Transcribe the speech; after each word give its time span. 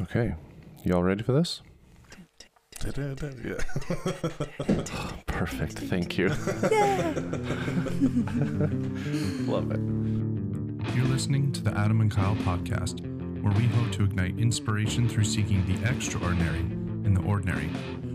Okay. 0.00 0.34
You 0.84 0.94
all 0.94 1.02
ready 1.02 1.22
for 1.22 1.32
this? 1.32 1.62
Yeah. 3.44 3.56
Perfect. 5.26 5.78
Thank 5.78 6.18
you. 6.18 6.28
Love 9.50 9.70
it. 9.70 9.80
You're 10.94 11.06
listening 11.06 11.52
to 11.52 11.62
the 11.62 11.72
Adam 11.76 12.00
and 12.00 12.10
Kyle 12.10 12.34
podcast, 12.36 13.00
where 13.42 13.52
we 13.54 13.66
hope 13.66 13.92
to 13.92 14.04
ignite 14.04 14.38
inspiration 14.38 15.08
through 15.08 15.24
seeking 15.24 15.64
the 15.66 15.88
extraordinary 15.88 16.58
in 16.60 17.14
the 17.14 17.22
ordinary. 17.22 17.70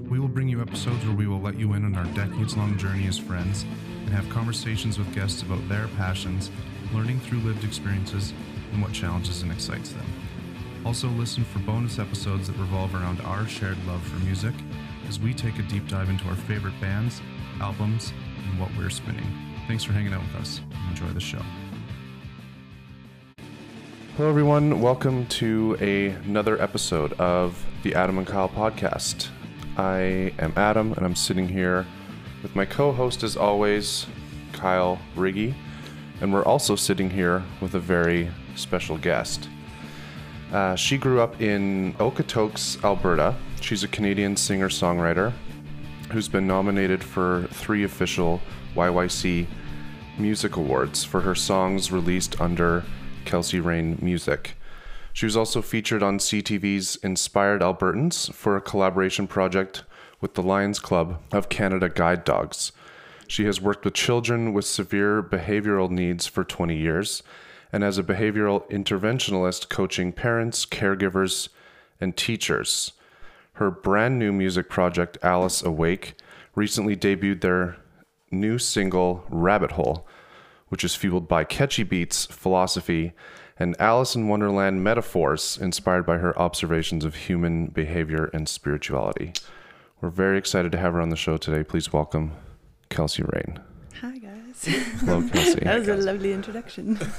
We 0.09 0.20
will 0.20 0.27
bring 0.27 0.50
you 0.50 0.61
episodes 0.61 1.04
where 1.05 1.16
we 1.16 1.27
will 1.27 1.41
let 1.41 1.57
you 1.57 1.73
in 1.73 1.86
on 1.86 1.96
our 1.96 2.05
decades 2.14 2.57
long 2.57 2.77
journey 2.77 3.07
as 3.07 3.18
friends 3.18 3.66
and 4.05 4.09
have 4.09 4.30
conversations 4.30 4.98
with 5.00 5.14
guests 5.16 5.41
about 5.41 5.68
their 5.70 5.88
passions, 5.89 6.52
learning 6.93 7.20
through 7.21 7.39
lived 7.39 7.64
experiences, 7.64 8.34
and 8.73 8.82
what 8.82 8.91
challenges 8.91 9.41
and 9.41 9.52
excites 9.52 9.91
them. 9.93 10.05
Also, 10.86 11.09
listen 11.09 11.43
for 11.43 11.60
bonus 11.60 12.00
episodes 12.00 12.47
that 12.47 12.57
revolve 12.57 12.96
around 12.96 13.20
our 13.21 13.46
shared 13.46 13.78
love 13.86 14.01
for 14.01 14.15
music 14.24 14.54
as 15.10 15.20
we 15.20 15.33
take 15.33 15.60
a 15.60 15.61
deep 15.64 15.86
dive 15.89 16.10
into 16.10 16.25
our 16.29 16.36
favorite 16.36 16.74
bands, 16.79 17.21
albums, 17.60 18.14
and 18.47 18.60
what 18.60 18.70
we're 18.78 18.89
spinning. 18.89 19.28
Thanks 19.68 19.84
for 19.84 19.92
hanging 19.92 20.14
out 20.14 20.21
with 20.21 20.36
us. 20.37 20.61
Enjoy 20.89 21.07
the 21.07 21.20
show. 21.20 21.42
Hello, 24.15 24.29
everyone. 24.29 24.79
Welcome 24.79 25.28
to 25.28 25.78
a, 25.82 26.07
another 26.25 26.60
episode 26.61 27.11
of 27.14 27.65
the 27.84 27.93
Adam 27.93 28.18
and 28.18 28.25
Kyle 28.25 28.50
podcast. 28.50 29.28
I 29.78 30.34
am 30.39 30.54
Adam, 30.56 30.93
and 30.93 31.06
I'm 31.06 31.15
sitting 31.15 31.50
here 31.50 31.86
with 32.42 32.56
my 32.56 32.66
co 32.66 32.94
host, 32.94 33.22
as 33.23 33.36
always, 33.36 34.06
Kyle 34.53 34.98
Riggy. 35.16 35.53
And 36.22 36.34
we're 36.34 36.45
also 36.45 36.78
sitting 36.78 37.09
here 37.09 37.44
with 37.59 37.75
a 37.75 37.80
very 37.80 38.31
special 38.56 38.98
guest. 38.98 39.50
Uh, 40.52 40.76
she 40.76 40.98
grew 40.98 41.22
up 41.22 41.39
in 41.42 41.94
Okotoks, 42.00 42.84
Alberta. 42.84 43.36
She's 43.62 43.84
a 43.84 43.88
Canadian 43.88 44.36
singer 44.36 44.70
songwriter 44.70 45.32
who's 46.12 46.28
been 46.28 46.48
nominated 46.48 47.04
for 47.04 47.48
three 47.52 47.84
official 47.84 48.42
YYC 48.76 49.46
Music 50.18 50.56
Awards 50.56 51.04
for 51.04 51.22
her 51.22 51.36
songs 51.36 51.92
released 51.92 52.42
under 52.42 52.84
Kelsey 53.26 53.60
Raine 53.60 54.00
Music. 54.02 54.56
She 55.14 55.26
was 55.26 55.38
also 55.38 55.62
featured 55.62 56.02
on 56.02 56.18
CTV's 56.18 56.95
Inspired 56.98 57.62
Albertans 57.62 58.34
for 58.34 58.56
a 58.56 58.62
collaboration 58.62 59.28
project 59.28 59.84
with 60.20 60.34
the 60.34 60.44
Lions 60.44 60.80
Club 60.80 61.22
of 61.32 61.50
Canada 61.50 61.90
Guide 61.90 62.23
Dogs. 62.23 62.72
She 63.28 63.45
has 63.45 63.62
worked 63.62 63.86
with 63.86 63.94
children 63.94 64.54
with 64.54 64.66
severe 64.66 65.22
behavioral 65.22 65.92
needs 65.92 66.26
for 66.26 66.44
20 66.44 66.76
years 66.76 67.22
and 67.72 67.84
as 67.84 67.98
a 67.98 68.03
behavioral 68.03 68.70
interventionalist 68.70 69.70
coaching 69.70 70.12
parents, 70.12 70.66
caregivers, 70.66 71.50
and 72.02 72.16
teachers. 72.16 72.94
Her 73.53 73.70
brand 73.70 74.17
new 74.17 74.31
music 74.31 74.70
project, 74.70 75.17
Alice 75.22 75.61
Awake, 75.61 76.16
recently 76.56 76.95
debuted 76.95 77.42
their 77.42 77.78
new 78.31 78.58
single, 78.58 79.23
Rabbit 79.30 79.73
Hole, 79.73 80.08
which 80.70 80.84
is 80.84 80.95
fueled 80.95 81.28
by 81.28 81.44
catchy 81.44 81.84
beats, 81.84 82.26
philosophy, 82.26 83.14
and 83.58 83.76
Alice 83.80 84.16
in 84.16 84.30
Wonderland 84.30 84.83
metaphors 84.83 85.58
inspired 85.61 86.06
by 86.06 86.17
her 86.17 86.38
observations 86.39 87.04
of 87.04 87.16
human 87.16 87.67
behavior 87.67 88.30
and 88.33 88.48
spirituality. 88.48 89.33
We're 90.00 90.09
very 90.09 90.38
excited 90.38 90.72
to 90.72 90.78
have 90.78 90.94
her 90.94 91.02
on 91.02 91.09
the 91.09 91.17
show 91.17 91.36
today. 91.36 91.64
Please 91.64 91.92
welcome 91.92 92.31
Kelsey 92.89 93.23
Raine. 93.23 93.59
Hi. 94.66 94.72
Hello, 94.72 95.22
Kelsey. 95.30 95.60
that 95.62 95.80
was 95.80 95.88
a 95.88 95.96
lovely 95.98 96.34
introduction. 96.34 97.00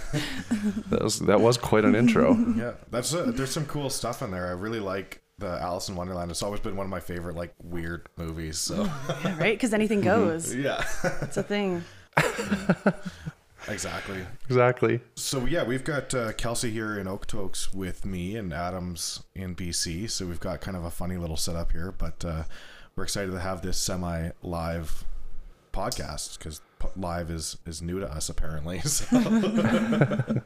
That 0.91 1.03
was 1.05 1.21
that 1.21 1.41
was 1.41 1.57
quite 1.57 1.85
an 1.85 1.95
intro. 1.95 2.35
Yeah, 2.57 2.73
that's 2.91 3.15
uh 3.15 3.31
there's 3.35 3.51
some 3.53 3.65
cool 3.67 3.89
stuff 3.91 4.21
in 4.23 4.31
there. 4.33 4.47
I 4.49 4.51
really 4.51 4.81
like 4.81 5.23
the 5.39 5.47
Alice 5.61 5.89
in 5.89 5.95
Wonderland. 5.97 6.31
It's 6.31 6.43
always 6.43 6.61
been 6.61 6.77
one 6.77 6.85
of 6.85 6.91
my 6.91 7.01
favorite 7.01 7.37
like 7.37 7.55
weird 7.63 8.09
movies. 8.17 8.59
So 8.59 8.85
yeah, 9.25 9.39
right? 9.39 9.55
Because 9.57 9.73
anything 9.73 10.01
goes. 10.01 10.55
yeah, 10.67 10.85
It's 11.23 11.37
a 11.37 11.43
thing. 11.43 11.85
exactly. 13.69 14.27
exactly. 14.49 15.01
So 15.15 15.47
yeah, 15.47 15.63
we've 15.65 15.85
got 15.85 16.13
uh, 16.13 16.33
Kelsey 16.33 16.71
here 16.71 16.99
in 16.99 17.07
Okotoks 17.07 17.73
with 17.73 18.05
me, 18.05 18.37
and 18.37 18.53
Adams 18.53 19.23
in 19.35 19.55
BC. 19.55 20.11
So 20.11 20.27
we've 20.27 20.41
got 20.41 20.61
kind 20.61 20.77
of 20.77 20.85
a 20.85 20.91
funny 20.91 21.17
little 21.17 21.37
setup 21.37 21.73
here, 21.73 21.93
but 21.97 22.25
uh, 22.25 22.43
we're 22.97 23.05
excited 23.05 23.31
to 23.31 23.41
have 23.41 23.63
this 23.63 23.79
semi-live 23.79 25.05
podcast 25.73 26.39
because 26.39 26.61
live 26.97 27.31
is 27.31 27.57
is 27.67 27.81
new 27.83 28.01
to 28.01 28.11
us 28.11 28.29
apparently. 28.29 28.81
So. 28.85 29.07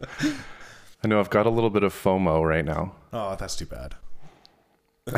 I 1.03 1.07
know 1.07 1.21
I've 1.21 1.29
got 1.31 1.45
a 1.45 1.51
little 1.51 1.69
bit 1.71 1.83
of 1.83 1.93
FOMO 1.93 2.43
right 2.49 2.65
now. 2.65 2.95
oh, 3.13 3.37
that's 3.37 3.57
too 3.57 3.67
bad. 3.67 3.95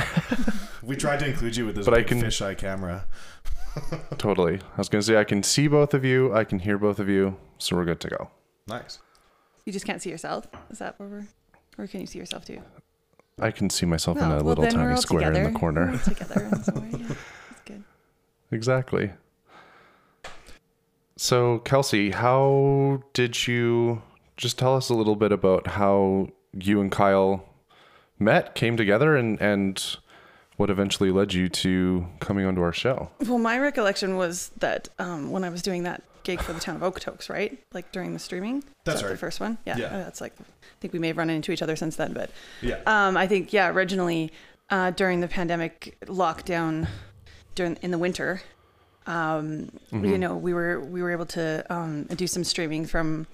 we 0.82 0.97
tried 0.97 1.21
to 1.21 1.28
include 1.28 1.56
you 1.56 1.65
with 1.66 1.76
this 1.76 1.84
But 1.84 1.94
I 1.94 2.03
can- 2.03 2.21
fisheye 2.21 2.59
camera. 2.59 3.06
Totally. 4.19 4.55
I 4.56 4.76
was 4.78 4.88
going 4.88 5.00
to 5.00 5.06
say 5.06 5.16
I 5.16 5.25
can 5.25 5.43
see 5.43 5.69
both 5.69 5.93
of 5.94 6.05
you, 6.05 6.34
I 6.34 6.44
can 6.44 6.59
hear 6.59 6.78
both 6.78 6.99
of 6.99 7.09
you, 7.09 7.37
so 7.59 7.76
we're 7.76 7.84
good 7.84 8.00
to 8.00 8.09
go. 8.09 8.31
Nice. 8.66 8.99
You 9.65 9.72
just 9.72 9.84
can't 9.84 10.00
see 10.03 10.10
yourself. 10.10 10.47
Is 10.71 10.78
that 10.78 10.99
where 10.99 11.09
we're? 11.09 11.26
Or 11.78 11.87
can 11.87 12.00
you 12.00 12.06
see 12.06 12.19
yourself 12.19 12.44
too? 12.47 12.62
I 13.38 13.50
can 13.50 13.69
see 13.71 13.84
myself 13.87 14.16
in 14.16 14.25
Oh, 14.25 14.26
a 14.26 14.37
well, 14.37 14.44
little 14.56 14.66
tiny 14.66 14.97
square 14.97 15.21
together. 15.31 15.38
in 15.38 15.44
the 15.44 15.50
We're 15.53 15.60
corner. 15.60 15.91
all 15.93 15.99
together. 15.99 16.49
in 16.50 16.62
somewhere, 16.65 16.88
yeah. 16.91 17.06
That's 17.09 17.60
good. 17.66 17.84
Exactly. 18.50 19.10
So, 21.16 21.60
Kelsey, 21.60 22.10
how 22.10 23.03
did 23.15 23.47
you 23.47 24.03
just 24.37 24.59
tell 24.59 24.77
us 24.77 24.91
a 24.91 24.94
little 24.94 25.16
bit 25.16 25.32
about 25.32 25.66
how 25.66 26.28
you 26.53 26.81
and 26.81 26.93
Kyle 26.93 27.49
met, 28.19 28.54
came 28.54 28.77
together, 28.77 29.16
and 29.16 29.41
and 29.41 29.97
what 30.56 30.71
eventually 30.71 31.10
led 31.10 31.34
you 31.34 31.49
to 31.49 32.06
coming 32.21 32.44
onto 32.47 32.62
our 32.62 32.72
show? 32.72 33.10
Well, 33.21 33.38
my 33.38 33.59
recollection 33.59 34.16
was 34.16 34.50
that 34.59 34.88
um, 34.99 35.31
when 35.31 35.44
I 35.44 35.49
was 35.49 35.62
doing 35.62 35.84
that 35.84 36.03
gig 36.22 36.41
for 36.41 36.53
the 36.53 36.60
town 36.60 36.76
of 36.76 36.82
Okotoks, 36.82 37.31
right? 37.31 37.59
Like 37.72 37.93
during 37.93 38.12
the 38.12 38.19
streaming. 38.19 38.59
Is 38.59 38.65
That's 38.84 39.00
that 39.00 39.06
right. 39.06 39.12
The 39.12 39.19
first 39.19 39.41
one. 39.41 39.59
Yeah. 39.65 39.76
Yeah. 39.78 39.87
uh, 39.87 39.99
That's 40.05 40.21
like. 40.21 40.34
I 40.41 40.78
think 40.81 40.93
we 40.93 40.99
may 40.99 41.09
have 41.09 41.16
run 41.16 41.31
into 41.31 41.53
each 41.53 41.62
other 41.62 41.76
since 41.76 41.97
then, 41.97 42.12
but 42.12 42.31
Yeah. 42.60 42.81
Um, 42.87 43.16
I 43.16 43.26
think 43.26 43.53
yeah. 43.53 43.69
Originally, 43.71 44.32
uh, 44.69 44.91
during 44.91 45.21
the 45.21 45.28
pandemic 45.28 45.97
lockdown, 46.06 46.88
during 47.55 47.76
in 47.81 47.91
the 47.91 47.99
winter, 47.99 48.43
um, 49.06 49.71
you 49.93 50.19
know, 50.19 50.37
we 50.37 50.53
were 50.53 50.81
we 50.81 51.03
were 51.03 51.12
able 51.12 51.27
to 51.27 51.65
um, 51.71 52.05
do 52.05 52.27
some 52.27 52.44
streaming 52.44 52.87
from 52.87 53.27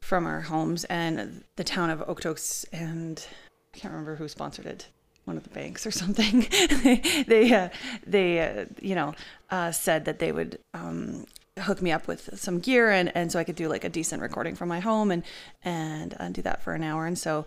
from 0.00 0.26
our 0.26 0.40
homes, 0.40 0.84
and 0.84 1.44
the 1.56 1.64
town 1.64 1.90
of 1.90 2.00
Okotoks, 2.00 2.64
and 2.72 3.26
I 3.74 3.78
can't 3.78 3.92
remember 3.92 4.16
who 4.16 4.28
sponsored 4.28 4.66
it. 4.66 4.88
One 5.26 5.36
of 5.36 5.42
the 5.42 5.50
banks 5.50 5.86
or 5.86 5.90
something. 6.02 6.46
they 7.26 7.52
uh, 7.52 7.68
they 8.06 8.40
uh, 8.40 8.64
you 8.80 8.94
know 8.94 9.14
uh, 9.50 9.72
said 9.72 10.06
that 10.06 10.18
they 10.18 10.32
would 10.32 10.58
um, 10.74 11.26
hook 11.58 11.82
me 11.82 11.92
up 11.92 12.08
with 12.08 12.30
some 12.38 12.58
gear 12.58 12.90
and, 12.90 13.14
and 13.14 13.30
so 13.30 13.38
I 13.38 13.44
could 13.44 13.56
do 13.56 13.68
like 13.68 13.84
a 13.84 13.88
decent 13.88 14.22
recording 14.22 14.54
from 14.54 14.68
my 14.68 14.80
home 14.80 15.10
and 15.10 15.22
and 15.62 16.16
uh, 16.18 16.28
do 16.30 16.42
that 16.42 16.62
for 16.62 16.74
an 16.74 16.82
hour. 16.82 17.06
And 17.06 17.18
so 17.18 17.44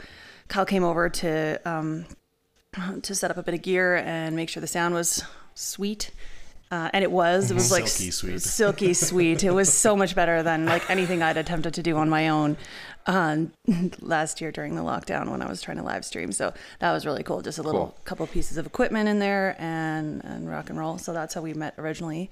Kyle 0.47 0.65
came 0.65 0.83
over 0.83 1.09
to 1.09 1.59
um, 1.65 2.05
to 3.01 3.15
set 3.15 3.31
up 3.31 3.37
a 3.37 3.43
bit 3.43 3.53
of 3.53 3.61
gear 3.61 3.95
and 3.95 4.35
make 4.35 4.49
sure 4.49 4.61
the 4.61 4.67
sound 4.67 4.93
was 4.93 5.23
sweet. 5.55 6.11
Uh, 6.73 6.89
and 6.91 7.03
it 7.03 7.11
was. 7.11 7.51
It 7.51 7.53
was 7.53 7.71
like 7.71 7.87
Silky 7.87 8.09
sweet. 8.09 8.41
silky 8.41 8.93
sweet. 9.09 9.43
It 9.43 9.51
was 9.51 9.71
so 9.71 9.95
much 9.95 10.15
better 10.15 10.41
than 10.41 10.65
like 10.65 10.89
anything 10.89 11.21
I'd 11.21 11.37
attempted 11.37 11.75
to 11.75 11.83
do 11.83 11.97
on 11.97 12.09
my 12.09 12.29
own 12.29 12.57
um, 13.05 13.51
last 14.01 14.41
year 14.41 14.51
during 14.51 14.73
the 14.75 14.81
lockdown 14.81 15.29
when 15.29 15.43
I 15.43 15.47
was 15.47 15.61
trying 15.61 15.77
to 15.77 15.83
live 15.83 16.03
stream. 16.03 16.31
So 16.31 16.51
that 16.79 16.91
was 16.91 17.05
really 17.05 17.21
cool. 17.21 17.43
Just 17.43 17.59
a 17.59 17.61
little 17.61 17.87
Cool. 17.87 17.97
couple 18.05 18.25
pieces 18.25 18.57
of 18.57 18.65
equipment 18.65 19.07
in 19.07 19.19
there 19.19 19.55
and 19.59 20.25
and 20.25 20.49
rock 20.49 20.71
and 20.71 20.79
roll. 20.79 20.97
So 20.97 21.13
that's 21.13 21.35
how 21.35 21.41
we 21.41 21.53
met 21.53 21.75
originally, 21.77 22.31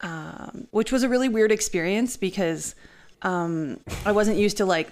um, 0.00 0.66
which 0.70 0.90
was 0.90 1.02
a 1.02 1.08
really 1.10 1.28
weird 1.28 1.52
experience 1.52 2.16
because 2.16 2.74
um, 3.20 3.80
I 4.06 4.12
wasn't 4.12 4.38
used 4.38 4.56
to 4.58 4.64
like 4.64 4.88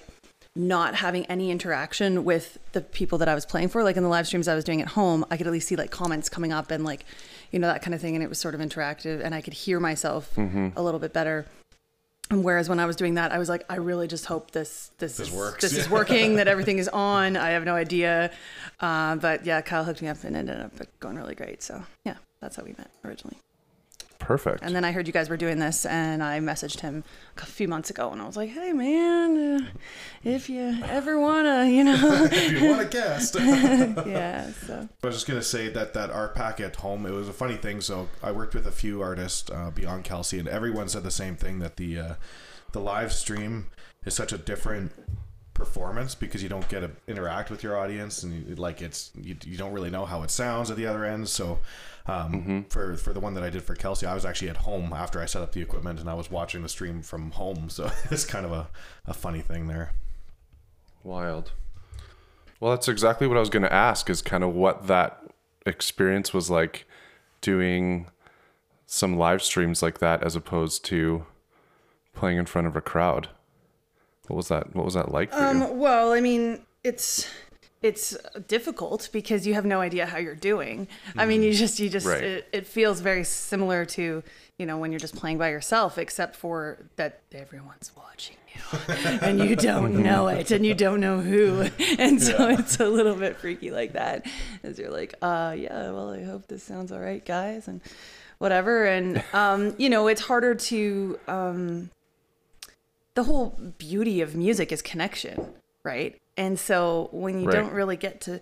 not 0.55 0.93
having 0.93 1.25
any 1.27 1.49
interaction 1.49 2.25
with 2.25 2.57
the 2.73 2.81
people 2.81 3.17
that 3.19 3.27
I 3.29 3.33
was 3.35 3.45
playing 3.45 3.69
for. 3.69 3.83
Like 3.83 3.95
in 3.97 4.03
the 4.03 4.09
live 4.09 4.27
streams 4.27 4.47
I 4.47 4.55
was 4.55 4.63
doing 4.63 4.81
at 4.81 4.89
home, 4.89 5.25
I 5.31 5.37
could 5.37 5.47
at 5.47 5.53
least 5.53 5.67
see 5.67 5.75
like 5.75 5.91
comments 5.91 6.29
coming 6.29 6.51
up 6.51 6.71
and 6.71 6.83
like, 6.83 7.05
you 7.51 7.59
know, 7.59 7.67
that 7.67 7.81
kind 7.81 7.93
of 7.93 8.01
thing. 8.01 8.15
And 8.15 8.23
it 8.23 8.29
was 8.29 8.39
sort 8.39 8.55
of 8.55 8.61
interactive 8.61 9.23
and 9.23 9.33
I 9.33 9.41
could 9.41 9.53
hear 9.53 9.79
myself 9.79 10.37
a 10.37 10.81
little 10.81 10.99
bit 10.99 11.13
better. 11.13 11.45
And 12.29 12.43
whereas 12.43 12.67
when 12.67 12.79
I 12.79 12.85
was 12.85 12.97
doing 12.97 13.13
that, 13.13 13.31
I 13.31 13.37
was 13.37 13.47
like, 13.47 13.63
I 13.69 13.75
really 13.75 14.07
just 14.07 14.25
hope 14.25 14.51
this 14.51 14.91
this, 14.97 15.15
This 15.15 15.29
is, 15.29 15.33
works. 15.33 15.61
This 15.61 15.77
is 15.77 15.89
working. 15.97 16.35
That 16.35 16.49
everything 16.49 16.77
is 16.77 16.89
on. 16.89 17.37
I 17.37 17.51
have 17.51 17.63
no 17.63 17.73
idea, 17.75 18.31
uh, 18.81 19.15
but 19.15 19.45
yeah, 19.45 19.61
Kyle 19.61 19.85
hooked 19.85 20.01
me 20.01 20.09
up 20.09 20.21
and 20.25 20.35
it 20.35 20.39
ended 20.39 20.59
up 20.59 20.73
going 20.99 21.15
really 21.15 21.35
great. 21.35 21.63
So 21.63 21.81
yeah, 22.03 22.15
that's 22.41 22.57
how 22.57 22.63
we 22.63 22.73
met 22.77 22.91
originally. 23.05 23.37
Perfect. 24.27 24.61
And 24.61 24.75
then 24.75 24.83
I 24.83 24.91
heard 24.91 25.07
you 25.07 25.13
guys 25.13 25.29
were 25.29 25.37
doing 25.37 25.57
this, 25.57 25.85
and 25.85 26.21
I 26.21 26.41
messaged 26.41 26.81
him 26.81 27.05
a 27.37 27.45
few 27.45 27.69
months 27.69 27.89
ago, 27.89 28.11
and 28.11 28.21
I 28.21 28.25
was 28.25 28.35
like, 28.35 28.49
"Hey, 28.49 28.73
man, 28.73 29.37
uh, 29.37 29.69
if 30.21 30.49
you 30.49 30.79
ever 30.83 31.17
wanna, 31.17 31.63
you 31.63 31.85
know, 31.85 32.25
if 32.29 32.51
you 32.51 32.67
want 32.67 32.81
a 32.81 32.89
guest. 32.89 33.35
yeah." 33.39 34.51
So 34.65 34.89
I 35.01 35.07
was 35.07 35.15
just 35.15 35.27
gonna 35.29 35.41
say 35.41 35.69
that 35.69 35.93
that 35.93 36.09
art 36.09 36.35
pack 36.35 36.59
at 36.59 36.75
home. 36.75 37.05
It 37.05 37.13
was 37.13 37.29
a 37.29 37.33
funny 37.33 37.55
thing. 37.55 37.79
So 37.79 38.09
I 38.21 38.33
worked 38.33 38.53
with 38.53 38.67
a 38.67 38.71
few 38.71 39.01
artists 39.01 39.49
uh, 39.49 39.71
beyond 39.73 40.03
Kelsey, 40.03 40.39
and 40.39 40.49
everyone 40.49 40.89
said 40.89 41.03
the 41.03 41.09
same 41.09 41.37
thing 41.37 41.59
that 41.59 41.77
the 41.77 41.97
uh, 41.97 42.13
the 42.73 42.81
live 42.81 43.13
stream 43.13 43.67
is 44.03 44.13
such 44.13 44.33
a 44.33 44.37
different 44.37 44.91
performance 45.53 46.15
because 46.15 46.43
you 46.43 46.49
don't 46.49 46.67
get 46.69 46.81
to 46.81 46.91
interact 47.07 47.49
with 47.49 47.63
your 47.63 47.77
audience 47.77 48.23
and 48.23 48.47
you, 48.47 48.55
like 48.55 48.81
it's 48.81 49.11
you, 49.19 49.35
you 49.43 49.57
don't 49.57 49.73
really 49.73 49.89
know 49.89 50.05
how 50.05 50.21
it 50.21 50.29
sounds 50.29 50.69
at 50.69 50.77
the 50.77 50.85
other 50.85 51.03
end 51.03 51.27
so 51.27 51.57
um, 52.07 52.65
for 52.69 52.95
for 52.95 53.13
the 53.13 53.19
one 53.19 53.33
that 53.33 53.43
I 53.43 53.49
did 53.49 53.63
for 53.63 53.75
Kelsey 53.75 54.05
I 54.05 54.13
was 54.13 54.25
actually 54.25 54.49
at 54.49 54.57
home 54.57 54.93
after 54.93 55.21
I 55.21 55.25
set 55.25 55.41
up 55.41 55.51
the 55.51 55.61
equipment 55.61 55.99
and 55.99 56.09
I 56.09 56.13
was 56.13 56.31
watching 56.31 56.63
the 56.63 56.69
stream 56.69 57.01
from 57.01 57.31
home 57.31 57.69
so 57.69 57.91
it's 58.11 58.25
kind 58.25 58.45
of 58.45 58.51
a, 58.51 58.69
a 59.05 59.13
funny 59.13 59.41
thing 59.41 59.67
there 59.67 59.91
Wild. 61.07 61.53
Well, 62.59 62.71
that's 62.71 62.87
exactly 62.87 63.27
what 63.27 63.37
I 63.37 63.39
was 63.39 63.49
going 63.49 63.63
to 63.63 63.73
ask 63.73 64.09
is 64.09 64.21
kind 64.21 64.43
of 64.43 64.53
what 64.53 64.87
that 64.87 65.23
experience 65.65 66.33
was 66.33 66.49
like 66.49 66.85
doing 67.39 68.07
some 68.85 69.17
live 69.17 69.41
streams 69.41 69.81
like 69.81 69.99
that 69.99 70.23
as 70.23 70.35
opposed 70.35 70.83
to 70.85 71.25
playing 72.13 72.37
in 72.37 72.45
front 72.45 72.67
of 72.67 72.75
a 72.75 72.81
crowd. 72.81 73.29
What 74.27 74.35
was 74.35 74.47
that? 74.49 74.75
What 74.75 74.83
was 74.83 74.95
that 74.95 75.11
like 75.11 75.31
for 75.31 75.39
you? 75.39 75.45
Um, 75.45 75.77
well, 75.77 76.11
I 76.11 76.19
mean, 76.19 76.65
it's 76.83 77.29
it's 77.81 78.17
difficult 78.47 79.09
because 79.11 79.45
you 79.45 79.53
have 79.53 79.65
no 79.65 79.79
idea 79.81 80.05
how 80.05 80.17
you're 80.17 80.35
doing. 80.35 80.87
I 81.15 81.25
mean, 81.25 81.43
you 81.43 81.53
just 81.53 81.79
you 81.79 81.89
just 81.89 82.07
Right. 82.07 82.23
it, 82.23 82.47
it 82.51 82.67
feels 82.67 83.01
very 83.01 83.23
similar 83.23 83.85
to 83.85 84.23
you 84.57 84.65
know 84.65 84.77
when 84.77 84.91
you're 84.91 84.99
just 84.99 85.15
playing 85.15 85.37
by 85.37 85.49
yourself, 85.49 85.97
except 85.97 86.35
for 86.35 86.79
that 86.95 87.21
everyone's 87.31 87.91
watching 87.95 88.35
you 88.53 88.61
and 89.21 89.39
you 89.39 89.55
don't 89.55 90.01
know 90.01 90.27
it 90.27 90.49
and 90.49 90.65
you 90.65 90.73
don't 90.73 90.99
know 90.99 91.21
who, 91.21 91.67
and 91.99 92.19
so 92.21 92.49
it's 92.49 92.79
a 92.79 92.87
little 92.89 93.13
bit 93.15 93.37
freaky 93.37 93.69
like 93.69 93.93
that. 93.93 94.25
As 94.63 94.79
you're 94.79 94.89
like, 94.91 95.13
uh, 95.21 95.53
yeah, 95.57 95.91
well, 95.91 96.09
I 96.09 96.23
hope 96.23 96.47
this 96.47 96.63
sounds 96.63 96.91
all 96.91 96.99
right, 96.99 97.23
guys, 97.23 97.67
and 97.67 97.79
whatever, 98.39 98.85
and 98.85 99.23
um, 99.33 99.75
you 99.77 99.89
know, 99.89 100.07
it's 100.07 100.21
harder 100.21 100.55
to 100.55 101.19
um 101.27 101.91
the 103.13 103.23
whole 103.23 103.49
beauty 103.77 104.21
of 104.21 104.35
music 104.35 104.71
is 104.71 104.81
connection, 104.81 105.53
right? 105.83 106.19
And 106.37 106.57
so 106.59 107.09
when 107.11 107.39
you 107.41 107.47
Right. 107.47 107.53
don't 107.55 107.73
really 107.73 107.97
get 107.97 108.21
to 108.21 108.39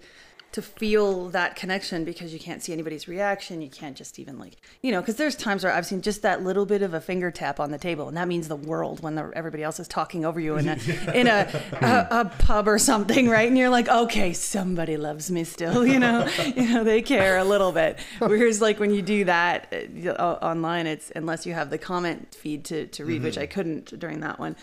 to 0.51 0.61
feel 0.61 1.27
that 1.31 1.57
connection 1.57 2.05
because 2.05 2.31
you 2.31 2.39
can't 2.39 2.63
see 2.63 2.71
anybody's 2.71 3.09
reaction, 3.09 3.61
you 3.61 3.69
can't 3.69 3.97
just 3.97 4.17
even 4.19 4.39
like, 4.39 4.55
you 4.81 4.89
know, 4.89 5.01
because 5.01 5.17
there's 5.17 5.35
times 5.35 5.65
where 5.65 5.73
I've 5.73 5.85
seen 5.85 6.01
just 6.01 6.21
that 6.21 6.43
little 6.43 6.65
bit 6.65 6.81
of 6.81 6.93
a 6.93 7.01
finger 7.01 7.29
tap 7.29 7.59
on 7.59 7.71
the 7.71 7.77
table, 7.77 8.07
and 8.07 8.15
that 8.15 8.29
means 8.29 8.47
the 8.47 8.55
world 8.55 9.03
when 9.03 9.15
the, 9.15 9.29
everybody 9.35 9.63
else 9.63 9.81
is 9.81 9.87
talking 9.89 10.23
over 10.23 10.39
you 10.39 10.55
in 10.55 10.69
a 10.69 10.77
in 11.13 11.27
a, 11.27 11.49
a 11.81 12.07
a 12.21 12.25
pub 12.39 12.69
or 12.69 12.77
something, 12.79 13.27
right? 13.27 13.49
And 13.49 13.57
you're 13.57 13.67
like, 13.69 13.89
okay, 13.89 14.31
somebody 14.31 14.95
loves 14.95 15.29
me 15.29 15.43
still, 15.43 15.85
you 15.93 15.99
know, 15.99 16.25
you 16.55 16.69
know, 16.69 16.85
they 16.85 17.01
care 17.01 17.37
a 17.37 17.43
little 17.43 17.73
bit. 17.73 17.99
Whereas 18.19 18.61
like 18.61 18.79
when 18.79 18.91
you 18.93 19.01
do 19.01 19.25
that 19.25 19.73
uh, 20.07 20.37
online, 20.41 20.87
it's 20.87 21.11
unless 21.17 21.45
you 21.45 21.53
have 21.53 21.69
the 21.69 21.77
comment 21.77 22.33
feed 22.33 22.63
to 22.65 22.87
to 22.87 23.03
read, 23.03 23.23
which 23.23 23.37
I 23.37 23.45
couldn't 23.45 23.99
during 23.99 24.21
that 24.21 24.39
one. 24.39 24.55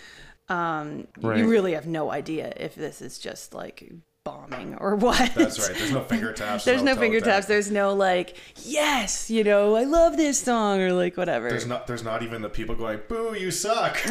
Um, 0.49 1.07
Right. 1.21 1.39
you 1.39 1.49
really 1.49 1.73
have 1.73 1.87
no 1.87 2.11
idea 2.11 2.53
if 2.57 2.75
this 2.75 3.01
is 3.01 3.19
just 3.19 3.55
like 3.55 3.91
bombing 4.25 4.77
or 4.77 4.95
what. 5.07 5.35
that's 5.35 5.59
right 5.59 5.77
there's 5.77 5.91
no 5.93 6.03
finger 6.03 6.33
taps 6.43 6.65
There's 6.65 6.83
no 6.83 6.95
toe 6.95 7.01
finger 7.01 7.21
taps. 7.21 7.47
There's 7.47 7.71
no 7.71 7.95
like, 7.95 8.37
yes, 8.65 9.31
you 9.31 9.43
know, 9.45 9.75
I 9.75 9.85
love 9.85 10.17
this 10.17 10.39
song 10.39 10.81
or 10.81 10.93
like 10.93 11.17
whatever. 11.17 11.49
there's 11.49 11.67
not 11.67 11.87
there's 11.87 12.05
not 12.05 12.23
even 12.23 12.43
the 12.43 12.49
people 12.51 12.75
going 12.75 13.01
boo 13.09 13.35
you 13.39 13.51
suck 13.51 13.99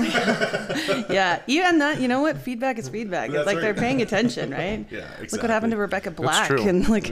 yeah, 1.09 1.41
even 1.47 1.77
that. 1.79 1.99
You 2.01 2.07
know 2.07 2.21
what? 2.21 2.37
Feedback 2.37 2.77
is 2.79 2.89
feedback. 2.89 3.29
It's 3.29 3.35
That's 3.35 3.45
like 3.47 3.59
they're 3.59 3.73
paying 3.73 4.01
attention, 4.01 4.51
right? 4.51 4.85
yeah 4.89 4.99
exactly 5.21 5.27
Look 5.31 5.41
what 5.43 5.49
happened 5.51 5.71
to 5.71 5.77
Rebecca 5.77 6.11
Black 6.11 6.47
true. 6.47 6.67
and 6.67 6.89
like, 6.89 7.07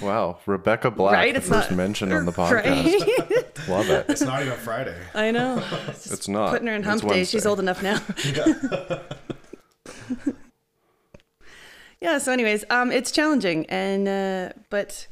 Wow, 0.00 0.38
Rebecca 0.46 0.90
Black, 0.90 1.14
right? 1.14 1.34
the 1.34 1.38
It's 1.40 1.48
first 1.48 1.70
not 1.70 1.76
mention 1.76 2.12
on 2.12 2.24
the 2.24 2.32
podcast. 2.32 2.64
Right? 2.64 3.58
Love 3.68 3.90
it. 3.90 4.06
it's 4.08 4.22
not 4.22 4.42
even 4.42 4.56
Friday 4.58 4.96
I 5.14 5.30
know. 5.30 5.62
It's, 5.88 6.10
It's 6.10 6.28
not. 6.28 6.50
putting 6.50 6.66
her 6.68 6.74
in 6.74 6.80
It's 6.80 6.88
hump 7.02 7.12
day. 7.12 7.24
She's 7.24 7.44
old 7.46 7.60
enough 7.60 7.82
now. 7.82 8.00
yeah. 12.00 12.18
So, 12.18 12.32
anyways, 12.32 12.64
um, 12.70 12.90
it's 12.90 13.10
challenging, 13.10 13.66
and 13.66 14.08
uh, 14.08 14.52
but 14.70 15.06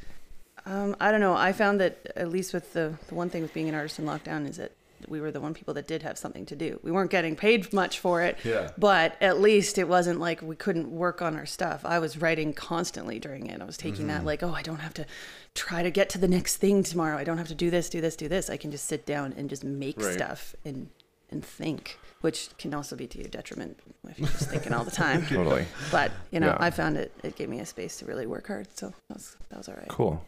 um, 0.66 0.96
I 1.00 1.10
don't 1.10 1.20
know. 1.20 1.34
I 1.34 1.52
found 1.52 1.80
that 1.80 2.10
at 2.16 2.28
least 2.30 2.52
with 2.54 2.72
the 2.72 2.94
the 3.08 3.14
one 3.14 3.30
thing 3.30 3.42
with 3.42 3.54
being 3.54 3.68
an 3.68 3.74
artist 3.74 3.98
in 3.98 4.06
lockdown 4.06 4.48
is 4.48 4.56
that 4.56 4.72
we 5.08 5.20
were 5.20 5.30
the 5.30 5.40
one 5.40 5.54
people 5.54 5.74
that 5.74 5.86
did 5.86 6.02
have 6.02 6.18
something 6.18 6.46
to 6.46 6.56
do. 6.56 6.78
We 6.82 6.90
weren't 6.90 7.10
getting 7.10 7.36
paid 7.36 7.72
much 7.72 7.98
for 7.98 8.22
it, 8.22 8.38
Yeah. 8.44 8.70
but 8.78 9.16
at 9.20 9.40
least 9.40 9.78
it 9.78 9.88
wasn't 9.88 10.20
like 10.20 10.42
we 10.42 10.56
couldn't 10.56 10.90
work 10.90 11.22
on 11.22 11.36
our 11.36 11.46
stuff. 11.46 11.84
I 11.84 11.98
was 11.98 12.18
writing 12.18 12.52
constantly 12.52 13.18
during 13.18 13.46
it. 13.46 13.60
I 13.60 13.64
was 13.64 13.76
taking 13.76 14.06
that 14.08 14.18
mm-hmm. 14.18 14.26
like, 14.26 14.42
oh, 14.42 14.52
I 14.54 14.62
don't 14.62 14.80
have 14.80 14.94
to 14.94 15.06
try 15.54 15.82
to 15.82 15.90
get 15.90 16.08
to 16.10 16.18
the 16.18 16.28
next 16.28 16.56
thing 16.56 16.82
tomorrow. 16.82 17.16
I 17.16 17.24
don't 17.24 17.38
have 17.38 17.48
to 17.48 17.54
do 17.54 17.70
this, 17.70 17.88
do 17.88 18.00
this, 18.00 18.16
do 18.16 18.28
this. 18.28 18.50
I 18.50 18.56
can 18.56 18.70
just 18.70 18.86
sit 18.86 19.06
down 19.06 19.34
and 19.36 19.48
just 19.48 19.64
make 19.64 20.00
Right. 20.00 20.12
stuff 20.12 20.54
and 20.64 20.88
and 21.32 21.44
think, 21.44 21.96
which 22.22 22.48
can 22.58 22.74
also 22.74 22.96
be 22.96 23.06
to 23.06 23.18
your 23.18 23.28
detriment 23.28 23.78
if 24.08 24.18
you're 24.18 24.28
just 24.28 24.50
thinking 24.50 24.72
all 24.72 24.82
the 24.82 24.90
time. 24.90 25.24
Totally. 25.28 25.64
But 25.92 26.10
you 26.32 26.40
know, 26.40 26.48
Yeah. 26.48 26.56
I 26.58 26.70
found 26.70 26.96
it. 26.96 27.12
It 27.22 27.36
gave 27.36 27.48
me 27.48 27.60
a 27.60 27.66
space 27.66 27.98
to 27.98 28.04
really 28.04 28.26
work 28.26 28.48
hard, 28.48 28.66
so 28.76 28.88
that 29.08 29.14
was 29.16 29.36
that 29.48 29.58
was 29.58 29.68
all 29.68 29.76
right. 29.76 29.88
Cool. 29.88 30.24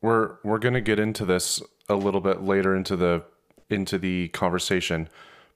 We're 0.00 0.36
we're 0.42 0.58
gonna 0.58 0.80
get 0.80 0.98
into 0.98 1.24
this 1.24 1.62
a 1.88 1.94
little 1.94 2.20
bit 2.20 2.42
later 2.42 2.74
into 2.74 2.96
the 2.96 3.22
into 3.72 3.98
the 3.98 4.28
conversation, 4.28 5.08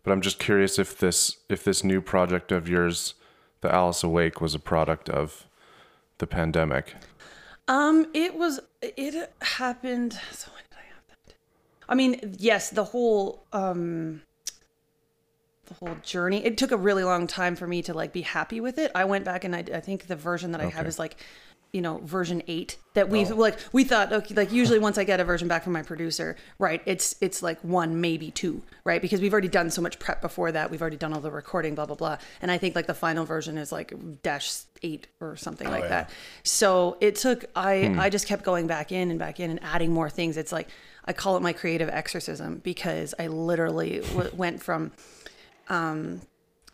but 0.02 0.12
I'm 0.12 0.20
just 0.20 0.38
curious 0.38 0.78
if 0.78 0.98
this 0.98 1.38
if 1.48 1.62
this 1.64 1.84
new 1.84 2.00
project 2.00 2.50
of 2.52 2.68
yours, 2.68 3.14
the 3.60 3.72
Alice 3.72 4.02
Awake, 4.02 4.40
was 4.40 4.54
a 4.54 4.58
product 4.58 5.08
of 5.08 5.46
the 6.18 6.26
pandemic. 6.26 6.94
Um, 7.68 8.06
it 8.14 8.36
was. 8.36 8.60
It 8.82 9.32
happened. 9.42 10.18
So 10.32 10.50
when 10.52 10.62
did 10.70 10.78
I 10.78 10.86
have 10.94 11.02
that? 11.08 11.34
I 11.88 11.94
mean, 11.94 12.36
yes, 12.38 12.70
the 12.70 12.84
whole 12.84 13.44
um, 13.52 14.22
the 15.66 15.74
whole 15.74 15.96
journey. 16.02 16.44
It 16.44 16.56
took 16.56 16.72
a 16.72 16.76
really 16.76 17.04
long 17.04 17.26
time 17.26 17.56
for 17.56 17.66
me 17.66 17.82
to 17.82 17.94
like 17.94 18.12
be 18.12 18.22
happy 18.22 18.60
with 18.60 18.78
it. 18.78 18.90
I 18.94 19.04
went 19.04 19.24
back 19.24 19.44
and 19.44 19.54
I, 19.54 19.60
I 19.60 19.80
think 19.80 20.06
the 20.06 20.16
version 20.16 20.52
that 20.52 20.60
I 20.60 20.66
have 20.66 20.86
is 20.86 20.98
like, 20.98 21.16
you 21.72 21.82
know, 21.82 21.98
version 21.98 22.42
eight 22.46 22.78
that 22.94 23.10
we 23.10 23.20
have 23.20 23.32
oh. 23.32 23.34
like 23.34 23.58
we 23.72 23.84
thought 23.84 24.12
okay, 24.12 24.34
like 24.34 24.50
usually 24.50 24.78
once 24.78 24.96
I 24.96 25.04
get 25.04 25.20
a 25.20 25.24
version 25.24 25.46
back 25.46 25.62
from 25.62 25.74
my 25.74 25.82
producer, 25.82 26.36
right? 26.58 26.80
It's 26.86 27.16
it's 27.20 27.42
like 27.42 27.62
one 27.62 28.00
maybe 28.00 28.30
two, 28.30 28.62
right? 28.84 29.02
Because 29.02 29.20
we've 29.20 29.32
already 29.32 29.48
done 29.48 29.68
so 29.70 29.82
much 29.82 29.98
prep 29.98 30.22
before 30.22 30.52
that. 30.52 30.70
We've 30.70 30.80
already 30.80 30.96
done 30.96 31.12
all 31.12 31.20
the 31.20 31.30
recording, 31.30 31.74
blah 31.74 31.84
blah 31.84 31.96
blah. 31.96 32.18
And 32.40 32.50
I 32.50 32.56
think 32.56 32.74
like 32.74 32.86
the 32.86 32.94
final 32.94 33.24
version 33.26 33.58
is 33.58 33.72
like 33.72 33.92
dash 34.22 34.60
eight 34.82 35.08
or 35.20 35.36
something 35.36 35.66
oh, 35.66 35.70
like 35.70 35.82
yeah. 35.82 35.88
that. 35.88 36.10
So 36.44 36.96
it 37.00 37.16
took 37.16 37.44
I 37.54 37.88
hmm. 37.88 38.00
I 38.00 38.08
just 38.08 38.26
kept 38.26 38.44
going 38.44 38.66
back 38.66 38.90
in 38.90 39.10
and 39.10 39.18
back 39.18 39.38
in 39.40 39.50
and 39.50 39.62
adding 39.62 39.92
more 39.92 40.08
things. 40.08 40.36
It's 40.36 40.52
like 40.52 40.68
I 41.04 41.12
call 41.12 41.36
it 41.36 41.42
my 41.42 41.52
creative 41.52 41.88
exorcism 41.88 42.58
because 42.58 43.14
I 43.18 43.26
literally 43.26 44.00
w- 44.00 44.30
went 44.34 44.62
from 44.62 44.92
um, 45.68 46.20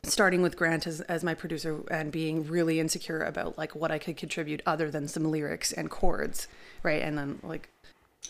starting 0.05 0.43
with 0.43 0.57
Grant 0.57 0.87
as, 0.87 1.01
as 1.03 1.23
my 1.23 1.35
producer 1.35 1.81
and 1.91 2.11
being 2.11 2.47
really 2.47 2.81
insecure 2.81 3.23
about 3.23 3.57
like 3.57 3.75
what 3.75 3.91
I 3.91 3.99
could 3.99 4.17
contribute 4.17 4.63
other 4.67 4.91
than 4.91 5.09
some 5.09 5.31
lyrics 5.31 5.73
and 5.73 5.91
chords, 5.91 6.49
right? 6.83 7.03
And 7.03 7.17
then 7.17 7.39
like 7.43 7.71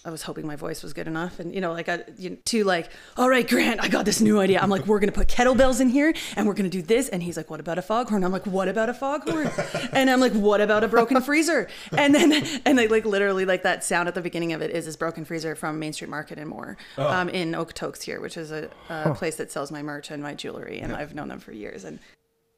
I 0.05 0.11
was 0.11 0.23
hoping 0.23 0.47
my 0.49 0.57
voice 0.57 0.83
was 0.83 0.93
good 0.93 1.07
enough, 1.07 1.39
and 1.39 1.55
you 1.55 1.61
know, 1.61 1.73
like 1.73 1.89
I, 1.89 2.03
you 2.19 2.31
know, 2.31 2.37
to 2.47 2.65
like, 2.65 2.91
all 3.17 3.29
right, 3.29 3.49
Grant, 3.49 3.81
I 3.81 3.87
got 3.87 4.05
this 4.05 4.21
new 4.21 4.41
idea. 4.41 4.59
I'm 4.61 4.69
like, 4.69 4.85
we're 4.87 4.99
gonna 4.99 5.13
put 5.13 5.29
kettlebells 5.29 5.81
in 5.81 5.89
here, 5.91 6.13
and 6.35 6.47
we're 6.47 6.55
gonna 6.55 6.69
do 6.69 6.83
this. 6.83 7.09
And 7.09 7.23
he's 7.23 7.37
like, 7.37 7.51
what 7.51 7.61
about 7.61 7.79
a 7.79 7.83
foghorn? 7.83 8.25
I'm 8.25 8.33
like, 8.33 8.47
what 8.47 8.67
about 8.67 8.89
a 8.89 8.95
foghorn? 8.95 9.49
and 9.93 10.11
I'm 10.11 10.19
like, 10.19 10.33
what 10.33 10.61
about 10.61 10.83
a 10.83 10.89
broken 10.89 11.21
freezer? 11.21 11.69
And 11.97 12.13
then, 12.13 12.33
and 12.65 12.77
like, 12.77 12.91
like 12.91 13.05
literally, 13.05 13.45
like 13.45 13.63
that 13.63 13.85
sound 13.85 14.09
at 14.09 14.15
the 14.17 14.23
beginning 14.23 14.53
of 14.53 14.61
it 14.61 14.73
is 14.73 14.87
this 14.87 14.97
broken 14.97 15.25
freezer 15.25 15.55
from 15.55 15.79
Main 15.79 15.93
Street 15.93 16.11
Market 16.11 16.37
and 16.37 16.49
more, 16.49 16.77
um, 16.97 17.29
in 17.29 17.53
Okotoks 17.53 18.03
here, 18.03 18.21
which 18.21 18.37
is 18.37 18.51
a, 18.51 18.71
a 18.89 19.15
place 19.15 19.37
that 19.37 19.53
sells 19.53 19.71
my 19.71 19.83
merch 19.83 20.11
and 20.11 20.21
my 20.21 20.35
jewelry, 20.35 20.81
and 20.81 20.97
I've 20.97 21.15
known 21.15 21.29
them 21.29 21.39
for 21.39 21.53
years. 21.53 21.85
And 21.85 22.01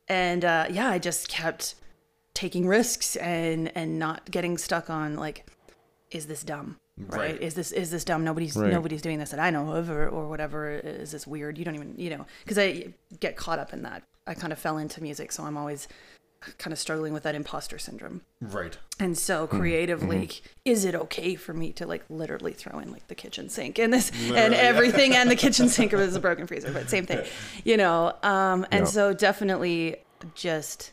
and 0.09 0.47
uh, 0.47 0.67
yeah, 0.71 0.89
I 0.89 0.99
just 0.99 1.29
kept 1.29 1.75
taking 2.33 2.67
risks 2.67 3.17
and 3.17 3.71
and 3.77 3.99
not 3.99 4.31
getting 4.31 4.57
stuck 4.57 4.89
on 4.89 5.17
like, 5.17 5.47
is 6.11 6.27
this 6.27 6.43
dumb? 6.43 6.79
Right? 6.97 7.19
Right. 7.33 7.43
Is 7.43 7.55
this 7.55 7.73
is 7.73 7.91
this 7.91 8.05
dumb? 8.05 8.23
Nobody's 8.25 8.55
Right. 8.57 8.71
nobody's 8.73 9.03
doing 9.03 9.19
this 9.19 9.31
that 9.31 9.41
I 9.41 9.51
know 9.51 9.73
of, 9.73 9.91
or, 9.91 10.09
or 10.09 10.29
whatever. 10.29 10.71
Is 10.71 11.11
this 11.11 11.27
weird? 11.27 11.59
You 11.59 11.65
don't 11.65 11.75
even 11.75 11.95
you 11.97 12.11
know 12.11 12.27
because 12.45 12.59
I 12.59 12.95
get 13.21 13.37
caught 13.37 13.59
up 13.59 13.73
in 13.73 13.83
that. 13.83 14.03
I 14.27 14.35
kind 14.35 14.53
of 14.53 14.59
fell 14.59 14.79
into 14.79 15.03
music, 15.03 15.33
so 15.33 15.43
I'm 15.45 15.57
always 15.57 15.89
kind 16.59 16.73
of 16.73 16.79
struggling 16.79 17.13
with 17.15 17.23
that 17.23 17.35
imposter 17.35 17.79
syndrome. 17.79 18.21
right 18.41 18.77
And 19.01 19.17
so 19.17 19.47
creatively, 19.47 20.31
is 20.67 20.85
it 20.85 20.95
okay 20.95 21.35
for 21.37 21.55
me 21.55 21.73
to 21.73 21.87
like 21.87 22.05
literally 22.11 22.53
throw 22.53 22.79
in 22.81 22.93
like 22.93 23.09
the 23.09 23.15
kitchen 23.15 23.49
sink 23.49 23.79
and 23.79 23.93
this 23.93 24.13
and 24.35 24.53
everything 24.55 25.15
and 25.17 25.31
the 25.31 25.37
kitchen 25.45 25.69
sink 25.71 25.93
was 25.93 26.15
a 26.15 26.21
broken 26.21 26.47
freezer, 26.47 26.71
but 26.71 26.91
same 26.91 27.07
thing, 27.07 27.25
you 27.65 27.77
know? 27.79 28.13
Um, 28.23 28.67
and 28.71 28.85
Yeah. 28.85 28.91
so 28.91 29.13
definitely 29.15 29.97
just, 30.35 30.93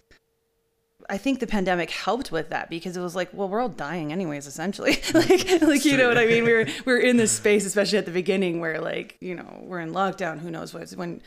I 1.11 1.17
think 1.17 1.39
the 1.41 1.47
pandemic 1.47 1.91
helped 1.91 2.31
with 2.31 2.49
that 2.49 2.69
because 2.69 2.95
it 2.97 3.01
was 3.01 3.15
like, 3.15 3.29
well, 3.33 3.49
we're 3.49 3.59
all 3.59 3.69
dying 3.69 4.11
anyways, 4.11 4.47
essentially. 4.47 4.93
like, 5.13 5.61
like 5.61 5.85
you 5.85 5.97
know 5.97 6.07
what 6.07 6.17
I 6.17 6.25
mean? 6.25 6.43
We're 6.45 6.67
we're 6.85 6.99
in 6.99 7.17
this 7.17 7.31
space, 7.33 7.65
especially 7.65 7.97
at 7.99 8.05
the 8.05 8.11
beginning, 8.11 8.61
where 8.61 8.79
like 8.79 9.17
you 9.19 9.35
know 9.35 9.59
we're 9.61 9.81
in 9.81 9.91
lockdown. 9.91 10.39
Who 10.39 10.49
knows 10.49 10.73
what's 10.73 10.95
when 10.95 11.21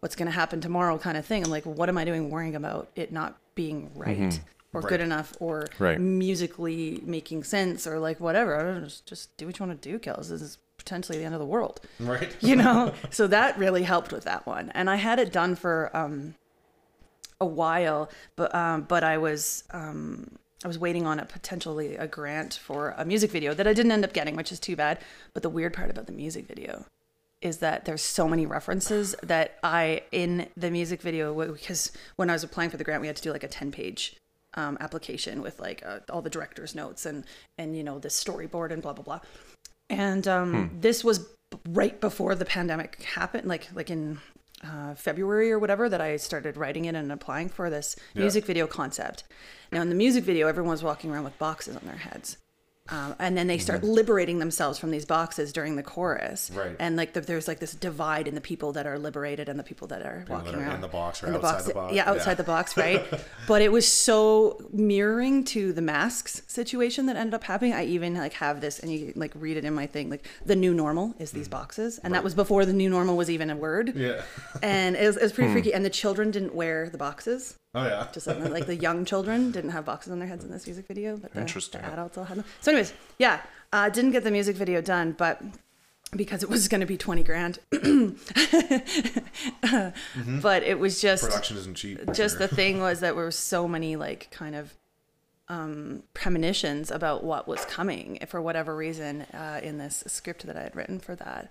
what's 0.00 0.14
going 0.14 0.26
to 0.26 0.32
happen 0.32 0.60
tomorrow, 0.60 0.96
kind 0.98 1.16
of 1.16 1.24
thing. 1.26 1.42
I'm 1.44 1.50
like, 1.50 1.64
what 1.64 1.88
am 1.88 1.98
I 1.98 2.04
doing 2.04 2.30
worrying 2.30 2.54
about 2.54 2.88
it 2.96 3.12
not 3.12 3.36
being 3.54 3.90
right 3.94 4.38
or 4.72 4.82
good 4.82 5.00
enough 5.00 5.34
or 5.40 5.66
Right. 5.78 5.98
musically 6.00 7.00
making 7.04 7.44
sense 7.44 7.86
or 7.86 7.98
like 7.98 8.20
whatever? 8.20 8.56
I 8.56 8.62
don't 8.62 8.74
know, 8.78 8.84
just 8.84 9.06
just 9.06 9.36
do 9.36 9.46
what 9.46 9.58
you 9.58 9.66
want 9.66 9.80
to 9.82 9.90
do, 9.90 9.98
Kels. 9.98 10.28
This 10.28 10.42
is 10.42 10.58
potentially 10.78 11.18
the 11.18 11.24
end 11.24 11.34
of 11.34 11.40
the 11.40 11.46
world 11.46 11.78
Right. 11.98 12.34
you 12.40 12.56
know 12.56 12.94
so 13.10 13.26
that 13.26 13.58
really 13.58 13.82
helped 13.82 14.12
with 14.12 14.24
that 14.24 14.46
one 14.46 14.70
and 14.70 14.88
i 14.88 14.96
had 14.96 15.18
it 15.18 15.30
done 15.30 15.54
for 15.54 15.94
um 15.94 16.34
a 17.40 17.46
while 17.46 18.10
but 18.36 18.54
um 18.54 18.82
but 18.82 19.02
i 19.02 19.16
was 19.16 19.64
um 19.70 20.30
i 20.64 20.68
was 20.68 20.78
waiting 20.78 21.06
on 21.06 21.18
a 21.18 21.24
potentially 21.24 21.96
a 21.96 22.06
grant 22.06 22.54
for 22.54 22.94
a 22.96 23.04
music 23.04 23.30
video 23.30 23.54
that 23.54 23.66
i 23.66 23.72
didn't 23.72 23.92
end 23.92 24.04
up 24.04 24.12
getting 24.12 24.36
which 24.36 24.52
is 24.52 24.60
too 24.60 24.76
bad. 24.76 24.98
But 25.32 25.42
the 25.42 25.48
weird 25.48 25.72
part 25.72 25.90
about 25.90 26.06
the 26.06 26.12
music 26.12 26.46
video 26.46 26.84
is 27.40 27.58
that 27.58 27.86
there's 27.86 28.02
so 28.02 28.28
many 28.28 28.46
references 28.46 29.14
that 29.22 29.58
i 29.62 30.02
in 30.12 30.48
the 30.56 30.70
music 30.70 31.00
video 31.00 31.52
because 31.52 31.92
when 32.16 32.28
i 32.28 32.32
was 32.34 32.44
applying 32.44 32.70
for 32.70 32.76
the 32.76 32.84
grant 32.84 33.00
we 33.00 33.06
had 33.06 33.16
to 33.16 33.22
do 33.22 33.32
like 33.32 33.44
a 33.44 33.48
10 33.48 33.72
page 33.72 34.16
um, 34.54 34.76
application 34.80 35.42
with 35.42 35.60
like 35.60 35.82
uh, 35.86 36.00
all 36.10 36.22
the 36.22 36.30
director's 36.30 36.74
notes 36.74 37.06
and 37.06 37.24
and 37.58 37.76
you 37.76 37.84
know 37.84 37.98
the 37.98 38.08
storyboard 38.08 38.72
and 38.72 38.82
blah 38.82 38.92
blah 38.92 39.04
blah. 39.04 39.20
And 39.88 40.26
um, 40.28 40.70
this 40.80 41.02
was 41.02 41.18
b- 41.18 41.58
right 41.68 42.00
before 42.00 42.34
the 42.34 42.44
pandemic 42.44 43.02
happened 43.02 43.48
like 43.48 43.68
like 43.74 43.90
in 43.90 44.18
uh, 44.64 44.94
february 44.94 45.50
or 45.50 45.58
whatever 45.58 45.88
that 45.88 46.00
i 46.00 46.16
started 46.16 46.56
writing 46.56 46.84
it 46.84 46.94
and 46.94 47.10
applying 47.10 47.48
for 47.48 47.70
this 47.70 47.96
music 48.14 48.44
video 48.44 48.66
concept. 48.66 49.24
Now 49.72 49.82
in 49.82 49.88
the 49.88 49.94
music 49.94 50.24
video 50.24 50.48
everyone 50.48 50.72
was 50.72 50.82
walking 50.82 51.10
around 51.10 51.24
with 51.24 51.38
boxes 51.38 51.76
on 51.76 51.82
their 51.84 51.96
heads 51.96 52.36
um, 52.90 53.14
and 53.18 53.36
then 53.36 53.46
they 53.46 53.58
start 53.58 53.82
mm-hmm. 53.82 53.92
liberating 53.92 54.38
themselves 54.38 54.78
from 54.78 54.90
these 54.90 55.04
boxes 55.04 55.52
during 55.52 55.76
the 55.76 55.82
chorus 55.82 56.50
Right. 56.52 56.76
and 56.78 56.96
like 56.96 57.12
the, 57.12 57.20
there's 57.20 57.48
like 57.48 57.60
this 57.60 57.74
divide 57.74 58.26
in 58.28 58.34
the 58.34 58.40
people 58.40 58.72
that 58.72 58.86
are 58.86 58.98
liberated 58.98 59.48
and 59.48 59.58
the 59.58 59.64
people 59.64 59.88
that 59.88 60.02
are 60.02 60.20
People 60.20 60.36
walking 60.36 60.52
that 60.52 60.58
are 60.58 60.62
around 60.62 60.74
in 60.76 60.80
the 60.80 60.88
box 60.88 61.22
or 61.22 61.28
in 61.28 61.34
outside 61.34 61.64
the 61.64 61.74
box. 61.74 61.94
yeah 61.94 62.10
outside 62.10 62.30
Yeah. 62.32 62.34
the 62.34 62.44
box 62.44 62.76
right 62.76 63.04
but 63.46 63.62
it 63.62 63.72
was 63.72 63.86
so 63.86 64.58
mirroring 64.72 65.44
to 65.44 65.72
the 65.72 65.82
masks 65.82 66.42
situation 66.46 67.06
that 67.06 67.16
ended 67.16 67.34
up 67.34 67.44
happening 67.44 67.72
i 67.72 67.84
even 67.84 68.14
like 68.14 68.34
have 68.34 68.60
this 68.60 68.78
and 68.78 68.92
you 68.92 69.12
like 69.16 69.32
read 69.34 69.56
it 69.56 69.64
in 69.64 69.74
my 69.74 69.86
thing 69.86 70.10
like 70.10 70.26
the 70.44 70.56
new 70.56 70.74
normal 70.74 71.14
is 71.18 71.32
these 71.32 71.48
mm. 71.48 71.52
boxes 71.52 71.98
and 71.98 72.14
that 72.14 72.24
was 72.24 72.34
before 72.34 72.64
the 72.64 72.72
new 72.72 72.88
normal 72.88 73.16
was 73.16 73.30
even 73.30 73.50
a 73.50 73.56
word. 73.56 73.94
Yeah. 73.94 74.22
and 74.62 74.96
it 74.96 75.06
was, 75.06 75.16
it 75.16 75.22
was 75.22 75.32
pretty 75.32 75.48
hmm. 75.48 75.54
freaky 75.54 75.74
and 75.74 75.84
the 75.84 75.90
children 75.90 76.30
didn't 76.30 76.54
wear 76.54 76.88
the 76.88 76.98
boxes 76.98 77.56
Oh 77.74 77.84
yeah. 77.84 78.06
just 78.12 78.26
like, 78.26 78.38
like 78.48 78.66
the 78.66 78.74
young 78.74 79.04
children 79.04 79.52
didn't 79.52 79.70
have 79.70 79.84
boxes 79.84 80.12
on 80.12 80.18
their 80.18 80.26
heads 80.26 80.44
in 80.44 80.50
this 80.50 80.66
music 80.66 80.86
video 80.88 81.16
but 81.16 81.32
the, 81.32 81.40
the 81.42 81.84
adults 81.92 82.18
all 82.18 82.24
had 82.24 82.38
them 82.38 82.44
so 82.60 82.72
anyways 82.72 82.92
yeah 83.18 83.40
uh, 83.72 83.88
didn't 83.88 84.10
get 84.10 84.24
the 84.24 84.30
music 84.30 84.56
video 84.56 84.80
done 84.80 85.12
but 85.12 85.40
because 86.16 86.42
it 86.42 86.48
was 86.48 86.66
going 86.66 86.80
to 86.80 86.86
be 86.86 86.96
20 86.96 87.22
grand 87.22 87.58
but 90.42 90.62
it 90.64 90.78
was 90.80 91.00
just 91.00 91.24
Production 91.24 91.56
isn't 91.56 91.74
cheap. 91.76 92.12
just 92.12 92.38
the 92.38 92.48
thing 92.48 92.80
was 92.80 92.98
that 93.00 93.14
there 93.14 93.24
were 93.24 93.30
so 93.30 93.68
many 93.68 93.94
like 93.96 94.28
kind 94.30 94.56
of 94.56 94.74
um, 95.48 96.02
premonitions 96.14 96.90
about 96.90 97.24
what 97.24 97.48
was 97.48 97.64
coming 97.64 98.18
for 98.28 98.40
whatever 98.40 98.74
reason 98.76 99.22
uh, 99.34 99.60
in 99.62 99.78
this 99.78 100.04
script 100.06 100.46
that 100.46 100.56
I 100.56 100.62
had 100.62 100.76
written 100.76 101.00
for 101.00 101.16
that. 101.16 101.50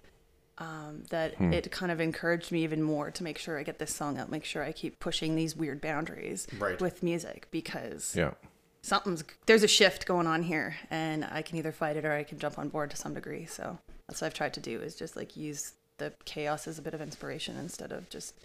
Um, 0.61 1.03
that 1.09 1.39
it 1.39 1.71
kind 1.71 1.89
of 1.89 2.01
encouraged 2.01 2.51
me 2.51 2.63
even 2.65 2.83
more 2.83 3.11
to 3.11 3.23
make 3.23 3.37
sure 3.37 3.57
I 3.57 3.63
get 3.63 3.79
this 3.79 3.95
song 3.95 4.17
out, 4.17 4.29
make 4.29 4.43
sure 4.43 4.61
I 4.61 4.73
keep 4.73 4.99
pushing 4.99 5.35
these 5.35 5.55
weird 5.55 5.79
boundaries 5.79 6.47
Right. 6.57 6.79
with 6.81 7.01
music 7.01 7.47
because 7.49 8.13
Yeah. 8.13 8.33
something's 8.81 9.23
there's 9.45 9.63
a 9.63 9.69
shift 9.69 10.05
going 10.05 10.27
on 10.27 10.43
here, 10.43 10.75
and 10.91 11.23
I 11.23 11.43
can 11.43 11.57
either 11.57 11.71
fight 11.71 11.95
it 11.95 12.03
or 12.03 12.11
I 12.11 12.23
can 12.25 12.39
jump 12.39 12.59
on 12.59 12.67
board 12.67 12.91
to 12.91 12.97
some 12.97 13.13
degree. 13.13 13.45
So 13.45 13.79
that's 14.07 14.19
what 14.19 14.27
I've 14.27 14.33
tried 14.33 14.53
to 14.55 14.59
do 14.59 14.81
is 14.81 14.95
just 14.95 15.15
like 15.15 15.37
use 15.37 15.73
the 15.97 16.11
chaos 16.25 16.67
as 16.67 16.77
a 16.77 16.81
bit 16.81 16.93
of 16.93 16.99
inspiration 17.01 17.55
instead 17.55 17.93
of 17.93 18.09
just 18.09 18.35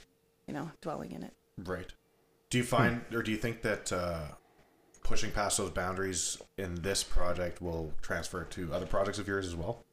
you 0.46 0.54
know 0.54 0.70
dwelling 0.82 1.10
in 1.10 1.24
it. 1.24 1.32
Right. 1.58 1.92
Do 2.48 2.58
you 2.58 2.64
find, 2.64 3.04
or 3.12 3.24
do 3.24 3.32
you 3.32 3.36
think 3.38 3.62
that 3.62 3.92
uh, 3.92 4.26
pushing 5.02 5.32
past 5.32 5.58
those 5.58 5.70
boundaries 5.70 6.38
in 6.58 6.76
this 6.76 7.02
project 7.02 7.60
will 7.60 7.92
transfer 8.02 8.44
to 8.44 8.72
other 8.72 8.86
projects 8.86 9.18
of 9.18 9.26
yours 9.26 9.46
as 9.48 9.56
well, 9.56 9.84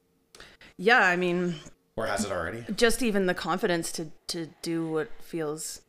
Yeah, 0.78 1.00
I 1.01 1.16
mean, 1.16 1.56
or 2.01 2.08
has 2.08 2.25
it 2.25 2.31
already? 2.31 2.63
just 2.75 3.01
even 3.01 3.25
the 3.25 3.34
confidence 3.34 3.91
to 3.93 4.12
to 4.27 4.50
do 4.62 4.88
what 4.89 5.10
feels 5.22 5.81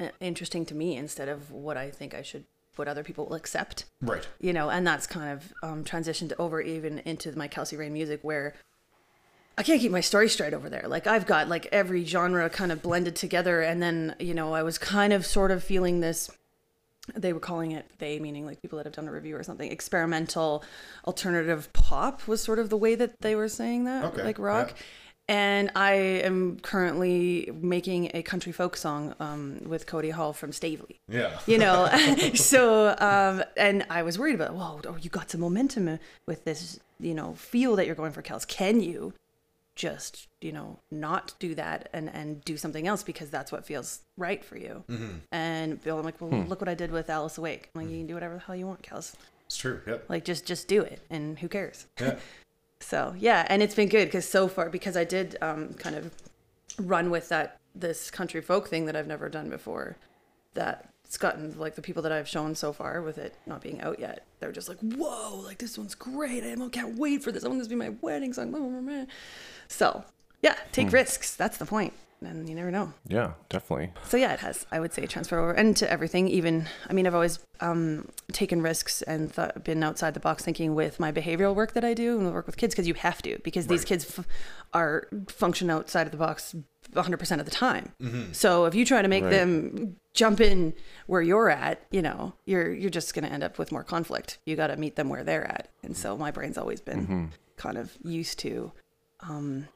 uh, 0.00 0.08
interesting 0.20 0.64
to 0.66 0.74
me 0.74 0.96
instead 0.96 1.28
of 1.28 1.50
what 1.50 1.76
I 1.76 1.90
think 1.90 2.14
I 2.14 2.22
should 2.22 2.44
what 2.76 2.86
other 2.86 3.02
people 3.02 3.26
will 3.26 3.34
accept 3.34 3.86
Right. 4.00 4.26
you 4.40 4.52
know 4.52 4.70
and 4.70 4.86
that's 4.86 5.06
kind 5.06 5.32
of 5.32 5.52
um, 5.62 5.82
transitioned 5.84 6.32
over 6.38 6.60
even 6.60 7.00
into 7.00 7.36
my 7.36 7.48
Kelsey 7.48 7.76
Raine 7.76 7.92
music 7.92 8.20
where 8.22 8.54
I 9.56 9.64
can't 9.64 9.80
keep 9.80 9.90
my 9.90 10.00
story 10.00 10.28
straight 10.28 10.54
over 10.54 10.68
there 10.70 10.84
like 10.86 11.08
I've 11.08 11.26
got 11.26 11.48
like 11.48 11.66
every 11.72 12.04
genre 12.04 12.48
kind 12.48 12.70
of 12.70 12.80
blended 12.80 13.16
together 13.16 13.60
and 13.62 13.82
then 13.82 14.14
you 14.20 14.32
know 14.34 14.54
I 14.54 14.62
was 14.62 14.78
kind 14.78 15.12
of 15.12 15.26
sort 15.26 15.50
of 15.50 15.64
feeling 15.64 15.98
this 16.00 16.30
they 17.16 17.32
were 17.32 17.40
calling 17.40 17.72
it 17.72 17.86
they 17.98 18.20
meaning 18.20 18.46
like 18.46 18.62
people 18.62 18.76
that 18.76 18.86
have 18.86 18.94
done 18.94 19.08
a 19.08 19.12
review 19.12 19.34
or 19.34 19.42
something 19.42 19.72
experimental 19.72 20.62
alternative 21.06 21.72
pop 21.72 22.28
was 22.28 22.40
sort 22.40 22.60
of 22.60 22.70
the 22.70 22.76
way 22.76 22.94
that 22.94 23.18
they 23.22 23.34
were 23.34 23.48
saying 23.48 23.84
that 23.84 24.04
Okay, 24.04 24.22
like 24.22 24.38
rock 24.38 24.68
yeah. 24.76 24.82
And 25.28 25.70
I 25.74 25.92
am 25.92 26.58
currently 26.60 27.50
making 27.60 28.10
a 28.14 28.22
country 28.22 28.52
folk 28.52 28.76
song 28.76 29.14
um, 29.20 29.60
with 29.66 29.86
Cody 29.86 30.10
Hall 30.10 30.32
from 30.32 30.52
Stavely 30.52 30.96
Yeah. 31.08 31.38
you 31.46 31.58
know 31.58 31.88
so 32.34 32.94
um 32.98 33.42
and 33.56 33.84
i 33.90 34.02
was 34.02 34.18
worried 34.18 34.34
about 34.34 34.54
whoa 34.54 34.80
oh, 34.86 34.96
you 35.00 35.10
got 35.10 35.30
some 35.30 35.40
momentum 35.40 35.98
with 36.26 36.44
this 36.44 36.80
you 36.98 37.14
know 37.14 37.34
feel 37.34 37.76
that 37.76 37.86
you're 37.86 37.94
going 37.94 38.12
for 38.12 38.22
kels. 38.22 38.46
Can 38.46 38.80
you 38.80 39.12
just 39.76 40.26
you 40.40 40.50
know 40.50 40.78
not 40.90 41.34
do 41.38 41.54
that 41.54 41.88
and 41.92 42.10
and 42.12 42.44
do 42.44 42.56
something 42.56 42.88
else 42.88 43.04
because 43.04 43.30
that's 43.30 43.52
what 43.52 43.64
feels 43.64 44.00
right 44.16 44.44
for 44.44 44.56
you? 44.58 44.82
And 45.30 45.80
bill 45.84 45.98
i'm 45.98 46.04
like 46.04 46.20
well 46.20 46.42
look 46.48 46.60
what 46.60 46.68
i 46.68 46.74
did 46.74 46.90
with 46.90 47.08
alice 47.08 47.38
awake. 47.38 47.70
I'm 47.74 47.82
like 47.82 47.90
you 47.90 47.98
can 47.98 48.06
do 48.08 48.14
whatever 48.14 48.34
the 48.34 48.40
hell 48.40 48.56
you 48.56 48.66
want 48.66 48.82
kels. 48.82 49.14
It's 49.46 49.56
true. 49.56 49.80
Yep. 49.86 50.06
like 50.08 50.24
just 50.24 50.44
just 50.46 50.66
do 50.68 50.82
it 50.82 51.00
and 51.10 51.38
who 51.38 51.48
cares? 51.48 51.86
Yeah. 52.00 52.16
so 52.80 53.14
yeah, 53.18 53.46
and 53.48 53.62
it's 53.62 53.74
been 53.74 53.88
good 53.88 54.06
because 54.06 54.28
so 54.28 54.48
far 54.48 54.68
because 54.70 54.96
I 54.96 55.04
did 55.04 55.36
um, 55.40 55.74
kind 55.74 55.96
of 55.96 56.12
run 56.78 57.10
with 57.10 57.28
that 57.28 57.58
this 57.74 58.10
country 58.10 58.40
folk 58.40 58.68
thing 58.68 58.86
that 58.86 58.96
I've 58.96 59.06
never 59.06 59.28
done 59.28 59.50
before. 59.50 59.96
That 60.54 60.88
it's 61.04 61.16
gotten 61.16 61.58
like 61.58 61.74
the 61.74 61.82
people 61.82 62.02
that 62.02 62.12
I've 62.12 62.28
shown 62.28 62.54
so 62.54 62.72
far 62.72 63.00
with 63.00 63.16
it 63.16 63.34
not 63.46 63.62
being 63.62 63.80
out 63.80 63.98
yet. 63.98 64.26
They're 64.40 64.52
just 64.52 64.68
like, 64.68 64.78
whoa, 64.80 65.40
like 65.44 65.58
this 65.58 65.78
one's 65.78 65.94
great. 65.94 66.44
I 66.44 66.68
can't 66.68 66.98
wait 66.98 67.22
for 67.22 67.32
this. 67.32 67.44
I 67.44 67.48
want 67.48 67.60
this 67.60 67.68
to 67.68 67.74
be 67.74 67.78
my 67.78 67.94
wedding 68.00 68.32
song. 68.32 69.06
So 69.68 70.04
yeah, 70.42 70.56
take 70.72 70.92
risks. 70.92 71.34
That's 71.34 71.58
the 71.58 71.66
point, 71.66 71.94
and 72.20 72.48
you 72.48 72.54
never 72.54 72.70
know. 72.70 72.92
Yeah, 73.06 73.32
definitely. 73.48 73.92
So 74.04 74.16
yeah, 74.16 74.32
it 74.34 74.40
has. 74.40 74.66
I 74.72 74.80
would 74.80 74.92
say 74.92 75.06
transfer 75.06 75.38
over 75.38 75.52
and 75.52 75.76
to 75.76 75.90
everything. 75.90 76.28
Even 76.28 76.66
I 76.88 76.92
mean, 76.92 77.06
I've 77.06 77.14
always 77.14 77.38
um, 77.60 78.08
taken 78.32 78.60
risks 78.62 79.02
and 79.02 79.32
th- 79.34 79.50
been 79.64 79.82
outside 79.82 80.14
the 80.14 80.20
box 80.20 80.44
thinking 80.44 80.74
with 80.74 80.98
my 81.00 81.12
behavioral 81.12 81.54
work 81.54 81.72
that 81.74 81.84
I 81.84 81.94
do 81.94 82.18
and 82.18 82.32
work 82.32 82.46
with 82.46 82.56
kids 82.56 82.74
because 82.74 82.86
you 82.88 82.94
have 82.94 83.22
to 83.22 83.38
because 83.44 83.66
these 83.68 83.84
kids 83.84 84.18
f- 84.18 84.26
are 84.74 85.08
function 85.28 85.70
outside 85.70 86.06
of 86.06 86.12
the 86.12 86.18
box 86.18 86.54
100% 86.94 87.38
of 87.38 87.44
the 87.44 87.50
time. 87.50 87.92
So 88.32 88.64
if 88.64 88.74
you 88.74 88.84
try 88.84 89.02
to 89.02 89.08
make 89.08 89.24
Right. 89.24 89.30
them 89.30 89.96
jump 90.14 90.40
in 90.40 90.72
where 91.06 91.20
you're 91.20 91.50
at, 91.50 91.82
you 91.90 92.00
know, 92.02 92.32
you're 92.46 92.72
you're 92.72 92.90
just 92.90 93.12
going 93.14 93.24
to 93.24 93.32
end 93.32 93.42
up 93.44 93.58
with 93.58 93.70
more 93.72 93.84
conflict. 93.84 94.38
You 94.46 94.56
got 94.56 94.68
to 94.68 94.76
meet 94.76 94.96
them 94.96 95.08
where 95.10 95.22
they're 95.22 95.44
at. 95.46 95.68
And 95.82 95.96
so 95.96 96.16
my 96.16 96.30
brain's 96.30 96.56
always 96.58 96.80
been 96.80 97.32
kind 97.56 97.76
of 97.76 97.92
used 98.02 98.38
to 98.40 98.72
um, 99.20 99.68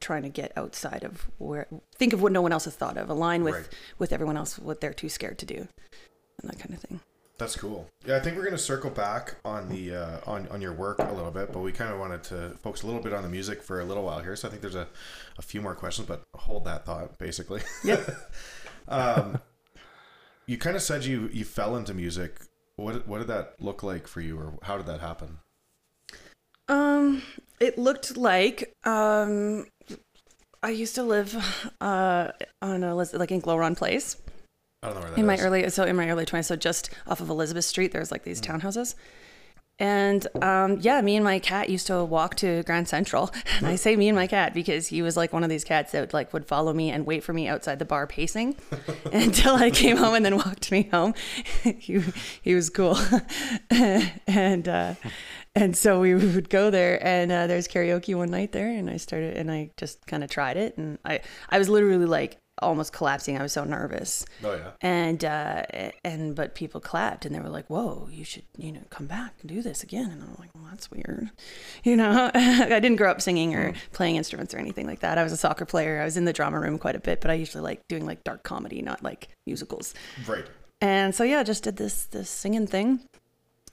trying 0.00 0.22
to 0.22 0.28
get 0.28 0.52
outside 0.56 1.02
of 1.04 1.26
where 1.38 1.66
think 1.96 2.12
of 2.12 2.22
what 2.22 2.32
no 2.32 2.40
one 2.42 2.52
else 2.52 2.64
has 2.64 2.74
thought 2.74 2.96
of 2.96 3.08
align 3.10 3.42
with 3.44 3.54
Right. 3.54 3.68
with 3.98 4.12
everyone 4.12 4.36
else 4.36 4.58
what 4.58 4.80
they're 4.80 4.92
too 4.94 5.08
scared 5.08 5.38
to 5.38 5.46
do 5.46 5.66
and 6.40 6.50
that 6.50 6.58
kind 6.58 6.72
of 6.74 6.80
thing 6.80 7.00
That's 7.38 7.54
cool. 7.56 7.88
Yeah, 8.04 8.16
I 8.16 8.20
think 8.20 8.36
we're 8.36 8.44
gonna 8.44 8.58
circle 8.58 8.90
back 8.90 9.36
on 9.44 9.68
the 9.68 9.94
uh, 9.94 10.18
on 10.26 10.48
on 10.48 10.60
your 10.60 10.72
work 10.72 10.98
a 10.98 11.12
little 11.12 11.30
bit, 11.30 11.52
but 11.52 11.60
we 11.60 11.70
kind 11.72 11.92
of 11.92 11.98
wanted 12.00 12.22
to 12.24 12.56
focus 12.62 12.82
a 12.82 12.86
little 12.86 13.00
bit 13.02 13.12
on 13.12 13.22
the 13.22 13.28
music 13.28 13.62
for 13.62 13.80
a 13.80 13.84
little 13.84 14.02
while 14.02 14.18
here. 14.20 14.34
So 14.34 14.48
I 14.48 14.50
think 14.50 14.60
there's 14.60 14.74
a, 14.74 14.88
a 15.38 15.42
few 15.42 15.60
more 15.62 15.74
questions, 15.76 16.08
but 16.08 16.22
hold 16.34 16.64
that 16.64 16.84
thought, 16.84 17.16
basically. 17.18 17.62
yeah 17.84 18.00
um, 18.88 19.38
you 20.46 20.58
kind 20.58 20.74
of 20.74 20.82
said 20.82 21.04
you 21.04 21.28
you 21.32 21.44
fell 21.44 21.76
into 21.76 21.94
music. 21.94 22.40
What 22.74 23.06
what 23.06 23.18
did 23.18 23.28
that 23.28 23.54
look 23.60 23.82
like 23.84 24.08
for 24.08 24.20
you, 24.20 24.36
or 24.38 24.58
how 24.62 24.76
did 24.76 24.86
that 24.86 25.00
happen? 25.00 25.38
um 26.68 27.22
it 27.60 27.78
looked 27.78 28.16
like 28.16 28.74
um 28.84 29.66
i 30.62 30.70
used 30.70 30.94
to 30.94 31.02
live 31.02 31.36
uh 31.80 32.28
on 32.62 32.84
a 32.84 32.94
like 32.94 33.30
in 33.30 33.40
glowron 33.42 33.76
place. 33.76 34.16
I 34.82 34.88
don't 34.88 34.96
know 34.96 35.00
where 35.02 35.10
that 35.10 35.18
in 35.18 35.26
my 35.26 35.34
is. 35.34 35.40
early 35.42 35.70
so 35.70 35.84
in 35.84 35.96
my 35.96 36.08
early 36.08 36.24
20s 36.24 36.44
so 36.46 36.56
just 36.56 36.90
off 37.06 37.20
of 37.20 37.28
elizabeth 37.30 37.64
street 37.64 37.92
there's 37.92 38.10
like 38.10 38.24
these 38.24 38.40
townhouses. 38.40 38.94
And 39.80 40.26
um, 40.42 40.78
yeah 40.80 41.00
me 41.02 41.14
and 41.14 41.24
my 41.24 41.38
cat 41.38 41.68
used 41.70 41.86
to 41.86 42.04
walk 42.04 42.34
to 42.36 42.64
grand 42.64 42.88
central. 42.88 43.30
And 43.58 43.66
i 43.68 43.76
say 43.76 43.94
me 43.96 44.08
and 44.08 44.16
my 44.16 44.26
cat 44.26 44.52
because 44.52 44.88
he 44.88 45.02
was 45.02 45.16
like 45.16 45.32
one 45.32 45.44
of 45.44 45.50
these 45.50 45.62
cats 45.64 45.92
that 45.92 46.12
like 46.12 46.32
would 46.32 46.46
follow 46.46 46.72
me 46.72 46.90
and 46.90 47.06
wait 47.06 47.22
for 47.22 47.32
me 47.32 47.46
outside 47.46 47.78
the 47.78 47.84
bar 47.84 48.06
pacing 48.06 48.56
until 49.12 49.54
i 49.54 49.70
came 49.70 49.96
home 49.96 50.14
and 50.14 50.24
then 50.24 50.36
walked 50.36 50.70
me 50.72 50.88
home. 50.92 51.14
He, 51.62 52.02
he 52.42 52.54
was 52.54 52.70
cool. 52.70 52.98
And 53.70 54.68
uh, 54.68 54.94
and 55.58 55.76
so 55.76 56.00
we 56.00 56.14
would 56.34 56.48
go 56.48 56.70
there 56.70 57.04
and 57.04 57.30
uh, 57.32 57.46
there's 57.46 57.68
karaoke 57.68 58.14
one 58.14 58.30
night 58.30 58.52
there 58.52 58.68
and 58.68 58.88
i 58.88 58.96
started 58.96 59.36
and 59.36 59.50
i 59.50 59.70
just 59.76 60.06
kind 60.06 60.24
of 60.24 60.30
tried 60.30 60.56
it 60.56 60.76
and 60.76 60.98
i 61.04 61.20
i 61.50 61.58
was 61.58 61.68
literally 61.68 62.06
like 62.06 62.38
almost 62.62 62.92
collapsing. 62.92 63.38
I 63.38 63.42
was 63.42 63.52
so 63.52 63.64
nervous. 63.64 64.24
Oh 64.42 64.54
yeah. 64.54 64.70
And 64.80 65.24
uh, 65.24 65.62
and 66.04 66.34
but 66.34 66.54
people 66.54 66.80
clapped 66.80 67.24
and 67.24 67.34
they 67.34 67.40
were 67.40 67.48
like, 67.48 67.66
"Whoa, 67.68 68.08
you 68.10 68.24
should 68.24 68.44
you 68.56 68.72
know 68.72 68.82
come 68.90 69.06
back 69.06 69.34
and 69.40 69.48
do 69.48 69.62
this 69.62 69.82
again." 69.82 70.10
And 70.10 70.22
I'm 70.22 70.36
like, 70.38 70.50
"Well, 70.54 70.64
that's 70.70 70.90
weird," 70.90 71.30
you 71.84 71.96
know. 71.96 72.30
I 72.34 72.80
didn't 72.80 72.96
grow 72.96 73.10
up 73.10 73.20
singing 73.20 73.54
or 73.54 73.74
playing 73.92 74.16
instruments 74.16 74.54
or 74.54 74.58
anything 74.58 74.86
like 74.86 75.00
that. 75.00 75.18
I 75.18 75.22
was 75.22 75.32
a 75.32 75.36
soccer 75.36 75.64
player. 75.64 76.00
I 76.00 76.04
was 76.04 76.16
in 76.16 76.24
the 76.24 76.32
drama 76.32 76.60
room 76.60 76.78
quite 76.78 76.96
a 76.96 77.00
bit, 77.00 77.20
but 77.20 77.30
I 77.30 77.34
usually 77.34 77.62
like 77.62 77.80
doing 77.88 78.06
like 78.06 78.24
dark 78.24 78.42
comedy, 78.42 78.82
not 78.82 79.02
like 79.02 79.28
musicals. 79.46 79.94
Right. 80.26 80.46
And 80.80 81.14
so 81.14 81.24
yeah, 81.24 81.42
just 81.42 81.64
did 81.64 81.76
this 81.76 82.06
this 82.06 82.30
singing 82.30 82.66
thing. 82.66 83.00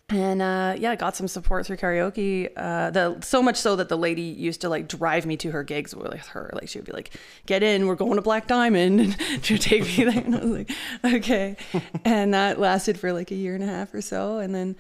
And 0.10 0.40
uh, 0.40 0.76
yeah, 0.78 0.92
I 0.92 0.96
got 0.96 1.16
some 1.16 1.28
support 1.28 1.66
through 1.66 1.78
karaoke. 1.78 2.50
Uh, 2.56 2.92
the 2.92 3.20
so 3.22 3.42
much 3.42 3.56
so 3.56 3.76
that 3.76 3.90
the 3.90 3.98
lady 3.98 4.22
used 4.22 4.62
to 4.62 4.70
like 4.70 4.88
drive 4.88 5.26
me 5.26 5.36
to 5.38 5.50
her 5.50 5.64
gigs 5.64 5.96
with 5.96 6.28
her. 6.28 6.52
Like 6.54 6.70
she 6.70 6.78
would 6.78 6.86
be 6.86 6.92
like, 6.92 7.10
"Get 7.48 7.64
in, 7.64 7.88
we're 7.88 7.96
going 7.96 8.16
to 8.18 8.22
Black 8.22 8.46
Diamond," 8.46 9.00
and 9.30 9.44
to 9.44 9.58
take 9.58 9.82
me 9.82 10.04
there. 10.04 10.24
And 10.24 10.36
I 10.36 10.40
was 10.40 10.52
like, 10.52 10.72
"Okay." 11.04 11.56
and 12.06 12.36
that 12.36 12.60
lasted 12.60 13.00
for 13.00 13.14
like 13.14 13.32
a 13.32 13.36
year 13.36 13.56
and 13.56 13.64
a 13.64 13.68
half 13.68 13.96
or 13.96 14.02
so. 14.02 14.38
And 14.38 14.54
then, 14.54 14.76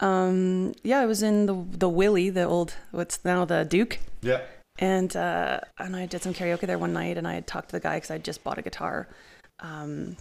um, 0.00 0.72
yeah, 0.82 1.00
I 1.00 1.06
was 1.06 1.22
in 1.22 1.44
the 1.44 1.62
the 1.72 1.88
Willie, 1.88 2.30
the 2.30 2.44
old 2.44 2.74
what's 2.90 3.22
now 3.22 3.44
the 3.44 3.66
Duke. 3.66 3.98
Yeah. 4.22 4.40
And 4.78 5.14
uh, 5.14 5.60
and 5.78 5.94
I 5.94 6.06
did 6.06 6.22
some 6.22 6.32
karaoke 6.32 6.66
there 6.66 6.78
one 6.78 6.94
night, 6.94 7.18
and 7.18 7.28
I 7.28 7.34
had 7.34 7.46
talked 7.46 7.68
to 7.68 7.76
the 7.76 7.80
guy 7.80 7.96
because 7.96 8.10
I 8.10 8.16
just 8.16 8.42
bought 8.42 8.56
a 8.56 8.62
guitar. 8.62 9.08
Um, 9.58 10.16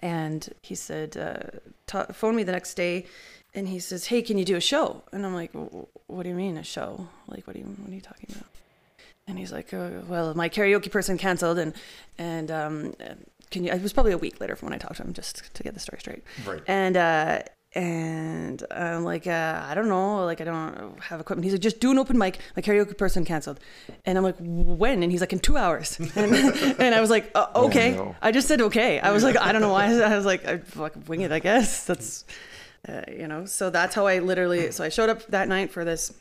and 0.00 0.48
he 0.62 0.74
said, 0.74 1.16
uh, 1.16 2.04
phone 2.12 2.36
me 2.36 2.42
the 2.42 2.52
next 2.52 2.74
day, 2.74 3.06
and 3.54 3.68
he 3.68 3.78
says, 3.78 4.06
"Hey, 4.06 4.22
can 4.22 4.38
you 4.38 4.44
do 4.44 4.56
a 4.56 4.60
show?" 4.60 5.02
And 5.12 5.24
I'm 5.24 5.34
like, 5.34 5.50
"What 5.52 6.22
do 6.22 6.28
you 6.28 6.34
mean 6.34 6.56
a 6.56 6.64
show? 6.64 7.08
Like, 7.26 7.46
what 7.46 7.54
do 7.54 7.60
you 7.60 7.66
what 7.66 7.90
are 7.90 7.94
you 7.94 8.00
talking 8.00 8.28
about?" 8.30 8.48
And 9.26 9.38
he's 9.38 9.52
like, 9.52 9.72
uh, 9.72 9.90
"Well, 10.08 10.34
my 10.34 10.48
karaoke 10.48 10.90
person 10.90 11.18
canceled, 11.18 11.58
and 11.58 11.74
and 12.18 12.50
um, 12.50 12.94
can 13.50 13.64
you?" 13.64 13.72
It 13.72 13.82
was 13.82 13.92
probably 13.92 14.12
a 14.12 14.18
week 14.18 14.40
later 14.40 14.56
from 14.56 14.66
when 14.66 14.74
I 14.74 14.78
talked 14.78 14.96
to 14.96 15.02
him, 15.02 15.12
just 15.12 15.54
to 15.54 15.62
get 15.62 15.74
the 15.74 15.80
story 15.80 16.00
straight. 16.00 16.24
Right. 16.46 16.62
And 16.66 16.96
uh, 16.96 17.42
and 17.74 18.64
I'm 18.70 19.02
like, 19.04 19.26
uh, 19.26 19.64
I 19.64 19.74
don't 19.74 19.88
know, 19.88 20.24
like 20.24 20.40
I 20.40 20.44
don't 20.44 21.02
have 21.02 21.20
equipment. 21.20 21.44
He's 21.44 21.54
like, 21.54 21.60
just 21.60 21.80
do 21.80 21.90
an 21.90 21.98
open 21.98 22.16
mic. 22.16 22.38
My 22.54 22.62
karaoke 22.62 22.96
person 22.96 23.24
canceled, 23.24 23.58
and 24.04 24.16
I'm 24.16 24.24
like, 24.24 24.36
when? 24.38 25.02
And 25.02 25.10
he's 25.10 25.20
like, 25.20 25.32
in 25.32 25.40
two 25.40 25.56
hours. 25.56 25.98
And, 26.16 26.34
and 26.80 26.94
I 26.94 27.00
was 27.00 27.10
like, 27.10 27.30
uh, 27.34 27.46
okay. 27.56 27.96
no. 27.96 28.14
I 28.22 28.30
just 28.30 28.46
said 28.46 28.60
okay. 28.60 29.00
I 29.00 29.10
was 29.10 29.24
like, 29.24 29.36
I 29.36 29.52
don't 29.52 29.60
know 29.60 29.72
why. 29.72 29.86
I 30.02 30.16
was 30.16 30.24
like, 30.24 30.46
I 30.46 30.58
fucking 30.58 31.04
wing 31.06 31.22
it. 31.22 31.32
I 31.32 31.40
guess 31.40 31.84
that's, 31.84 32.24
uh, 32.88 33.02
you 33.10 33.26
know. 33.28 33.44
So 33.46 33.70
that's 33.70 33.94
how 33.94 34.06
I 34.06 34.18
literally. 34.20 34.70
So 34.72 34.84
I 34.84 34.88
showed 34.88 35.08
up 35.08 35.26
that 35.28 35.48
night 35.48 35.70
for 35.70 35.84
this 35.84 36.12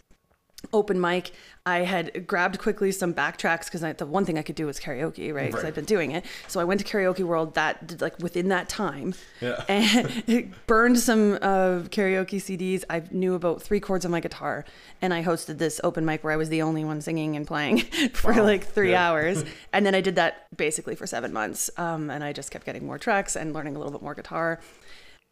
open 0.72 1.00
mic. 1.00 1.32
I 1.66 1.80
had 1.80 2.26
grabbed 2.26 2.58
quickly 2.58 2.94
some 2.94 3.14
backtracks 3.14 3.66
because 3.66 3.82
the 3.98 4.06
one 4.06 4.24
thing 4.24 4.38
I 4.38 4.42
could 4.42 4.56
do 4.56 4.66
was 4.66 4.80
karaoke, 4.80 5.34
right? 5.34 5.48
Because 5.48 5.64
Right. 5.64 5.68
I'd 5.70 5.76
been 5.76 5.84
doing 5.84 6.12
it. 6.12 6.26
So 6.48 6.62
I 6.62 6.64
went 6.64 6.80
to 6.80 6.86
Karaoke 6.86 7.24
World 7.26 7.56
that 7.56 8.00
like 8.02 8.18
within 8.20 8.48
that 8.48 8.70
time, 8.70 9.14
Yeah. 9.42 9.62
and 9.68 10.54
burned 10.66 11.00
some 11.00 11.34
uh, 11.42 11.84
karaoke 11.90 12.38
CDs. 12.40 12.86
I 12.90 13.04
knew 13.12 13.34
about 13.34 13.62
three 13.62 13.82
chords 13.82 14.06
on 14.06 14.12
my 14.12 14.22
guitar, 14.22 14.64
and 15.02 15.14
I 15.14 15.22
hosted 15.22 15.58
this 15.58 15.82
open 15.84 16.06
mic 16.06 16.24
where 16.24 16.32
I 16.32 16.38
was 16.38 16.48
the 16.48 16.62
only 16.62 16.86
one 16.86 17.02
singing 17.02 17.36
and 17.36 17.46
playing 17.46 17.80
for 18.14 18.32
Wow. 18.32 18.44
like 18.44 18.66
three 18.66 18.92
Yeah. 18.92 19.10
hours. 19.10 19.44
And 19.74 19.86
then 19.86 19.96
I 19.96 20.02
did 20.02 20.16
that 20.16 20.48
basically 20.56 20.96
for 20.96 21.08
seven 21.08 21.34
months, 21.34 21.70
um, 21.78 22.10
and 22.10 22.24
I 22.24 22.32
just 22.32 22.52
kept 22.52 22.66
getting 22.66 22.86
more 22.86 22.98
tracks 22.98 23.36
and 23.36 23.54
learning 23.54 23.76
a 23.76 23.80
little 23.80 23.92
bit 23.92 24.02
more 24.02 24.16
guitar. 24.16 24.60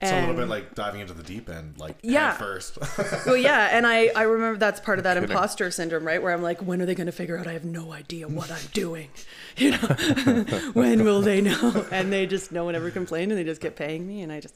It's 0.02 0.12
a 0.12 0.20
little 0.20 0.36
bit 0.36 0.48
like 0.48 0.74
diving 0.74 1.02
into 1.02 1.14
the 1.14 1.22
deep 1.22 1.48
end, 1.48 1.78
like 1.78 1.96
Yeah. 2.02 2.34
first. 2.34 2.80
well, 3.28 3.38
yeah, 3.38 3.70
and 3.72 3.86
I 3.86 4.08
I 4.16 4.24
remember 4.24 4.58
that's 4.58 4.80
part 4.80 4.98
of 4.98 5.04
that 5.04 5.14
kidding. 5.14 5.30
imposter 5.30 5.70
syndrome, 5.70 6.06
right? 6.06 6.22
Where 6.22 6.34
I'm 6.34 6.42
like, 6.42 6.60
when 6.62 6.82
are 6.82 6.88
they 6.88 6.96
going 6.96 7.06
to 7.06 7.12
figure 7.12 7.38
out 7.38 7.46
I 7.46 7.54
have 7.54 7.66
no 7.66 7.92
idea 7.92 8.28
what 8.28 8.52
I'm 8.52 8.68
doing? 8.74 9.10
You 9.58 9.72
know, 9.72 9.78
when 10.74 11.04
will 11.04 11.22
they 11.22 11.42
know? 11.42 11.86
And 11.92 12.12
they 12.12 12.26
just 12.26 12.54
no 12.54 12.64
one 12.64 12.74
ever 12.74 12.90
complained, 12.90 13.34
and 13.34 13.40
they 13.40 13.44
just 13.44 13.60
kept 13.60 13.76
paying 13.76 14.08
me, 14.08 14.22
and 14.22 14.32
I 14.32 14.40
just, 14.40 14.56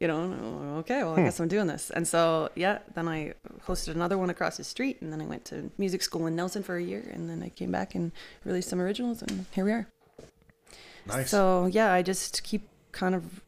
you 0.00 0.08
know, 0.08 0.78
okay, 0.78 1.02
well, 1.04 1.12
I 1.12 1.16
hmm. 1.16 1.24
guess 1.26 1.38
I'm 1.38 1.46
doing 1.46 1.66
this. 1.66 1.90
And 1.90 2.08
so 2.08 2.48
yeah, 2.56 2.78
then 2.94 3.06
I 3.06 3.34
hosted 3.66 3.94
another 3.94 4.16
one 4.16 4.30
across 4.30 4.56
the 4.56 4.64
street, 4.64 4.96
and 5.02 5.12
then 5.12 5.20
I 5.20 5.26
went 5.26 5.44
to 5.46 5.70
music 5.76 6.02
school 6.02 6.26
in 6.26 6.34
Nelson 6.36 6.62
for 6.62 6.76
a 6.76 6.82
year, 6.82 7.04
and 7.12 7.28
then 7.28 7.42
I 7.42 7.50
came 7.50 7.70
back 7.70 7.94
and 7.94 8.12
released 8.46 8.70
some 8.70 8.80
originals, 8.80 9.20
and 9.20 9.44
here 9.52 9.64
we 9.66 9.72
are. 9.72 9.86
nice. 11.06 11.28
So 11.30 11.66
yeah, 11.66 11.92
I 11.92 12.00
just 12.00 12.42
keep 12.42 12.66
kind 12.92 13.14
of 13.14 13.42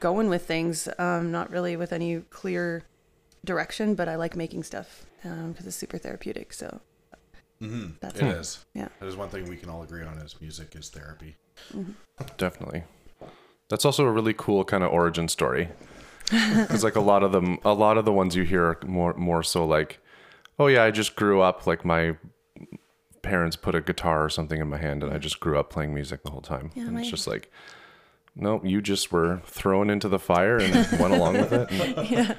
going 0.00 0.28
with 0.28 0.46
things, 0.46 0.88
um, 0.98 1.30
not 1.32 1.50
really 1.50 1.76
with 1.76 1.92
any 1.92 2.20
clear 2.30 2.84
direction, 3.44 3.94
but 3.94 4.08
I 4.08 4.16
like 4.16 4.36
making 4.36 4.62
stuff 4.64 5.06
because 5.22 5.66
it's 5.66 5.76
super 5.76 5.98
therapeutic. 5.98 6.52
So 6.52 6.80
mm-hmm. 7.60 7.92
that's 8.00 8.20
It 8.20 8.26
it. 8.26 8.36
is. 8.36 8.64
Yeah. 8.74 8.88
That 9.00 9.06
is 9.06 9.16
one 9.16 9.28
thing 9.28 9.48
we 9.48 9.56
can 9.56 9.70
all 9.70 9.82
agree 9.82 10.04
on: 10.04 10.18
is 10.18 10.40
music 10.40 10.74
is 10.76 10.88
therapy. 10.90 11.36
Definitely. 12.36 12.84
That's 13.68 13.84
also 13.84 14.04
a 14.04 14.12
really 14.12 14.34
cool 14.34 14.64
kind 14.64 14.84
of 14.84 14.92
origin 14.92 15.28
story. 15.28 15.68
Because 16.28 16.82
like 16.82 16.96
a 16.96 17.00
lot 17.00 17.22
of 17.22 17.30
them, 17.30 17.58
a 17.64 17.72
lot 17.72 17.96
of 17.98 18.04
the 18.04 18.12
ones 18.12 18.34
you 18.34 18.42
hear 18.42 18.64
are 18.64 18.78
more 18.84 19.14
more 19.14 19.44
so 19.44 19.64
like, 19.64 20.00
oh 20.58 20.66
yeah, 20.66 20.82
I 20.82 20.90
just 20.90 21.14
grew 21.14 21.40
up 21.40 21.68
like 21.68 21.84
my 21.84 22.16
parents 23.22 23.54
put 23.54 23.76
a 23.76 23.80
guitar 23.80 24.24
or 24.24 24.28
something 24.28 24.60
in 24.60 24.68
my 24.68 24.78
hand, 24.78 25.04
and 25.04 25.12
I 25.12 25.18
just 25.18 25.38
grew 25.38 25.56
up 25.56 25.70
playing 25.70 25.94
music 25.94 26.24
the 26.24 26.32
whole 26.32 26.40
time. 26.40 26.72
Yeah, 26.74 26.84
and 26.86 26.94
my- 26.94 27.00
it's 27.02 27.10
just 27.10 27.28
like, 27.28 27.52
no, 28.36 28.60
you 28.62 28.80
just 28.82 29.10
were 29.12 29.40
thrown 29.46 29.90
into 29.90 30.08
the 30.08 30.18
fire 30.18 30.58
and 30.58 30.74
went 31.00 31.14
along 31.14 31.34
with 31.38 31.52
it. 31.52 31.70
and 31.70 32.10
yeah. 32.10 32.34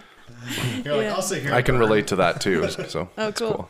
You're 0.85 0.95
like, 0.95 1.05
Yeah. 1.05 1.13
I'll 1.15 1.21
sit 1.21 1.41
here. 1.43 1.53
I 1.53 1.61
can 1.61 1.75
burn." 1.75 1.81
relate 1.81 2.07
to 2.07 2.15
that 2.17 2.39
too. 2.41 2.67
So 2.87 3.09
Oh, 3.17 3.27
it's 3.29 3.39
cool. 3.41 3.69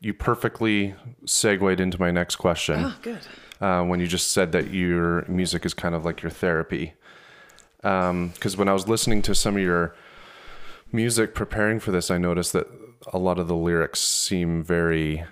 You 0.00 0.14
perfectly 0.14 0.94
segued 1.26 1.80
into 1.80 1.98
my 2.00 2.10
next 2.10 2.36
question 2.36 2.84
Oh, 2.84 2.94
good. 3.02 3.20
uh, 3.60 3.82
when 3.84 4.00
you 4.00 4.06
just 4.06 4.30
said 4.32 4.52
that 4.52 4.72
your 4.72 5.24
music 5.28 5.66
is 5.66 5.74
kind 5.74 5.94
of 5.94 6.04
like 6.04 6.22
your 6.22 6.30
therapy. 6.30 6.94
Because 7.82 8.56
when 8.56 8.68
I 8.68 8.72
was 8.72 8.88
listening 8.88 9.22
to 9.22 9.34
some 9.34 9.56
of 9.56 9.62
your 9.62 9.94
music 10.92 11.34
preparing 11.34 11.80
for 11.80 11.90
this, 11.92 12.10
I 12.10 12.18
noticed 12.18 12.52
that 12.52 12.66
a 13.12 13.18
lot 13.18 13.38
of 13.38 13.48
the 13.48 13.54
lyrics 13.56 14.00
seem 14.00 14.62
very 14.62 15.24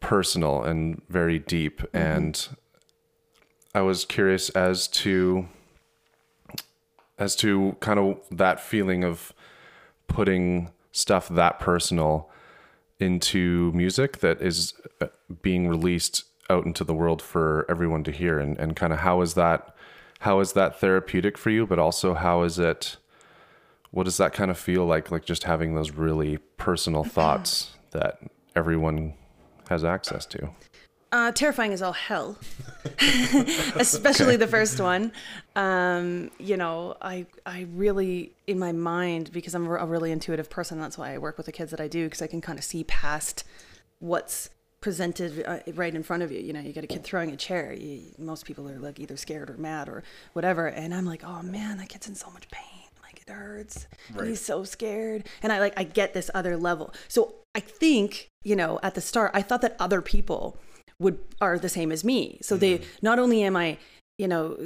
personal 0.00 0.62
and 0.62 1.02
very 1.08 1.38
deep. 1.38 1.82
And 1.92 2.48
I 3.74 3.82
was 3.82 4.04
curious 4.04 4.50
as 4.50 4.88
to 4.88 5.48
as 7.18 7.36
to 7.36 7.76
kind 7.80 7.98
of 7.98 8.18
that 8.30 8.60
feeling 8.60 9.04
of 9.04 9.32
putting 10.08 10.70
stuff 10.90 11.28
that 11.28 11.60
personal 11.60 12.30
into 12.98 13.70
music 13.72 14.18
that 14.18 14.40
is 14.40 14.74
uh, 15.00 15.06
being 15.42 15.68
released 15.68 16.24
out 16.48 16.64
into 16.64 16.82
the 16.82 16.94
world 16.94 17.22
for 17.22 17.66
everyone 17.68 18.02
to 18.04 18.10
hear. 18.10 18.38
And, 18.38 18.58
and 18.58 18.74
kind 18.74 18.92
of 18.92 19.00
how 19.00 19.20
is 19.20 19.34
that 19.34 19.74
how 20.20 20.40
is 20.40 20.52
that 20.54 20.80
therapeutic 20.80 21.38
for 21.38 21.50
you? 21.50 21.66
But 21.66 21.78
also 21.78 22.14
how 22.14 22.42
is 22.42 22.58
it 22.58 22.96
what 23.92 24.04
does 24.04 24.16
that 24.16 24.32
kind 24.32 24.50
of 24.50 24.58
feel 24.58 24.84
like 24.84 25.10
like 25.10 25.24
just 25.24 25.44
having 25.44 25.74
those 25.74 25.92
really 25.92 26.38
personal 26.56 27.04
thoughts 27.04 27.76
that 27.92 28.18
everyone 28.56 29.14
has 29.68 29.84
access 29.84 30.26
to 30.26 30.50
Uh, 31.12 31.32
terrifying 31.32 31.72
as 31.72 31.82
all 31.82 31.92
hell, 31.92 32.38
especially 33.76 34.36
the 34.36 34.46
first 34.46 34.80
one. 34.80 35.12
Um, 35.56 36.30
you 36.38 36.56
know, 36.56 36.96
I 37.02 37.26
I 37.44 37.66
really 37.74 38.32
in 38.46 38.58
my 38.58 38.72
mind 38.72 39.32
because 39.32 39.54
I'm 39.54 39.66
a 39.66 39.84
really 39.86 40.12
intuitive 40.12 40.48
person. 40.50 40.80
That's 40.80 40.96
why 40.98 41.14
I 41.14 41.18
work 41.18 41.36
with 41.36 41.46
the 41.46 41.52
kids 41.52 41.70
that 41.72 41.80
I 41.80 41.88
do 41.88 42.04
because 42.06 42.22
I 42.22 42.26
can 42.26 42.40
kind 42.40 42.58
of 42.58 42.64
see 42.64 42.84
past 42.84 43.44
what's 43.98 44.50
presented 44.80 45.44
uh, 45.46 45.58
right 45.74 45.94
in 45.94 46.02
front 46.02 46.22
of 46.22 46.30
you. 46.32 46.40
You 46.40 46.52
know, 46.52 46.60
you 46.60 46.72
got 46.72 46.84
a 46.84 46.86
kid 46.86 47.04
throwing 47.04 47.30
a 47.30 47.36
chair. 47.36 47.72
You, 47.72 48.02
most 48.18 48.44
people 48.46 48.68
are 48.68 48.78
like 48.78 48.98
either 49.00 49.16
scared 49.16 49.50
or 49.50 49.56
mad 49.56 49.88
or 49.88 50.02
whatever, 50.32 50.68
and 50.68 50.94
I'm 50.94 51.06
like, 51.06 51.22
oh 51.24 51.42
man, 51.42 51.78
that 51.78 51.88
kid's 51.88 52.08
in 52.08 52.14
so 52.14 52.30
much 52.30 52.48
pain. 52.50 52.64
Like 53.02 53.20
it 53.20 53.28
hurts. 53.28 53.86
And 54.08 54.20
Right. 54.20 54.28
he's 54.28 54.40
so 54.40 54.64
scared. 54.64 55.24
And 55.42 55.52
I 55.52 55.58
like 55.58 55.74
I 55.76 55.84
get 55.84 56.14
this 56.14 56.30
other 56.34 56.56
level. 56.56 56.94
So 57.08 57.34
I 57.54 57.60
think 57.60 58.28
you 58.44 58.54
know 58.54 58.78
at 58.82 58.94
the 58.94 59.00
start 59.00 59.32
I 59.34 59.42
thought 59.42 59.60
that 59.62 59.74
other 59.80 60.00
people 60.00 60.56
would 61.00 61.18
are 61.40 61.58
the 61.58 61.68
same 61.68 61.90
as 61.90 62.04
me. 62.04 62.38
So 62.42 62.56
they 62.56 62.78
mm-hmm. 62.78 62.88
not 63.02 63.18
only 63.18 63.42
am 63.42 63.56
I 63.56 63.78
you 64.18 64.28
know 64.28 64.56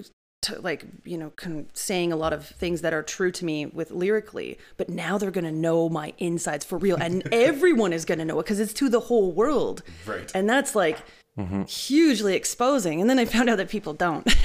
to 0.44 0.60
like 0.60 0.84
you 1.04 1.16
know 1.16 1.30
con- 1.36 1.66
saying 1.72 2.12
a 2.12 2.16
lot 2.16 2.32
of 2.32 2.46
things 2.46 2.82
that 2.82 2.92
are 2.92 3.02
true 3.02 3.30
to 3.30 3.44
me 3.44 3.66
with 3.66 3.90
lyrically 3.90 4.58
but 4.76 4.90
now 4.90 5.16
they're 5.16 5.30
going 5.30 5.44
to 5.44 5.52
know 5.52 5.88
my 5.88 6.12
insides 6.18 6.64
for 6.64 6.76
real 6.76 6.96
and 6.96 7.26
everyone 7.32 7.92
is 7.92 8.04
going 8.04 8.18
to 8.18 8.24
know 8.24 8.38
it 8.38 8.42
because 8.42 8.60
it's 8.60 8.74
to 8.74 8.88
the 8.88 9.00
whole 9.00 9.32
world. 9.32 9.82
Right. 10.06 10.30
and 10.34 10.48
that's 10.48 10.74
like 10.74 10.98
mm-hmm. 11.38 11.62
hugely 11.62 12.34
exposing. 12.34 13.00
And 13.00 13.08
then 13.08 13.18
i 13.18 13.24
found 13.24 13.48
out 13.48 13.56
that 13.56 13.68
people 13.68 13.94
don't. 13.94 14.24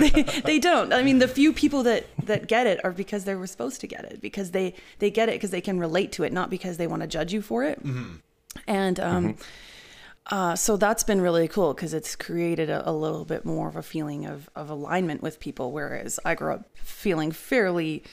They, 0.00 0.24
they 0.44 0.58
don't. 0.58 0.92
I 0.92 1.02
mean 1.02 1.18
the 1.18 1.28
few 1.28 1.52
people 1.52 1.82
that 1.84 2.06
that 2.24 2.48
get 2.48 2.66
it 2.66 2.80
are 2.84 2.92
because 2.92 3.24
they 3.24 3.34
were 3.34 3.46
supposed 3.46 3.80
to 3.82 3.86
get 3.86 4.04
it 4.04 4.20
because 4.20 4.50
they 4.50 4.74
they 4.98 5.10
get 5.10 5.28
it 5.28 5.32
because 5.32 5.50
they 5.50 5.60
can 5.60 5.78
relate 5.78 6.12
to 6.12 6.24
it 6.24 6.32
not 6.32 6.50
because 6.50 6.76
they 6.76 6.86
want 6.86 7.02
to 7.02 7.08
judge 7.08 7.32
you 7.32 7.42
for 7.42 7.62
it. 7.64 7.82
Mm-hmm. 7.84 8.16
And 8.66 8.98
um 8.98 9.36
uh, 10.26 10.54
so 10.54 10.76
that's 10.76 11.02
been 11.02 11.20
really 11.20 11.48
cool 11.48 11.74
because 11.74 11.92
it's 11.94 12.14
created 12.14 12.70
a, 12.70 12.88
a 12.88 12.92
little 12.92 13.24
bit 13.24 13.44
more 13.44 13.68
of 13.68 13.76
a 13.76 13.82
feeling 13.82 14.26
of, 14.26 14.48
of 14.54 14.70
alignment 14.70 15.22
with 15.22 15.40
people. 15.40 15.72
Whereas 15.72 16.20
I 16.24 16.34
grew 16.34 16.52
up 16.54 16.68
feeling 16.74 17.32
fairly 17.32 18.04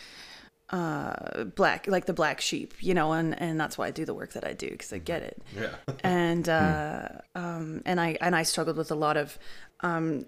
uh 0.69 1.45
black 1.55 1.87
like 1.87 2.07
the 2.07 2.13
black 2.13 2.41
sheep 2.41 2.73
you 2.81 2.93
know 2.93 3.13
and 3.13 3.39
and 3.39 3.57
that's 3.57 3.77
why 3.77 3.87
i 3.87 3.91
do 3.91 4.03
the 4.03 4.13
work 4.13 4.33
that 4.33 4.45
i 4.45 4.51
do 4.51 4.69
because 4.69 4.91
i 4.91 4.97
get 4.97 5.23
it 5.23 5.41
Yeah. 5.57 5.69
and 6.03 6.49
uh 6.49 7.07
um 7.35 7.81
and 7.85 8.01
i 8.01 8.17
and 8.19 8.35
i 8.35 8.43
struggled 8.43 8.75
with 8.75 8.91
a 8.91 8.95
lot 8.95 9.15
of 9.15 9.39
um 9.81 10.25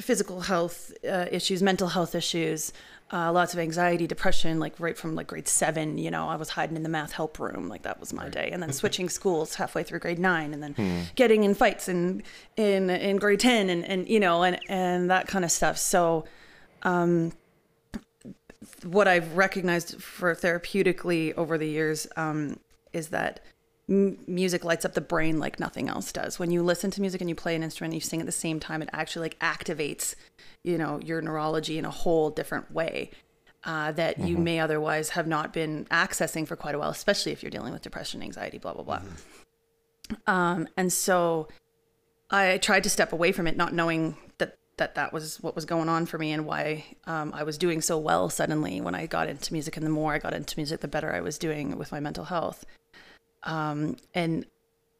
physical 0.00 0.40
health 0.40 0.92
uh, 1.08 1.26
issues 1.30 1.62
mental 1.62 1.88
health 1.88 2.14
issues 2.14 2.72
uh, 3.12 3.30
lots 3.32 3.52
of 3.52 3.60
anxiety 3.60 4.06
depression 4.06 4.58
like 4.58 4.74
right 4.78 4.96
from 4.98 5.14
like 5.14 5.28
grade 5.28 5.48
seven 5.48 5.96
you 5.98 6.10
know 6.10 6.28
i 6.28 6.36
was 6.36 6.50
hiding 6.50 6.76
in 6.76 6.82
the 6.82 6.88
math 6.88 7.12
help 7.12 7.38
room 7.38 7.68
like 7.68 7.82
that 7.82 7.98
was 7.98 8.12
my 8.12 8.28
day. 8.28 8.50
And 8.50 8.62
then 8.62 8.72
switching 8.80 9.08
schools 9.08 9.54
halfway 9.54 9.82
through 9.82 10.00
grade 10.00 10.18
nine 10.18 10.52
and 10.52 10.62
then 10.62 11.06
getting 11.14 11.44
in 11.44 11.54
fights 11.54 11.88
in 11.88 12.22
in 12.56 12.90
in 12.90 13.16
grade 13.16 13.40
10 13.40 13.70
and 13.70 13.84
and 13.84 14.08
you 14.08 14.20
know 14.20 14.42
and 14.42 14.58
and 14.68 15.10
that 15.10 15.26
kind 15.26 15.44
of 15.44 15.50
stuff. 15.50 15.78
So 15.78 16.24
um, 16.82 17.32
what 18.84 19.08
I've 19.08 19.36
recognized 19.36 20.02
for 20.02 20.34
therapeutically 20.34 21.34
over 21.36 21.58
the 21.58 21.68
years 21.68 22.06
um, 22.16 22.58
is 22.92 23.08
that 23.08 23.40
m- 23.90 24.18
music 24.26 24.64
lights 24.64 24.84
up 24.84 24.94
the 24.94 25.00
brain 25.00 25.38
like 25.38 25.60
nothing 25.60 25.88
else 25.88 26.12
does. 26.12 26.38
When 26.38 26.50
you 26.50 26.62
listen 26.62 26.90
to 26.92 27.00
music 27.00 27.20
and 27.20 27.28
you 27.28 27.36
play 27.36 27.54
an 27.56 27.62
instrument 27.62 27.92
and 27.92 28.02
you 28.02 28.06
sing 28.06 28.20
at 28.20 28.26
the 28.26 28.32
same 28.32 28.60
time, 28.60 28.80
it 28.80 28.88
actually 28.92 29.26
like 29.26 29.38
activates, 29.40 30.14
you 30.62 30.78
know, 30.78 31.00
your 31.00 31.20
neurology 31.20 31.76
in 31.78 31.84
a 31.84 31.90
whole 31.90 32.30
different 32.30 32.72
way 32.72 33.10
uh, 33.64 33.92
that 33.92 34.18
you 34.18 34.38
may 34.38 34.58
otherwise 34.58 35.10
have 35.10 35.26
not 35.26 35.52
been 35.52 35.84
accessing 35.90 36.46
for 36.46 36.56
quite 36.56 36.74
a 36.74 36.78
while, 36.78 36.90
especially 36.90 37.32
if 37.32 37.42
you're 37.42 37.50
dealing 37.50 37.72
with 37.72 37.82
depression, 37.82 38.22
anxiety, 38.22 38.58
blah 38.58 38.72
blah 38.72 38.84
blah. 38.84 39.02
Um, 40.26 40.68
and 40.76 40.92
so 40.92 41.48
I 42.30 42.58
tried 42.58 42.84
to 42.84 42.90
step 42.90 43.12
away 43.12 43.32
from 43.32 43.46
it, 43.46 43.56
not 43.56 43.74
knowing 43.74 44.16
that 44.38 44.56
that 44.78 44.94
that 44.94 45.12
was 45.12 45.40
what 45.42 45.54
was 45.54 45.66
going 45.66 45.88
on 45.88 46.06
for 46.06 46.16
me 46.16 46.32
and 46.32 46.46
why 46.46 46.84
um, 47.04 47.32
I 47.34 47.42
was 47.42 47.58
doing 47.58 47.82
so 47.82 47.98
well 47.98 48.30
suddenly 48.30 48.80
when 48.80 48.94
I 48.94 49.06
got 49.06 49.28
into 49.28 49.52
music. 49.52 49.76
And 49.76 49.84
the 49.84 49.90
more 49.90 50.14
I 50.14 50.18
got 50.18 50.32
into 50.32 50.58
music, 50.58 50.80
the 50.80 50.88
better 50.88 51.12
I 51.12 51.20
was 51.20 51.36
doing 51.36 51.76
with 51.76 51.92
my 51.92 52.00
mental 52.00 52.24
health. 52.24 52.64
Um, 53.42 53.96
and 54.14 54.46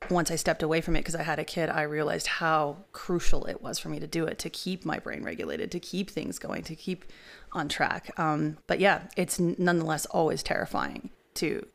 once 0.08 0.30
I 0.30 0.36
stepped 0.36 0.62
away 0.62 0.80
from 0.80 0.96
it 0.96 1.00
because 1.00 1.14
I 1.14 1.22
had 1.22 1.38
a 1.38 1.44
kid, 1.44 1.68
I 1.68 1.82
realized 1.82 2.26
how 2.26 2.78
crucial 2.92 3.44
it 3.44 3.60
was 3.62 3.78
for 3.78 3.88
me 3.88 4.00
to 4.00 4.06
do 4.06 4.24
it 4.24 4.38
to 4.40 4.50
keep 4.50 4.84
my 4.84 4.98
brain 4.98 5.22
regulated, 5.22 5.70
to 5.72 5.80
keep 5.80 6.10
things 6.10 6.38
going, 6.38 6.62
to 6.64 6.74
keep 6.74 7.04
on 7.52 7.68
track. 7.68 8.10
Um, 8.18 8.56
but 8.66 8.80
yeah, 8.80 9.02
it's 9.16 9.38
nonetheless 9.38 10.06
always 10.06 10.42
terrifying 10.42 11.10
to 11.34 11.66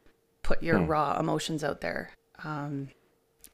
put 0.43 0.63
your 0.63 0.79
raw 0.79 1.19
emotions 1.19 1.63
out 1.63 1.81
there. 1.81 2.11
Um, 2.43 2.89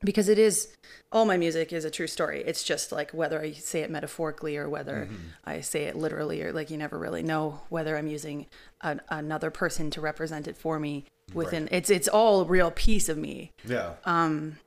because 0.03 0.29
it 0.29 0.39
is 0.39 0.69
all 1.11 1.25
my 1.25 1.37
music 1.37 1.71
is 1.71 1.85
a 1.85 1.91
true 1.91 2.07
story 2.07 2.43
it's 2.45 2.63
just 2.63 2.91
like 2.91 3.11
whether 3.11 3.39
i 3.39 3.51
say 3.51 3.81
it 3.81 3.91
metaphorically 3.91 4.57
or 4.57 4.67
whether 4.67 5.07
i 5.45 5.61
say 5.61 5.83
it 5.83 5.95
literally 5.95 6.41
or 6.41 6.51
like 6.51 6.69
you 6.71 6.77
never 6.77 6.97
really 6.97 7.21
know 7.21 7.61
whether 7.69 7.97
i'm 7.97 8.07
using 8.07 8.47
an, 8.81 8.99
another 9.09 9.51
person 9.51 9.91
to 9.91 10.01
represent 10.01 10.47
it 10.47 10.57
for 10.57 10.79
me 10.79 11.05
within 11.33 11.67
it's 11.71 11.89
it's 11.89 12.07
all 12.07 12.41
a 12.41 12.45
real 12.45 12.71
piece 12.71 13.09
of 13.09 13.17
me 13.17 13.51
Yeah. 13.65 13.93
Um 14.05 14.57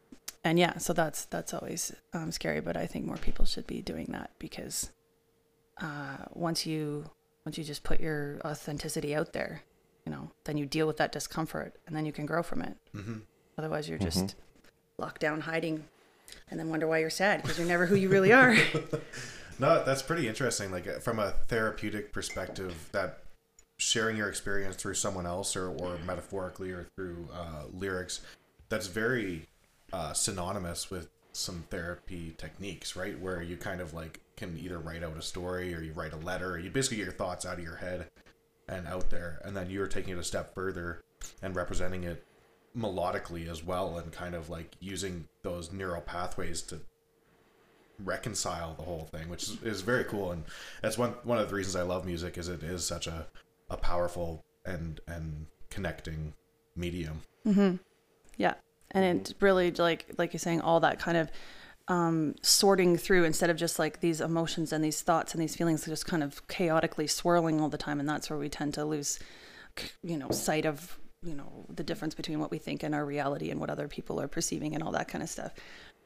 and 0.44 0.58
yeah 0.58 0.78
so 0.78 0.92
that's 0.92 1.24
that's 1.26 1.54
always 1.54 1.92
um, 2.12 2.30
scary 2.32 2.60
but 2.60 2.76
i 2.76 2.86
think 2.86 3.06
more 3.06 3.16
people 3.16 3.44
should 3.44 3.66
be 3.66 3.80
doing 3.82 4.06
that 4.10 4.30
because 4.38 4.90
uh, 5.80 6.16
once 6.34 6.66
you 6.66 7.04
once 7.44 7.58
you 7.58 7.64
just 7.64 7.82
put 7.82 8.00
your 8.00 8.38
authenticity 8.44 9.14
out 9.14 9.32
there 9.32 9.62
you 10.06 10.12
know 10.12 10.30
then 10.44 10.56
you 10.56 10.66
deal 10.66 10.86
with 10.86 10.96
that 10.98 11.12
discomfort 11.12 11.74
and 11.86 11.96
then 11.96 12.04
you 12.06 12.12
can 12.12 12.26
grow 12.26 12.42
from 12.42 12.62
it 12.62 12.76
Mm-hmm. 12.94 13.18
otherwise 13.58 13.88
you're 13.88 13.98
just 13.98 14.34
locked 14.98 15.20
down 15.20 15.40
hiding 15.42 15.84
and 16.50 16.58
then 16.60 16.68
wonder 16.70 16.86
why 16.86 16.98
you're 16.98 17.10
sad 17.10 17.42
because 17.42 17.58
you're 17.58 17.66
never 17.68 17.86
who 17.86 17.94
you 17.96 18.08
really 18.08 18.32
are 18.32 18.54
No, 19.56 19.84
that's 19.84 20.02
pretty 20.02 20.26
interesting. 20.26 20.72
Like 20.72 21.00
from 21.00 21.20
a 21.20 21.30
therapeutic 21.46 22.12
perspective, 22.12 22.88
that 22.90 23.20
sharing 23.76 24.16
your 24.16 24.28
experience 24.28 24.76
through 24.76 24.94
someone 24.94 25.26
else, 25.26 25.56
or, 25.56 25.70
or 25.70 25.98
metaphorically, 26.06 26.70
or 26.70 26.86
through 26.96 27.28
uh, 27.34 27.64
lyrics, 27.72 28.20
that's 28.68 28.86
very 28.86 29.46
uh, 29.92 30.12
synonymous 30.12 30.90
with 30.90 31.08
some 31.32 31.64
therapy 31.70 32.34
techniques, 32.38 32.96
right? 32.96 33.18
Where 33.20 33.42
you 33.42 33.56
kind 33.56 33.80
of 33.80 33.92
like 33.92 34.20
can 34.36 34.58
either 34.58 34.78
write 34.78 35.02
out 35.02 35.16
a 35.16 35.22
story, 35.22 35.74
or 35.74 35.80
you 35.80 35.92
write 35.92 36.12
a 36.12 36.16
letter, 36.16 36.58
you 36.58 36.70
basically 36.70 36.98
get 36.98 37.04
your 37.04 37.12
thoughts 37.12 37.44
out 37.44 37.58
of 37.58 37.64
your 37.64 37.76
head 37.76 38.08
and 38.68 38.86
out 38.86 39.10
there, 39.10 39.40
and 39.44 39.56
then 39.56 39.70
you're 39.70 39.86
taking 39.86 40.14
it 40.14 40.18
a 40.18 40.24
step 40.24 40.54
further 40.54 41.02
and 41.42 41.54
representing 41.54 42.04
it 42.04 42.24
melodically 42.76 43.48
as 43.48 43.62
well, 43.62 43.98
and 43.98 44.12
kind 44.12 44.34
of 44.34 44.50
like 44.50 44.72
using 44.80 45.28
those 45.42 45.72
neural 45.72 46.00
pathways 46.00 46.62
to 46.62 46.80
reconcile 48.02 48.74
the 48.74 48.82
whole 48.82 49.08
thing, 49.12 49.28
which 49.28 49.44
is, 49.44 49.62
is 49.62 49.80
very 49.80 50.04
cool. 50.04 50.32
And 50.32 50.44
that's 50.82 50.98
one 50.98 51.10
one 51.22 51.38
of 51.38 51.48
the 51.48 51.54
reasons 51.54 51.76
I 51.76 51.82
love 51.82 52.04
music 52.04 52.38
is 52.38 52.48
it 52.48 52.62
is 52.62 52.84
such 52.84 53.06
a, 53.06 53.26
a 53.74 53.76
powerful 53.76 54.42
and 54.64 55.00
and 55.06 55.46
connecting 55.70 56.32
medium. 56.76 57.20
yeah. 58.36 58.54
And 58.92 59.04
it's 59.20 59.34
really 59.40 59.70
like 59.72 60.06
like 60.18 60.32
you're 60.32 60.38
saying 60.40 60.60
all 60.62 60.80
that 60.80 60.98
kind 60.98 61.16
of 61.18 61.30
um, 61.88 62.34
sorting 62.40 62.96
through 62.96 63.24
instead 63.24 63.50
of 63.50 63.56
just 63.58 63.78
like 63.78 64.00
these 64.00 64.20
emotions 64.22 64.72
and 64.72 64.82
these 64.82 65.02
thoughts 65.02 65.34
and 65.34 65.42
these 65.42 65.54
feelings 65.54 65.84
just 65.84 66.06
kind 66.06 66.22
of 66.22 66.46
chaotically 66.48 67.06
swirling 67.06 67.60
all 67.60 67.68
the 67.68 67.76
time. 67.76 68.00
And 68.00 68.08
that's 68.08 68.30
where 68.30 68.38
we 68.38 68.48
tend 68.48 68.72
to 68.74 68.84
lose 68.84 69.18
you 70.04 70.16
know 70.16 70.30
sight 70.30 70.64
of 70.64 70.98
you 71.22 71.34
know 71.34 71.66
the 71.68 71.82
difference 71.82 72.14
between 72.14 72.38
what 72.38 72.50
we 72.50 72.58
think 72.58 72.82
and 72.84 72.94
our 72.94 73.04
reality 73.04 73.50
and 73.50 73.58
what 73.60 73.68
other 73.70 73.88
people 73.88 74.20
are 74.20 74.28
perceiving 74.28 74.74
and 74.74 74.82
all 74.84 74.92
that 74.92 75.08
kind 75.08 75.22
of 75.22 75.28
stuff. 75.28 75.52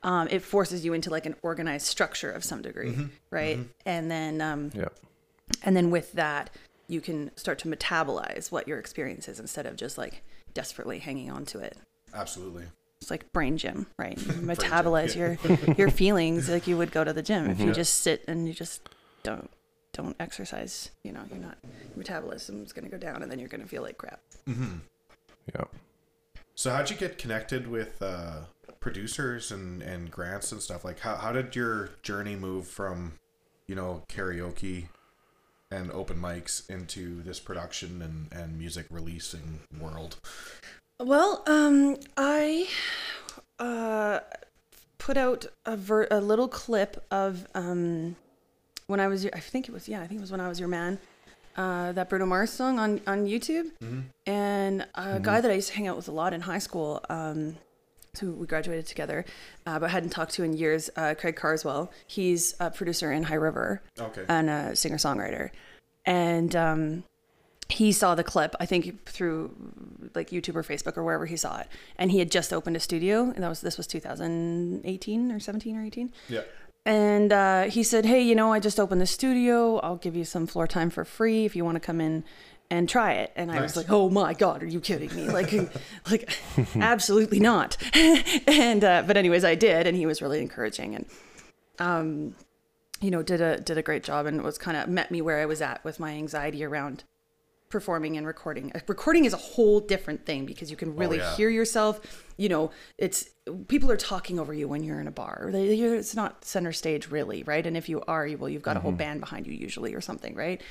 Um, 0.02 0.28
it 0.30 0.42
forces 0.42 0.84
you 0.84 0.92
into 0.94 1.10
like 1.10 1.26
an 1.26 1.34
organized 1.42 1.86
structure 1.86 2.30
of 2.30 2.42
some 2.44 2.62
degree 2.62 2.96
right? 3.30 3.58
And 3.84 4.10
then 4.10 4.40
um, 4.40 4.70
Yeah. 4.74 4.88
and 5.64 5.76
then 5.76 5.90
with 5.90 6.12
that 6.12 6.50
you 6.88 7.00
can 7.00 7.30
start 7.36 7.58
to 7.60 7.68
metabolize 7.68 8.50
what 8.50 8.66
your 8.66 8.78
experience 8.78 9.28
is 9.28 9.38
instead 9.38 9.66
of 9.66 9.76
just 9.76 9.98
like 9.98 10.22
desperately 10.54 10.98
hanging 10.98 11.30
on 11.30 11.44
to 11.44 11.58
it 11.60 11.76
Absolutely. 12.14 12.64
it's 13.00 13.10
like 13.10 13.32
brain 13.32 13.58
gym, 13.58 13.86
right? 13.98 14.18
You 14.18 14.24
metabolize 14.32 15.14
your 15.14 15.38
your 15.74 15.90
feelings 16.02 16.48
like 16.48 16.66
you 16.66 16.76
would 16.76 16.90
go 16.90 17.04
to 17.04 17.12
the 17.12 17.22
gym. 17.22 17.50
If 17.50 17.60
you 17.60 17.72
just 17.72 18.02
sit 18.02 18.24
and 18.26 18.46
you 18.46 18.54
just 18.54 18.88
don't 19.22 19.50
don't 19.92 20.16
exercise, 20.20 20.90
you 21.02 21.12
know, 21.12 21.20
you're 21.30 21.38
not 21.38 21.58
your 21.62 21.98
metabolism 21.98 22.62
is 22.62 22.72
going 22.72 22.84
to 22.84 22.90
go 22.90 22.98
down, 22.98 23.22
and 23.22 23.30
then 23.30 23.38
you're 23.38 23.48
going 23.48 23.62
to 23.62 23.68
feel 23.68 23.82
like 23.82 23.98
crap. 23.98 24.20
Mm-hmm. 24.48 24.78
Yeah. 25.54 25.64
So 26.54 26.70
how'd 26.70 26.90
you 26.90 26.96
get 26.96 27.18
connected 27.18 27.68
with 27.68 28.00
uh, 28.02 28.40
producers 28.80 29.52
and, 29.52 29.82
and 29.82 30.10
grants 30.10 30.50
and 30.52 30.60
stuff? 30.60 30.84
Like 30.84 31.00
how 31.00 31.16
how 31.16 31.32
did 31.32 31.54
your 31.54 31.90
journey 32.02 32.36
move 32.36 32.66
from, 32.66 33.12
you 33.66 33.74
know, 33.74 34.02
karaoke 34.08 34.88
and 35.70 35.90
open 35.92 36.18
mics 36.18 36.68
into 36.70 37.22
this 37.22 37.40
production 37.40 38.02
and, 38.02 38.32
and 38.32 38.58
music 38.58 38.86
releasing 38.90 39.60
world? 39.78 40.16
Well, 41.00 41.42
um, 41.46 41.96
I 42.16 42.68
uh, 43.58 44.20
put 44.98 45.16
out 45.16 45.46
a, 45.64 45.76
ver- 45.76 46.08
a 46.10 46.20
little 46.20 46.48
clip 46.48 47.04
of 47.10 47.46
um, 47.54 48.16
when 48.86 49.00
I 49.00 49.06
was 49.06 49.24
your, 49.24 49.32
I 49.34 49.40
think 49.40 49.68
it 49.68 49.72
was 49.72 49.88
yeah 49.88 50.00
I 50.00 50.06
think 50.06 50.18
it 50.18 50.22
was 50.22 50.32
when 50.32 50.40
I 50.40 50.48
was 50.48 50.58
your 50.58 50.68
man. 50.68 50.98
Uh, 51.56 51.90
that 51.90 52.08
Bruno 52.08 52.24
Mars 52.24 52.50
song 52.50 52.78
on 52.78 53.00
on 53.06 53.26
YouTube, 53.26 53.70
and 54.26 54.86
a 54.94 55.18
guy 55.18 55.40
that 55.40 55.50
I 55.50 55.54
used 55.54 55.68
to 55.68 55.74
hang 55.74 55.88
out 55.88 55.96
with 55.96 56.06
a 56.06 56.12
lot 56.12 56.32
in 56.32 56.40
high 56.40 56.60
school, 56.60 57.04
um, 57.08 57.56
who 58.18 58.32
we 58.32 58.46
graduated 58.46 58.86
together, 58.86 59.24
uh, 59.66 59.78
but 59.78 59.90
hadn't 59.90 60.10
talked 60.10 60.32
to 60.34 60.42
in 60.44 60.52
years. 60.54 60.90
Uh, 60.96 61.14
Craig 61.18 61.36
Carswell, 61.36 61.90
he's 62.06 62.54
a 62.60 62.70
producer 62.70 63.12
in 63.12 63.22
High 63.24 63.34
River 63.36 63.82
Okay. 64.00 64.24
and 64.28 64.48
a 64.50 64.76
singer 64.76 64.96
songwriter, 64.96 65.50
and 66.04 66.54
um, 66.56 67.04
he 67.68 67.92
saw 67.92 68.14
the 68.14 68.24
clip 68.24 68.54
I 68.60 68.66
think 68.66 69.06
through 69.06 69.54
like 70.14 70.30
YouTube 70.30 70.56
or 70.56 70.62
Facebook 70.62 70.96
or 70.96 71.04
wherever 71.04 71.26
he 71.26 71.36
saw 71.36 71.58
it, 71.60 71.66
and 71.96 72.10
he 72.10 72.18
had 72.18 72.30
just 72.30 72.52
opened 72.52 72.76
a 72.76 72.80
studio, 72.80 73.24
and 73.34 73.42
that 73.44 73.48
was 73.48 73.60
this 73.60 73.76
was 73.76 73.86
2018 73.86 75.32
or 75.32 75.40
17 75.40 75.76
or 75.76 75.84
18, 75.84 76.12
yeah. 76.28 76.40
and 76.86 77.32
uh, 77.32 77.62
he 77.64 77.82
said, 77.82 78.06
"Hey, 78.06 78.22
you 78.22 78.34
know, 78.34 78.52
I 78.52 78.60
just 78.60 78.80
opened 78.80 79.00
the 79.00 79.06
studio. 79.06 79.78
I'll 79.78 79.96
give 79.96 80.16
you 80.16 80.24
some 80.24 80.46
floor 80.46 80.66
time 80.66 80.90
for 80.90 81.04
free 81.04 81.44
if 81.44 81.54
you 81.54 81.64
want 81.64 81.76
to 81.76 81.80
come 81.80 82.00
in." 82.00 82.24
And 82.70 82.86
try 82.86 83.12
it, 83.14 83.32
and 83.34 83.50
I 83.50 83.62
was 83.62 83.76
like, 83.76 83.86
"Oh 83.88 84.10
my 84.10 84.34
god, 84.34 84.62
are 84.62 84.66
you 84.66 84.78
kidding 84.78 85.14
me? 85.16 85.30
Like, 85.30 85.54
like, 86.10 86.28
absolutely 86.76 87.40
not." 87.40 87.78
and 88.46 88.84
uh, 88.84 89.04
but 89.06 89.16
anyways, 89.16 89.42
I 89.42 89.54
did, 89.54 89.86
and 89.86 89.96
he 89.96 90.04
was 90.04 90.20
really 90.20 90.42
encouraging, 90.42 90.94
and 90.94 91.06
um, 91.78 92.34
you 93.00 93.10
know, 93.10 93.22
did 93.22 93.40
a 93.40 93.58
did 93.58 93.78
a 93.78 93.82
great 93.82 94.02
job 94.02 94.26
and 94.26 94.42
was 94.42 94.58
kind 94.58 94.76
of 94.76 94.86
met 94.88 95.10
me 95.10 95.22
where 95.22 95.40
I 95.40 95.46
was 95.46 95.62
at 95.62 95.82
with 95.82 95.98
my 95.98 96.10
anxiety 96.10 96.62
around 96.62 97.04
performing 97.68 98.16
and 98.16 98.26
recording. 98.26 98.72
Uh, 98.74 98.80
Recording 98.86 99.24
is 99.24 99.32
a 99.32 99.38
whole 99.38 99.80
different 99.80 100.24
thing 100.24 100.46
because 100.46 100.70
you 100.70 100.76
can 100.76 100.96
really 100.96 101.18
yeah. 101.18 101.36
hear 101.36 101.50
yourself. 101.50 102.24
You 102.36 102.48
know, 102.48 102.70
it's 102.96 103.28
people 103.68 103.90
are 103.90 103.96
talking 103.96 104.38
over 104.38 104.54
you 104.54 104.68
when 104.68 104.82
you're 104.82 105.00
in 105.00 105.06
a 105.06 105.12
bar. 105.12 105.50
They, 105.52 105.74
you're, 105.74 105.94
it's 105.94 106.14
not 106.14 106.44
center 106.44 106.72
stage 106.72 107.10
really, 107.10 107.42
right? 107.42 107.66
And 107.66 107.76
if 107.76 107.88
you 107.88 108.02
are, 108.08 108.26
you 108.26 108.38
well, 108.38 108.48
you've 108.48 108.62
got 108.62 108.76
a 108.76 108.80
whole 108.80 108.92
band 108.92 109.20
behind 109.20 109.46
you 109.46 109.52
usually 109.52 109.94
or 109.94 110.00
something, 110.00 110.34
right? 110.34 110.62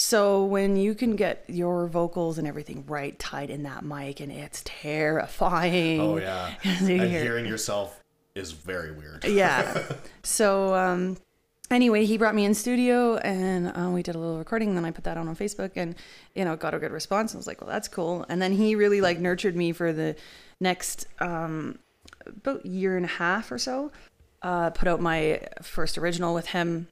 So 0.00 0.44
when 0.44 0.76
you 0.76 0.94
can 0.94 1.14
get 1.14 1.44
your 1.46 1.86
vocals 1.86 2.38
and 2.38 2.48
everything 2.48 2.84
right 2.86 3.18
tied 3.18 3.50
in 3.50 3.64
that 3.64 3.84
mic, 3.84 4.20
and 4.20 4.32
it's 4.32 4.62
terrifying. 4.64 6.00
Oh 6.00 6.16
yeah. 6.16 6.54
And 6.64 6.88
hear- 6.88 7.22
hearing 7.22 7.44
yourself 7.44 8.02
is 8.34 8.52
very 8.52 8.92
weird. 8.92 9.24
yeah. 9.26 9.82
So, 10.22 10.74
um, 10.74 11.18
anyway, 11.70 12.06
he 12.06 12.16
brought 12.16 12.34
me 12.34 12.46
in 12.46 12.54
studio 12.54 13.16
and 13.18 13.68
uh, 13.76 13.90
we 13.90 14.02
did 14.02 14.14
a 14.14 14.18
little 14.18 14.38
recording. 14.38 14.68
And 14.68 14.76
then 14.78 14.86
I 14.86 14.90
put 14.90 15.04
that 15.04 15.18
on 15.18 15.28
on 15.28 15.36
Facebook 15.36 15.72
and, 15.76 15.94
you 16.34 16.46
know, 16.46 16.56
got 16.56 16.72
a 16.72 16.78
good 16.78 16.92
response. 16.92 17.34
I 17.34 17.36
was 17.36 17.46
like, 17.46 17.60
well, 17.60 17.68
that's 17.68 17.88
cool. 17.88 18.24
And 18.30 18.40
then 18.40 18.52
he 18.52 18.74
really 18.76 19.02
like 19.02 19.18
nurtured 19.18 19.54
me 19.54 19.72
for 19.72 19.92
the 19.92 20.16
next 20.60 21.06
um, 21.18 21.78
about 22.26 22.64
year 22.64 22.96
and 22.96 23.04
a 23.04 23.08
half 23.08 23.52
or 23.52 23.58
so. 23.58 23.92
Uh, 24.40 24.70
put 24.70 24.88
out 24.88 25.00
my 25.02 25.42
first 25.60 25.98
original 25.98 26.32
with 26.32 26.46
him. 26.46 26.88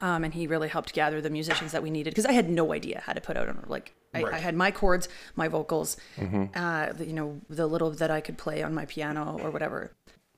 Um, 0.00 0.24
and 0.24 0.32
he 0.34 0.46
really 0.46 0.68
helped 0.68 0.92
gather 0.92 1.20
the 1.20 1.30
musicians 1.30 1.72
that 1.72 1.82
we 1.82 1.90
needed 1.90 2.10
because 2.10 2.26
I 2.26 2.32
had 2.32 2.48
no 2.48 2.72
idea 2.72 3.02
how 3.04 3.12
to 3.12 3.20
put 3.20 3.36
out 3.36 3.48
on 3.48 3.64
like 3.68 3.94
I, 4.14 4.22
Right. 4.22 4.34
I 4.34 4.38
had 4.38 4.54
my 4.54 4.70
chords, 4.70 5.08
my 5.36 5.48
vocals, 5.48 5.96
uh, 6.54 6.92
you 6.98 7.12
know, 7.12 7.40
the 7.50 7.66
little 7.66 7.90
that 7.90 8.10
I 8.10 8.20
could 8.20 8.38
play 8.38 8.62
on 8.62 8.74
my 8.74 8.86
piano 8.86 9.38
or 9.42 9.50
whatever. 9.50 9.92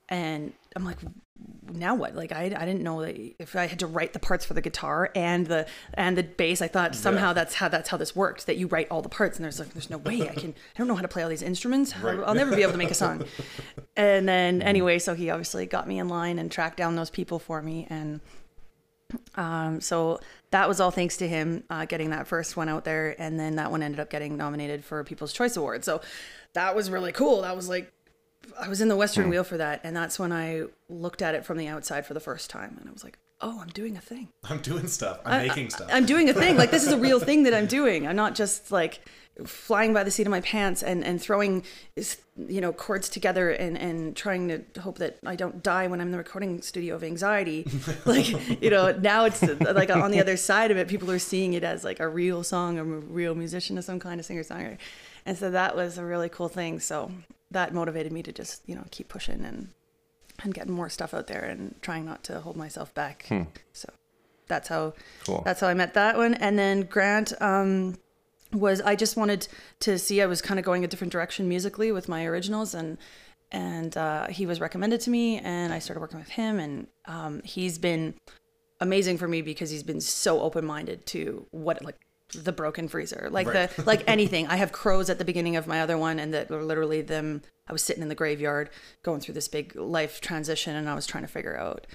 And 0.08 0.52
I'm 0.74 0.84
like, 0.84 0.98
now 1.72 1.94
what? 1.94 2.16
Like 2.16 2.32
I, 2.32 2.44
I 2.46 2.64
didn't 2.66 2.82
know 2.82 3.00
that 3.02 3.16
if 3.40 3.54
I 3.54 3.66
had 3.66 3.78
to 3.78 3.86
write 3.86 4.12
the 4.12 4.18
parts 4.18 4.44
for 4.44 4.54
the 4.54 4.60
guitar 4.60 5.10
and 5.14 5.46
the 5.46 5.66
and 5.94 6.18
the 6.18 6.24
bass, 6.24 6.60
I 6.60 6.66
thought 6.68 6.96
somehow 6.96 7.28
Yeah. 7.28 7.32
that's 7.34 7.54
how 7.54 7.68
that's 7.68 7.88
how 7.90 7.96
this 7.96 8.14
worked. 8.16 8.46
That 8.46 8.56
you 8.56 8.66
write 8.66 8.88
all 8.90 9.02
the 9.02 9.08
parts, 9.08 9.38
and 9.38 9.44
there's 9.44 9.60
like, 9.60 9.72
there's 9.72 9.88
no 9.88 9.98
way 9.98 10.28
I 10.28 10.34
can. 10.34 10.50
I 10.50 10.78
don't 10.78 10.88
know 10.88 10.96
how 10.96 11.02
to 11.02 11.08
play 11.08 11.22
all 11.22 11.28
these 11.28 11.42
instruments. 11.42 11.96
Right. 11.96 12.18
I'll 12.26 12.34
never 12.34 12.54
be 12.56 12.62
able 12.62 12.72
to 12.72 12.78
make 12.78 12.90
a 12.90 12.94
song. 12.94 13.24
and 13.96 14.28
then 14.28 14.62
anyway, 14.62 14.98
so 14.98 15.14
he 15.14 15.30
obviously 15.30 15.64
got 15.64 15.86
me 15.86 15.98
in 16.00 16.08
line 16.08 16.38
and 16.40 16.50
tracked 16.50 16.76
down 16.76 16.96
those 16.96 17.10
people 17.10 17.38
for 17.38 17.62
me, 17.62 17.86
and 17.88 18.20
um, 19.34 19.80
so 19.80 20.20
that 20.50 20.68
was 20.68 20.80
all 20.80 20.90
thanks 20.90 21.16
to 21.18 21.28
him 21.28 21.64
uh, 21.70 21.84
getting 21.84 22.10
that 22.10 22.26
first 22.26 22.56
one 22.56 22.68
out 22.68 22.84
there, 22.84 23.14
and 23.18 23.38
then 23.38 23.56
that 23.56 23.70
one 23.70 23.82
ended 23.82 24.00
up 24.00 24.10
getting 24.10 24.36
nominated 24.36 24.84
for 24.84 25.02
People's 25.04 25.32
Choice 25.32 25.56
Award. 25.56 25.84
So 25.84 26.00
that 26.52 26.74
was 26.74 26.90
really 26.90 27.12
cool. 27.12 27.42
That 27.42 27.56
was 27.56 27.68
like 27.68 27.92
I 28.58 28.68
was 28.68 28.80
in 28.80 28.88
the 28.88 28.96
Western 28.96 29.28
Wheel 29.28 29.44
for 29.44 29.56
that, 29.58 29.80
and 29.84 29.94
that's 29.94 30.18
when 30.18 30.32
I 30.32 30.64
looked 30.88 31.22
at 31.22 31.34
it 31.34 31.44
from 31.44 31.58
the 31.58 31.68
outside 31.68 32.06
for 32.06 32.14
the 32.14 32.20
first 32.20 32.50
time, 32.50 32.76
and 32.80 32.88
I 32.88 32.92
was 32.92 33.04
like, 33.04 33.18
"Oh, 33.40 33.60
I'm 33.60 33.68
doing 33.68 33.96
a 33.96 34.00
thing. 34.00 34.28
I'm 34.44 34.60
doing 34.60 34.86
stuff. 34.86 35.20
I'm 35.24 35.46
making 35.46 35.70
stuff. 35.70 35.88
I'm 35.92 36.06
doing 36.06 36.28
a 36.28 36.34
thing. 36.34 36.56
Like 36.56 36.70
this 36.70 36.86
is 36.86 36.92
a 36.92 36.98
real 36.98 37.20
thing 37.20 37.44
that 37.44 37.54
I'm 37.54 37.66
doing. 37.78 38.06
I'm 38.06 38.16
not 38.16 38.34
just 38.34 38.70
like 38.70 39.00
flying 39.44 39.94
by 39.94 40.04
the 40.04 40.10
seat 40.10 40.26
of 40.26 40.30
my 40.30 40.40
pants 40.40 40.82
and 40.82 41.04
and 41.04 41.20
throwing 41.20 41.62
you 42.36 42.60
know 42.60 42.72
chords 42.72 43.08
together 43.08 43.50
and 43.50 43.76
and 43.78 44.16
trying 44.16 44.48
to 44.48 44.80
hope 44.80 44.98
that 44.98 45.18
I 45.24 45.36
don't 45.36 45.62
die 45.62 45.86
when 45.86 46.00
I'm 46.00 46.08
in 46.08 46.12
the 46.12 46.18
recording 46.18 46.62
studio 46.62 46.94
of 46.94 47.04
anxiety. 47.04 47.66
like 48.04 48.28
you 48.62 48.70
know 48.70 48.92
now 48.92 49.24
it's 49.24 49.42
like 49.42 49.90
on 49.90 50.10
the 50.10 50.20
other 50.20 50.36
side 50.36 50.70
of 50.70 50.76
it, 50.76 50.88
people 50.88 51.10
are 51.10 51.18
seeing 51.18 51.54
it 51.54 51.64
as 51.64 51.84
like 51.84 52.00
a 52.00 52.08
real 52.08 52.42
song, 52.42 52.78
or 52.78 52.82
a 52.82 53.00
real 53.00 53.34
musician 53.34 53.78
of 53.78 53.84
some 53.84 54.00
kind 54.00 54.20
of 54.20 54.26
singer 54.26 54.42
songwriter, 54.42 54.78
and 55.26 55.36
so 55.36 55.50
that 55.50 55.76
was 55.76 55.98
a 55.98 56.04
really 56.04 56.28
cool 56.28 56.48
thing. 56.48 56.80
So 56.80 57.10
that 57.50 57.74
motivated 57.74 58.12
me 58.12 58.22
to 58.22 58.32
just 58.32 58.62
you 58.66 58.74
know 58.74 58.84
keep 58.90 59.08
pushing 59.08 59.44
and 59.44 59.70
and 60.42 60.54
getting 60.54 60.72
more 60.72 60.88
stuff 60.88 61.14
out 61.14 61.26
there 61.26 61.42
and 61.42 61.74
trying 61.82 62.04
not 62.04 62.24
to 62.24 62.40
hold 62.40 62.56
myself 62.56 62.92
back. 62.94 63.26
So 63.72 63.88
that's 64.48 64.68
how 64.68 64.94
Cool. 65.26 65.42
that's 65.44 65.60
how 65.60 65.68
I 65.68 65.74
met 65.74 65.94
that 65.94 66.16
one. 66.16 66.34
And 66.34 66.58
then 66.58 66.82
Grant 66.82 67.32
um, 67.40 67.96
was 68.52 68.80
I 68.80 68.96
just 68.96 69.16
wanted 69.16 69.46
to 69.80 69.98
see 69.98 70.20
I 70.22 70.26
was 70.26 70.42
kind 70.42 70.58
of 70.58 70.64
going 70.66 70.84
a 70.84 70.88
different 70.88 71.12
direction 71.12 71.48
musically 71.48 71.92
with 71.92 72.08
my 72.08 72.24
originals 72.24 72.74
and 72.74 72.98
and 73.52 73.96
uh, 73.96 74.26
he 74.28 74.46
was 74.46 74.60
recommended 74.60 75.00
to 75.02 75.10
me 75.10 75.38
and 75.38 75.72
I 75.72 75.78
started 75.80 76.00
working 76.00 76.18
with 76.18 76.28
him 76.28 76.58
and 76.60 76.86
um, 77.06 77.42
he's 77.44 77.78
been 77.78 78.14
amazing 78.80 79.18
for 79.18 79.26
me 79.28 79.42
because 79.42 79.70
he's 79.70 79.82
been 79.82 80.00
so 80.00 80.40
open 80.40 80.64
minded 80.64 81.04
to 81.06 81.46
what 81.50 81.84
like 81.84 81.96
the 82.34 82.52
broken 82.52 82.88
freezer 82.88 83.28
like 83.30 83.46
Right. 83.46 83.70
the 83.70 83.82
like 83.84 84.02
anything 84.06 84.46
i 84.48 84.56
have 84.56 84.72
crows 84.72 85.10
at 85.10 85.18
the 85.18 85.24
beginning 85.24 85.56
of 85.56 85.66
my 85.66 85.80
other 85.80 85.98
one 85.98 86.18
and 86.18 86.32
that 86.34 86.50
were 86.50 86.62
literally 86.62 87.02
them 87.02 87.42
i 87.68 87.72
was 87.72 87.82
sitting 87.82 88.02
in 88.02 88.08
the 88.08 88.14
graveyard 88.14 88.70
going 89.02 89.20
through 89.20 89.34
this 89.34 89.48
big 89.48 89.74
life 89.76 90.20
transition 90.20 90.76
and 90.76 90.88
i 90.88 90.94
was 90.94 91.06
trying 91.06 91.24
to 91.24 91.28
figure 91.28 91.56
out 91.58 91.86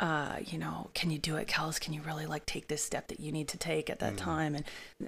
uh, 0.00 0.38
you 0.46 0.58
know, 0.58 0.90
can 0.94 1.10
you 1.12 1.18
do 1.18 1.36
it, 1.36 1.46
Kels? 1.46 1.78
Can 1.78 1.92
you 1.92 2.00
really 2.02 2.26
like 2.26 2.44
take 2.44 2.66
this 2.66 2.82
step 2.82 3.06
that 3.08 3.20
you 3.20 3.30
need 3.30 3.46
to 3.48 3.56
take 3.58 3.88
at 3.88 4.00
that 4.00 4.16
time? 4.16 4.56
And 4.56 4.64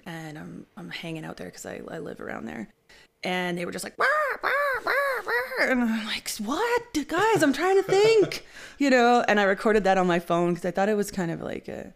and 0.07 0.39
I'm 0.39 0.67
I'm 0.77 0.91
hanging 0.91 1.25
out 1.25 1.37
there 1.37 1.49
because 1.49 1.67
I, 1.67 1.81
I 1.91 1.99
live 1.99 2.21
around 2.21 2.45
there, 2.45 2.69
and 3.25 3.59
they 3.59 3.65
were 3.65 3.73
just 3.73 3.83
like, 3.83 3.99
"Wah, 3.99 4.05
wah, 4.41 4.51
wah, 4.85 4.93
wah," 5.25 5.65
and 5.65 5.81
I'm 5.83 6.07
like, 6.07 6.31
what, 6.37 7.09
guys? 7.09 7.43
I'm 7.43 7.53
trying 7.53 7.77
to 7.77 7.83
think, 7.83 8.47
you 8.79 8.89
know. 8.89 9.25
And 9.27 9.41
I 9.41 9.45
recorded 9.45 9.83
that 9.85 9.99
on 9.99 10.07
my 10.07 10.21
phone 10.21 10.51
because 10.53 10.67
I 10.67 10.71
thought 10.71 10.89
it 10.89 10.97
was 10.97 11.11
kind 11.11 11.33
of 11.33 11.41
like 11.41 11.67
a 11.67 11.93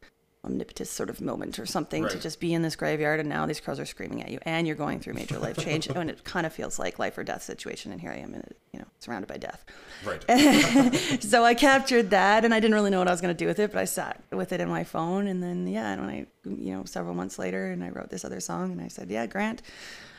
omnipotous 0.48 0.90
sort 0.90 1.10
of 1.10 1.20
moment 1.20 1.58
or 1.58 1.66
something 1.66 2.08
to 2.08 2.18
just 2.18 2.40
be 2.40 2.54
in 2.54 2.62
this 2.62 2.76
graveyard 2.76 3.20
and 3.20 3.28
now 3.28 3.46
these 3.46 3.60
crows 3.60 3.78
are 3.78 3.86
screaming 3.86 4.22
at 4.22 4.30
you 4.30 4.38
and 4.42 4.66
you're 4.66 4.76
going 4.76 4.98
through 4.98 5.14
major 5.14 5.38
life 5.38 5.56
change 5.56 5.86
and 5.94 6.10
it 6.10 6.24
kind 6.24 6.46
of 6.46 6.52
feels 6.52 6.78
like 6.78 6.98
life 6.98 7.16
or 7.18 7.24
death 7.24 7.42
situation 7.42 7.92
and 7.92 8.00
here 8.00 8.10
I 8.10 8.16
am 8.16 8.34
in 8.34 8.40
it, 8.40 8.56
you 8.72 8.78
know, 8.78 8.86
surrounded 8.98 9.28
by 9.28 9.36
death 9.36 9.64
right. 10.04 10.24
so 11.20 11.44
I 11.44 11.54
captured 11.68 12.10
that, 12.10 12.44
and 12.44 12.54
I 12.54 12.60
didn't 12.60 12.74
really 12.74 12.90
know 12.90 12.98
what 12.98 13.08
I 13.08 13.10
was 13.10 13.20
going 13.20 13.34
to 13.34 13.38
do 13.38 13.46
with 13.46 13.58
it, 13.58 13.72
but 13.72 13.80
I 13.80 13.84
sat 13.84 14.22
with 14.32 14.52
it 14.52 14.60
in 14.60 14.68
my 14.68 14.84
phone, 14.84 15.26
and 15.26 15.42
then 15.42 15.66
yeah, 15.66 15.92
and 15.92 16.00
when 16.00 16.10
I, 16.10 16.26
you 16.44 16.74
know, 16.74 16.84
several 16.84 17.14
months 17.14 17.38
later, 17.38 17.70
and 17.70 17.84
I 17.84 17.90
wrote 17.90 18.10
this 18.10 18.24
other 18.24 18.40
song, 18.40 18.72
and 18.72 18.80
I 18.80 18.88
said, 18.88 19.10
yeah, 19.10 19.26
Grant, 19.26 19.62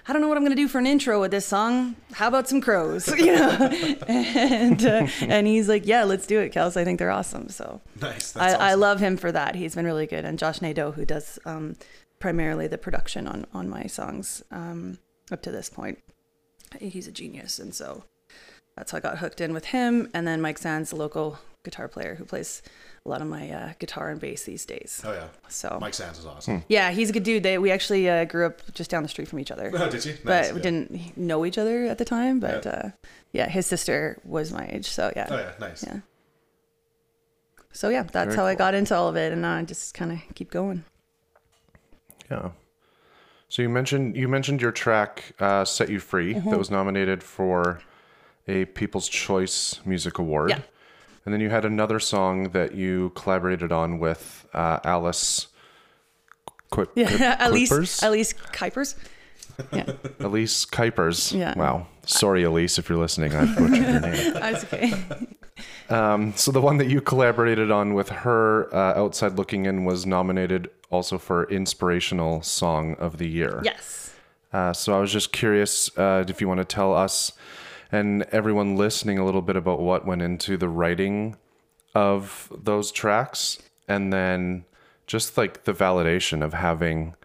I 0.10 0.12
don't 0.12 0.24
know 0.24 0.28
what 0.28 0.38
I'm 0.38 0.44
going 0.44 0.56
to 0.56 0.62
do 0.62 0.68
for 0.68 0.80
an 0.80 0.88
intro 0.88 1.22
with 1.22 1.30
this 1.30 1.46
song. 1.46 1.96
How 2.14 2.30
about 2.30 2.50
some 2.50 2.62
crows, 2.62 3.08
you 3.16 3.28
know? 3.28 3.52
and 4.08 4.84
uh, 4.84 5.08
and 5.22 5.46
he's 5.46 5.70
like, 5.70 5.86
yeah, 5.86 6.04
let's 6.04 6.26
do 6.26 6.40
it, 6.40 6.52
Kels. 6.52 6.76
I 6.76 6.84
think 6.84 6.98
they're 6.98 7.12
awesome. 7.12 7.48
So 7.50 7.80
Nice. 8.02 8.36
I, 8.36 8.40
That's 8.40 8.60
I 8.60 8.68
awesome. 8.70 8.80
love 8.80 9.00
him 9.02 9.18
for 9.18 9.32
that. 9.32 9.54
He's 9.54 9.76
been 9.76 9.86
really 9.86 10.08
good, 10.08 10.26
and 10.26 10.40
Josh 10.40 10.64
Nadeau, 10.64 10.94
who 10.94 11.06
does 11.06 11.38
um, 11.46 11.76
primarily 12.18 12.66
the 12.66 12.80
production 12.80 13.28
on 13.28 13.46
on 13.54 13.70
my 13.70 13.84
songs 13.84 14.42
um, 14.50 14.98
up 15.32 15.44
to 15.44 15.52
this 15.52 15.70
point, 15.70 16.00
he's 16.80 17.08
a 17.08 17.12
genius, 17.12 17.60
and 17.60 17.76
so 17.76 18.04
that's 18.76 18.92
how 18.92 18.98
I 18.98 19.02
got 19.02 19.20
hooked 19.20 19.42
in 19.42 19.54
with 19.54 19.66
him. 19.66 20.10
And 20.12 20.28
then 20.28 20.42
Mike 20.42 20.58
Sands, 20.58 20.90
the 20.90 20.96
local 20.96 21.38
guitar 21.64 21.88
player 21.88 22.16
who 22.16 22.26
plays 22.26 22.64
a 23.06 23.10
lot 23.10 23.22
of 23.22 23.28
my 23.28 23.50
uh, 23.50 23.74
guitar 23.80 24.10
and 24.10 24.20
bass 24.20 24.44
these 24.44 24.66
days. 24.66 25.02
Oh 25.06 25.12
yeah. 25.14 25.28
So 25.48 25.78
Mike 25.82 25.94
Sands 25.94 26.20
is 26.20 26.26
awesome. 26.26 26.64
yeah, 26.68 26.92
he's 26.92 27.10
a 27.10 27.14
good 27.14 27.24
dude. 27.24 27.44
They 27.44 27.58
we 27.58 27.72
actually 27.72 28.10
uh, 28.10 28.26
grew 28.26 28.46
up 28.46 28.62
just 28.74 28.90
down 28.92 29.04
the 29.04 29.10
street 29.10 29.28
from 29.28 29.40
each 29.40 29.52
other, 29.52 29.72
Oh, 29.74 29.90
did 29.90 30.06
you? 30.06 30.16
but 30.24 30.46
Nice, 30.46 30.54
we 30.54 30.62
didn't 30.62 31.18
know 31.18 31.46
each 31.46 31.58
other 31.58 31.86
at 31.86 31.98
the 31.98 32.06
time. 32.06 32.40
But 32.40 32.66
Yeah. 32.66 32.72
uh, 32.72 32.90
yeah, 33.32 33.48
his 33.50 33.66
sister 33.68 34.20
was 34.26 34.52
my 34.52 34.68
age, 34.72 34.88
so 34.88 35.12
yeah. 35.16 35.28
Oh 35.30 35.38
yeah, 35.38 35.52
nice. 35.60 35.84
Yeah. 35.84 36.00
So 37.72 37.90
yeah, 37.90 38.04
that's 38.04 38.28
Very 38.28 38.36
how 38.38 38.46
I 38.46 38.56
got 38.56 38.74
into 38.74 38.96
all 38.96 39.08
of 39.08 39.16
it, 39.16 39.32
and 39.32 39.46
I 39.46 39.64
just 39.64 39.94
kind 39.94 40.12
of 40.12 40.20
keep 40.36 40.52
going. 40.52 40.84
Yeah. 42.30 42.50
So 43.48 43.62
you 43.62 43.70
mentioned 43.70 44.16
you 44.16 44.28
mentioned 44.28 44.62
your 44.62 44.72
track 44.72 45.34
uh, 45.40 45.66
"Set 45.66 45.90
You 45.90 46.00
Free" 46.00 46.34
Mm-hmm. 46.36 46.50
that 46.50 46.60
was 46.60 46.70
nominated 46.72 47.24
for 47.24 47.80
a 48.48 48.66
People's 48.66 49.08
Choice 49.08 49.80
Music 49.86 50.18
Award, 50.18 50.50
Yeah. 50.52 50.60
And 51.30 51.34
then 51.36 51.42
you 51.42 51.52
had 51.52 51.64
another 51.64 52.00
song 52.00 52.50
that 52.54 52.74
you 52.74 53.12
collaborated 53.16 53.72
on 53.72 54.00
with 54.00 54.48
uh, 54.52 54.80
Alice. 54.84 55.46
Qu- 56.72 56.88
Yeah, 56.96 57.38
Elise, 57.48 57.70
Kuipers? 57.72 58.04
Elise 58.08 58.34
Kuipers. 58.34 58.96
Yeah, 59.72 59.92
Elise 60.22 60.66
Kuipers. 60.66 61.38
Yeah. 61.38 61.54
Wow. 61.56 61.86
Sorry, 62.08 62.42
Elise, 62.42 62.80
if 62.80 62.90
you're 62.90 62.98
listening, 62.98 63.36
I 63.36 63.46
butchered 63.46 63.78
your 63.78 64.00
name. 64.00 64.34
that's 64.34 64.64
okay. 64.74 64.92
Um, 65.92 66.34
so 66.36 66.52
the 66.52 66.62
one 66.62 66.78
that 66.78 66.88
you 66.88 67.00
collaborated 67.00 67.70
on 67.70 67.94
with 67.94 68.10
her, 68.10 68.74
uh, 68.74 69.00
"Outside 69.00 69.38
Looking 69.38 69.66
In," 69.68 69.86
was 69.86 70.08
nominated 70.08 70.72
also 70.90 71.20
for 71.20 71.44
Inspirational 71.52 72.42
Song 72.42 72.96
of 72.96 73.20
the 73.20 73.28
Year. 73.28 73.62
yes. 73.64 74.16
Uh, 74.52 74.74
so 74.74 74.98
I 74.98 75.00
was 75.00 75.12
just 75.14 75.32
curious 75.32 75.96
uh, 75.96 76.26
if 76.28 76.42
you 76.42 76.48
want 76.48 76.58
to 76.58 76.66
tell 76.66 76.96
us 76.96 77.34
and 77.92 78.24
everyone 78.32 78.76
listening 78.76 79.18
a 79.18 79.26
little 79.26 79.42
bit 79.42 79.56
about 79.56 79.80
what 79.80 80.06
went 80.06 80.22
into 80.22 80.58
the 80.58 80.70
writing 80.70 81.36
of 81.96 82.52
those 82.56 82.92
tracks, 82.92 83.58
and 83.88 84.14
then 84.14 84.66
just 85.08 85.38
like 85.38 85.64
the 85.64 85.74
validation 85.74 86.44
of 86.44 86.54
having 86.54 87.16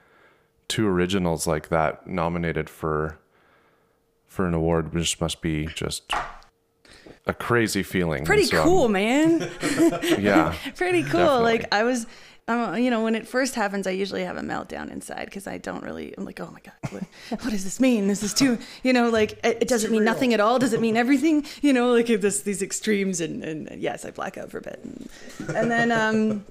two 0.68 0.87
originals 0.87 1.46
like 1.46 1.68
that 1.68 2.07
nominated 2.07 2.70
for 2.70 3.18
for 4.27 4.46
an 4.46 4.55
award, 4.55 4.92
which 4.94 5.20
must 5.20 5.40
be 5.42 5.66
just 5.66 6.12
a 7.27 7.35
crazy 7.35 7.83
feeling. 7.83 8.24
Pretty 8.24 8.44
so 8.44 8.57
I'm- 8.57 8.66
cool, 8.66 8.88
man. 8.88 9.40
yeah. 10.18 10.55
Pretty 10.74 11.03
cool. 11.03 11.20
Definitely. 11.20 11.42
Like 11.42 11.74
I 11.74 11.85
was. 11.85 12.07
Um, 12.46 12.76
you 12.76 12.90
know, 12.90 13.02
when 13.02 13.14
it 13.14 13.26
first 13.26 13.54
happens, 13.54 13.87
I 13.87 13.92
usually 13.92 14.22
have 14.22 14.37
a 14.37 14.42
meltdown 14.42 14.90
inside 14.90 15.24
because 15.26 15.46
I 15.46 15.57
don't 15.57 15.83
really. 15.83 16.14
I'm 16.16 16.26
like, 16.26 16.40
oh 16.40 16.50
my 16.52 16.61
god, 16.61 16.74
what, 16.92 17.02
what 17.42 17.50
does 17.50 17.64
this 17.64 17.80
mean? 17.80 18.07
This 18.07 18.22
is 18.22 18.35
too. 18.35 18.59
You 18.83 18.92
know, 18.92 19.09
like 19.09 19.33
it, 19.44 19.62
it 19.62 19.68
doesn't 19.68 19.90
mean 19.90 20.04
nothing 20.04 20.35
at 20.35 20.40
all. 20.40 20.59
Does 20.59 20.74
it 20.74 20.80
mean 20.80 20.96
everything? 20.96 21.46
You 21.62 21.72
know, 21.72 21.92
like 21.92 22.07
this 22.07 22.42
these 22.42 22.61
extremes 22.61 23.20
and 23.22 23.42
and 23.42 23.80
yes, 23.80 24.04
I 24.04 24.11
black 24.11 24.37
out 24.37 24.50
for 24.50 24.59
a 24.59 24.62
bit, 24.62 24.80
and, 24.83 25.09
and 25.57 25.70
then 25.70 25.90
um, 25.90 26.44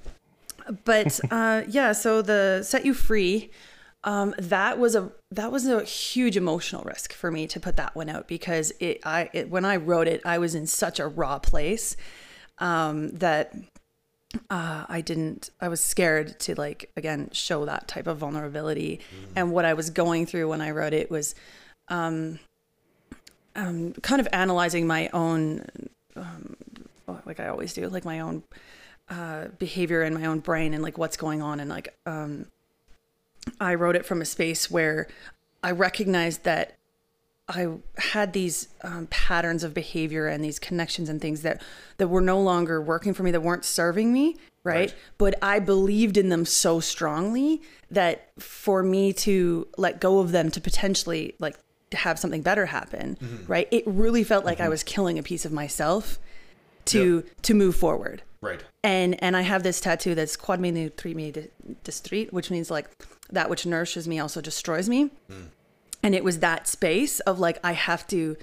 but 0.84 1.20
uh, 1.30 1.62
yeah. 1.68 1.92
So 1.92 2.22
the 2.22 2.64
set 2.64 2.86
you 2.86 2.94
free. 2.94 3.52
Um, 4.06 4.36
that 4.38 4.80
was 4.80 4.96
a 4.96 5.14
that 5.32 5.50
was 5.50 5.66
a 5.66 5.82
huge 5.84 6.36
emotional 6.36 6.84
risk 6.84 7.14
for 7.14 7.32
me 7.32 7.48
to 7.48 7.58
put 7.58 7.78
that 7.78 7.96
one 7.96 8.10
out 8.10 8.28
because 8.28 8.74
it 8.82 9.00
I 9.06 9.30
it, 9.32 9.50
when 9.50 9.64
I 9.64 9.78
wrote 9.78 10.10
it 10.10 10.22
I 10.26 10.40
was 10.40 10.56
in 10.56 10.68
such 10.68 11.00
a 11.00 11.08
raw 11.08 11.40
place 11.40 11.96
um, 12.58 13.12
that 13.12 13.54
uh, 14.50 14.86
I 14.88 15.02
didn't 15.02 15.50
I 15.62 15.68
was 15.68 15.82
scared 15.82 16.40
to 16.42 16.56
like 16.56 16.90
again 16.98 17.30
show 17.32 17.66
that 17.66 17.88
type 17.88 18.08
of 18.08 18.18
vulnerability. 18.18 19.00
And 19.36 19.52
what 19.52 19.66
I 19.66 19.74
was 19.74 19.90
going 19.90 20.26
through 20.26 20.50
when 20.50 20.62
I 20.62 20.72
wrote 20.72 20.94
it 20.94 21.12
was 21.12 21.36
um, 21.90 22.40
um, 23.56 23.94
kind 24.02 24.20
of 24.20 24.28
analyzing 24.32 24.88
my 24.88 25.10
own 25.14 25.66
um, 26.16 26.56
like 27.26 27.40
I 27.40 27.48
always 27.48 27.74
do 27.74 27.88
like 27.90 28.06
my 28.06 28.20
own 28.20 28.44
uh, 29.10 29.46
behavior 29.60 30.02
and 30.02 30.16
my 30.16 30.26
own 30.26 30.40
brain 30.40 30.74
and 30.74 30.82
like 30.82 30.98
what's 30.98 31.18
going 31.18 31.42
on. 31.42 31.60
And 31.60 31.70
like 31.70 31.96
um, 32.06 32.48
I 33.60 33.76
wrote 33.76 33.96
it 33.96 34.06
from 34.06 34.22
a 34.22 34.26
space 34.26 34.72
where 34.72 35.08
I 35.62 35.72
recognized 35.72 36.44
that 36.44 36.78
I 37.48 37.68
had 37.98 38.34
these 38.34 38.70
um, 38.84 39.08
patterns 39.08 39.64
of 39.64 39.74
behavior 39.74 40.28
and 40.28 40.44
these 40.44 40.60
connections 40.60 41.10
and 41.10 41.20
things 41.20 41.42
that 41.42 41.62
that 41.98 42.08
were 42.08 42.22
no 42.22 42.42
longer 42.42 42.82
working 42.82 43.14
for 43.14 43.24
me, 43.24 43.32
that 43.32 43.42
weren't 43.42 43.66
serving 43.66 44.14
me, 44.14 44.38
right? 44.64 44.76
Right. 44.76 44.96
But 45.18 45.36
I 45.42 45.60
believed 45.60 46.18
in 46.18 46.30
them 46.30 46.46
so 46.46 46.80
strongly 46.80 47.62
that 47.92 48.30
for 48.40 48.82
me 48.82 49.12
to 49.14 49.68
let 49.78 50.00
go 50.00 50.20
of 50.20 50.32
them 50.32 50.52
to 50.52 50.62
potentially 50.62 51.36
like 51.40 51.58
to 51.92 51.98
have 51.98 52.18
something 52.18 52.42
better 52.42 52.66
happen, 52.68 53.18
mm-hmm. 53.22 53.52
right? 53.52 53.68
It 53.72 53.84
really 53.86 54.24
felt 54.24 54.46
like 54.46 54.60
I 54.60 54.64
mm-hmm. 54.64 54.72
was 54.72 54.84
killing 54.84 55.20
a 55.20 55.24
piece 55.24 55.44
of 55.44 55.52
myself 55.52 56.20
to 56.86 57.24
to 57.42 57.54
move 57.54 57.76
forward 57.76 58.24
Right. 58.42 58.62
and 58.84 59.22
and 59.24 59.38
I 59.38 59.42
have 59.42 59.64
this 59.64 59.80
tattoo 59.80 60.16
that's 60.16 60.36
quod 60.36 60.60
me 60.60 60.72
nutrit 60.72 61.16
me 61.16 61.32
destruit, 61.86 62.34
which 62.34 62.52
means 62.52 62.70
like 62.70 62.90
that 63.32 63.50
which 63.50 63.66
nourishes 63.66 64.08
me 64.08 64.20
also 64.20 64.42
destroys 64.42 64.90
me. 64.90 65.12
Mm. 65.32 65.48
And 66.04 66.14
it 66.14 66.24
was 66.24 66.40
that 66.40 66.68
space 66.68 67.20
of 67.22 67.40
like 67.40 67.60
I 67.64 67.72
have 67.72 68.06
to 68.08 68.38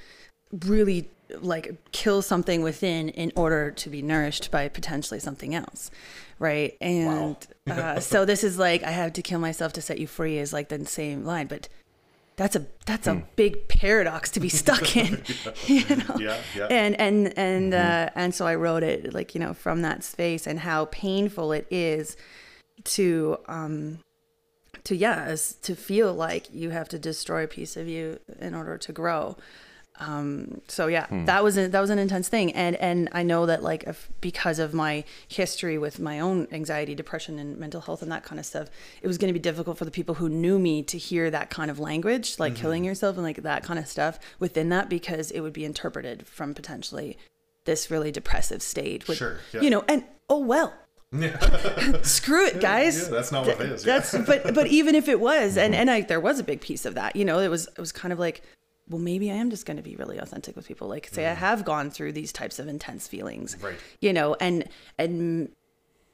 really 0.65 1.11
like 1.41 1.77
kill 1.93 2.23
something 2.23 2.63
within 2.63 3.11
in 3.11 3.33
order 3.37 3.71
to 3.71 3.91
be 3.91 4.03
nourished 4.03 4.51
by 4.51 4.69
potentially 4.69 5.21
something 5.21 5.55
else, 5.55 5.91
right? 6.39 6.77
And 6.81 7.37
uh, 7.69 8.01
so 8.01 8.25
this 8.31 8.43
is 8.43 8.59
like 8.59 8.83
I 8.83 8.91
have 8.91 9.13
to 9.15 9.23
kill 9.23 9.39
myself 9.39 9.73
to 9.75 9.83
set 9.83 9.99
you 9.99 10.07
free 10.07 10.39
is 10.39 10.53
like 10.53 10.69
the 10.69 10.85
same 10.87 11.25
line, 11.25 11.47
but 11.47 11.69
that's 12.37 12.57
a 12.57 12.67
that's 12.87 13.07
a 13.07 13.23
big 13.37 13.69
paradox 13.69 14.31
to 14.31 14.41
be 14.41 14.49
stuck 14.49 14.97
in, 14.97 15.23
you 15.67 15.85
know? 15.97 16.17
Yeah, 16.19 16.41
yeah. 16.57 16.67
and 16.71 16.99
and 16.99 17.39
and 17.39 17.75
uh, 17.75 18.11
and 18.15 18.35
so 18.35 18.47
I 18.47 18.55
wrote 18.55 18.83
it 18.83 19.13
like 19.13 19.35
you 19.35 19.41
know 19.41 19.53
from 19.53 19.83
that 19.83 20.03
space 20.03 20.47
and 20.47 20.59
how 20.59 20.87
painful 20.87 21.53
it 21.53 21.67
is 21.71 22.17
to 22.85 23.37
um 23.47 23.99
to 24.85 24.97
yeah 24.97 25.35
to 25.63 25.75
feel 25.75 26.15
like 26.15 26.53
you 26.53 26.71
have 26.71 26.89
to 26.89 26.99
destroy 26.99 27.45
a 27.45 27.49
piece 27.49 27.77
of 27.77 27.89
you 27.89 28.19
in 28.41 28.55
order 28.55 28.77
to 28.79 28.93
grow. 28.93 29.37
Um 29.99 30.63
so 30.67 30.87
yeah 30.87 31.07
that 31.27 31.45
was 31.45 31.59
a, 31.59 31.69
that 31.69 31.81
was 31.81 31.91
an 31.91 31.99
intense 31.99 32.29
thing. 32.29 32.53
And 32.53 32.77
and 32.77 33.09
i 33.13 33.23
know 33.23 33.45
that 33.45 33.63
like 33.63 33.85
if, 33.85 34.09
because 34.23 34.59
of 34.59 34.73
my 34.73 35.05
history 35.29 35.77
with 35.77 36.01
my 36.01 36.19
own 36.21 36.49
anxiety 36.53 36.95
depression 36.95 37.39
and 37.39 37.59
mental 37.59 37.83
health 37.83 38.01
and 38.01 38.11
that 38.11 38.25
kind 38.25 38.39
of 38.39 38.47
stuff 38.47 38.71
it 39.03 39.07
was 39.07 39.19
going 39.19 39.29
to 39.29 39.39
be 39.39 39.43
difficult 39.43 39.77
for 39.77 39.85
the 39.85 39.91
people 39.91 40.15
who 40.15 40.29
knew 40.29 40.59
me 40.59 40.83
to 40.83 40.97
hear 40.97 41.31
that 41.31 41.51
kind 41.51 41.71
of 41.71 41.79
language 41.79 42.39
like 42.39 42.55
killing 42.55 42.83
yourself 42.85 43.17
and 43.17 43.25
like 43.25 43.43
that 43.43 43.63
kind 43.63 43.79
of 43.79 43.87
stuff 43.87 44.19
within 44.39 44.71
that 44.71 44.89
because 44.89 45.31
it 45.33 45.41
would 45.41 45.53
be 45.53 45.65
interpreted 45.67 46.27
from 46.27 46.55
potentially 46.55 47.19
this 47.67 47.91
really 47.91 48.11
depressive 48.11 48.63
state 48.63 49.07
with, 49.07 49.19
Sure, 49.19 49.39
yeah. 49.53 49.61
you 49.61 49.69
know 49.69 49.85
and 49.87 50.05
oh 50.31 50.39
well 50.39 50.73
screw 52.03 52.47
it 52.47 52.61
guys 52.61 53.03
Yeah, 53.03 53.09
that's 53.09 53.33
not 53.33 53.45
what 53.45 53.61
it 53.61 53.73
is. 53.73 53.85
yeah. 53.85 53.99
that's 53.99 54.17
but 54.27 54.55
but 54.55 54.69
even 54.69 54.95
if 54.95 55.09
it 55.09 55.19
was 55.19 55.57
and 55.57 55.75
mm-hmm. 55.75 55.81
and 55.81 55.91
I 55.91 56.01
there 56.03 56.21
was 56.21 56.39
a 56.39 56.45
big 56.45 56.61
piece 56.61 56.87
of 56.87 56.95
that 56.95 57.17
you 57.17 57.25
know 57.25 57.41
it 57.41 57.49
was 57.49 57.67
it 57.67 57.79
was 57.79 57.91
kind 57.91 58.13
of 58.13 58.21
like 58.21 58.43
well 58.89 59.01
maybe 59.01 59.29
I 59.29 59.35
am 59.35 59.51
just 59.51 59.67
going 59.67 59.77
to 59.77 59.83
be 59.83 59.97
really 59.97 60.19
authentic 60.19 60.55
with 60.55 60.69
people 60.69 60.87
like 60.87 61.09
say 61.11 61.27
I 61.27 61.31
mm-hmm. 61.33 61.41
have 61.41 61.65
gone 61.65 61.91
through 61.91 62.13
these 62.13 62.33
types 62.33 62.61
of 62.61 62.69
intense 62.69 63.09
feelings 63.09 63.57
Right. 63.61 63.75
you 64.01 64.13
know 64.13 64.37
and 64.41 64.69
and 64.99 65.51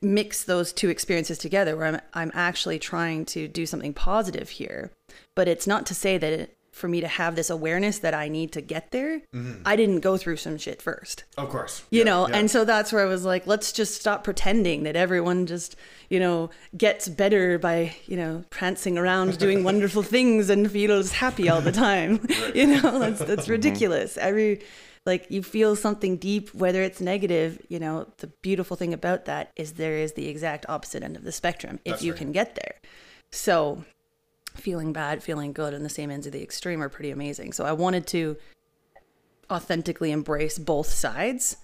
mix 0.01 0.45
those 0.45 0.73
two 0.73 0.89
experiences 0.89 1.37
together 1.37 1.77
where 1.77 1.87
I'm 1.89 2.01
I'm 2.15 2.31
actually 2.33 2.79
trying 2.79 3.27
to 3.27 3.49
do 3.49 3.67
something 3.67 3.93
positive 3.93 4.49
here 4.49 4.93
but 5.35 5.47
it's 5.47 5.67
not 5.67 5.85
to 5.87 5.95
say 5.95 6.17
that 6.17 6.33
it, 6.33 6.56
for 6.77 6.89
me 6.89 7.01
to 7.01 7.09
have 7.09 7.37
this 7.37 7.49
awareness 7.49 7.99
that 8.01 8.13
I 8.13 8.29
need 8.29 8.53
to 8.53 8.61
get 8.61 8.91
there 8.91 9.21
mm-hmm. 9.35 9.63
I 9.65 9.77
didn't 9.77 10.01
go 10.01 10.17
through 10.17 10.37
some 10.37 10.59
shit 10.59 10.83
first. 10.83 11.25
Of 11.39 11.49
course. 11.49 11.83
you 11.91 12.01
Yeah, 12.01 12.05
know 12.05 12.29
yeah. 12.29 12.37
and 12.37 12.51
so 12.51 12.65
that's 12.65 12.93
where 12.93 13.03
i 13.03 13.09
was 13.09 13.25
like 13.25 13.47
let's 13.47 13.73
just 13.73 13.99
stop 14.01 14.25
pretending 14.25 14.83
that 14.83 14.95
everyone 14.95 15.47
just 15.47 15.75
you 16.11 16.21
know 16.21 16.51
gets 16.77 17.09
better 17.09 17.59
by 17.59 17.97
you 18.07 18.17
know 18.17 18.45
prancing 18.51 18.99
around 18.99 19.39
doing 19.47 19.65
wonderful 19.65 20.03
things 20.03 20.51
and 20.51 20.71
feels 20.71 21.13
happy 21.13 21.49
all 21.49 21.61
the 21.61 21.73
time. 21.73 22.21
You 22.55 22.67
know 22.67 22.99
that's 22.99 23.21
that's 23.21 23.43
mm-hmm. 23.43 23.53
ridiculous. 23.53 24.17
Every 24.17 24.61
like 25.05 25.27
you 25.31 25.43
feel 25.43 25.77
something 25.77 26.17
deep 26.17 26.53
whether 26.55 26.83
it's 26.83 27.01
negative 27.01 27.61
you 27.69 27.79
know 27.79 28.07
the 28.19 28.29
beautiful 28.43 28.77
thing 28.77 28.93
about 28.93 29.25
that 29.27 29.53
is 29.57 29.75
there 29.75 29.97
is 29.97 30.15
the 30.15 30.29
exact 30.29 30.67
opposite 30.69 31.03
end 31.03 31.17
of 31.17 31.25
the 31.25 31.33
spectrum 31.33 31.79
if 31.85 31.93
That's 31.93 32.03
you 32.03 32.13
right. 32.13 32.19
can 32.19 32.33
get 32.33 32.55
there. 32.55 32.75
So 33.33 33.85
feeling 34.57 34.93
bad 34.93 35.23
feeling 35.23 35.53
good 35.53 35.75
and 35.75 35.85
the 35.85 35.91
same 35.91 36.11
ends 36.11 36.27
of 36.27 36.33
the 36.33 36.43
extreme 36.43 36.83
are 36.83 36.89
pretty 36.89 37.11
amazing 37.11 37.53
so 37.53 37.65
i 37.65 37.73
wanted 37.73 38.07
to 38.07 38.37
authentically 39.51 40.11
embrace 40.11 40.59
both 40.59 40.89
sides. 40.89 41.57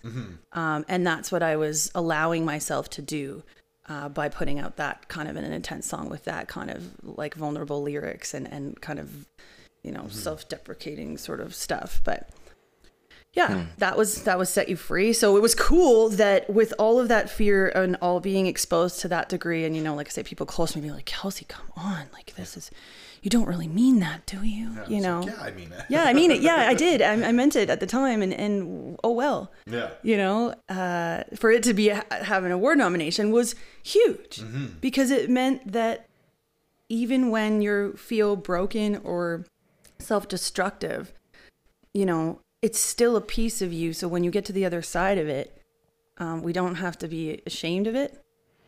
Um, 0.52 0.84
and 0.88 1.06
that's 1.06 1.32
what 1.32 1.42
I 1.42 1.56
was 1.56 1.90
allowing 1.94 2.44
myself 2.44 2.90
to 2.90 3.02
do 3.02 3.42
uh, 3.88 4.08
by 4.08 4.28
putting 4.28 4.58
out 4.58 4.76
that 4.76 5.08
kind 5.08 5.28
of 5.28 5.36
an 5.36 5.44
intense 5.44 5.86
song 5.86 6.08
with 6.08 6.24
that 6.24 6.48
kind 6.48 6.70
of 6.70 6.92
like 7.02 7.34
vulnerable 7.34 7.82
lyrics 7.82 8.34
and, 8.34 8.46
and 8.46 8.80
kind 8.80 8.98
of, 8.98 9.26
you 9.82 9.90
know, 9.90 10.06
self 10.08 10.48
deprecating 10.48 11.18
sort 11.18 11.40
of 11.40 11.54
stuff. 11.54 12.00
But 12.04 12.28
yeah, 13.34 13.64
that 13.78 13.96
was 13.96 14.24
that 14.24 14.38
was 14.38 14.50
set 14.50 14.68
you 14.68 14.76
free. 14.76 15.14
So 15.14 15.38
it 15.38 15.40
was 15.40 15.54
cool 15.54 16.10
that 16.10 16.50
with 16.50 16.74
all 16.78 17.00
of 17.00 17.08
that 17.08 17.30
fear 17.30 17.68
and 17.68 17.96
all 18.02 18.20
being 18.20 18.46
exposed 18.46 19.00
to 19.00 19.08
that 19.08 19.30
degree, 19.30 19.64
and 19.64 19.74
you 19.74 19.82
know, 19.82 19.94
like 19.94 20.08
I 20.08 20.10
say, 20.10 20.22
people 20.22 20.44
close 20.44 20.72
to 20.72 20.78
me 20.78 20.88
be 20.88 20.92
like, 20.92 21.06
Kelsey, 21.06 21.46
come 21.48 21.64
on, 21.74 22.08
like 22.12 22.34
this 22.34 22.58
is, 22.58 22.70
you 23.22 23.30
don't 23.30 23.46
really 23.48 23.68
mean 23.68 24.00
that, 24.00 24.26
do 24.26 24.44
you? 24.44 24.72
Yeah, 24.74 24.86
you 24.86 25.00
know? 25.00 25.20
like, 25.20 25.34
yeah, 25.34 25.42
I 25.42 25.50
mean 25.52 25.72
it. 25.72 25.84
yeah, 25.88 26.04
I 26.04 26.12
mean 26.12 26.30
it. 26.30 26.42
Yeah, 26.42 26.66
I 26.68 26.74
did. 26.74 27.00
I, 27.02 27.12
I 27.12 27.32
meant 27.32 27.56
it 27.56 27.70
at 27.70 27.80
the 27.80 27.86
time, 27.86 28.20
and 28.20 28.34
and 28.34 28.98
oh 29.02 29.12
well. 29.12 29.50
Yeah. 29.64 29.90
You 30.02 30.18
know, 30.18 30.54
uh, 30.68 31.22
for 31.34 31.50
it 31.50 31.62
to 31.62 31.72
be 31.72 31.88
a, 31.88 32.04
have 32.10 32.44
an 32.44 32.52
award 32.52 32.76
nomination 32.76 33.30
was 33.30 33.54
huge 33.82 34.42
because 34.82 35.10
it 35.10 35.30
meant 35.30 35.72
that 35.72 36.06
even 36.90 37.30
when 37.30 37.62
you 37.62 37.94
feel 37.94 38.36
broken 38.36 38.96
or 38.98 39.46
self-destructive, 39.98 41.14
you 41.94 42.04
know, 42.04 42.40
it's 42.62 42.78
still 42.78 43.16
a 43.16 43.20
piece 43.20 43.60
of 43.60 43.72
you. 43.72 43.92
So 43.92 44.08
when 44.08 44.24
you 44.24 44.30
get 44.30 44.44
to 44.46 44.52
the 44.52 44.64
other 44.64 44.82
side 44.82 45.18
of 45.18 45.28
it, 45.28 45.58
um, 46.18 46.42
we 46.42 46.52
don't 46.52 46.76
have 46.76 46.96
to 46.98 47.08
be 47.08 47.42
ashamed 47.46 47.86
of 47.86 47.94
it. 47.94 48.18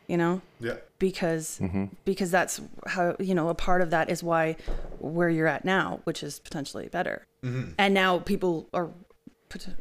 You 0.07 0.18
know, 0.18 0.42
Yeah. 0.61 0.74
because 0.98 1.59
mm-hmm. 1.62 1.87
because 2.04 2.30
that's 2.30 2.61
how 2.87 3.16
you 3.18 3.35
know 3.35 3.48
a 3.48 3.54
part 3.54 3.80
of 3.80 3.88
that 3.88 4.11
is 4.11 4.22
why 4.22 4.57
where 4.98 5.30
you're 5.30 5.46
at 5.46 5.64
now, 5.64 6.00
which 6.04 6.22
is 6.22 6.40
potentially 6.40 6.88
better. 6.88 7.24
And 7.42 7.94
now 7.94 8.18
people 8.18 8.68
are 8.74 8.87
pot- 8.87 8.94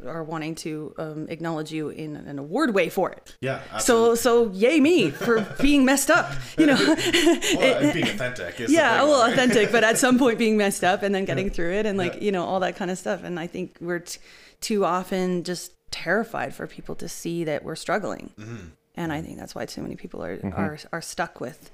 are 0.06 0.22
wanting 0.24 0.54
to 0.56 0.94
um, 0.98 1.26
acknowledge 1.28 1.72
you 1.72 1.88
in 1.88 2.16
an 2.16 2.38
award 2.38 2.74
way 2.74 2.88
for 2.88 3.10
it. 3.10 3.36
Yeah. 3.40 3.60
So 3.78 4.12
Absolutely. 4.12 4.16
so 4.16 4.50
yay 4.52 4.80
me 4.80 5.10
for 5.10 5.40
being 5.60 5.84
messed 5.84 6.10
up, 6.10 6.32
you 6.58 6.66
know. 6.66 6.74
well, 6.76 7.76
and 7.82 7.92
being 7.92 8.06
authentic 8.14 8.60
is 8.60 8.68
the 8.68 8.74
yeah, 8.74 9.00
big 9.00 9.08
well, 9.08 9.30
authentic, 9.30 9.72
but 9.72 9.84
at 9.84 9.98
some 9.98 10.18
point 10.18 10.38
being 10.38 10.56
messed 10.56 10.84
up 10.84 11.02
and 11.02 11.14
then 11.14 11.24
getting 11.24 11.50
through 11.50 11.72
it 11.72 11.86
and 11.86 11.98
like 11.98 12.14
Yeah. 12.14 12.20
you 12.22 12.32
know 12.32 12.44
all 12.44 12.60
that 12.60 12.76
kind 12.76 12.90
of 12.90 12.98
stuff. 12.98 13.22
And 13.24 13.38
I 13.40 13.46
think 13.46 13.76
we're 13.80 14.00
t- 14.00 14.18
too 14.60 14.84
often 14.84 15.44
just 15.44 15.72
terrified 15.90 16.54
for 16.54 16.66
people 16.66 16.94
to 16.96 17.08
see 17.08 17.44
that 17.44 17.64
we're 17.64 17.76
struggling, 17.76 18.32
Mm-hmm. 18.38 18.66
and 18.96 19.12
I 19.12 19.22
think 19.22 19.38
that's 19.38 19.54
why 19.54 19.64
too 19.66 19.82
many 19.82 19.96
people 19.96 20.24
are 20.24 20.38
are 20.54 20.78
are 20.92 21.02
stuck 21.02 21.40
with 21.40 21.70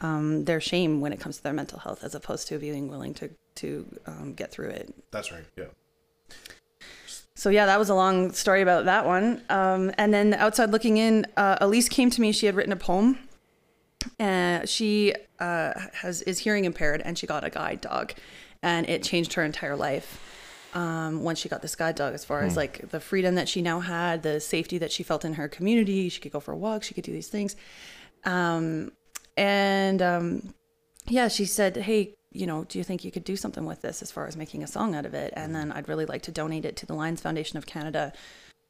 um, 0.00 0.44
their 0.46 0.60
shame 0.60 1.00
when 1.00 1.12
it 1.12 1.20
comes 1.20 1.36
to 1.36 1.42
their 1.44 1.52
mental 1.52 1.78
health, 1.78 2.02
as 2.02 2.14
opposed 2.14 2.48
to 2.48 2.58
being 2.58 2.88
willing 2.88 3.14
to 3.14 3.30
to 3.56 3.86
um, 4.06 4.32
get 4.34 4.50
through 4.50 4.70
it. 4.70 4.92
That's 5.12 5.30
right. 5.30 5.44
Yeah. 5.56 5.66
So 7.42 7.50
yeah, 7.50 7.66
that 7.66 7.76
was 7.76 7.90
a 7.90 7.94
long 7.96 8.30
story 8.30 8.62
about 8.62 8.84
that 8.84 9.04
one. 9.04 9.42
Um, 9.48 9.90
and 9.98 10.14
then 10.14 10.32
outside 10.32 10.70
looking 10.70 10.98
in, 10.98 11.26
uh, 11.36 11.56
Elise 11.60 11.88
came 11.88 12.08
to 12.08 12.20
me. 12.20 12.30
She 12.30 12.46
had 12.46 12.54
written 12.54 12.72
a 12.72 12.76
poem. 12.76 13.18
And 14.20 14.68
she 14.68 15.12
uh, 15.40 15.72
has 15.92 16.22
is 16.22 16.38
hearing 16.38 16.66
impaired, 16.66 17.02
and 17.04 17.18
she 17.18 17.26
got 17.26 17.42
a 17.42 17.50
guide 17.50 17.80
dog, 17.80 18.12
and 18.62 18.88
it 18.88 19.02
changed 19.02 19.32
her 19.32 19.42
entire 19.42 19.74
life. 19.74 20.20
Um, 20.72 21.24
once 21.24 21.40
she 21.40 21.48
got 21.48 21.62
this 21.62 21.74
guide 21.74 21.96
dog, 21.96 22.14
as 22.14 22.24
far 22.24 22.42
as 22.42 22.56
like 22.56 22.90
the 22.90 23.00
freedom 23.00 23.34
that 23.34 23.48
she 23.48 23.60
now 23.60 23.80
had, 23.80 24.22
the 24.22 24.38
safety 24.38 24.78
that 24.78 24.92
she 24.92 25.02
felt 25.02 25.24
in 25.24 25.34
her 25.34 25.48
community, 25.48 26.08
she 26.10 26.20
could 26.20 26.30
go 26.30 26.38
for 26.38 26.54
walks, 26.54 26.86
she 26.86 26.94
could 26.94 27.04
do 27.04 27.12
these 27.12 27.28
things. 27.28 27.56
Um, 28.24 28.92
and 29.36 30.00
um, 30.00 30.54
yeah, 31.08 31.26
she 31.26 31.44
said, 31.44 31.76
"Hey, 31.76 32.14
you 32.32 32.46
know, 32.46 32.64
do 32.64 32.78
you 32.78 32.84
think 32.84 33.04
you 33.04 33.10
could 33.10 33.24
do 33.24 33.36
something 33.36 33.64
with 33.64 33.82
this 33.82 34.02
as 34.02 34.10
far 34.10 34.26
as 34.26 34.36
making 34.36 34.62
a 34.62 34.66
song 34.66 34.94
out 34.94 35.06
of 35.06 35.14
it? 35.14 35.32
And 35.36 35.54
then 35.54 35.70
I'd 35.72 35.88
really 35.88 36.06
like 36.06 36.22
to 36.22 36.32
donate 36.32 36.64
it 36.64 36.76
to 36.76 36.86
the 36.86 36.94
Lions 36.94 37.20
Foundation 37.20 37.56
of 37.58 37.66
Canada, 37.66 38.12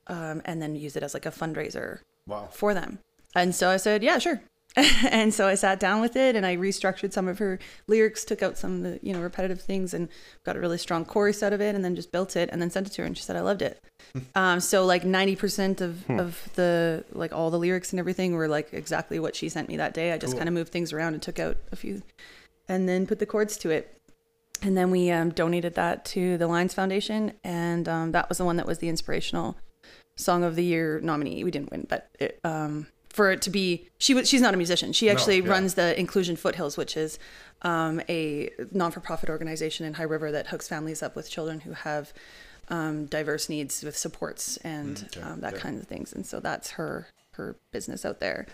um, 0.06 0.42
and 0.44 0.60
then 0.60 0.74
use 0.76 0.96
it 0.96 1.02
as 1.02 1.14
like 1.14 1.26
a 1.26 1.30
fundraiser 1.30 2.00
Wow. 2.26 2.48
for 2.52 2.74
them." 2.74 2.98
And 3.34 3.54
so 3.54 3.68
I 3.70 3.76
said, 3.76 4.02
"Yeah, 4.02 4.18
sure." 4.18 4.40
and 5.10 5.34
so 5.34 5.46
I 5.46 5.54
sat 5.54 5.78
down 5.78 6.00
with 6.00 6.16
it 6.16 6.34
and 6.34 6.46
I 6.46 6.56
restructured 6.56 7.12
some 7.12 7.28
of 7.28 7.38
her 7.40 7.58
lyrics, 7.88 8.24
took 8.24 8.42
out 8.42 8.56
some 8.56 8.76
of 8.76 8.82
the 8.84 9.00
you 9.02 9.12
know 9.12 9.20
repetitive 9.20 9.60
things, 9.60 9.92
and 9.92 10.08
got 10.44 10.56
a 10.56 10.60
really 10.60 10.78
strong 10.78 11.04
chorus 11.04 11.42
out 11.42 11.52
of 11.52 11.60
it, 11.60 11.74
and 11.74 11.84
then 11.84 11.94
just 11.94 12.10
built 12.10 12.36
it, 12.36 12.48
and 12.50 12.60
then 12.62 12.70
sent 12.70 12.86
it 12.86 12.90
to 12.94 13.02
her, 13.02 13.06
and 13.06 13.16
she 13.16 13.22
said, 13.22 13.36
"I 13.36 13.40
loved 13.42 13.60
it." 13.62 13.78
um, 14.34 14.60
so 14.60 14.84
like 14.86 15.04
ninety 15.04 15.36
percent 15.36 15.80
of 15.82 16.08
of 16.10 16.48
the 16.54 17.04
like 17.12 17.32
all 17.34 17.50
the 17.50 17.58
lyrics 17.58 17.92
and 17.92 18.00
everything 18.00 18.32
were 18.34 18.48
like 18.48 18.72
exactly 18.72 19.18
what 19.20 19.36
she 19.36 19.48
sent 19.50 19.68
me 19.68 19.76
that 19.76 19.92
day. 19.92 20.10
I 20.12 20.16
just 20.18 20.32
Cool. 20.32 20.38
kind 20.38 20.48
of 20.48 20.54
moved 20.54 20.72
things 20.72 20.92
around 20.92 21.12
and 21.14 21.22
took 21.22 21.38
out 21.38 21.58
a 21.70 21.76
few, 21.76 22.00
and 22.72 22.88
then 22.88 23.06
put 23.06 23.18
the 23.18 23.26
chords 23.26 23.58
to 23.58 23.70
it. 23.70 24.00
And 24.62 24.76
then 24.76 24.90
we 24.90 25.10
um, 25.10 25.30
donated 25.30 25.74
that 25.74 26.04
to 26.06 26.38
the 26.38 26.46
Lions 26.46 26.72
Foundation, 26.72 27.32
and 27.44 27.88
um, 27.88 28.12
that 28.12 28.28
was 28.28 28.38
the 28.38 28.44
one 28.44 28.56
that 28.56 28.66
was 28.66 28.78
the 28.78 28.88
inspirational 28.88 29.56
song 30.16 30.42
of 30.42 30.56
the 30.56 30.64
year 30.64 31.00
nominee. 31.02 31.44
We 31.44 31.50
didn't 31.50 31.70
win, 31.70 31.86
but 31.88 32.08
it, 32.18 32.40
um, 32.44 32.86
for 33.10 33.30
it 33.30 33.42
to 33.42 33.50
be 33.50 33.88
she 33.98 34.14
was 34.14 34.26
she's 34.26 34.40
not 34.40 34.54
a 34.54 34.56
musician 34.56 34.90
she 34.90 35.10
actually 35.10 35.38
yeah. 35.40 35.50
runs 35.50 35.74
the 35.74 35.98
inclusion 36.00 36.34
foothills 36.34 36.78
which 36.78 36.96
is 36.96 37.18
um, 37.60 38.00
a 38.08 38.48
non-for-profit 38.70 39.28
organization 39.28 39.84
in 39.84 39.92
high 39.92 40.02
river 40.02 40.32
that 40.32 40.46
hooks 40.46 40.66
families 40.66 41.02
up 41.02 41.14
with 41.14 41.28
children 41.28 41.60
who 41.60 41.72
have 41.72 42.14
um, 42.68 43.04
diverse 43.04 43.50
needs 43.50 43.84
with 43.84 43.94
supports 43.94 44.56
and 44.58 44.96
Mm, 44.96 45.16
okay, 45.18 45.20
um, 45.20 45.40
that 45.40 45.52
yeah. 45.54 45.60
kind 45.60 45.78
of 45.78 45.86
things 45.86 46.14
and 46.14 46.24
so 46.24 46.40
that's 46.40 46.70
her 46.70 47.08
her 47.32 47.56
business 47.70 48.06
out 48.06 48.18
there 48.18 48.46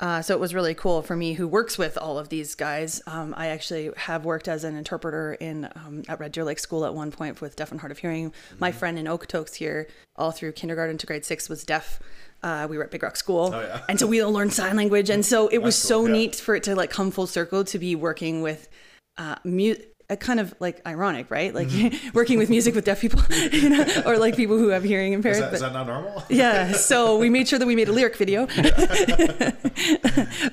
uh, 0.00 0.20
so 0.22 0.34
it 0.34 0.40
was 0.40 0.54
really 0.54 0.74
cool 0.74 1.02
for 1.02 1.14
me 1.16 1.34
who 1.34 1.46
works 1.46 1.78
with 1.78 1.96
all 1.96 2.18
of 2.18 2.28
these 2.28 2.54
guys. 2.54 3.00
Um, 3.06 3.32
I 3.36 3.46
actually 3.48 3.90
have 3.96 4.24
worked 4.24 4.48
as 4.48 4.64
an 4.64 4.74
interpreter 4.76 5.34
in 5.34 5.66
um, 5.76 6.02
at 6.08 6.18
Red 6.18 6.32
Deer 6.32 6.44
Lake 6.44 6.58
School 6.58 6.84
at 6.84 6.94
one 6.94 7.10
point 7.12 7.40
with 7.40 7.54
deaf 7.56 7.70
and 7.70 7.80
hard 7.80 7.92
of 7.92 7.98
hearing. 7.98 8.32
My 8.58 8.70
Mm-hmm. 8.70 8.78
friend 8.78 8.98
in 8.98 9.06
Okotoks 9.06 9.54
here, 9.54 9.86
all 10.16 10.32
through 10.32 10.52
kindergarten 10.52 10.98
to 10.98 11.06
grade 11.06 11.24
six, 11.24 11.48
was 11.48 11.62
deaf. 11.64 12.00
Uh, 12.42 12.66
we 12.68 12.76
were 12.76 12.84
at 12.84 12.90
Big 12.90 13.02
Rock 13.02 13.16
School, 13.16 13.52
Oh, 13.54 13.60
yeah. 13.60 13.80
and 13.88 13.98
so 13.98 14.06
we 14.06 14.20
all 14.20 14.30
learned 14.32 14.52
sign 14.52 14.76
language. 14.76 15.08
And 15.10 15.24
so 15.24 15.48
it 15.48 15.58
was 15.62 15.76
so 15.76 16.00
cool, 16.00 16.08
yeah. 16.08 16.12
neat 16.14 16.34
for 16.36 16.54
it 16.54 16.62
to 16.64 16.74
like 16.74 16.90
come 16.90 17.10
full 17.10 17.26
circle 17.26 17.64
to 17.64 17.78
be 17.78 17.94
working 17.94 18.42
with 18.42 18.68
uh, 19.16 19.36
mu- 19.44 19.76
a 20.10 20.16
kind 20.16 20.38
of 20.38 20.54
like 20.60 20.80
ironic, 20.86 21.30
right? 21.30 21.54
Like 21.54 21.68
working 22.14 22.38
with 22.38 22.50
music 22.50 22.74
with 22.74 22.84
deaf 22.84 23.00
people, 23.00 23.20
you 23.52 23.70
know, 23.70 23.86
or 24.06 24.18
like 24.18 24.36
people 24.36 24.58
who 24.58 24.68
have 24.68 24.84
hearing 24.84 25.12
impaired. 25.14 25.36
Is 25.36 25.40
that, 25.40 25.46
but- 25.50 25.54
is 25.54 25.60
that 25.62 25.72
not 25.72 25.86
normal? 25.86 26.22
yeah 26.28 26.72
so 26.72 27.18
we 27.18 27.28
made 27.28 27.46
sure 27.48 27.58
that 27.58 27.66
we 27.66 27.76
made 27.76 27.88
a 27.88 27.92
lyric 27.92 28.16
video 28.16 28.46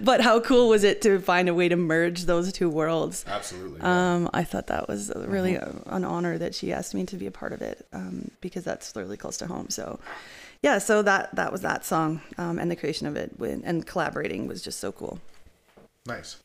but 0.02 0.22
how 0.22 0.40
cool 0.40 0.68
was 0.70 0.84
it 0.84 1.02
to 1.02 1.20
find 1.20 1.48
a 1.50 1.54
way 1.54 1.70
to 1.70 1.76
merge 1.76 2.26
those 2.26 2.52
two 2.52 2.70
worlds 2.70 3.24
Absolutely. 3.28 3.80
yeah. 3.80 4.14
um, 4.16 4.30
i 4.34 4.44
thought 4.44 4.68
that 4.68 4.88
was 4.88 5.12
really 5.16 5.56
an 5.56 6.04
honor 6.04 6.38
that 6.38 6.54
she 6.56 6.74
asked 6.74 6.94
me 6.94 7.06
to 7.06 7.16
be 7.16 7.26
a 7.28 7.32
part 7.32 7.54
of 7.54 7.62
it 7.62 7.86
um, 7.94 8.30
because 8.42 8.64
that's 8.64 8.94
really 8.96 9.18
close 9.18 9.38
to 9.38 9.48
home 9.48 9.70
so 9.70 10.00
yeah 10.62 10.78
so 10.78 11.02
that 11.02 11.34
that 11.36 11.52
was 11.52 11.62
that 11.62 11.86
song 11.86 12.22
um, 12.38 12.60
and 12.60 12.70
the 12.70 12.76
creation 12.76 13.08
of 13.08 13.16
it 13.16 13.32
when, 13.38 13.64
and 13.64 13.86
collaborating 13.86 14.48
was 14.48 14.62
just 14.62 14.80
so 14.80 14.92
cool 14.92 15.20
Nice. 16.06 16.38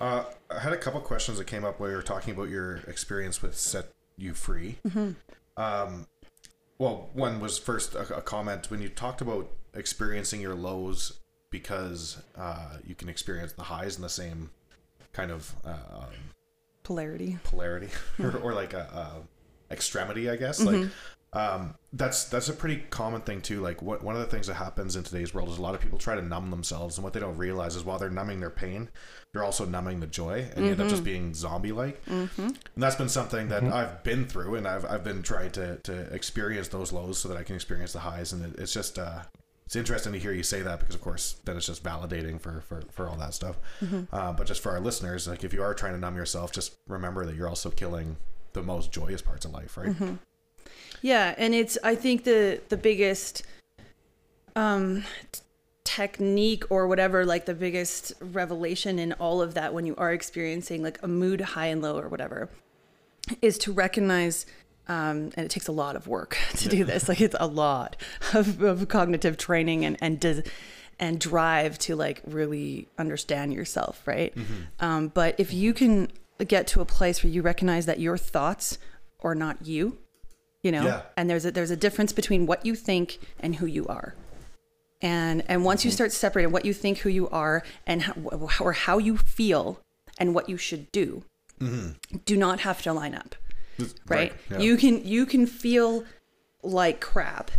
Uh, 0.00 0.24
I 0.50 0.60
had 0.60 0.72
a 0.72 0.76
couple 0.76 1.00
questions 1.00 1.38
that 1.38 1.46
came 1.46 1.64
up 1.64 1.80
while 1.80 1.90
you 1.90 1.96
were 1.96 2.02
talking 2.02 2.34
about 2.34 2.48
your 2.48 2.76
experience 2.86 3.42
with 3.42 3.56
Set 3.56 3.86
You 4.16 4.32
Free. 4.34 4.78
Um, 5.56 6.06
well, 6.78 7.10
one 7.12 7.40
was 7.40 7.58
first 7.58 7.94
a, 7.94 8.16
a 8.16 8.22
comment 8.22 8.70
when 8.70 8.80
you 8.80 8.88
talked 8.88 9.20
about 9.20 9.50
experiencing 9.74 10.40
your 10.40 10.54
lows 10.54 11.18
because 11.50 12.22
uh, 12.36 12.76
you 12.86 12.94
can 12.94 13.08
experience 13.08 13.52
the 13.54 13.64
highs 13.64 13.96
in 13.96 14.02
the 14.02 14.08
same 14.08 14.50
kind 15.12 15.30
of 15.30 15.54
uh, 15.64 15.70
um, 15.70 16.14
polarity 16.84 17.38
polarity 17.42 17.88
or, 18.22 18.36
or 18.38 18.54
like 18.54 18.72
a, 18.74 19.22
a 19.70 19.72
extremity, 19.74 20.30
I 20.30 20.36
guess. 20.36 20.60
Like 20.60 20.88
um, 21.32 21.74
that's 21.92 22.24
that's 22.24 22.48
a 22.48 22.52
pretty 22.52 22.82
common 22.90 23.20
thing 23.20 23.40
too. 23.42 23.60
Like 23.60 23.82
what 23.82 24.02
one 24.02 24.14
of 24.14 24.20
the 24.20 24.26
things 24.26 24.46
that 24.46 24.54
happens 24.54 24.96
in 24.96 25.02
today's 25.02 25.34
world 25.34 25.48
is 25.50 25.58
a 25.58 25.62
lot 25.62 25.74
of 25.74 25.80
people 25.80 25.98
try 25.98 26.14
to 26.14 26.22
numb 26.22 26.50
themselves, 26.50 26.96
and 26.96 27.04
what 27.04 27.12
they 27.12 27.20
don't 27.20 27.36
realize 27.36 27.76
is 27.76 27.84
while 27.84 27.98
they're 27.98 28.10
numbing 28.10 28.40
their 28.40 28.50
pain, 28.50 28.88
they're 29.32 29.44
also 29.44 29.64
numbing 29.66 30.00
the 30.00 30.06
joy, 30.06 30.46
and 30.56 30.64
you 30.64 30.72
end 30.72 30.80
up 30.80 30.88
just 30.88 31.04
being 31.04 31.34
zombie 31.34 31.72
like. 31.72 32.00
And 32.06 32.58
that's 32.76 32.96
been 32.96 33.08
something 33.10 33.48
that 33.48 33.62
I've 33.64 34.02
been 34.04 34.24
through, 34.26 34.54
and 34.54 34.66
I've 34.66 34.84
I've 34.86 35.04
been 35.04 35.22
trying 35.22 35.50
to 35.52 35.76
to 35.76 35.92
experience 36.14 36.68
those 36.68 36.92
lows 36.92 37.18
so 37.18 37.28
that 37.28 37.36
I 37.36 37.42
can 37.42 37.54
experience 37.56 37.92
the 37.92 38.00
highs, 38.00 38.32
and 38.32 38.44
it, 38.54 38.60
it's 38.60 38.72
just. 38.72 38.98
Uh, 38.98 39.20
it's 39.66 39.76
interesting 39.76 40.14
to 40.14 40.18
hear 40.18 40.32
you 40.32 40.42
say 40.42 40.62
that 40.62 40.80
because, 40.80 40.94
of 40.94 41.02
course, 41.02 41.36
then 41.44 41.58
it's 41.58 41.66
just 41.66 41.84
validating 41.84 42.40
for 42.40 42.62
for, 42.62 42.80
for 42.90 43.06
all 43.06 43.16
that 43.16 43.34
stuff. 43.34 43.58
Uh, 44.10 44.32
but 44.32 44.46
just 44.46 44.62
for 44.62 44.70
our 44.72 44.80
listeners, 44.80 45.28
like 45.28 45.44
if 45.44 45.52
you 45.52 45.62
are 45.62 45.74
trying 45.74 45.92
to 45.92 45.98
numb 45.98 46.16
yourself, 46.16 46.52
just 46.52 46.74
remember 46.88 47.26
that 47.26 47.36
you're 47.36 47.50
also 47.50 47.68
killing 47.68 48.16
the 48.54 48.62
most 48.62 48.90
joyous 48.92 49.20
parts 49.20 49.44
of 49.44 49.52
life, 49.52 49.76
right? 49.76 49.94
Yeah, 51.02 51.34
and 51.38 51.54
it's 51.54 51.78
I 51.82 51.94
think 51.94 52.24
the 52.24 52.60
the 52.68 52.76
biggest 52.76 53.42
um 54.56 55.04
t- 55.32 55.40
technique 55.84 56.64
or 56.70 56.86
whatever 56.86 57.24
like 57.24 57.46
the 57.46 57.54
biggest 57.54 58.12
revelation 58.20 58.98
in 58.98 59.12
all 59.14 59.40
of 59.40 59.54
that 59.54 59.72
when 59.72 59.86
you 59.86 59.96
are 59.96 60.12
experiencing 60.12 60.82
like 60.82 60.98
a 61.02 61.08
mood 61.08 61.40
high 61.40 61.66
and 61.66 61.80
low 61.80 61.98
or 61.98 62.08
whatever 62.08 62.50
is 63.40 63.56
to 63.56 63.72
recognize 63.72 64.44
um, 64.88 65.30
and 65.34 65.38
it 65.38 65.50
takes 65.50 65.66
a 65.66 65.72
lot 65.72 65.96
of 65.96 66.06
work 66.06 66.36
to 66.56 66.68
do 66.68 66.84
this 66.84 67.08
like 67.08 67.20
it's 67.20 67.36
a 67.40 67.46
lot 67.46 67.96
of, 68.34 68.62
of 68.62 68.86
cognitive 68.88 69.38
training 69.38 69.84
and 69.84 69.96
and 70.02 70.44
and 71.00 71.20
drive 71.20 71.78
to 71.78 71.96
like 71.96 72.20
really 72.26 72.86
understand 72.98 73.52
yourself 73.54 74.06
right? 74.06 74.34
Um, 74.80 75.08
but 75.08 75.34
if 75.38 75.54
you 75.54 75.72
can 75.72 76.08
get 76.46 76.66
to 76.68 76.80
a 76.80 76.84
place 76.84 77.24
where 77.24 77.32
you 77.32 77.40
recognize 77.42 77.86
that 77.86 77.98
your 77.98 78.18
thoughts 78.18 78.78
are 79.20 79.34
not 79.34 79.66
you 79.66 79.98
you 80.62 80.72
know? 80.72 80.84
Yeah. 80.84 81.02
and 81.16 81.28
there's 81.30 81.44
a 81.44 81.50
there's 81.50 81.70
a 81.70 81.76
difference 81.76 82.12
between 82.12 82.46
what 82.46 82.64
you 82.66 82.74
think 82.74 83.18
and 83.40 83.56
who 83.56 83.66
you 83.66 83.86
are. 83.86 84.14
And 85.00 85.44
and 85.48 85.64
once 85.64 85.84
you 85.84 85.90
start 85.90 86.12
separating 86.12 86.52
what 86.52 86.64
you 86.64 86.72
think 86.74 86.98
who 86.98 87.08
you 87.08 87.28
are 87.28 87.62
and 87.86 88.02
how, 88.02 88.14
or 88.60 88.72
how 88.72 88.98
you 88.98 89.16
feel 89.16 89.80
and 90.18 90.34
what 90.34 90.48
you 90.48 90.56
should 90.56 90.90
do 90.92 91.22
do 92.24 92.36
not 92.36 92.60
have 92.60 92.82
to 92.82 92.92
line 92.92 93.14
up 93.16 93.34
right, 94.08 94.32
yeah. 94.50 94.58
you 94.58 94.76
can 94.76 95.04
you 95.04 95.26
can 95.26 95.44
feel 95.46 96.04
like 96.62 97.00
crap 97.00 97.50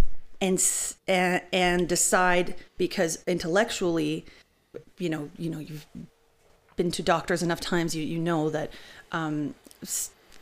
and 0.42 0.58
s- 0.58 0.96
and, 1.08 1.88
decide 1.88 2.56
because 2.78 3.22
intellectually 3.28 4.26
you 4.98 5.10
know 5.10 5.30
you 5.38 5.50
know 5.50 5.60
you've 5.60 5.86
been 6.78 6.92
to 6.92 7.04
doctors 7.04 7.44
enough 7.44 7.60
times 7.60 7.94
you 7.96 8.04
you 8.04 8.20
know 8.20 8.50
that 8.50 8.72
um 9.12 9.54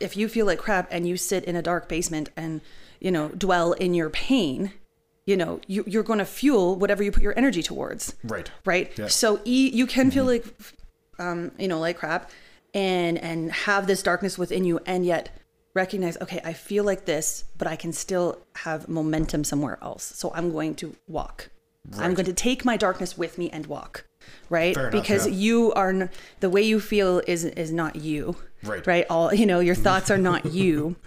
if 0.00 0.16
you 0.16 0.28
feel 0.28 0.46
like 0.46 0.58
crap 0.58 0.88
and 0.90 1.08
you 1.08 1.16
sit 1.16 1.44
in 1.44 1.56
a 1.56 1.62
dark 1.62 1.88
basement 1.88 2.30
and 2.36 2.60
you 3.00 3.10
know 3.10 3.28
dwell 3.30 3.72
in 3.72 3.94
your 3.94 4.10
pain 4.10 4.72
you 5.26 5.36
know 5.36 5.60
you, 5.66 5.84
you're 5.86 6.02
going 6.02 6.18
to 6.18 6.24
fuel 6.24 6.76
whatever 6.76 7.02
you 7.02 7.12
put 7.12 7.22
your 7.22 7.36
energy 7.36 7.62
towards. 7.62 8.14
Right. 8.24 8.50
right? 8.64 8.90
Yeah. 8.98 9.08
so 9.08 9.40
e- 9.44 9.70
you 9.72 9.86
can 9.86 10.10
feel 10.10 10.24
like 10.24 10.44
um 11.18 11.52
you 11.58 11.68
know 11.68 11.78
like 11.78 11.98
crap 11.98 12.30
and 12.74 13.18
and 13.18 13.52
have 13.52 13.86
this 13.86 14.02
darkness 14.02 14.38
within 14.38 14.64
you 14.64 14.80
and 14.86 15.04
yet 15.04 15.30
recognize 15.74 16.16
okay 16.20 16.40
i 16.44 16.52
feel 16.52 16.82
like 16.82 17.04
this 17.04 17.44
but 17.56 17.68
i 17.68 17.76
can 17.76 17.92
still 17.92 18.38
have 18.56 18.88
momentum 18.88 19.44
somewhere 19.44 19.78
else. 19.82 20.04
So 20.16 20.32
i'm 20.34 20.50
going 20.50 20.74
to 20.76 20.96
walk. 21.06 21.50
I'm 21.96 22.12
going 22.14 22.26
to 22.26 22.34
take 22.34 22.64
my 22.64 22.76
darkness 22.76 23.16
with 23.16 23.38
me 23.38 23.48
and 23.50 23.66
walk. 23.66 24.04
Right? 24.50 24.76
Enough, 24.76 24.92
because 24.92 25.26
yeah. 25.26 25.32
you 25.32 25.72
are 25.72 25.90
n- 25.90 26.10
the 26.40 26.50
way 26.50 26.62
you 26.62 26.80
feel 26.80 27.22
is 27.26 27.44
is 27.44 27.72
not 27.72 27.96
you 27.96 28.36
Right. 28.62 28.86
right? 28.86 29.06
All 29.08 29.32
you 29.32 29.46
know 29.46 29.60
your 29.60 29.74
thoughts 29.74 30.10
are 30.10 30.18
not 30.18 30.46
you. 30.46 30.96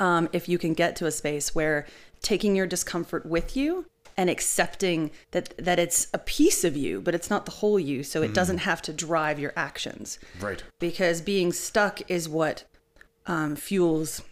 Um, 0.00 0.28
if 0.32 0.48
you 0.48 0.58
can 0.58 0.74
get 0.74 0.96
to 0.96 1.06
a 1.06 1.12
space 1.12 1.54
where 1.54 1.86
taking 2.20 2.56
your 2.56 2.66
discomfort 2.66 3.24
with 3.24 3.56
you 3.56 3.86
and 4.16 4.28
accepting 4.28 5.12
that 5.30 5.54
that 5.58 5.78
it's 5.78 6.08
a 6.12 6.18
piece 6.18 6.64
of 6.64 6.76
you 6.76 7.00
but 7.00 7.14
it's 7.14 7.30
not 7.30 7.44
the 7.44 7.52
whole 7.52 7.78
you 7.78 8.02
so 8.02 8.20
it 8.20 8.34
doesn't 8.34 8.58
have 8.58 8.82
to 8.82 8.92
drive 8.92 9.38
your 9.38 9.52
actions. 9.54 10.18
Right. 10.40 10.64
because 10.80 11.20
being 11.20 11.52
stuck 11.52 12.00
is 12.10 12.28
what 12.28 12.64
um, 13.26 13.54
fuels 13.54 14.22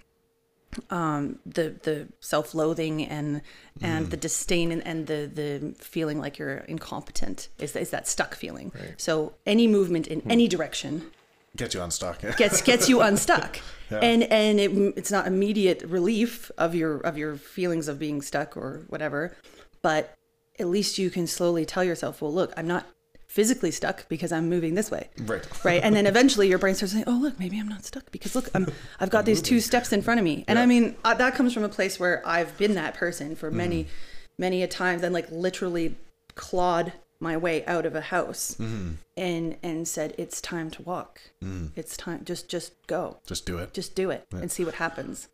um, 0.90 1.38
the 1.46 1.76
the 1.82 2.08
self-loathing 2.20 3.04
and 3.04 3.42
and 3.80 4.10
the 4.10 4.16
disdain 4.16 4.72
and, 4.72 4.84
and 4.86 5.06
the 5.06 5.30
the 5.32 5.74
feeling 5.78 6.18
like 6.18 6.38
you're 6.38 6.58
incompetent 6.68 7.48
is 7.58 7.76
is 7.76 7.90
that 7.90 8.08
stuck 8.08 8.34
feeling. 8.34 8.72
So 8.96 9.34
any 9.46 9.66
movement 9.68 10.06
in 10.06 10.22
any 10.28 10.48
direction 10.48 11.10
Get 11.56 11.74
you 11.74 11.82
unstuck. 11.82 12.20
gets 12.36 12.62
gets 12.62 12.88
you 12.88 13.00
unstuck, 13.00 13.60
Yeah. 13.90 13.98
and 13.98 14.22
and 14.24 14.58
it, 14.60 14.70
it's 14.96 15.10
not 15.10 15.26
immediate 15.26 15.82
relief 15.82 16.50
of 16.58 16.74
your 16.74 16.98
of 16.98 17.16
your 17.18 17.36
feelings 17.36 17.86
of 17.88 17.98
being 17.98 18.22
stuck 18.22 18.56
or 18.56 18.84
whatever, 18.88 19.36
but 19.82 20.14
at 20.58 20.66
least 20.68 20.98
you 20.98 21.10
can 21.10 21.26
slowly 21.26 21.64
tell 21.64 21.82
yourself, 21.84 22.22
well, 22.22 22.32
look, 22.32 22.52
I'm 22.56 22.66
not 22.66 22.86
physically 23.26 23.72
stuck 23.72 24.08
because 24.08 24.30
I'm 24.30 24.48
moving 24.48 24.74
this 24.76 24.92
way 24.92 25.08
right. 25.22 25.44
right 25.64 25.80
and 25.82 25.96
then 25.96 26.06
eventually 26.06 26.48
your 26.48 26.58
brain 26.58 26.76
starts 26.76 26.92
saying 26.92 27.02
oh 27.08 27.18
look 27.20 27.36
maybe 27.40 27.58
i'm 27.58 27.66
not 27.66 27.84
stuck 27.84 28.08
because 28.12 28.36
look 28.36 28.48
i'm 28.54 28.68
i've 29.00 29.10
got 29.10 29.24
these 29.24 29.42
two 29.42 29.58
steps 29.58 29.92
in 29.92 30.02
front 30.02 30.20
of 30.20 30.24
me 30.24 30.44
and 30.46 30.56
i 30.56 30.64
mean 30.66 30.94
uh, 31.04 31.14
that 31.14 31.34
comes 31.34 31.52
from 31.52 31.64
a 31.64 31.68
place 31.68 31.98
where 31.98 32.22
i've 32.24 32.56
been 32.58 32.74
that 32.74 32.94
person 32.94 33.34
for 33.34 33.50
many 33.50 33.84
Mm-hmm. 33.84 33.90
many 34.38 34.62
a 34.62 34.68
times 34.68 35.02
and 35.02 35.12
like 35.12 35.28
literally 35.32 35.96
clawed 36.36 36.92
my 37.28 37.36
way 37.36 37.56
out 37.74 37.86
of 37.86 37.94
a 37.96 38.00
house 38.14 38.44
Mm-hmm. 38.60 38.92
and 39.16 39.56
and 39.62 39.78
said 39.88 40.14
it's 40.22 40.38
time 40.40 40.68
to 40.76 40.80
walk 40.82 41.12
Mm. 41.42 41.70
it's 41.80 41.96
time 41.96 42.20
just 42.24 42.44
just 42.48 42.70
go 42.86 43.02
Just 43.26 43.44
do 43.46 43.56
it. 43.62 43.68
just 43.80 43.94
do 44.02 44.10
it 44.10 44.22
and 44.40 44.48
see 44.52 44.64
what 44.64 44.76
happens 44.84 45.28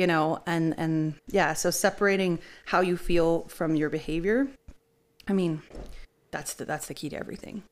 you 0.00 0.06
know 0.06 0.42
and 0.46 0.74
and 0.82 1.14
yeah 1.38 1.54
so 1.54 1.70
separating 1.70 2.38
how 2.72 2.80
you 2.80 2.96
feel 2.96 3.30
from 3.56 3.70
your 3.80 3.90
behavior 3.90 4.38
i 5.28 5.32
mean 5.32 5.62
that's 6.30 6.52
the 6.54 6.64
that's 6.64 6.86
the 6.88 6.94
key 6.94 7.08
to 7.08 7.16
everything 7.16 7.62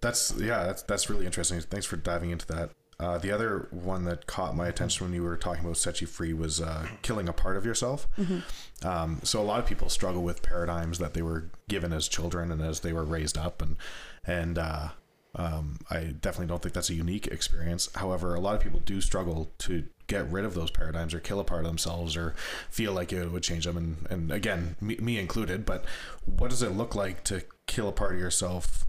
That's 0.00 0.32
yeah. 0.38 0.64
That's 0.66 0.82
that's 0.82 1.10
really 1.10 1.26
interesting. 1.26 1.60
Thanks 1.60 1.86
for 1.86 1.96
diving 1.96 2.30
into 2.30 2.46
that. 2.54 2.70
Uh, 3.00 3.16
the 3.18 3.30
other 3.30 3.66
one 3.70 4.04
that 4.04 4.26
caught 4.26 4.54
my 4.54 4.68
attention 4.68 5.06
when 5.06 5.14
you 5.14 5.22
were 5.22 5.36
talking 5.36 5.64
about 5.64 5.76
set 5.78 6.00
you 6.00 6.06
free 6.06 6.34
was 6.34 6.60
uh, 6.60 6.86
killing 7.02 7.28
a 7.28 7.32
part 7.32 7.56
of 7.56 7.64
yourself. 7.64 8.06
Um, 8.82 9.20
so 9.22 9.40
a 9.40 9.46
lot 9.50 9.58
of 9.58 9.66
people 9.66 9.88
struggle 9.88 10.22
with 10.22 10.42
paradigms 10.42 10.98
that 10.98 11.14
they 11.14 11.22
were 11.22 11.50
given 11.68 11.92
as 11.92 12.08
children 12.08 12.52
and 12.52 12.60
as 12.60 12.80
they 12.80 12.92
were 12.92 13.04
raised 13.04 13.38
up, 13.38 13.62
and 13.62 13.76
and 14.24 14.58
uh, 14.58 14.88
Um, 15.36 15.78
I 15.88 16.14
definitely 16.20 16.48
don't 16.48 16.60
think 16.60 16.74
that's 16.74 16.90
a 16.90 16.94
unique 16.94 17.28
experience. 17.28 17.88
However, 17.94 18.34
a 18.34 18.40
lot 18.40 18.56
of 18.56 18.60
people 18.60 18.80
do 18.84 19.00
struggle 19.00 19.52
to 19.58 19.84
get 20.08 20.28
rid 20.28 20.44
of 20.44 20.54
those 20.54 20.72
paradigms 20.72 21.14
or 21.14 21.20
kill 21.20 21.38
a 21.38 21.44
part 21.44 21.60
of 21.60 21.66
themselves 21.68 22.16
or 22.16 22.34
feel 22.68 22.92
like 22.92 23.12
it 23.12 23.30
would 23.30 23.44
change 23.44 23.64
them. 23.64 23.76
And, 23.76 24.06
and 24.10 24.32
again, 24.32 24.74
me, 24.80 24.96
me 24.96 25.18
included, 25.20 25.64
but 25.64 25.84
what 26.26 26.50
does 26.50 26.62
it 26.62 26.70
look 26.70 26.96
like 26.96 27.22
to 27.24 27.44
kill 27.68 27.88
a 27.88 27.92
part 27.92 28.14
of 28.14 28.18
yourself? 28.18 28.86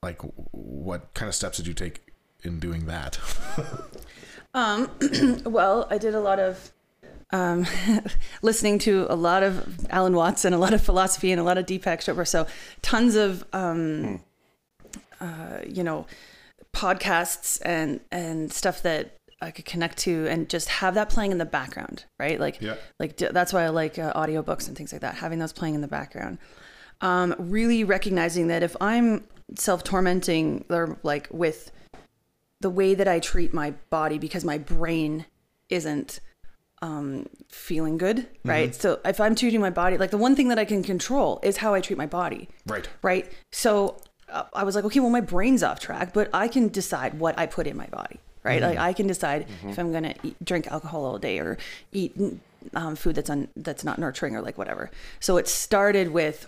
Like, 0.00 0.20
what 0.52 1.12
kind 1.14 1.28
of 1.28 1.34
steps 1.34 1.56
did 1.56 1.66
you 1.66 1.74
take 1.74 2.11
in 2.42 2.58
doing 2.58 2.86
that? 2.86 3.18
Um, 4.54 4.90
well, 5.46 5.86
I 5.90 5.96
did 5.96 6.14
a 6.14 6.20
lot 6.20 6.38
of 6.38 6.72
um, 7.30 7.64
listening 8.42 8.78
to 8.80 9.06
a 9.08 9.16
lot 9.16 9.42
of 9.42 9.86
Alan 9.88 10.14
Watts 10.14 10.44
and 10.44 10.54
a 10.54 10.58
lot 10.58 10.74
of 10.74 10.82
philosophy 10.82 11.32
and 11.32 11.40
a 11.40 11.42
lot 11.42 11.56
of 11.56 11.64
Deepak 11.64 12.00
Chopra. 12.00 12.28
So 12.28 12.46
tons 12.82 13.14
of 13.16 13.44
um, 13.54 14.20
uh, 15.22 15.60
you 15.66 15.82
know 15.82 16.06
podcasts 16.76 17.62
and 17.64 18.00
and 18.10 18.52
stuff 18.52 18.82
that 18.82 19.16
I 19.40 19.50
could 19.52 19.64
connect 19.64 19.96
to 20.00 20.26
and 20.28 20.50
just 20.50 20.68
have 20.68 20.94
that 20.96 21.08
playing 21.08 21.32
in 21.32 21.38
the 21.38 21.46
background, 21.46 22.04
right? 22.20 22.38
Like 22.38 22.60
Yeah. 22.60 22.74
like 23.00 23.16
that's 23.16 23.54
why 23.54 23.64
I 23.64 23.68
like 23.70 23.98
uh, 23.98 24.12
audiobooks 24.12 24.68
and 24.68 24.76
things 24.76 24.92
like 24.92 25.00
that, 25.00 25.14
having 25.14 25.38
those 25.38 25.54
playing 25.54 25.74
in 25.76 25.80
the 25.80 25.88
background. 25.88 26.36
Um, 27.00 27.34
really 27.38 27.84
recognizing 27.84 28.48
that 28.48 28.62
if 28.62 28.76
I'm 28.82 29.24
self 29.56 29.82
tormenting 29.82 30.66
or 30.68 30.98
like 31.02 31.28
with 31.30 31.72
the 32.62 32.70
way 32.70 32.94
that 32.94 33.06
I 33.06 33.20
treat 33.20 33.52
my 33.52 33.72
body 33.90 34.18
because 34.18 34.44
my 34.44 34.56
brain 34.56 35.26
isn't 35.68 36.20
um, 36.80 37.26
feeling 37.48 37.98
good, 37.98 38.26
right? 38.44 38.74
So 38.74 39.00
if 39.04 39.20
I'm 39.20 39.34
treating 39.34 39.60
my 39.60 39.70
body, 39.70 39.98
like 39.98 40.10
the 40.10 40.18
one 40.18 40.34
thing 40.34 40.48
that 40.48 40.58
I 40.58 40.64
can 40.64 40.82
control 40.82 41.38
is 41.42 41.58
how 41.58 41.74
I 41.74 41.80
treat 41.80 41.96
my 41.96 42.06
body, 42.06 42.48
right. 42.66 42.88
right? 43.02 43.30
So 43.52 43.98
uh, 44.28 44.44
I 44.52 44.64
was 44.64 44.74
like, 44.74 44.84
okay, 44.86 45.00
well, 45.00 45.10
my 45.10 45.20
brain's 45.20 45.62
off 45.62 45.78
track, 45.78 46.12
but 46.12 46.28
I 46.32 46.48
can 46.48 46.68
decide 46.68 47.18
what 47.18 47.38
I 47.38 47.46
put 47.46 47.66
in 47.66 47.76
my 47.76 47.86
body, 47.86 48.18
right? 48.42 48.60
Like 48.60 48.78
I 48.78 48.92
can 48.92 49.06
decide 49.06 49.46
if 49.64 49.78
I'm 49.78 49.92
gonna 49.92 50.14
eat, 50.22 50.36
drink 50.44 50.66
alcohol 50.66 51.04
all 51.04 51.18
day 51.18 51.38
or 51.38 51.56
eat 51.92 52.16
um, 52.74 52.96
food 52.96 53.14
that's 53.14 53.30
un, 53.30 53.48
that's 53.56 53.84
not 53.84 53.98
nurturing 53.98 54.34
or 54.34 54.42
like 54.42 54.58
whatever. 54.58 54.90
So 55.20 55.36
it 55.36 55.46
started 55.46 56.12
with 56.12 56.46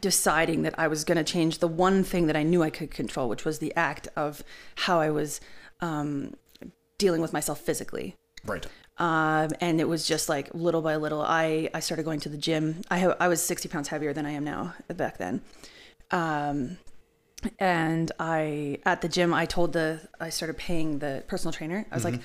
deciding 0.00 0.62
that 0.62 0.74
I 0.78 0.88
was 0.88 1.04
going 1.04 1.18
to 1.18 1.24
change 1.24 1.58
the 1.58 1.68
one 1.68 2.04
thing 2.04 2.26
that 2.26 2.36
I 2.36 2.42
knew 2.42 2.62
I 2.62 2.70
could 2.70 2.90
control, 2.90 3.28
which 3.28 3.44
was 3.44 3.58
the 3.58 3.74
act 3.74 4.08
of 4.16 4.44
how 4.76 5.00
I 5.00 5.10
was 5.10 5.40
um, 5.80 6.34
dealing 6.98 7.20
with 7.20 7.32
myself 7.32 7.60
physically. 7.60 8.14
Right. 8.44 8.66
Um, 8.98 9.50
and 9.60 9.80
it 9.80 9.88
was 9.88 10.06
just 10.06 10.28
like 10.28 10.52
little 10.54 10.82
by 10.82 10.96
little. 10.96 11.22
I, 11.22 11.70
I 11.72 11.80
started 11.80 12.02
going 12.02 12.20
to 12.20 12.28
the 12.28 12.36
gym. 12.36 12.82
I 12.90 12.98
ha- 12.98 13.16
I 13.20 13.28
was 13.28 13.42
60 13.42 13.68
pounds 13.68 13.88
heavier 13.88 14.12
than 14.12 14.26
I 14.26 14.32
am 14.32 14.44
now 14.44 14.74
back 14.88 15.18
then. 15.18 15.40
Um, 16.10 16.78
and 17.60 18.10
I, 18.18 18.78
at 18.84 19.00
the 19.00 19.08
gym, 19.08 19.32
I 19.32 19.46
told 19.46 19.72
the, 19.72 20.00
I 20.20 20.30
started 20.30 20.58
paying 20.58 20.98
the 20.98 21.22
personal 21.28 21.52
trainer. 21.52 21.86
I 21.90 21.94
was 21.94 22.04
like, 22.04 22.20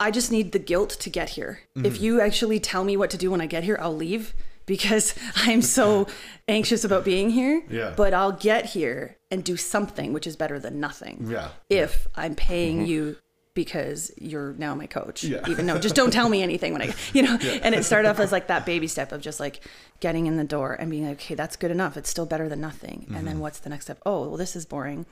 I 0.00 0.10
just 0.10 0.32
need 0.32 0.50
the 0.50 0.58
guilt 0.58 0.90
to 0.90 1.08
get 1.08 1.30
here. 1.30 1.60
If 1.76 2.00
you 2.00 2.20
actually 2.20 2.58
tell 2.58 2.82
me 2.82 2.96
what 2.96 3.10
to 3.10 3.16
do 3.16 3.30
when 3.30 3.40
I 3.40 3.46
get 3.46 3.62
here, 3.62 3.78
I'll 3.80 3.94
leave 3.94 4.34
because 4.66 5.14
I'm 5.36 5.62
so 5.62 6.06
anxious 6.48 6.84
about 6.84 7.04
being 7.04 7.30
here. 7.30 7.62
Yeah. 7.70 7.94
But 7.96 8.14
I'll 8.14 8.32
get 8.32 8.66
here 8.66 9.16
and 9.30 9.42
do 9.44 9.56
something, 9.56 10.12
which 10.12 10.26
is 10.26 10.36
better 10.36 10.58
than 10.58 10.80
nothing. 10.80 11.26
Yeah. 11.28 11.48
If 11.70 12.06
I'm 12.14 12.34
paying 12.34 12.86
you 12.86 13.16
because 13.54 14.10
you're 14.18 14.52
now 14.54 14.74
my 14.74 14.86
coach. 14.86 15.22
Yeah. 15.22 15.48
Even 15.48 15.66
though 15.66 15.78
just 15.78 15.94
don't 15.94 16.10
tell 16.12 16.28
me 16.28 16.42
anything 16.48 16.72
when 16.72 16.82
I, 16.82 16.92
you 17.12 17.22
know, 17.22 17.38
and 17.62 17.74
it 17.74 17.84
started 17.84 18.08
off 18.08 18.18
as 18.18 18.32
like 18.32 18.48
that 18.48 18.66
baby 18.66 18.88
step 18.88 19.12
of 19.12 19.20
just 19.20 19.38
like 19.38 19.60
getting 20.00 20.26
in 20.26 20.36
the 20.36 20.44
door 20.44 20.74
and 20.74 20.90
being 20.90 21.06
like, 21.06 21.18
okay, 21.18 21.36
that's 21.36 21.54
good 21.56 21.70
enough. 21.70 21.96
It's 21.96 22.10
still 22.10 22.26
better 22.26 22.48
than 22.48 22.60
nothing. 22.60 23.06
And 23.14 23.26
then 23.26 23.38
what's 23.38 23.60
the 23.60 23.70
next 23.70 23.84
step? 23.86 24.00
Oh, 24.04 24.28
well, 24.28 24.36
this 24.36 24.56
is 24.56 24.66
boring. 24.66 25.06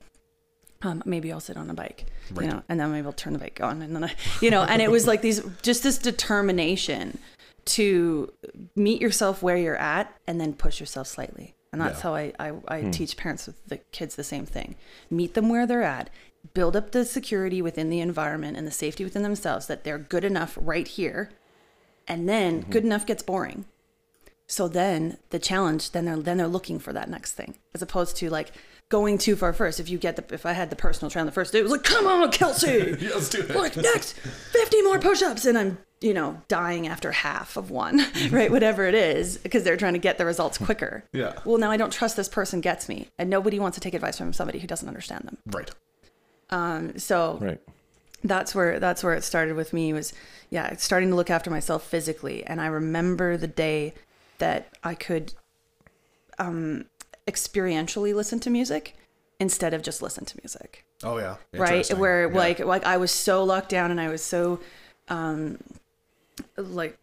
Um, 0.84 1.00
maybe 1.06 1.30
I'll 1.32 1.38
sit 1.38 1.56
on 1.56 1.70
a 1.70 1.74
bike, 1.74 2.06
Right. 2.32 2.44
you 2.46 2.50
know, 2.52 2.64
and 2.68 2.80
then 2.80 2.90
maybe 2.90 3.06
I'll 3.06 3.12
turn 3.12 3.32
the 3.34 3.38
bike 3.38 3.60
on, 3.62 3.82
and 3.82 3.94
then 3.94 4.02
I, 4.02 4.14
you 4.40 4.50
know, 4.50 4.64
and 4.64 4.82
it 4.82 4.90
was 4.90 5.06
like 5.06 5.22
these, 5.22 5.40
just 5.62 5.84
this 5.84 5.96
determination 5.96 7.18
to 7.64 8.32
meet 8.74 9.00
yourself 9.00 9.42
where 9.42 9.56
you're 9.56 9.76
at, 9.76 10.14
and 10.26 10.40
then 10.40 10.52
push 10.54 10.80
yourself 10.80 11.06
slightly. 11.06 11.54
And 11.72 11.80
that's 11.80 11.98
Yeah. 11.98 12.02
how 12.02 12.14
I, 12.14 12.32
I, 12.38 12.52
I 12.68 12.80
hmm. 12.82 12.90
teach 12.90 13.16
parents 13.16 13.46
with 13.46 13.64
the 13.66 13.78
kids 13.92 14.14
the 14.14 14.24
same 14.24 14.46
thing. 14.46 14.76
Meet 15.10 15.34
them 15.34 15.48
where 15.48 15.66
they're 15.66 15.82
at, 15.82 16.10
build 16.54 16.76
up 16.76 16.90
the 16.90 17.04
security 17.04 17.62
within 17.62 17.88
the 17.88 18.00
environment 18.00 18.56
and 18.56 18.66
the 18.66 18.72
safety 18.72 19.04
within 19.04 19.22
themselves 19.22 19.66
that 19.68 19.84
they're 19.84 19.98
good 19.98 20.24
enough 20.24 20.58
right 20.60 20.86
here, 20.86 21.30
and 22.06 22.28
then 22.28 22.60
mm-hmm. 22.62 22.70
good 22.70 22.84
enough 22.84 23.06
gets 23.06 23.22
boring. 23.22 23.64
So 24.46 24.68
then 24.68 25.18
the 25.30 25.38
challenge, 25.38 25.92
then 25.92 26.04
they're 26.04 26.16
then 26.16 26.36
they're 26.36 26.46
looking 26.46 26.78
for 26.78 26.92
that 26.92 27.08
next 27.08 27.32
thing, 27.32 27.56
as 27.74 27.80
opposed 27.80 28.16
to 28.18 28.28
like 28.28 28.52
going 28.92 29.16
too 29.18 29.34
far 29.34 29.52
first. 29.54 29.80
If 29.80 29.88
you 29.88 29.96
get 29.98 30.14
the 30.16 30.34
if 30.34 30.44
I 30.46 30.52
had 30.52 30.68
the 30.70 30.76
personal 30.76 31.10
trainer 31.10 31.26
the 31.26 31.32
first 31.32 31.52
day, 31.52 31.58
it 31.58 31.62
was 31.62 31.72
like, 31.72 31.82
come 31.82 32.06
on, 32.06 32.30
Kelsey, 32.30 32.96
Yeah, 33.00 33.10
let's 33.14 33.30
do 33.30 33.40
it. 33.40 33.56
like 33.56 33.76
next 33.76 34.12
50 34.12 34.82
more 34.82 34.98
push-ups, 35.00 35.46
and 35.46 35.56
I'm 35.58 35.78
you 36.02 36.12
know 36.14 36.42
dying 36.48 36.86
after 36.86 37.10
half 37.12 37.56
of 37.56 37.70
one, 37.70 38.04
right? 38.30 38.50
Whatever 38.50 38.84
it 38.86 38.94
is, 38.94 39.38
because 39.38 39.64
they're 39.64 39.76
trying 39.78 39.94
to 39.94 39.98
get 39.98 40.18
the 40.18 40.26
results 40.26 40.58
quicker. 40.58 41.04
Yeah. 41.12 41.32
Well, 41.44 41.58
now 41.58 41.70
I 41.70 41.76
don't 41.78 41.92
trust 41.92 42.16
this 42.16 42.28
person 42.28 42.60
gets 42.60 42.88
me, 42.88 43.08
and 43.18 43.28
nobody 43.30 43.58
wants 43.58 43.76
to 43.76 43.80
take 43.80 43.94
advice 43.94 44.18
from 44.18 44.32
somebody 44.32 44.58
who 44.60 44.66
doesn't 44.66 44.86
understand 44.88 45.24
them. 45.24 45.38
Right. 45.46 45.70
Um, 46.50 46.98
so 46.98 47.38
Right. 47.40 47.60
that's 48.22 48.54
where 48.54 48.78
that's 48.78 49.02
where 49.02 49.14
it 49.14 49.24
started 49.24 49.56
with 49.56 49.72
me 49.72 49.92
was 49.94 50.12
yeah 50.50 50.76
starting 50.76 51.08
to 51.08 51.16
look 51.16 51.30
after 51.30 51.50
myself 51.50 51.82
physically 51.82 52.44
and 52.44 52.60
i 52.60 52.66
remember 52.66 53.36
the 53.38 53.46
day 53.48 53.94
that 54.38 54.68
i 54.84 54.94
could 54.94 55.32
um 56.38 56.84
experientially 57.26 58.14
listen 58.14 58.40
to 58.40 58.50
music 58.50 58.96
instead 59.40 59.74
of 59.74 59.82
just 59.82 60.02
listen 60.02 60.24
to 60.24 60.36
music 60.42 60.84
Oh 61.04 61.18
yeah. 61.18 61.36
right 61.54 61.88
where 61.96 62.28
Yeah. 62.28 62.36
like 62.38 62.58
like 62.60 62.84
i 62.84 62.96
was 62.96 63.10
so 63.10 63.42
locked 63.44 63.68
down 63.70 63.90
and 63.90 64.00
i 64.00 64.08
was 64.08 64.22
so 64.22 64.60
um 65.08 65.58
like 66.56 66.98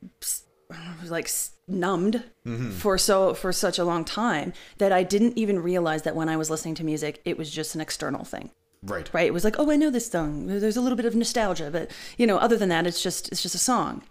like 1.06 1.30
numbed 1.68 2.24
Mm-hmm. 2.46 2.72
for 2.72 2.98
so 2.98 3.34
for 3.34 3.52
such 3.54 3.78
a 3.78 3.84
long 3.84 4.04
time 4.06 4.54
that 4.80 4.92
i 4.92 5.04
didn't 5.04 5.38
even 5.38 5.60
realize 5.62 6.02
that 6.04 6.16
when 6.16 6.28
i 6.30 6.36
was 6.38 6.50
listening 6.50 6.74
to 6.76 6.84
music 6.84 7.22
it 7.26 7.38
was 7.38 7.50
just 7.52 7.76
an 7.76 7.82
external 7.82 8.24
thing 8.24 8.50
Right. 8.82 9.10
right? 9.14 9.28
It 9.28 9.34
was 9.34 9.44
like, 9.44 9.58
oh, 9.60 9.70
I 9.70 9.76
know 9.76 9.90
this 9.90 10.10
song. 10.10 10.48
There's 10.48 10.78
a 10.78 10.82
little 10.82 10.96
bit 10.96 11.06
of 11.06 11.14
nostalgia, 11.14 11.70
but 11.70 11.92
you 12.18 12.26
know, 12.26 12.38
other 12.38 12.56
than 12.56 12.70
that, 12.70 12.88
it's 12.88 13.04
just 13.04 13.30
it's 13.30 13.42
just 13.42 13.54
a 13.54 13.58
song. 13.58 14.04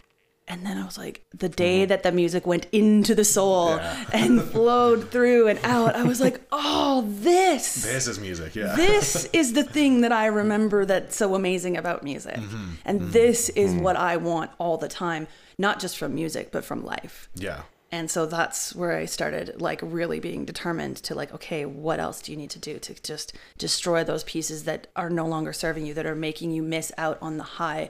And 0.49 0.65
then 0.65 0.79
I 0.79 0.85
was 0.85 0.97
like, 0.97 1.25
the 1.33 1.49
day 1.49 1.85
that 1.85 2.03
the 2.03 2.11
music 2.11 2.47
went 2.47 2.67
into 2.73 3.15
the 3.15 3.25
soul 3.25 3.77
Yeah. 3.77 4.05
and 4.13 4.43
flowed 4.43 5.11
through 5.11 5.49
and 5.49 5.59
out, 5.63 5.95
I 5.95 6.05
was 6.05 6.21
like, 6.21 6.41
oh, 6.51 7.05
this, 7.07 7.83
This 7.85 8.07
is 8.07 8.19
music. 8.19 8.55
Yeah. 8.55 8.75
this 8.75 9.25
is 9.33 9.53
the 9.53 9.65
thing 9.65 10.01
that 10.01 10.13
I 10.13 10.27
remember 10.27 10.85
that's 10.85 11.17
so 11.17 11.35
amazing 11.35 11.77
about 11.77 12.03
music, 12.03 12.37
mm-hmm, 12.37 12.73
and 12.85 13.01
mm-hmm, 13.01 13.11
this 13.11 13.49
is 13.51 13.73
mm-hmm. 13.73 13.83
what 13.83 13.97
I 13.97 14.17
want 14.17 14.51
all 14.59 14.79
the 14.79 14.89
time, 14.89 15.27
not 15.59 15.81
just 15.81 15.99
from 15.99 16.15
music, 16.15 16.51
but 16.51 16.65
from 16.65 16.85
life. 16.85 17.29
yeah. 17.35 17.63
And 17.91 18.11
so 18.11 18.27
that's 18.27 18.75
where 18.75 18.93
I 18.93 19.07
started 19.07 19.63
like 19.63 19.81
really 19.83 20.21
being 20.21 20.45
determined 20.45 20.99
to 20.99 21.15
like, 21.15 21.33
okay, 21.33 21.65
what 21.65 21.99
else 21.99 22.21
do 22.21 22.33
you 22.33 22.37
need 22.37 22.51
to 22.51 22.59
do 22.59 22.79
to 22.79 23.03
just 23.03 23.33
destroy 23.57 24.05
those 24.05 24.25
pieces 24.25 24.65
that 24.65 24.89
are 24.95 25.09
no 25.09 25.27
longer 25.27 25.55
serving 25.55 25.87
you, 25.87 25.95
that 25.95 26.05
are 26.05 26.15
making 26.15 26.51
you 26.51 26.63
miss 26.63 26.93
out 26.99 27.17
on 27.23 27.39
the 27.39 27.45
high 27.45 27.89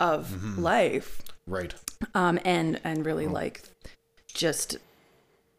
of 0.00 0.58
life. 0.58 1.22
Right. 1.46 1.74
Um, 2.14 2.38
and, 2.44 2.80
and 2.84 3.06
really 3.06 3.26
like 3.26 3.62
just, 4.32 4.76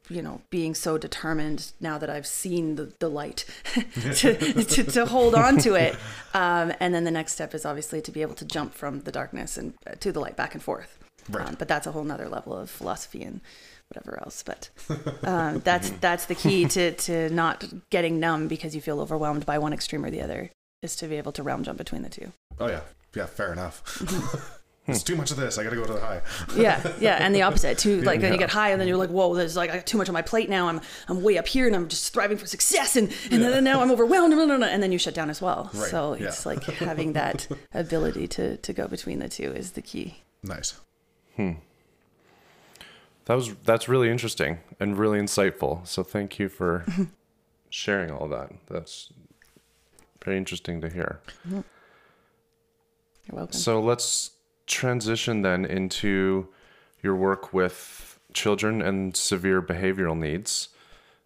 you 0.10 0.22
know, 0.22 0.42
being 0.50 0.76
so 0.76 0.98
determined 0.98 1.72
now 1.80 1.98
that 1.98 2.10
I've 2.10 2.28
seen 2.28 2.76
the, 2.76 2.94
the 3.00 3.10
light 3.10 3.46
to, 3.94 4.36
to, 4.64 4.84
to 4.84 5.06
hold 5.06 5.36
on 5.36 5.58
to 5.60 5.76
it. 5.76 5.96
Um, 6.34 6.74
and 6.80 6.94
then 6.94 7.04
the 7.04 7.12
next 7.12 7.34
step 7.34 7.54
is 7.54 7.66
obviously 7.66 8.02
to 8.02 8.12
be 8.12 8.22
able 8.22 8.36
to 8.36 8.46
jump 8.46 8.74
from 8.74 9.02
the 9.02 9.12
darkness 9.12 9.58
and 9.58 9.74
uh, 9.86 9.96
to 10.00 10.12
the 10.12 10.20
light 10.20 10.36
back 10.36 10.54
and 10.54 10.64
forth. 10.64 11.00
Right. 11.30 11.48
Um, 11.48 11.56
but 11.58 11.68
that's 11.68 11.88
a 11.88 11.92
whole 11.92 12.04
nother 12.04 12.30
level 12.30 12.56
of 12.56 12.70
philosophy 12.70 13.24
and 13.24 13.42
whatever 13.90 14.20
else. 14.22 14.44
But 14.44 14.70
um, 15.24 15.60
that's 15.60 15.90
that's 15.90 16.26
the 16.26 16.36
key 16.36 16.66
to 16.66 16.92
to 16.92 17.30
not 17.30 17.66
getting 17.90 18.20
numb 18.20 18.48
because 18.48 18.76
you 18.76 18.82
feel 18.82 19.00
overwhelmed 19.00 19.46
by 19.46 19.58
one 19.58 19.74
extreme 19.74 20.06
or 20.06 20.12
the 20.12 20.22
other 20.22 20.52
is 20.82 20.96
to 20.98 21.08
be 21.08 21.16
able 21.18 21.32
to 21.34 21.44
realm 21.44 21.64
jump 21.64 21.78
between 21.78 22.04
the 22.04 22.10
two. 22.10 22.32
Oh 22.60 22.68
yeah. 22.68 22.82
Yeah. 23.16 23.26
Fair 23.26 23.52
enough. 23.52 24.54
It's 24.88 25.04
too 25.04 25.18
much 25.18 25.32
of 25.32 25.38
this. 25.38 25.58
I 25.58 25.64
got 25.64 25.72
to 25.72 25.76
go 25.76 25.86
to 25.86 25.94
the 25.94 26.00
high. 26.00 26.22
Yeah, 26.56 26.94
yeah, 27.00 27.18
and 27.20 27.36
the 27.36 27.42
opposite 27.42 27.78
too. 27.78 28.02
Like 28.02 28.22
then 28.22 28.32
you 28.32 28.40
get 28.40 28.50
high, 28.50 28.70
and 28.70 28.80
then 28.80 28.88
you're 28.88 28.98
like, 28.98 29.10
"Whoa, 29.10 29.36
there's 29.36 29.58
like 29.58 29.70
I 29.70 29.78
got 29.78 29.86
too 29.86 29.98
much 29.98 30.08
on 30.08 30.14
my 30.14 30.22
plate 30.22 30.50
now. 30.50 30.70
I'm 30.70 30.80
I'm 31.10 31.22
way 31.22 31.38
up 31.38 31.48
here, 31.48 31.68
and 31.68 31.76
I'm 31.76 31.90
just 31.90 32.14
thriving 32.14 32.38
for 32.38 32.48
success, 32.48 32.96
and 32.96 33.14
and 33.30 33.42
then 33.42 33.64
now 33.64 33.82
I'm 33.82 33.92
overwhelmed, 33.92 34.34
and 34.34 34.82
then 34.84 34.92
you 34.94 34.98
shut 34.98 35.14
down 35.14 35.30
as 35.30 35.42
well. 35.42 35.70
Right, 35.74 35.90
So 35.90 36.14
yeah. 36.16 36.28
it's 36.28 36.46
like 36.46 36.64
having 36.64 37.14
that 37.14 37.48
ability 37.74 38.28
to 38.30 38.58
to 38.58 38.74
go 38.74 38.88
between 38.88 39.20
the 39.20 39.28
two 39.28 39.52
is 39.52 39.74
the 39.74 39.82
key. 39.82 40.24
Nice. 40.42 40.80
Hmm. 41.36 41.54
That 43.26 43.36
was 43.36 43.54
that's 43.66 43.90
really 43.90 44.10
interesting 44.10 44.60
and 44.80 44.98
really 44.98 45.20
insightful. 45.20 45.86
So 45.86 46.02
thank 46.02 46.40
you 46.40 46.48
for 46.48 46.86
sharing 47.70 48.10
all 48.10 48.30
that. 48.30 48.54
That's 48.68 49.12
very 50.24 50.38
interesting 50.38 50.80
to 50.80 50.90
hear. 50.90 51.20
You're 51.50 51.64
welcome. 53.32 53.52
So 53.54 53.82
let's 53.82 54.32
transition 54.68 55.42
then 55.42 55.66
into 55.66 56.48
your 57.02 57.16
work 57.16 57.54
with 57.54 58.20
children 58.34 58.82
and 58.82 59.16
severe 59.16 59.62
behavioral 59.62 60.18
needs. 60.18 60.70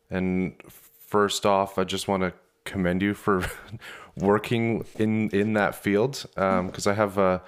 And 0.10 0.56
first 1.00 1.46
off, 1.46 1.78
I 1.78 1.84
just 1.84 2.08
want 2.08 2.24
to 2.24 2.34
commend 2.64 3.02
you 3.02 3.14
for 3.14 3.46
working 4.16 4.86
in 4.98 5.30
in 5.30 5.54
that 5.54 5.76
field 5.76 6.26
um, 6.38 6.68
because 6.68 6.88
I 6.88 6.94
have 6.94 7.18
a 7.18 7.42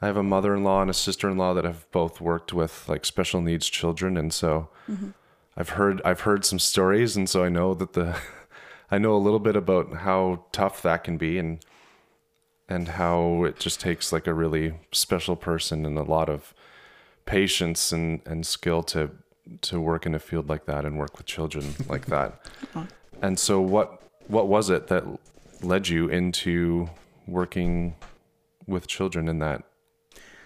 I 0.00 0.06
have 0.06 0.16
a 0.16 0.22
mother-in-law 0.22 0.82
and 0.82 0.90
a 0.90 0.94
sister-in-law 0.94 1.54
that 1.54 1.64
have 1.64 1.88
both 1.92 2.20
worked 2.20 2.52
with 2.52 2.88
like 2.88 3.04
special 3.04 3.40
needs 3.40 3.68
children, 3.68 4.16
and 4.16 4.32
so 4.32 4.68
mm-hmm. 4.90 5.10
I've 5.56 5.70
heard 5.70 6.02
I've 6.04 6.20
heard 6.20 6.44
some 6.44 6.58
stories, 6.58 7.16
and 7.16 7.28
so 7.28 7.44
I 7.44 7.48
know 7.48 7.74
that 7.74 7.92
the 7.92 8.16
I 8.90 8.98
know 8.98 9.14
a 9.14 9.18
little 9.18 9.38
bit 9.38 9.56
about 9.56 9.94
how 9.98 10.44
tough 10.52 10.82
that 10.82 11.04
can 11.04 11.16
be, 11.16 11.38
and 11.38 11.64
and 12.68 12.88
how 12.88 13.44
it 13.44 13.58
just 13.58 13.80
takes 13.80 14.12
like 14.12 14.26
a 14.26 14.34
really 14.34 14.74
special 14.92 15.36
person 15.36 15.84
and 15.84 15.98
a 15.98 16.02
lot 16.02 16.28
of 16.28 16.54
patience 17.24 17.92
and 17.92 18.20
and 18.26 18.46
skill 18.46 18.82
to 18.82 19.10
to 19.60 19.80
work 19.80 20.06
in 20.06 20.14
a 20.14 20.18
field 20.18 20.48
like 20.48 20.66
that 20.66 20.84
and 20.84 20.98
work 20.98 21.16
with 21.18 21.26
children 21.26 21.74
like 21.88 22.06
that. 22.06 22.44
And 23.20 23.38
so 23.38 23.60
what 23.60 24.02
what 24.28 24.48
was 24.48 24.70
it 24.70 24.88
that 24.88 25.04
led 25.62 25.88
you 25.88 26.08
into 26.08 26.88
working 27.26 27.94
with 28.66 28.86
children 28.86 29.28
in 29.28 29.38
that 29.40 29.62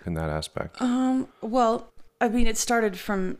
in 0.04 0.14
that 0.14 0.30
aspect? 0.30 0.80
Um, 0.80 1.28
well, 1.40 1.92
I 2.20 2.28
mean, 2.28 2.46
it 2.46 2.56
started 2.56 2.98
from. 2.98 3.38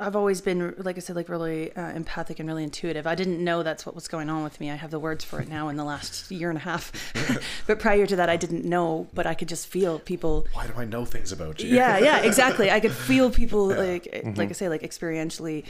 I've 0.00 0.14
always 0.14 0.40
been, 0.40 0.74
like 0.78 0.96
I 0.96 1.00
said, 1.00 1.16
like 1.16 1.28
really 1.28 1.74
uh, 1.74 1.90
empathic 1.90 2.38
and 2.38 2.48
really 2.48 2.62
intuitive. 2.62 3.04
I 3.06 3.16
didn't 3.16 3.42
know 3.42 3.64
that's 3.64 3.84
what 3.84 3.96
was 3.96 4.06
going 4.06 4.30
on 4.30 4.44
with 4.44 4.60
me. 4.60 4.70
I 4.70 4.76
have 4.76 4.92
the 4.92 4.98
words 5.00 5.24
for 5.24 5.40
it 5.40 5.48
now 5.48 5.68
in 5.68 5.76
the 5.76 5.82
last 5.82 6.30
year 6.30 6.50
and 6.50 6.56
a 6.56 6.60
half. 6.60 6.92
but 7.66 7.80
prior 7.80 8.06
to 8.06 8.14
that, 8.14 8.28
I 8.28 8.36
didn't 8.36 8.64
know, 8.64 9.08
but 9.12 9.26
I 9.26 9.34
could 9.34 9.48
just 9.48 9.66
feel 9.66 9.98
people. 9.98 10.46
Why 10.52 10.68
do 10.68 10.74
I 10.76 10.84
know 10.84 11.04
things 11.04 11.32
about 11.32 11.60
you? 11.60 11.74
Yeah, 11.74 11.98
yeah, 11.98 12.18
exactly. 12.22 12.70
I 12.70 12.78
could 12.78 12.92
feel 12.92 13.30
people 13.30 13.66
like, 13.66 14.22
like 14.36 14.50
I 14.50 14.52
say, 14.52 14.68
like 14.68 14.82
experientially. 14.82 15.64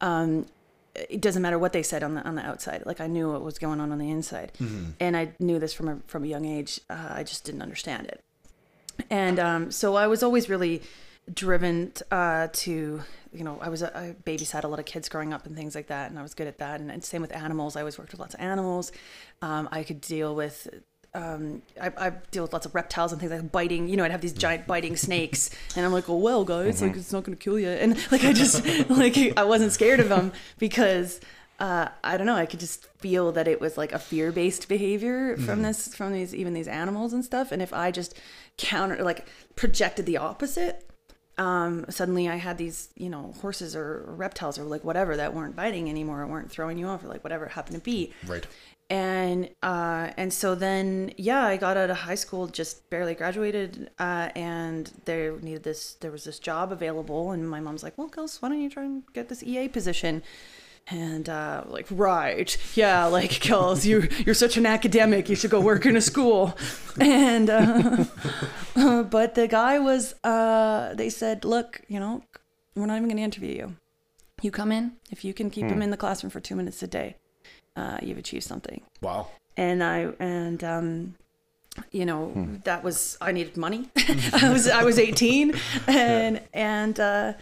Um, 0.00 0.46
it 0.94 1.20
doesn't 1.20 1.42
matter 1.42 1.58
what 1.58 1.72
they 1.72 1.82
said 1.82 2.02
on 2.02 2.14
the 2.14 2.22
on 2.22 2.34
the 2.36 2.46
outside. 2.46 2.84
Like 2.86 3.00
I 3.00 3.06
knew 3.08 3.32
what 3.32 3.42
was 3.42 3.58
going 3.58 3.80
on 3.80 3.90
on 3.90 3.98
the 3.98 4.10
inside, 4.10 4.52
and 5.00 5.16
I 5.16 5.32
knew 5.38 5.58
this 5.58 5.72
from 5.72 5.88
a 5.88 5.98
from 6.06 6.22
a 6.22 6.26
young 6.26 6.44
age. 6.44 6.80
Uh, 6.90 7.08
I 7.10 7.22
just 7.24 7.44
didn't 7.44 7.62
understand 7.62 8.06
it, 8.08 8.20
and 9.08 9.38
um, 9.38 9.70
so 9.70 9.94
I 9.96 10.06
was 10.06 10.22
always 10.22 10.50
really 10.50 10.82
driven 11.32 11.92
uh, 12.10 12.48
to 12.52 13.02
you 13.32 13.44
know 13.44 13.58
I 13.60 13.68
was 13.68 13.82
a 13.82 13.96
I 13.96 14.14
babysat 14.24 14.64
a 14.64 14.68
lot 14.68 14.78
of 14.78 14.84
kids 14.84 15.08
growing 15.08 15.32
up 15.32 15.46
and 15.46 15.56
things 15.56 15.74
like 15.74 15.88
that, 15.88 16.10
and 16.10 16.18
I 16.18 16.22
was 16.22 16.34
good 16.34 16.46
at 16.46 16.58
that. 16.58 16.80
And, 16.80 16.90
and 16.90 17.04
same 17.04 17.22
with 17.22 17.34
animals. 17.34 17.76
I 17.76 17.80
always 17.80 17.98
worked 17.98 18.12
with 18.12 18.20
lots 18.20 18.34
of 18.34 18.40
animals. 18.40 18.92
Um, 19.40 19.68
I 19.72 19.82
could 19.82 20.00
deal 20.00 20.34
with 20.34 20.68
um, 21.14 21.62
I, 21.80 21.92
I 21.98 22.10
deal 22.30 22.42
with 22.42 22.52
lots 22.52 22.64
of 22.64 22.74
reptiles 22.74 23.12
and 23.12 23.20
things 23.20 23.32
like 23.32 23.52
biting. 23.52 23.88
You 23.88 23.96
know, 23.96 24.04
I'd 24.04 24.10
have 24.10 24.22
these 24.22 24.32
giant 24.32 24.66
biting 24.66 24.96
snakes, 24.96 25.50
and 25.76 25.84
I'm 25.84 25.92
like, 25.92 26.08
"Oh 26.08 26.16
well, 26.16 26.44
guys, 26.44 26.80
like 26.80 26.96
it's 26.96 27.12
not 27.12 27.24
going 27.24 27.36
to 27.36 27.42
kill 27.42 27.58
you." 27.58 27.68
And 27.68 27.96
like 28.10 28.24
I 28.24 28.32
just 28.32 28.64
like 28.88 29.16
I 29.36 29.44
wasn't 29.44 29.72
scared 29.72 30.00
of 30.00 30.08
them 30.08 30.32
because 30.58 31.20
uh, 31.58 31.88
I 32.02 32.16
don't 32.16 32.26
know. 32.26 32.34
I 32.34 32.46
could 32.46 32.60
just 32.60 32.86
feel 32.98 33.30
that 33.32 33.46
it 33.46 33.60
was 33.60 33.76
like 33.76 33.92
a 33.92 33.98
fear 33.98 34.32
based 34.32 34.68
behavior 34.68 35.36
from 35.36 35.62
this 35.62 35.94
from 35.94 36.12
these 36.12 36.34
even 36.34 36.54
these 36.54 36.68
animals 36.68 37.12
and 37.12 37.24
stuff. 37.24 37.52
And 37.52 37.60
if 37.60 37.72
I 37.74 37.90
just 37.90 38.18
counter 38.56 39.02
like 39.02 39.26
projected 39.54 40.06
the 40.06 40.16
opposite, 40.16 40.90
um, 41.38 41.86
suddenly 41.88 42.28
I 42.28 42.36
had 42.36 42.58
these 42.58 42.90
you 42.96 43.08
know 43.08 43.34
horses 43.40 43.74
or 43.74 44.04
reptiles 44.06 44.58
or 44.58 44.64
like 44.64 44.84
whatever 44.84 45.16
that 45.16 45.34
weren't 45.34 45.56
biting 45.56 45.88
anymore 45.88 46.20
or 46.22 46.26
weren't 46.26 46.50
throwing 46.50 46.78
you 46.78 46.86
off 46.86 47.02
or 47.04 47.08
like 47.08 47.24
whatever 47.24 47.46
it 47.46 47.52
happened 47.52 47.76
to 47.76 47.82
be 47.82 48.12
Right. 48.26 48.46
and 48.90 49.48
uh, 49.62 50.10
and 50.16 50.32
so 50.32 50.54
then 50.54 51.12
yeah 51.16 51.44
i 51.44 51.56
got 51.56 51.76
out 51.76 51.88
of 51.90 51.96
high 51.98 52.14
school 52.16 52.46
just 52.48 52.88
barely 52.90 53.14
graduated 53.14 53.90
uh, 53.98 54.28
and 54.36 54.92
there 55.06 55.38
needed 55.40 55.62
this 55.62 55.94
there 55.94 56.10
was 56.10 56.24
this 56.24 56.38
job 56.38 56.70
available 56.72 57.30
and 57.32 57.48
my 57.48 57.60
mom's 57.60 57.82
like 57.82 57.96
well 57.96 58.10
Kels, 58.10 58.42
why 58.42 58.48
don't 58.50 58.60
you 58.60 58.68
try 58.70 58.84
and 58.84 59.02
get 59.14 59.28
this 59.30 59.42
ea 59.42 59.68
position 59.68 60.22
and 60.88 61.28
uh, 61.28 61.64
like 61.66 61.86
right 61.90 62.56
yeah 62.74 63.04
like 63.06 63.30
Kels, 63.30 63.84
you 63.84 64.08
you're 64.24 64.34
such 64.34 64.56
an 64.56 64.66
academic 64.66 65.28
you 65.28 65.36
should 65.36 65.50
go 65.50 65.60
work 65.60 65.86
in 65.86 65.96
a 65.96 66.00
school. 66.00 66.56
And 66.98 67.48
uh, 67.48 68.04
but 69.10 69.34
the 69.34 69.48
guy 69.48 69.78
was 69.78 70.14
uh, 70.24 70.94
they 70.94 71.08
said 71.10 71.44
look 71.44 71.80
you 71.88 72.00
know 72.00 72.22
we're 72.74 72.86
not 72.86 72.96
even 72.96 73.08
going 73.08 73.18
to 73.18 73.22
interview 73.22 73.54
you. 73.54 73.76
You 74.40 74.50
come 74.50 74.72
in 74.72 74.92
if 75.10 75.24
you 75.24 75.32
can 75.34 75.50
keep 75.50 75.66
him 75.66 75.82
in 75.82 75.90
the 75.90 75.96
classroom 75.96 76.30
for 76.30 76.40
two 76.40 76.56
minutes 76.56 76.82
a 76.82 76.86
day 76.86 77.16
uh, 77.76 77.98
you've 78.02 78.18
achieved 78.18 78.44
something. 78.44 78.82
Wow. 79.00 79.28
and 79.56 79.82
I 79.84 80.08
and 80.18 80.62
um 80.64 81.14
you 81.90 82.04
know 82.04 82.48
that 82.64 82.82
was 82.84 83.16
I 83.20 83.32
needed 83.32 83.56
money. 83.56 83.88
I 84.32 84.50
was 84.52 84.68
I 84.68 84.84
was 84.84 84.98
18 84.98 85.54
and 85.86 86.40
and 86.52 87.00
uh 87.00 87.32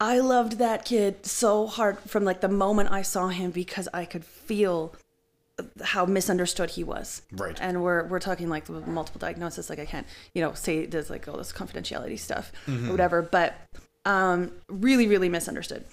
I 0.00 0.18
loved 0.18 0.58
that 0.58 0.84
kid 0.84 1.24
so 1.24 1.66
hard 1.66 1.98
from 2.00 2.24
like 2.24 2.40
the 2.40 2.48
moment 2.48 2.90
I 2.90 3.02
saw 3.02 3.28
him 3.28 3.50
because 3.50 3.88
I 3.94 4.04
could 4.04 4.24
feel 4.24 4.94
how 5.82 6.04
misunderstood 6.04 6.70
he 6.70 6.82
was. 6.82 7.22
Right. 7.32 7.56
And 7.60 7.82
we're 7.82 8.04
we're 8.04 8.20
talking 8.20 8.48
like 8.48 8.64
the 8.64 8.80
multiple 8.80 9.20
diagnosis 9.20 9.70
like 9.70 9.78
I 9.78 9.86
can't, 9.86 10.06
you 10.34 10.42
know, 10.42 10.52
say 10.54 10.86
there's 10.86 11.10
like 11.10 11.28
all 11.28 11.36
this 11.36 11.52
confidentiality 11.52 12.18
stuff 12.18 12.52
or 12.68 12.90
whatever, 12.90 13.22
but 13.22 13.54
um 14.04 14.52
really 14.68 15.06
really 15.06 15.30
misunderstood 15.30 15.84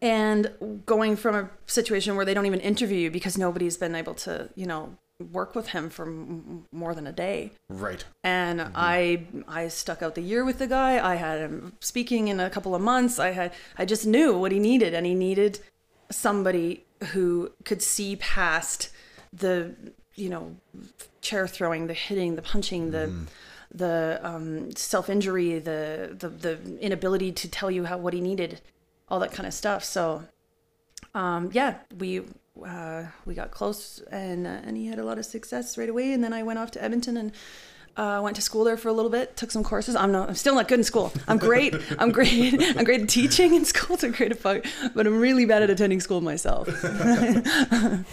and 0.00 0.82
going 0.84 1.16
from 1.16 1.34
a 1.34 1.50
situation 1.66 2.16
where 2.16 2.24
they 2.24 2.34
don't 2.34 2.46
even 2.46 2.60
interview 2.60 2.98
you 2.98 3.10
because 3.10 3.36
nobody's 3.36 3.76
been 3.76 3.94
able 3.94 4.14
to 4.14 4.48
you 4.54 4.66
know 4.66 4.96
work 5.32 5.54
with 5.54 5.68
him 5.68 5.88
for 5.88 6.04
m- 6.06 6.66
more 6.72 6.94
than 6.94 7.06
a 7.06 7.12
day. 7.12 7.52
Right. 7.68 8.04
and 8.22 8.60
i 8.74 9.26
i 9.48 9.68
stuck 9.68 10.02
out 10.02 10.14
the 10.14 10.20
year 10.22 10.44
with 10.44 10.58
the 10.58 10.66
guy. 10.66 11.04
I 11.04 11.14
had 11.16 11.38
him 11.40 11.72
speaking 11.80 12.28
in 12.28 12.38
a 12.40 12.50
couple 12.50 12.74
of 12.74 12.82
months. 12.82 13.18
I 13.18 13.30
had 13.30 13.52
i 13.78 13.84
just 13.84 14.06
knew 14.06 14.36
what 14.38 14.52
he 14.52 14.58
needed 14.58 14.94
and 14.94 15.06
he 15.06 15.14
needed 15.14 15.60
somebody 16.10 16.84
who 17.12 17.52
could 17.64 17.82
see 17.82 18.16
past 18.16 18.90
the 19.32 19.74
you 20.14 20.28
know 20.28 20.56
chair 21.20 21.46
throwing 21.48 21.86
the 21.86 21.94
hitting 21.94 22.36
the 22.36 22.42
punching 22.42 22.90
the 22.90 23.12
the 23.74 24.20
um, 24.22 24.70
self 24.76 25.10
injury 25.10 25.58
the, 25.58 26.14
the 26.18 26.28
the 26.28 26.78
inability 26.78 27.32
to 27.32 27.48
tell 27.48 27.70
you 27.70 27.84
how 27.84 27.98
what 27.98 28.14
he 28.14 28.20
needed 28.20 28.60
all 29.08 29.18
that 29.20 29.32
kind 29.32 29.46
of 29.46 29.52
stuff. 29.54 29.82
So 29.84 30.24
um, 31.14 31.50
yeah 31.52 31.74
we 31.98 32.22
uh, 32.64 33.04
we 33.24 33.34
got 33.34 33.50
close 33.50 34.00
and 34.10 34.46
uh, 34.46 34.60
and 34.64 34.76
he 34.76 34.86
had 34.86 34.98
a 34.98 35.04
lot 35.04 35.18
of 35.18 35.24
success 35.24 35.76
right 35.76 35.88
away. 35.88 36.12
And 36.12 36.22
then 36.22 36.32
I 36.32 36.42
went 36.42 36.58
off 36.58 36.70
to 36.72 36.82
Edmonton 36.82 37.16
and 37.16 37.32
uh, 37.96 38.20
went 38.22 38.36
to 38.36 38.42
school 38.42 38.62
there 38.64 38.76
for 38.76 38.88
a 38.88 38.92
little 38.92 39.10
bit 39.10 39.36
took 39.36 39.50
some 39.50 39.64
courses. 39.64 39.96
I'm 39.96 40.12
not 40.12 40.28
I'm 40.28 40.34
still 40.34 40.54
not 40.54 40.68
good 40.68 40.80
in 40.80 40.84
school. 40.84 41.12
I'm 41.26 41.38
great. 41.38 41.74
I'm 41.98 42.12
great. 42.12 42.54
I'm 42.76 42.84
great 42.84 43.02
at 43.02 43.08
teaching 43.08 43.54
in 43.54 43.64
school. 43.64 43.96
I'm 44.02 44.12
great 44.12 44.32
at 44.32 44.38
fuck 44.38 44.64
but 44.94 45.06
I'm 45.06 45.18
really 45.18 45.46
bad 45.46 45.62
at 45.62 45.70
attending 45.70 46.00
school 46.00 46.20
myself. 46.20 46.68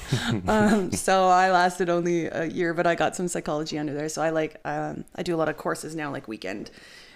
Um, 0.48 0.92
so 0.92 1.28
I 1.28 1.52
lasted 1.52 1.90
only 1.90 2.26
a 2.26 2.46
year 2.46 2.74
but 2.74 2.88
I 2.88 2.96
got 2.96 3.16
some 3.16 3.28
psychology 3.28 3.78
under 3.78 3.94
there. 3.94 4.10
So 4.10 4.22
I 4.22 4.30
like 4.30 4.60
um, 4.66 5.06
I 5.16 5.24
do 5.24 5.36
a 5.36 5.38
lot 5.38 5.50
of 5.50 5.58
courses 5.58 5.96
now 5.96 6.12
like 6.12 6.28
weekend 6.28 6.72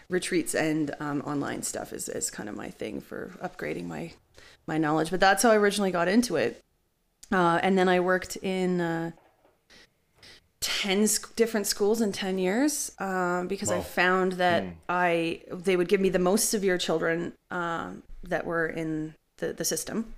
retreats 0.09 0.55
and 0.55 0.93
um, 0.99 1.21
online 1.21 1.63
stuff 1.63 1.93
is, 1.93 2.09
is 2.09 2.29
kind 2.29 2.47
of 2.49 2.55
my 2.55 2.69
thing 2.69 3.01
for 3.01 3.31
upgrading 3.41 3.87
my 3.87 4.13
my 4.65 4.77
knowledge. 4.77 5.09
But 5.09 5.19
that's 5.19 5.43
how 5.43 5.51
I 5.51 5.57
originally 5.57 5.91
got 5.91 6.07
into 6.07 6.35
it 6.35 6.61
uh, 7.31 7.59
and 7.63 7.77
then 7.77 7.89
I 7.89 7.99
worked 7.99 8.35
in 8.37 8.79
uh, 8.81 9.11
10 10.59 11.07
sc- 11.07 11.35
different 11.35 11.67
schools 11.67 12.01
in 12.01 12.11
10 12.11 12.37
years 12.39 12.91
um, 12.99 13.47
because 13.47 13.69
I 13.69 13.81
found 13.81 14.33
that 14.33 14.63
I 14.89 15.41
they 15.51 15.75
would 15.75 15.87
give 15.87 16.01
me 16.01 16.09
the 16.09 16.19
most 16.19 16.49
severe 16.49 16.77
children 16.77 17.33
um, 17.51 18.03
that 18.23 18.45
were 18.45 18.67
in 18.67 19.13
the, 19.37 19.53
the 19.53 19.63
system. 19.65 20.13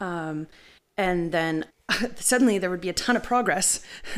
Um, 0.00 0.48
and 0.96 1.30
then 1.30 1.66
suddenly 2.16 2.58
there 2.58 2.70
would 2.70 2.80
be 2.80 2.88
a 2.88 2.92
ton 2.92 3.16
of 3.16 3.22
progress. 3.22 3.80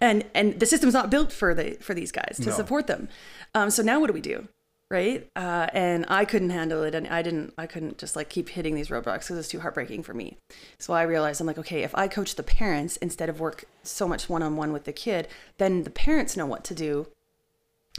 And 0.00 0.24
and 0.34 0.58
the 0.58 0.66
system's 0.66 0.94
not 0.94 1.10
built 1.10 1.32
for 1.32 1.54
the 1.54 1.76
for 1.80 1.94
these 1.94 2.12
guys 2.12 2.36
to 2.42 2.50
No. 2.50 2.52
support 2.56 2.86
them. 2.86 3.08
Um, 3.54 3.70
so 3.70 3.82
now 3.82 4.00
what 4.00 4.06
do 4.08 4.12
we 4.12 4.20
do 4.20 4.48
right? 4.90 5.28
Uh, 5.36 5.68
and 5.72 6.04
i 6.08 6.24
couldn't 6.24 6.50
handle 6.50 6.82
it 6.82 6.94
and 6.94 7.06
i 7.08 7.22
didn't 7.22 7.54
i 7.56 7.66
couldn't 7.66 7.96
just 7.98 8.16
like 8.16 8.28
keep 8.28 8.48
hitting 8.48 8.74
these 8.74 8.88
roadblocks 8.88 9.20
because 9.20 9.38
it's 9.38 9.48
too 9.48 9.60
heartbreaking 9.60 10.02
for 10.02 10.14
me. 10.14 10.36
So 10.78 10.92
i 10.92 11.02
realized 11.02 11.40
i'm 11.40 11.46
like 11.46 11.58
okay 11.58 11.82
if 11.82 11.94
i 11.94 12.08
coach 12.08 12.34
the 12.34 12.42
parents 12.42 12.96
instead 12.96 13.28
of 13.28 13.40
work 13.40 13.64
so 13.82 14.08
much 14.08 14.28
one-on-one 14.28 14.72
with 14.72 14.84
the 14.84 14.92
kid 14.92 15.28
then 15.58 15.84
the 15.84 15.90
parents 15.90 16.36
know 16.36 16.46
what 16.46 16.64
to 16.64 16.74
do 16.74 17.06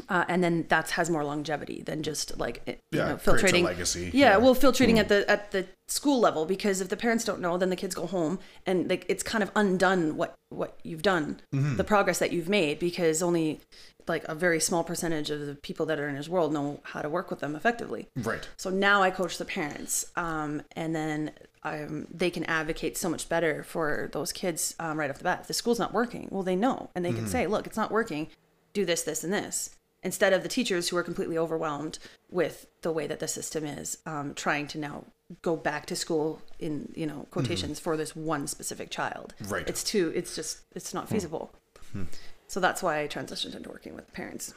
uh, 0.10 0.26
and 0.28 0.44
then 0.44 0.66
that 0.70 0.92
has 0.92 1.10
more 1.10 1.24
longevity 1.24 1.82
than 1.84 2.04
just 2.04 2.38
like 2.40 2.62
you 2.68 2.76
Yeah, 2.92 3.10
know 3.10 3.16
filtrating 3.18 3.64
legacy, 3.64 4.12
Yeah, 4.14 4.32
yeah. 4.32 4.38
well, 4.38 4.56
filtrating 4.56 4.98
at 4.98 5.10
the 5.10 5.30
at 5.30 5.52
the 5.52 5.68
school 5.88 6.20
level 6.20 6.46
because 6.46 6.80
if 6.82 6.90
the 6.90 6.98
parents 6.98 7.24
don't 7.26 7.42
know, 7.42 7.58
then 7.58 7.70
the 7.70 7.76
kids 7.76 7.94
go 7.96 8.06
home 8.08 8.40
and 8.66 8.90
like 8.90 9.06
it's 9.10 9.24
kind 9.24 9.44
of 9.44 9.52
undone 9.56 10.16
what 10.18 10.34
what 10.50 10.78
you've 10.84 11.02
done, 11.02 11.40
Mm-hmm. 11.54 11.76
the 11.78 11.84
progress 11.84 12.20
that 12.20 12.32
you've 12.32 12.50
made 12.50 12.80
because 12.80 13.22
only 13.22 13.60
like 14.08 14.24
a 14.28 14.34
very 14.36 14.60
small 14.60 14.84
percentage 14.84 15.30
of 15.30 15.46
the 15.46 15.54
people 15.56 15.86
that 15.86 16.00
are 16.00 16.10
in 16.10 16.16
his 16.16 16.28
world 16.28 16.52
know 16.52 16.80
how 16.84 17.02
to 17.02 17.08
work 17.10 17.30
with 17.30 17.40
them 17.40 17.56
effectively. 17.56 18.08
Right. 18.18 18.48
So 18.58 18.70
now 18.72 19.04
I 19.04 19.12
coach 19.12 19.38
the 19.38 19.46
parents, 19.46 20.06
um, 20.16 20.64
and 20.76 20.96
then 20.96 21.32
um, 21.64 22.08
they 22.12 22.32
can 22.32 22.44
advocate 22.46 22.98
so 22.98 23.08
much 23.10 23.30
better 23.30 23.64
for 23.64 24.10
those 24.12 24.32
kids 24.32 24.76
um, 24.80 25.00
right 25.00 25.10
off 25.12 25.20
the 25.20 25.24
bat. 25.24 25.42
If 25.42 25.48
the 25.48 25.54
school's 25.54 25.78
not 25.78 25.94
working, 25.94 26.28
well, 26.32 26.42
they 26.42 26.56
know, 26.56 26.90
and 26.96 27.06
they 27.06 27.14
can 27.14 27.28
say, 27.28 27.46
"Look, 27.46 27.68
it's 27.68 27.78
not 27.78 27.92
working. 27.92 28.28
Do 28.74 28.86
this, 28.86 29.04
this, 29.04 29.24
and 29.24 29.32
this." 29.32 29.70
Instead 30.04 30.34
of 30.34 30.42
the 30.42 30.50
teachers 30.50 30.90
who 30.90 30.98
are 30.98 31.04
completely 31.04 31.38
overwhelmed 31.38 32.00
with 32.30 32.66
the 32.82 32.92
way 32.92 33.06
that 33.06 33.20
the 33.20 33.28
system 33.28 33.66
is, 33.66 34.00
um, 34.06 34.34
trying 34.34 34.66
to 34.68 34.78
now 34.80 35.06
go 35.42 35.56
back 35.56 35.86
to 35.86 35.96
school 35.96 36.42
in 36.60 36.92
you 36.96 37.06
know 37.06 37.14
mm-hmm. 37.14 37.32
quotations 37.32 37.80
for 37.80 37.96
this 37.96 38.16
one 38.16 38.48
specific 38.48 38.90
child. 38.90 39.34
Right. 39.48 39.68
It's 39.68 39.84
too. 39.84 40.12
It's 40.16 40.36
just. 40.36 40.62
It's 40.76 40.94
not 40.94 41.08
hmm. 41.08 41.16
feasible. 41.16 41.54
Hmm. 41.94 42.04
So 42.48 42.60
that's 42.60 42.84
why 42.84 43.02
I 43.02 43.08
transitioned 43.08 43.56
into 43.56 43.70
working 43.70 43.96
with 43.96 44.12
parents. 44.14 44.54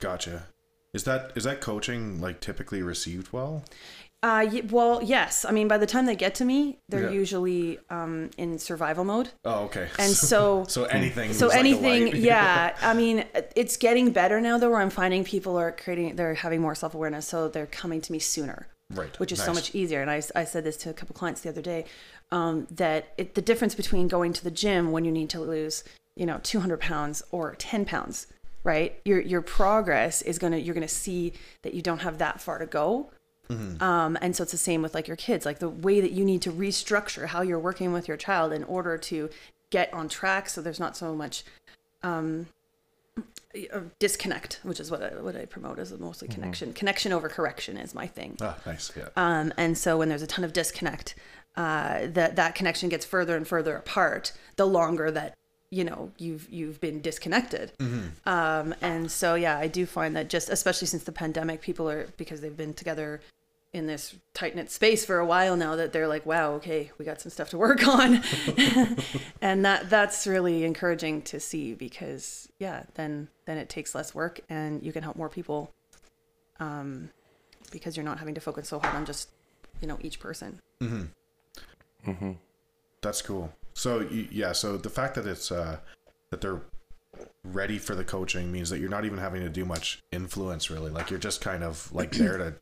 Gotcha. 0.00 0.46
Is 0.92 1.04
that 1.04 1.32
is 1.34 1.44
that 1.44 1.60
coaching 1.60 2.20
like 2.20 2.40
typically 2.40 2.82
received 2.82 3.32
well? 3.32 3.64
Uh, 4.20 4.44
y- 4.52 4.62
well, 4.70 5.00
yes. 5.02 5.44
I 5.44 5.52
mean, 5.52 5.68
by 5.68 5.78
the 5.78 5.86
time 5.86 6.06
they 6.06 6.16
get 6.16 6.34
to 6.36 6.44
me, 6.44 6.78
they're 6.88 7.04
Yeah. 7.04 7.10
usually 7.10 7.78
um, 7.88 8.30
in 8.36 8.58
survival 8.58 9.04
mode. 9.04 9.30
Oh, 9.44 9.64
okay. 9.66 9.88
And 9.98 10.12
so- 10.30 10.64
so 10.68 10.84
anything. 10.84 11.32
So 11.32 11.46
like 11.48 11.58
anything, 11.58 12.04
light. 12.06 12.14
yeah. 12.16 12.76
I 12.82 12.94
mean, 12.94 13.24
it's 13.54 13.76
getting 13.76 14.10
better 14.10 14.40
now 14.40 14.58
though, 14.58 14.70
where 14.70 14.80
I'm 14.80 14.90
finding 14.90 15.22
people 15.22 15.56
are 15.56 15.70
creating, 15.70 16.16
they're 16.16 16.34
having 16.34 16.60
more 16.60 16.74
self 16.74 16.94
awareness, 16.94 17.28
so 17.28 17.48
they're 17.48 17.66
coming 17.66 18.00
to 18.00 18.10
me 18.12 18.18
sooner, 18.18 18.66
right. 18.92 19.16
which 19.20 19.30
is 19.30 19.40
so 19.40 19.52
much 19.54 19.72
easier. 19.74 20.02
And 20.02 20.10
I, 20.10 20.20
I 20.34 20.42
said 20.44 20.64
this 20.64 20.76
to 20.78 20.90
a 20.90 20.92
couple 20.94 21.14
clients 21.14 21.42
the 21.42 21.50
other 21.50 21.62
day, 21.62 21.84
um, 22.32 22.66
that 22.72 23.12
it, 23.18 23.34
the 23.36 23.42
difference 23.42 23.76
between 23.76 24.08
going 24.08 24.32
to 24.32 24.42
the 24.42 24.50
gym 24.50 24.90
when 24.90 25.04
you 25.04 25.12
need 25.12 25.30
to 25.30 25.40
lose, 25.40 25.84
you 26.16 26.26
know, 26.26 26.40
200 26.42 26.80
pounds 26.80 27.22
or 27.30 27.54
10 27.54 27.84
pounds, 27.84 28.26
right? 28.64 28.98
Your 29.04 29.20
your 29.20 29.42
progress 29.42 30.22
is 30.22 30.40
gonna, 30.40 30.56
you're 30.56 30.74
gonna 30.74 30.88
see 30.88 31.34
that 31.62 31.72
you 31.72 31.82
don't 31.82 32.00
have 32.00 32.18
that 32.18 32.40
far 32.40 32.58
to 32.58 32.66
go. 32.66 33.10
Mm-hmm. 33.48 33.82
Um, 33.82 34.18
and 34.20 34.36
so 34.36 34.42
it's 34.42 34.52
the 34.52 34.58
same 34.58 34.82
with 34.82 34.94
like 34.94 35.08
your 35.08 35.16
kids, 35.16 35.46
like 35.46 35.58
the 35.58 35.68
way 35.68 36.00
that 36.00 36.12
you 36.12 36.24
need 36.24 36.42
to 36.42 36.52
restructure 36.52 37.26
how 37.26 37.42
you're 37.42 37.58
working 37.58 37.92
with 37.92 38.08
your 38.08 38.16
child 38.16 38.52
in 38.52 38.64
order 38.64 38.98
to 38.98 39.30
get 39.70 39.92
on 39.92 40.08
track. 40.08 40.48
So 40.48 40.60
there's 40.60 40.80
not 40.80 40.96
so 40.96 41.14
much 41.14 41.44
um, 42.02 42.46
uh, 43.72 43.80
disconnect, 43.98 44.60
which 44.62 44.80
is 44.80 44.90
what 44.90 45.02
I, 45.02 45.20
what 45.20 45.36
I 45.36 45.46
promote 45.46 45.78
as 45.78 45.96
mostly 45.98 46.28
connection. 46.28 46.72
Connection 46.72 47.12
over 47.12 47.28
correction 47.28 47.76
is 47.76 47.94
my 47.94 48.06
thing. 48.06 48.36
Ah, 48.40 48.58
nice. 48.66 48.92
Yeah. 48.96 49.08
Um, 49.16 49.52
and 49.56 49.76
so 49.76 49.98
when 49.98 50.08
there's 50.08 50.22
a 50.22 50.26
ton 50.26 50.44
of 50.44 50.52
disconnect, 50.52 51.14
uh, 51.56 52.06
that 52.08 52.36
that 52.36 52.54
connection 52.54 52.88
gets 52.88 53.04
further 53.04 53.36
and 53.36 53.48
further 53.48 53.76
apart. 53.76 54.32
The 54.56 54.66
longer 54.66 55.10
that 55.10 55.34
you 55.70 55.82
know 55.82 56.12
you've 56.18 56.48
you've 56.50 56.80
been 56.80 57.00
disconnected. 57.00 57.72
Um, 58.26 58.74
and 58.80 59.10
so 59.10 59.34
yeah, 59.34 59.58
I 59.58 59.66
do 59.66 59.86
find 59.86 60.14
that 60.14 60.28
just 60.28 60.50
especially 60.50 60.86
since 60.86 61.04
the 61.04 61.12
pandemic, 61.12 61.60
people 61.60 61.88
are 61.88 62.06
because 62.16 62.40
they've 62.40 62.56
been 62.56 62.74
together 62.74 63.20
in 63.72 63.86
this 63.86 64.16
tight 64.32 64.56
knit 64.56 64.70
space 64.70 65.04
for 65.04 65.18
a 65.18 65.26
while 65.26 65.56
now 65.56 65.76
that 65.76 65.92
they're 65.92 66.08
like, 66.08 66.24
wow, 66.24 66.52
okay, 66.52 66.90
we 66.98 67.04
got 67.04 67.20
some 67.20 67.30
stuff 67.30 67.50
to 67.50 67.58
work 67.58 67.86
on, 67.88 68.22
and 69.42 69.64
that 69.64 69.90
that's 69.90 70.26
really 70.26 70.64
encouraging 70.64 71.22
to 71.22 71.38
see 71.40 71.74
because 71.74 72.48
yeah, 72.58 72.84
then 72.94 73.28
then 73.44 73.58
it 73.58 73.68
takes 73.68 73.94
less 73.94 74.14
work 74.14 74.40
and 74.48 74.82
you 74.82 74.92
can 74.92 75.02
help 75.02 75.16
more 75.16 75.28
people, 75.28 75.72
um, 76.60 77.10
because 77.70 77.96
you're 77.96 78.04
not 78.04 78.18
having 78.18 78.34
to 78.34 78.40
focus 78.40 78.68
so 78.68 78.78
hard 78.78 78.94
on 78.94 79.04
just 79.04 79.28
you 79.80 79.88
know 79.88 79.98
each 80.00 80.18
person. 80.18 80.60
Mhm. 80.80 81.08
Mhm. 82.06 82.36
That's 83.02 83.22
cool. 83.22 83.52
So 83.74 84.00
yeah, 84.10 84.52
so 84.52 84.76
the 84.76 84.90
fact 84.90 85.14
that 85.14 85.26
it's 85.26 85.52
uh 85.52 85.78
that 86.30 86.40
they're 86.40 86.62
ready 87.44 87.78
for 87.78 87.94
the 87.94 88.04
coaching 88.04 88.50
means 88.52 88.70
that 88.70 88.78
you're 88.80 88.90
not 88.90 89.04
even 89.04 89.18
having 89.18 89.42
to 89.42 89.48
do 89.48 89.64
much 89.64 90.02
influence 90.10 90.70
really. 90.70 90.90
Like 90.90 91.10
you're 91.10 91.18
just 91.18 91.40
kind 91.40 91.62
of 91.62 91.90
like 91.92 92.12
there 92.12 92.38
to 92.38 92.54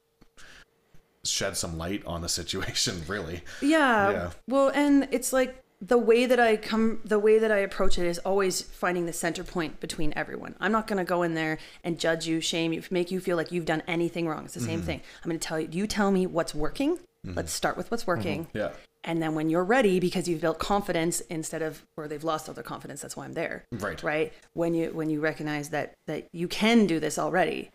shed 1.26 1.56
some 1.56 1.78
light 1.78 2.04
on 2.06 2.22
the 2.22 2.28
situation, 2.28 3.02
really. 3.08 3.42
Yeah. 3.60 4.10
Yeah. 4.10 4.30
Well, 4.48 4.70
and 4.74 5.08
it's 5.10 5.32
like 5.32 5.62
the 5.80 5.98
way 5.98 6.26
that 6.26 6.40
I 6.40 6.56
come, 6.56 7.00
the 7.04 7.18
way 7.18 7.38
that 7.38 7.50
I 7.50 7.58
approach 7.58 7.98
it 7.98 8.06
is 8.06 8.18
always 8.20 8.62
finding 8.62 9.06
the 9.06 9.12
center 9.12 9.44
point 9.44 9.80
between 9.80 10.12
everyone. 10.16 10.54
I'm 10.58 10.72
not 10.72 10.86
going 10.86 10.98
to 10.98 11.04
go 11.04 11.22
in 11.22 11.34
there 11.34 11.58
and 11.84 11.98
judge 11.98 12.26
you, 12.26 12.40
shame 12.40 12.72
you, 12.72 12.82
make 12.90 13.10
you 13.10 13.20
feel 13.20 13.36
like 13.36 13.52
you've 13.52 13.66
done 13.66 13.82
anything 13.86 14.26
wrong. 14.26 14.44
It's 14.44 14.54
the 14.54 14.60
same 14.60 14.78
mm-hmm. 14.78 14.86
thing. 14.86 15.00
I'm 15.22 15.30
going 15.30 15.38
to 15.38 15.46
tell 15.46 15.60
you, 15.60 15.68
you 15.70 15.86
tell 15.86 16.10
me 16.10 16.26
what's 16.26 16.54
working. 16.54 16.96
Mm-hmm. 16.96 17.34
Let's 17.34 17.52
start 17.52 17.76
with 17.76 17.90
what's 17.90 18.04
mm-hmm. 18.04 18.10
working. 18.10 18.46
Yeah. 18.54 18.70
And 19.04 19.22
then 19.22 19.36
when 19.36 19.48
you're 19.50 19.64
ready, 19.64 20.00
because 20.00 20.26
you've 20.26 20.40
built 20.40 20.58
confidence 20.58 21.20
instead 21.20 21.62
of 21.62 21.84
where 21.94 22.08
they've 22.08 22.24
lost 22.24 22.48
all 22.48 22.54
their 22.54 22.64
confidence, 22.64 23.02
that's 23.02 23.16
why 23.16 23.24
I'm 23.24 23.34
there. 23.34 23.64
Right. 23.70 24.02
Right. 24.02 24.32
When 24.52 24.74
you 24.74 24.90
when 24.90 25.10
you 25.10 25.20
recognize 25.20 25.68
that 25.70 25.94
that 26.08 26.26
you 26.32 26.48
can 26.48 26.86
do 26.86 26.98
this 26.98 27.16
already, 27.16 27.70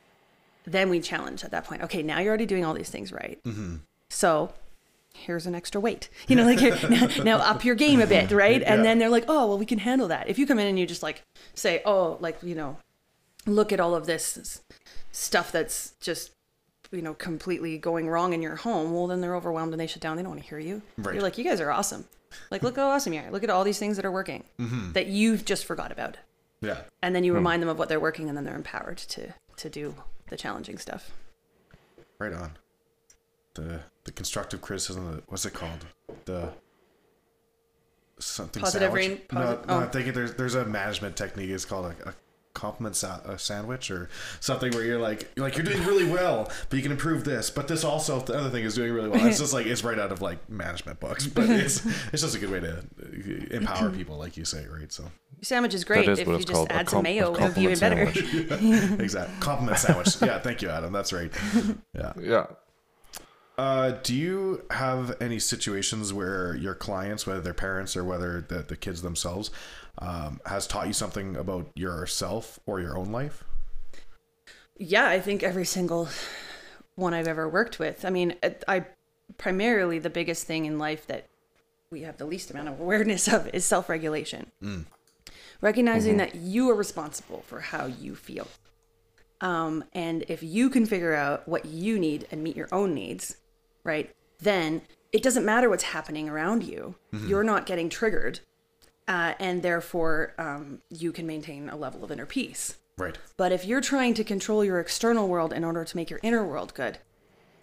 then 0.66 0.89
we 0.89 0.99
challenge 0.99 1.43
at 1.43 1.51
that 1.51 1.66
point. 1.66 1.82
Okay, 1.84 2.03
now 2.03 2.20
you're 2.20 2.30
already 2.30 2.45
doing 2.45 2.64
all 2.66 2.74
these 2.74 2.89
things 2.89 3.12
right. 3.12 3.39
Mm-hmm. 3.43 3.78
So 4.09 4.53
here's 5.14 5.45
an 5.45 5.55
extra 5.55 5.80
weight. 5.82 6.09
You 6.28 6.36
know, 6.36 6.45
like 6.45 6.59
now, 6.89 7.24
now 7.24 7.38
up 7.38 7.66
your 7.66 7.76
game 7.76 7.99
a 8.01 8.07
bit, 8.07 8.32
right? 8.45 8.62
And 8.62 8.80
Yeah. 8.80 8.84
then 8.84 8.99
they're 8.99 9.09
like, 9.09 9.26
oh, 9.28 9.47
well, 9.47 9.57
we 9.57 9.66
can 9.66 9.80
handle 9.80 10.07
that. 10.09 10.30
If 10.30 10.38
you 10.39 10.45
come 10.47 10.59
in 10.59 10.68
and 10.68 10.78
you 10.80 10.86
just 10.86 11.03
like 11.03 11.24
say, 11.53 11.82
oh, 11.86 12.18
like 12.22 12.38
you 12.43 12.55
know, 12.55 12.78
look 13.45 13.72
at 13.74 13.80
all 13.80 13.95
of 13.95 14.05
this 14.05 14.62
stuff 15.12 15.51
that's 15.51 15.91
just 15.99 16.32
you 16.91 17.01
know 17.01 17.14
completely 17.14 17.78
going 17.78 18.07
wrong 18.09 18.34
in 18.34 18.41
your 18.41 18.57
home 18.57 18.93
well 18.93 19.07
then 19.07 19.22
they're 19.22 19.36
overwhelmed 19.36 19.74
and 19.74 19.80
they 19.80 19.88
shut 19.88 20.01
down 20.01 20.16
they 20.18 20.24
don't 20.24 20.32
want 20.32 20.41
to 20.43 20.47
hear 20.47 20.59
you 20.59 20.82
Right. 20.97 21.14
you're 21.16 21.24
like 21.24 21.38
you 21.38 21.43
guys 21.45 21.59
are 21.62 21.72
awesome 21.72 22.03
like 22.49 22.64
look 22.64 22.76
how 22.76 22.89
awesome 22.89 23.14
you 23.14 23.22
are 23.22 23.32
look 23.32 23.43
at 23.43 23.49
all 23.49 23.64
these 23.64 23.80
things 23.80 23.95
that 23.95 24.05
are 24.05 24.12
working 24.12 24.43
Mm-hmm. 24.59 24.91
that 24.91 25.07
you've 25.07 25.43
just 25.45 25.64
forgot 25.66 25.91
about 25.93 26.18
Yeah. 26.62 26.82
and 27.01 27.16
then 27.16 27.24
you 27.24 27.34
remind 27.34 27.62
them 27.62 27.70
of 27.70 27.80
what 27.80 27.88
they're 27.89 27.99
working 27.99 28.28
and 28.28 28.38
then 28.38 28.43
they're 28.45 28.55
empowered 28.55 28.97
to 28.97 29.34
to 29.57 29.70
do 29.70 29.95
the 30.32 30.38
challenging 30.38 30.78
stuff 30.80 31.12
Right 32.18 32.34
on. 32.34 32.58
The 33.56 33.82
the 34.06 34.12
constructive 34.12 34.62
criticism. 34.62 35.12
the- 35.18 35.24
What's 35.28 35.46
it 35.46 35.54
called? 35.54 35.86
The 36.26 36.54
something 38.20 38.62
Positive 38.62 38.92
sandwich? 38.92 39.22
no, 39.32 39.40
posi- 39.40 39.68
no, 39.68 39.74
oh. 39.74 39.80
I'm 39.80 39.90
thinking 39.90 40.14
there's 40.14 40.36
there's 40.36 40.54
a 40.56 40.64
management 40.66 41.16
technique. 41.18 41.50
It's 41.50 41.66
called 41.66 41.86
a, 41.88 42.10
a 42.10 42.14
compliment 42.54 42.95
sa- 42.95 43.22
a 43.26 43.38
sandwich 43.39 43.89
or 43.89 44.10
something 44.39 44.72
where 44.74 44.84
you're 44.84 44.99
like 44.99 45.32
you're 45.36 45.45
like 45.45 45.56
you're 45.56 45.66
doing 45.66 45.84
really 45.86 46.06
well, 46.06 46.52
but 46.70 46.78
you 46.78 46.84
can 46.84 46.91
improve 46.91 47.24
this. 47.24 47.49
But 47.49 47.68
this 47.68 47.84
also 47.84 48.20
the 48.20 48.38
other 48.38 48.49
thing 48.49 48.64
is 48.64 48.76
doing 48.76 48.93
really 48.93 49.10
well. 49.10 49.26
It's 49.26 49.39
just 49.39 49.54
like 49.54 49.66
it's 49.66 49.84
right 49.84 49.99
out 49.99 50.12
of 50.12 50.22
like 50.22 50.49
management 50.49 50.99
books, 50.99 51.28
but 51.28 51.49
it's 51.49 51.86
it's 52.14 52.22
just 52.22 52.36
a 52.36 52.39
good 52.39 52.52
way 52.52 52.60
to 52.60 52.78
uh, 52.78 53.56
empower 53.56 53.89
people, 53.89 54.18
like 54.18 54.38
you 54.38 54.45
say, 54.45 54.66
right? 54.68 54.91
So 54.91 55.06
sandwich 55.41 55.74
is 55.74 55.84
great 55.84 56.08
is 56.08 56.20
if 56.20 56.28
you 56.28 56.38
just 56.38 56.52
called, 56.52 56.70
a 56.70 56.74
add 56.74 56.89
some 56.89 57.04
mayo 57.04 57.34
a 57.34 57.36
it'll 57.36 57.54
be 57.54 57.62
even 57.62 57.80
better 57.80 58.06
compliment 58.06 59.02
exactly 59.02 59.36
compliment 59.39 59.78
sandwich. 59.78 60.22
Yeah, 60.22 60.39
thank 60.39 60.62
you, 60.62 60.70
Adam. 60.70 60.91
That's 60.91 61.14
right. 61.14 61.32
Yeah. 61.93 62.14
Yeah. 62.20 62.45
Uh, 63.58 63.91
do 64.02 64.16
you 64.16 64.64
have 64.72 65.16
any 65.22 65.38
situations 65.38 66.12
where 66.12 66.56
your 66.56 66.74
clients, 66.74 67.28
whether 67.28 67.41
they're 67.41 67.54
parents 67.54 67.95
or 67.95 68.04
whether 68.04 68.41
the, 68.41 68.64
the 68.64 68.76
kids 68.76 69.04
themselves, 69.04 69.52
um, 70.02 70.41
has 70.45 70.68
taught 70.68 70.88
you 70.88 70.93
something 70.93 71.36
about 71.38 71.68
yourself 71.76 72.60
or 72.66 72.80
your 72.82 72.97
own 72.97 73.12
life? 73.12 73.43
yeah 74.78 75.08
i 75.08 75.20
think 75.20 75.43
every 75.43 75.66
single 75.66 76.10
one 76.95 77.14
i've 77.14 77.28
ever 77.28 77.47
worked 77.47 77.78
with. 77.80 78.04
I 78.04 78.10
mean 78.10 78.36
i 78.68 78.86
primarily 79.38 79.99
the 79.99 80.10
biggest 80.10 80.45
thing 80.47 80.66
in 80.66 80.80
life 80.80 81.06
that 81.08 81.28
we 81.91 82.02
have 82.02 82.18
the 82.18 82.26
least 82.26 82.49
amount 82.52 82.68
of 82.68 82.80
awareness 82.80 83.28
of 83.28 83.47
is 83.54 83.64
self-regulation. 83.66 84.52
Recognizing 85.62 86.18
that 86.18 86.36
you 86.36 86.70
are 86.72 86.76
responsible 86.76 87.43
for 87.45 87.60
how 87.60 87.86
you 87.86 88.16
feel. 88.16 88.47
Um, 89.41 89.84
and 89.93 90.24
if 90.28 90.41
you 90.41 90.70
can 90.70 90.86
figure 90.86 91.14
out 91.14 91.47
what 91.47 91.66
you 91.66 91.99
need 91.99 92.28
and 92.32 92.43
meet 92.43 92.56
your 92.56 92.70
own 92.72 92.93
needs 92.95 93.38
right 93.84 94.10
then 94.39 94.82
it 95.12 95.22
doesn't 95.22 95.45
matter 95.45 95.70
what's 95.70 95.84
happening 95.84 96.28
around 96.30 96.64
you. 96.64 96.95
You're 97.28 97.43
not 97.43 97.66
getting 97.66 97.89
triggered 97.89 98.39
uh, 99.08 99.34
and 99.39 99.62
therefore 99.64 100.34
um, 100.38 100.82
you 100.89 101.12
can 101.12 101.26
maintain 101.28 101.70
a 101.70 101.76
level 101.76 102.04
of 102.04 102.12
inner 102.12 102.26
peace 102.26 102.78
Right. 102.97 103.18
but 103.38 103.52
if 103.52 103.66
you're 103.66 103.82
trying 103.82 104.14
to 104.16 104.24
control 104.24 104.64
your 104.64 104.80
external 104.80 105.28
world 105.28 105.54
in 105.54 105.64
order 105.64 105.84
to 105.84 105.95
make 105.97 106.10
your 106.10 106.20
inner 106.22 106.45
world 106.45 106.74
good, 106.74 106.99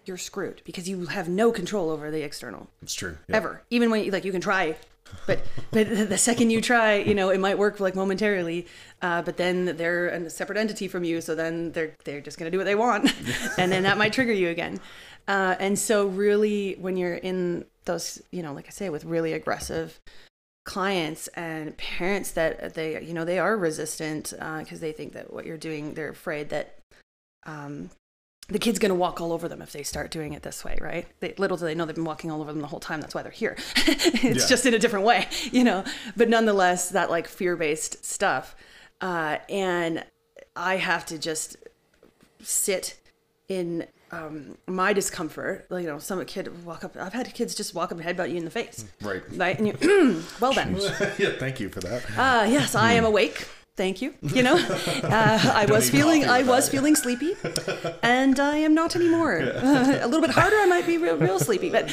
you're 0.05 0.17
screwed 0.17 0.61
because 0.65 0.89
you 0.89 1.05
have 1.05 1.29
no 1.29 1.51
control 1.51 1.89
over 1.89 2.09
the 2.11 2.23
external 2.23 2.67
It's 2.81 2.93
true. 2.95 3.17
Yeah. 3.27 3.35
ever. 3.37 3.61
Even 3.69 3.89
when 3.91 4.03
you, 4.03 4.11
like 4.11 4.25
you 4.25 4.31
can 4.31 4.41
try, 4.41 4.75
but 5.27 5.45
but 5.71 5.87
the 6.09 6.17
second 6.17 6.49
you 6.49 6.61
try, 6.61 6.95
you 6.95 7.13
know 7.15 7.29
it 7.29 7.39
might 7.39 7.57
work 7.57 7.79
like 7.79 7.95
momentarily, 7.95 8.65
uh, 9.01 9.21
but 9.21 9.37
then 9.37 9.77
they're 9.77 10.07
a 10.07 10.29
separate 10.29 10.57
entity 10.57 10.87
from 10.87 11.03
you, 11.03 11.21
so 11.21 11.35
then 11.35 11.71
they're 11.73 11.95
they're 12.05 12.21
just 12.21 12.37
gonna 12.37 12.51
do 12.51 12.57
what 12.57 12.65
they 12.65 12.75
want, 12.75 13.13
and 13.57 13.71
then 13.71 13.83
that 13.83 13.97
might 13.97 14.11
trigger 14.13 14.33
you 14.33 14.49
again. 14.49 14.79
Uh, 15.27 15.55
and 15.59 15.77
so 15.77 16.07
really, 16.07 16.75
when 16.79 16.97
you're 16.97 17.15
in 17.15 17.65
those, 17.85 18.19
you 18.31 18.41
know, 18.41 18.51
like 18.53 18.65
I 18.67 18.71
say, 18.71 18.89
with 18.89 19.05
really 19.05 19.33
aggressive 19.33 19.99
clients 20.69 21.27
and 21.29 21.75
parents 21.77 22.29
that 22.31 22.75
they 22.75 23.01
you 23.03 23.11
know 23.11 23.25
they 23.25 23.39
are 23.39 23.57
resistant 23.57 24.31
because 24.59 24.79
they 24.79 24.91
think 24.91 25.13
that 25.13 25.33
what 25.33 25.43
you're 25.43 25.57
doing 25.57 25.95
they're 25.95 26.09
afraid 26.11 26.49
that 26.49 26.77
um, 27.47 27.89
the 28.49 28.59
kid's 28.59 28.77
going 28.77 28.89
to 28.89 28.95
walk 28.95 29.19
all 29.19 29.33
over 29.33 29.47
them 29.47 29.63
if 29.63 29.71
they 29.71 29.81
start 29.81 30.11
doing 30.11 30.33
it 30.33 30.43
this 30.43 30.63
way 30.63 30.77
right? 30.79 31.07
They, 31.21 31.33
little 31.39 31.57
do 31.57 31.65
they 31.65 31.73
know 31.73 31.85
they've 31.85 31.95
been 31.95 32.05
walking 32.13 32.29
all 32.29 32.39
over 32.41 32.51
them 32.53 32.61
the 32.61 32.67
whole 32.67 32.79
time 32.79 33.01
that's 33.01 33.15
why 33.15 33.23
they're 33.23 33.31
here. 33.31 33.57
It's 33.87 34.43
Yeah. 34.43 34.47
just 34.47 34.67
in 34.67 34.75
a 34.75 34.79
different 34.79 35.05
way 35.05 35.27
you 35.51 35.63
know? 35.63 35.83
But 36.15 36.29
nonetheless 36.29 36.89
that 36.89 37.09
like 37.09 37.27
fear-based 37.27 38.05
stuff 38.05 38.55
uh, 39.01 39.37
and 39.49 40.03
i 40.55 40.75
have 40.77 41.03
to 41.07 41.17
just 41.17 41.57
sit 42.43 42.95
in 43.47 43.87
um, 44.11 44.57
my 44.67 44.93
discomfort 44.93 45.65
like, 45.69 45.83
you 45.83 45.89
know 45.89 45.99
some 45.99 46.23
kid 46.25 46.65
walk 46.65 46.83
up 46.83 46.95
i've 46.97 47.13
had 47.13 47.33
kids 47.33 47.53
just 47.55 47.73
walk 47.75 47.91
up 47.91 47.99
and 47.99 48.05
headbutt 48.07 48.29
you 48.29 48.37
in 48.37 48.45
the 48.45 48.51
face 48.51 48.85
Right. 49.01 49.21
right 49.35 49.57
and 49.59 49.67
you 49.67 50.21
well 50.39 50.53
then 50.53 50.75
yeah. 51.17 51.31
Thank 51.37 51.59
you 51.59 51.69
for 51.69 51.79
that. 51.81 52.03
uh, 52.17 52.45
yes, 52.49 52.75
I 52.75 52.93
am 52.93 53.05
awake. 53.05 53.47
thank 53.77 54.01
you. 54.01 54.13
You 54.21 54.43
know, 54.43 54.55
uh, 55.03 55.51
I 55.55 55.65
was 55.69 55.89
feeling, 55.89 56.25
I 56.25 56.43
was 56.43 56.65
that. 56.65 56.71
feeling 56.71 56.95
sleepy, 56.97 57.35
and 58.03 58.37
I 58.39 58.57
am 58.57 58.73
not 58.73 58.95
anymore. 58.95 59.37
a 59.39 60.05
little 60.05 60.19
bit 60.19 60.31
harder, 60.31 60.57
I 60.57 60.65
might 60.65 60.85
be 60.85 60.97
real, 60.97 61.15
real 61.15 61.39
sleepy, 61.39 61.69
but 61.69 61.89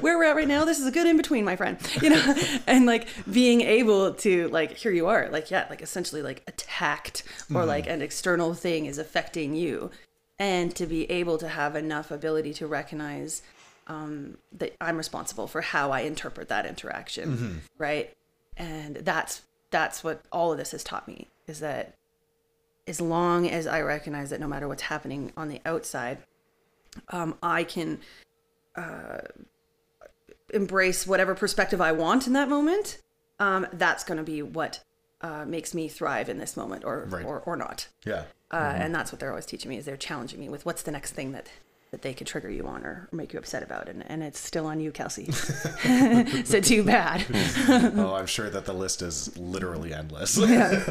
where 0.00 0.16
we're 0.16 0.24
at 0.24 0.34
right 0.36 0.48
now, 0.48 0.64
this 0.64 0.78
is 0.78 0.86
a 0.86 0.90
good 0.90 1.06
in 1.06 1.16
between, 1.18 1.44
my 1.44 1.54
friend. 1.56 1.76
You 2.00 2.10
know, 2.10 2.34
and 2.66 2.86
like 2.86 3.08
being 3.30 3.60
able 3.60 4.14
to 4.14 4.48
like, 4.48 4.72
here 4.78 4.92
you 4.92 5.08
are, 5.08 5.28
like 5.30 5.50
yeah, 5.50 5.66
like 5.68 5.82
essentially 5.82 6.22
like 6.22 6.42
attacked 6.46 7.22
or 7.50 7.60
Mm-hmm. 7.60 7.68
like 7.68 7.86
an 7.86 8.00
external 8.02 8.54
thing 8.54 8.86
is 8.86 8.96
affecting 8.98 9.54
you, 9.54 9.90
and 10.38 10.74
to 10.76 10.86
be 10.86 11.10
able 11.10 11.38
to 11.38 11.48
have 11.48 11.74
enough 11.76 12.10
ability 12.10 12.52
to 12.54 12.66
recognize 12.66 13.42
um, 13.86 14.36
that 14.52 14.74
I'm 14.80 14.96
responsible 14.96 15.46
for 15.46 15.60
how 15.60 15.90
I 15.92 16.00
interpret 16.00 16.48
that 16.48 16.66
interaction, 16.66 17.28
Mm-hmm. 17.36 17.56
right? 17.78 18.12
And 18.56 18.96
that's 18.96 19.42
that's 19.70 20.02
what 20.04 20.22
all 20.32 20.52
of 20.52 20.58
this 20.58 20.70
has 20.72 20.82
taught 20.84 21.06
me 21.08 21.26
is 21.46 21.60
that 21.60 21.94
as 22.86 23.00
long 23.00 23.48
as 23.48 23.66
I 23.66 23.80
recognize 23.82 24.30
that 24.30 24.40
no 24.40 24.46
matter 24.48 24.66
what's 24.68 24.82
happening 24.82 25.32
on 25.36 25.48
the 25.48 25.60
outside, 25.66 26.18
um, 27.10 27.36
I 27.42 27.64
can 27.64 27.98
uh, 28.76 29.18
embrace 30.54 31.06
whatever 31.06 31.34
perspective 31.34 31.80
I 31.80 31.92
want 31.92 32.26
in 32.26 32.32
that 32.34 32.48
moment. 32.48 32.98
Um, 33.38 33.66
that's 33.72 34.04
going 34.04 34.18
to 34.18 34.24
be 34.24 34.40
what 34.42 34.80
uh, 35.20 35.44
makes 35.46 35.74
me 35.74 35.88
thrive 35.88 36.28
in 36.28 36.38
this 36.38 36.56
moment, 36.56 36.84
or 36.84 37.06
Right. 37.10 37.24
or, 37.26 37.40
or 37.40 37.56
not. 37.56 37.88
Yeah. 38.04 38.24
Uh, 38.50 38.72
And 38.76 38.94
that's 38.94 39.10
what 39.12 39.20
they're 39.20 39.30
always 39.30 39.46
teaching 39.46 39.68
me 39.70 39.76
is 39.78 39.84
they're 39.84 39.96
challenging 39.96 40.38
me 40.40 40.48
with 40.48 40.64
what's 40.66 40.82
the 40.82 40.92
next 40.92 41.12
thing 41.12 41.32
that 41.32 41.48
that 41.92 42.02
they 42.02 42.12
could 42.12 42.26
trigger 42.26 42.50
you 42.50 42.66
on 42.66 42.84
or, 42.84 43.08
or 43.12 43.16
make 43.16 43.32
you 43.32 43.38
upset 43.38 43.62
about, 43.62 43.88
and, 43.88 44.02
and 44.10 44.20
it's 44.20 44.40
still 44.40 44.66
on 44.66 44.80
you, 44.80 44.90
Kelsey. 44.90 45.30
so 46.44 46.60
too 46.60 46.82
bad. 46.82 47.24
oh, 47.96 48.12
I'm 48.12 48.26
sure 48.26 48.50
that 48.50 48.64
the 48.66 48.72
list 48.72 49.02
is 49.02 49.38
literally 49.38 49.94
endless. 49.94 50.36
yeah. 50.36 50.82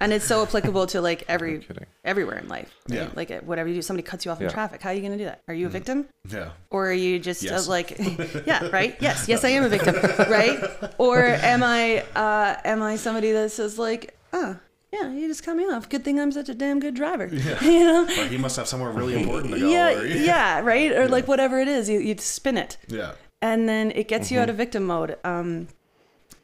and 0.00 0.12
it's 0.12 0.26
so 0.26 0.42
applicable 0.42 0.86
to 0.88 1.00
like 1.00 1.24
every 1.26 1.66
everywhere 2.04 2.36
in 2.38 2.48
life. 2.48 2.70
right? 2.88 2.98
Yeah. 2.98 3.08
Like 3.14 3.30
whatever 3.44 3.68
you 3.70 3.76
do, 3.76 3.82
somebody 3.82 4.06
cuts 4.06 4.26
you 4.26 4.30
off 4.30 4.42
in 4.42 4.50
traffic. 4.50 4.82
How 4.82 4.90
are 4.90 4.92
you 4.92 5.00
going 5.00 5.12
to 5.12 5.18
do 5.18 5.24
that? 5.24 5.40
Are 5.48 5.54
you 5.54 5.66
a 5.66 5.70
victim? 5.70 6.06
yeah. 6.28 6.50
Or 6.70 6.86
are 6.90 6.92
you 6.92 7.18
just 7.18 7.42
uh, 7.42 7.48
Yes. 7.48 7.66
like, 7.66 7.98
yeah, 8.46 8.68
right? 8.68 8.96
Yes, 9.00 9.26
yes, 9.26 9.42
I 9.42 9.48
am 9.50 9.64
a 9.64 9.70
victim, 9.70 9.94
right? 10.30 10.58
Or 10.98 11.18
am 11.24 11.62
I, 11.62 12.00
uh, 12.14 12.56
am 12.62 12.82
I 12.82 12.96
somebody 12.96 13.32
that 13.32 13.52
says 13.52 13.78
like, 13.78 14.14
oh, 14.34 14.58
yeah, 15.00 15.10
you 15.12 15.28
just 15.28 15.42
cut 15.44 15.56
me 15.56 15.64
off. 15.64 15.88
Good 15.88 16.04
thing 16.04 16.20
I'm 16.20 16.32
such 16.32 16.48
a 16.48 16.54
damn 16.54 16.80
good 16.80 16.94
driver. 16.94 17.26
Yeah. 17.32 17.62
you 17.64 17.80
know? 17.84 18.04
Or 18.04 18.26
he 18.26 18.38
must 18.38 18.56
have 18.56 18.68
somewhere 18.68 18.90
really 18.90 19.14
important 19.20 19.54
to 19.54 19.60
go. 19.60 19.68
Yeah, 19.68 19.98
or- 19.98 20.06
yeah, 20.06 20.60
right? 20.60 20.92
Or 20.92 21.08
like 21.08 21.26
whatever 21.28 21.58
it 21.60 21.68
is, 21.68 21.88
you, 21.88 21.98
you 22.00 22.16
spin 22.18 22.56
it. 22.56 22.76
Yeah. 22.88 23.12
and 23.42 23.68
then 23.68 23.90
it 23.92 24.08
gets 24.08 24.30
you 24.30 24.36
Mm-hmm. 24.36 24.42
out 24.42 24.50
of 24.50 24.56
victim 24.56 24.84
mode. 24.84 25.16
Um, 25.24 25.68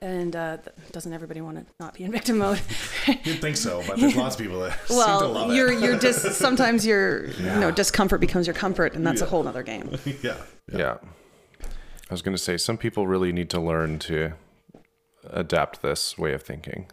and 0.03 0.34
uh, 0.34 0.57
doesn't 0.92 1.12
everybody 1.12 1.42
want 1.42 1.59
to 1.59 1.66
not 1.78 1.92
be 1.94 2.05
in 2.05 2.11
victim 2.12 2.38
mode? 2.38 2.59
You'd 3.24 3.40
think 3.42 3.57
so, 3.59 3.82
but 3.86 3.98
there's 3.98 4.16
lots 4.16 4.34
of 4.34 4.40
people 4.40 4.61
that 4.61 4.72
seem 4.88 4.96
to 4.96 5.05
well, 5.05 5.28
love 5.32 5.53
you're 5.55 5.70
it. 5.72 5.80
you're 5.82 5.98
just 5.98 6.22
sometimes 6.36 6.86
your 6.86 7.26
you 7.26 7.44
know 7.61 7.70
discomfort 7.70 8.18
becomes 8.20 8.46
your 8.46 8.55
comfort, 8.55 8.94
and 8.94 9.07
that's 9.07 9.20
a 9.20 9.26
whole 9.26 9.46
other 9.46 9.62
game. 9.62 9.98
yeah. 10.22 10.36
Yeah. 10.72 10.96
I 11.62 12.14
was 12.14 12.22
going 12.22 12.34
to 12.34 12.42
say, 12.42 12.57
some 12.57 12.78
people 12.78 13.07
really 13.07 13.30
need 13.30 13.51
to 13.51 13.61
learn 13.61 13.98
to 14.01 14.32
adapt 15.28 15.82
this 15.82 16.16
way 16.16 16.32
of 16.32 16.42
thinking. 16.42 16.86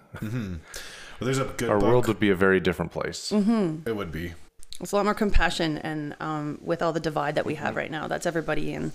Well, 1.19 1.25
there's 1.25 1.39
a 1.39 1.45
good 1.45 1.69
Our 1.69 1.79
book. 1.79 1.89
world 1.89 2.07
would 2.07 2.19
be 2.19 2.29
a 2.29 2.35
very 2.35 2.59
different 2.59 2.91
place. 2.91 3.31
Mm-hmm. 3.31 3.87
it 3.87 3.95
would 3.95 4.11
be. 4.11 4.33
It's 4.79 4.91
a 4.91 4.95
lot 4.95 5.05
more 5.05 5.15
compassion, 5.15 5.77
and 5.79 6.15
um, 6.19 6.59
with 6.61 6.81
all 6.83 6.93
the 6.93 6.99
divide 6.99 7.35
that 7.35 7.45
we 7.45 7.55
have 7.55 7.75
right 7.75 7.89
now, 7.89 8.07
that's 8.07 8.25
everybody 8.25 8.73
in 8.73 8.91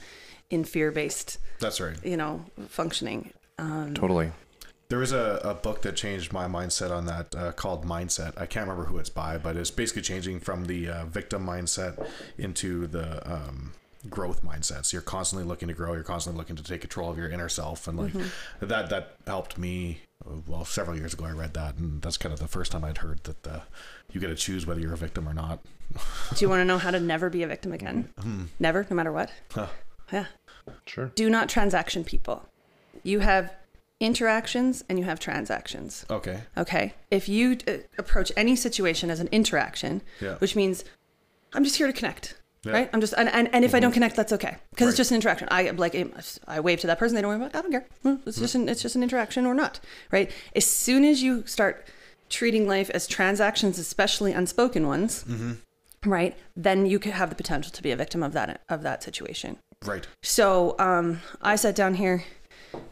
in 0.51 0.65
fear 0.65 0.91
based 0.93 1.39
That's 1.61 1.81
right. 1.81 1.97
you 2.05 2.17
know 2.17 2.45
functioning. 2.69 3.33
Um, 3.59 3.95
Totally. 3.95 4.31
There 4.89 4.99
was 4.99 5.13
a, 5.13 5.41
a 5.43 5.55
book 5.55 5.81
that 5.83 5.97
changed 5.97 6.33
my 6.35 6.45
mindset 6.47 6.91
on 6.91 7.07
that 7.07 7.35
uh, 7.35 7.53
called 7.53 7.87
Mindset. 7.87 8.35
I 8.37 8.45
can't 8.45 8.69
remember 8.69 8.85
who 8.91 8.99
it's 8.99 9.09
by, 9.09 9.39
but 9.39 9.57
it's 9.57 9.71
basically 9.71 10.03
changing 10.03 10.41
from 10.41 10.67
the 10.67 10.89
uh, 10.89 11.05
victim 11.07 11.47
mindset 11.47 12.07
into 12.37 12.87
the 12.87 13.27
um, 13.33 13.73
growth 14.11 14.45
mindset. 14.45 14.85
So 14.85 14.97
you're 14.97 15.03
constantly 15.03 15.49
looking 15.49 15.69
to 15.69 15.75
grow. 15.75 15.95
You're 15.95 16.03
constantly 16.03 16.39
looking 16.39 16.57
to 16.57 16.63
take 16.63 16.83
control 16.83 17.09
of 17.11 17.17
your 17.17 17.31
inner 17.31 17.49
self, 17.49 17.89
and 17.89 17.99
like 17.99 18.13
that 18.61 18.91
that 18.91 19.17
helped 19.27 19.57
me. 19.59 20.01
Well, 20.47 20.65
several 20.65 20.97
years 20.97 21.15
ago, 21.15 21.25
I 21.25 21.33
read 21.33 21.55
that, 21.55 21.77
and 21.77 22.01
that's 22.03 22.17
kind 22.17 22.33
of 22.33 22.39
the 22.39 22.49
first 22.49 22.73
time 22.73 22.85
I'd 22.85 22.99
heard 22.99 23.25
that 23.25 23.47
uh, 23.47 23.61
you 24.13 24.21
get 24.21 24.29
to 24.29 24.35
choose 24.35 24.67
whether 24.67 24.81
you're 24.81 24.95
a 24.95 24.97
victim 24.97 25.29
or 25.29 25.35
not. 25.35 25.61
do 26.35 26.45
you 26.45 26.49
want 26.49 26.61
to 26.61 26.65
know 26.65 26.79
how 26.79 26.91
to 26.91 27.01
never 27.01 27.29
be 27.31 27.43
a 27.43 27.47
victim 27.47 27.73
again? 27.73 28.09
Never, 28.59 28.87
no 28.89 28.97
matter 28.97 29.13
what. 29.13 29.31
Huh. 29.53 29.67
Yeah. 30.13 30.27
Sure. 30.87 31.07
Do 31.15 31.29
not 31.29 31.49
transaction 31.49 32.05
people. 32.05 32.47
You 33.03 33.21
have 33.21 33.53
interactions 34.01 34.85
and 34.89 34.99
you 34.99 35.05
have 35.05 35.19
transactions. 35.21 36.05
Okay. 36.11 36.41
Okay. 36.57 36.95
If 37.11 37.29
you 37.29 37.59
uh, 37.67 37.73
approach 37.99 38.33
any 38.37 38.57
situation 38.57 39.11
as 39.11 39.21
an 39.21 39.29
interaction, 39.33 40.03
Yeah. 40.21 40.35
which 40.37 40.55
means 40.57 40.85
I'm 41.53 41.65
just 41.65 41.77
here 41.77 41.87
to 41.87 41.93
connect. 41.93 42.35
Yeah. 42.65 42.69
Mm-hmm. 42.71 42.77
Right. 42.79 42.91
I'm 42.93 43.01
just, 43.01 43.15
and, 43.17 43.29
and, 43.29 43.49
and 43.55 43.65
if 43.65 43.75
I 43.75 43.81
don't 43.81 43.93
connect, 43.93 44.15
that's 44.17 44.33
okay 44.33 44.57
because 44.71 44.87
Right. 44.87 44.91
it's 44.91 44.97
just 44.97 45.11
an 45.11 45.17
interaction. 45.17 45.49
I 45.51 45.71
like, 45.71 45.95
I 46.47 46.61
wave 46.61 46.81
to 46.81 46.87
that 46.87 46.99
person. 46.99 47.17
They 47.17 47.23
don't 47.23 47.29
worry 47.31 47.45
about. 47.45 47.57
I 47.57 47.63
don't 47.63 47.73
care. 47.73 47.87
It's 48.27 48.39
just, 48.39 48.55
an, 48.55 48.69
it's 48.69 48.83
just 48.83 48.95
an 48.95 49.03
interaction 49.03 49.47
or 49.47 49.55
not. 49.55 49.81
Right. 50.13 50.31
As 50.55 50.65
soon 50.67 51.05
as 51.05 51.23
you 51.23 51.45
start 51.47 51.87
treating 52.29 52.67
life 52.69 52.89
as 52.91 53.07
transactions, 53.07 53.79
especially 53.79 54.33
unspoken 54.33 54.87
ones, 54.87 55.25
Mm-hmm. 55.25 55.53
right, 56.11 56.37
then 56.57 56.87
you 56.87 56.99
could 56.99 57.13
have 57.13 57.31
the 57.31 57.37
potential 57.37 57.71
to 57.73 57.83
be 57.83 57.91
a 57.91 57.97
victim 57.97 58.23
of 58.23 58.33
that 58.33 58.61
of 58.69 58.83
that 58.83 59.03
situation. 59.03 59.59
Right. 59.85 60.07
So 60.23 60.77
um, 60.79 61.21
I 61.41 61.57
sat 61.57 61.75
down 61.75 61.95
here, 61.95 62.23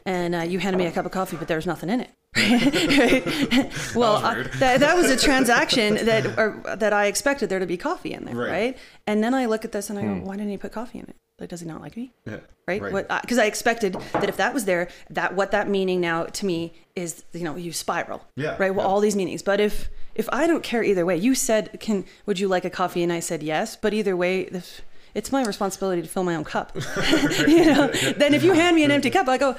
and 0.04 0.34
uh, 0.34 0.40
you 0.40 0.58
handed 0.58 0.78
me 0.78 0.86
a 0.86 0.90
cup 0.92 1.06
of 1.06 1.12
coffee, 1.12 1.36
but 1.36 1.46
there 1.48 1.56
was 1.56 1.66
nothing 1.66 1.88
in 1.90 2.00
it. 2.00 2.10
Well, 2.36 4.20
That 4.20 4.36
was 4.36 4.46
uh, 4.46 4.48
that, 4.58 4.80
that 4.80 4.96
was 4.96 5.10
a 5.10 5.16
transaction 5.26 5.94
that 6.06 6.38
or, 6.38 6.60
that 6.76 6.92
I 6.92 7.06
expected 7.06 7.48
there 7.48 7.58
to 7.58 7.66
be 7.66 7.76
coffee 7.76 8.12
in 8.12 8.24
there, 8.24 8.34
Right. 8.34 8.50
right? 8.50 8.78
And 9.06 9.22
then 9.22 9.34
I 9.34 9.46
look 9.46 9.64
at 9.64 9.72
this 9.72 9.90
and 9.90 9.98
I 9.98 10.02
go, 10.02 10.14
why 10.14 10.36
didn't 10.36 10.50
he 10.50 10.56
put 10.56 10.72
coffee 10.72 10.98
in 10.98 11.04
it? 11.06 11.16
Like, 11.38 11.48
does 11.48 11.60
he 11.60 11.66
not 11.66 11.80
like 11.80 11.96
me? 11.96 12.12
Yeah. 12.26 12.36
Right? 12.68 12.82
Right. 12.82 13.08
Because 13.22 13.38
I 13.38 13.46
expected 13.46 13.94
that 14.12 14.28
if 14.28 14.36
that 14.36 14.52
was 14.54 14.66
there, 14.66 14.88
that 15.08 15.34
what 15.34 15.50
that 15.52 15.68
meaning 15.68 16.00
now 16.00 16.24
to 16.24 16.46
me 16.46 16.74
is, 16.94 17.24
you 17.32 17.42
know, 17.44 17.56
you 17.56 17.72
spiral. 17.72 18.24
Yeah, 18.36 18.56
Right. 18.58 18.74
Well, 18.74 18.84
yeah. 18.86 18.92
all 18.92 19.00
these 19.00 19.16
meanings, 19.16 19.42
but 19.42 19.58
if 19.58 19.88
if 20.14 20.28
I 20.32 20.46
don't 20.46 20.62
care 20.62 20.82
either 20.84 21.06
way, 21.06 21.16
you 21.16 21.34
said, 21.34 21.78
"Can 21.80 22.04
would 22.26 22.38
you 22.38 22.46
like 22.48 22.64
a 22.64 22.70
coffee?" 22.70 23.02
And 23.02 23.12
I 23.12 23.20
said 23.20 23.42
yes, 23.42 23.74
but 23.74 23.94
either 23.94 24.16
way, 24.16 24.42
if, 24.42 24.82
it's 25.14 25.32
my 25.32 25.42
responsibility 25.44 26.02
to 26.02 26.08
fill 26.08 26.24
my 26.24 26.34
own 26.36 26.44
cup. 26.44 26.76
you 27.48 27.64
know. 27.64 27.88
Then 27.88 28.34
if 28.34 28.42
you 28.44 28.52
hand 28.52 28.76
me 28.76 28.84
an 28.84 28.90
empty 28.90 29.10
cup, 29.10 29.26
I 29.28 29.38
go, 29.38 29.56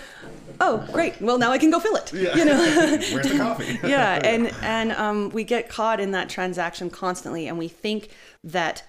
"Oh, 0.62 0.88
great. 0.92 1.20
Well, 1.22 1.38
now 1.38 1.52
I 1.52 1.58
can 1.58 1.72
go 1.72 1.80
fill 1.80 1.96
it." 1.96 2.14
Yeah. 2.14 2.36
You 2.36 2.46
know. 2.46 2.58
Where's 3.12 3.30
the 3.30 3.38
coffee? 3.46 3.80
yeah, 3.88 4.20
and 4.24 4.48
and 4.62 4.92
um, 4.94 5.30
we 5.30 5.44
get 5.44 5.68
caught 5.68 6.00
in 6.00 6.12
that 6.12 6.30
transaction 6.30 6.90
constantly, 6.90 7.48
and 7.48 7.58
we 7.58 7.68
think 7.68 8.10
that 8.44 8.84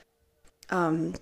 um, 0.70 1.14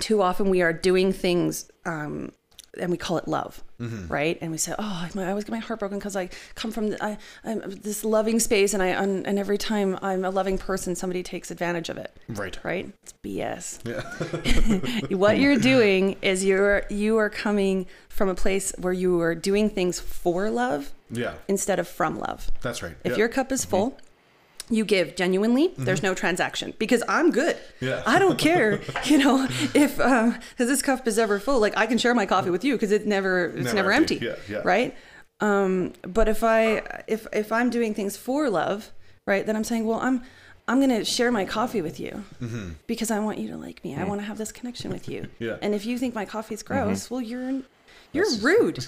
too 0.00 0.20
often 0.20 0.50
we 0.50 0.60
are 0.60 0.72
doing 0.72 1.12
things, 1.12 1.70
um, 1.84 2.32
and 2.78 2.90
we 2.90 2.96
call 2.96 3.18
it 3.18 3.28
love, 3.28 3.62
mm-hmm. 3.80 4.08
right? 4.08 4.38
And 4.40 4.50
we 4.50 4.58
say, 4.58 4.74
"Oh, 4.78 5.08
my, 5.14 5.24
I 5.26 5.30
always 5.30 5.44
get 5.44 5.52
my 5.52 5.58
heart 5.58 5.78
broken 5.78 5.98
because 5.98 6.16
I 6.16 6.30
come 6.54 6.70
from 6.70 6.90
the, 6.90 7.04
I, 7.04 7.18
I'm 7.44 7.60
this 7.60 8.04
loving 8.04 8.40
space, 8.40 8.74
and 8.74 8.82
I 8.82 8.88
and, 8.88 9.26
and 9.26 9.38
every 9.38 9.58
time 9.58 9.98
I'm 10.02 10.24
a 10.24 10.30
loving 10.30 10.58
person, 10.58 10.94
somebody 10.94 11.22
takes 11.22 11.50
advantage 11.50 11.88
of 11.88 11.98
it." 11.98 12.16
Right. 12.28 12.58
Right? 12.62 12.92
It's 13.02 13.14
BS 13.22 13.80
Yeah. 13.84 15.16
what 15.16 15.38
you're 15.38 15.58
doing 15.58 16.16
is 16.22 16.44
you're 16.44 16.84
you 16.88 17.18
are 17.18 17.30
coming 17.30 17.86
from 18.08 18.28
a 18.28 18.34
place 18.34 18.72
where 18.78 18.92
you 18.92 19.20
are 19.20 19.34
doing 19.34 19.70
things 19.70 20.00
for 20.00 20.50
love 20.50 20.92
Yeah. 21.10 21.34
instead 21.48 21.78
of 21.78 21.88
from 21.88 22.18
love. 22.18 22.50
That's 22.60 22.82
right. 22.82 22.96
If 23.04 23.12
yeah. 23.12 23.18
your 23.18 23.28
cup 23.28 23.52
is 23.52 23.62
mm-hmm. 23.62 23.70
full, 23.70 23.98
you 24.72 24.84
give 24.84 25.14
genuinely. 25.16 25.72
There's 25.76 26.02
no 26.02 26.14
transaction 26.14 26.74
because 26.78 27.02
I'm 27.08 27.30
good. 27.30 27.56
Yeah. 27.80 28.02
I 28.06 28.18
don't 28.18 28.38
care, 28.38 28.80
you 29.04 29.18
know, 29.18 29.46
if 29.74 30.00
um 30.00 30.38
this 30.56 30.82
cup 30.82 31.06
is 31.06 31.18
ever 31.18 31.38
full. 31.38 31.60
Like 31.60 31.76
I 31.76 31.86
can 31.86 31.98
share 31.98 32.14
my 32.14 32.26
coffee 32.26 32.50
with 32.50 32.64
you 32.64 32.74
because 32.74 32.92
it 32.92 33.06
never 33.06 33.46
it's 33.46 33.64
Never 33.66 33.74
never, 33.76 33.92
empty. 33.92 34.14
empty. 34.14 34.26
Yeah, 34.26 34.36
yeah. 34.58 34.62
Right. 34.64 34.96
Um, 35.40 35.92
but 36.02 36.28
if 36.28 36.42
I 36.44 36.82
if 37.06 37.26
if 37.32 37.50
I'm 37.52 37.68
doing 37.70 37.94
things 37.94 38.16
for 38.16 38.48
love, 38.48 38.90
right, 39.26 39.44
then 39.44 39.56
I'm 39.56 39.64
saying, 39.64 39.86
well, 39.86 40.00
I'm 40.00 40.22
I'm 40.68 40.80
gonna 40.80 41.04
share 41.04 41.32
my 41.32 41.44
coffee 41.44 41.82
with 41.82 41.98
you 41.98 42.24
because 42.86 43.10
I 43.10 43.18
want 43.18 43.38
you 43.38 43.48
to 43.48 43.56
like 43.56 43.82
me. 43.84 43.96
I 43.96 44.04
want 44.04 44.20
to 44.20 44.26
have 44.26 44.38
this 44.38 44.52
connection 44.52 44.90
with 44.92 45.08
you. 45.08 45.22
Mm-hmm. 45.22 45.44
Yeah. 45.44 45.56
And 45.60 45.74
if 45.74 45.84
you 45.84 45.98
think 45.98 46.14
my 46.14 46.24
coffee's 46.24 46.62
gross, 46.62 47.10
well, 47.10 47.20
you're 47.20 47.62
you're 48.16 48.30
rude. 48.38 48.86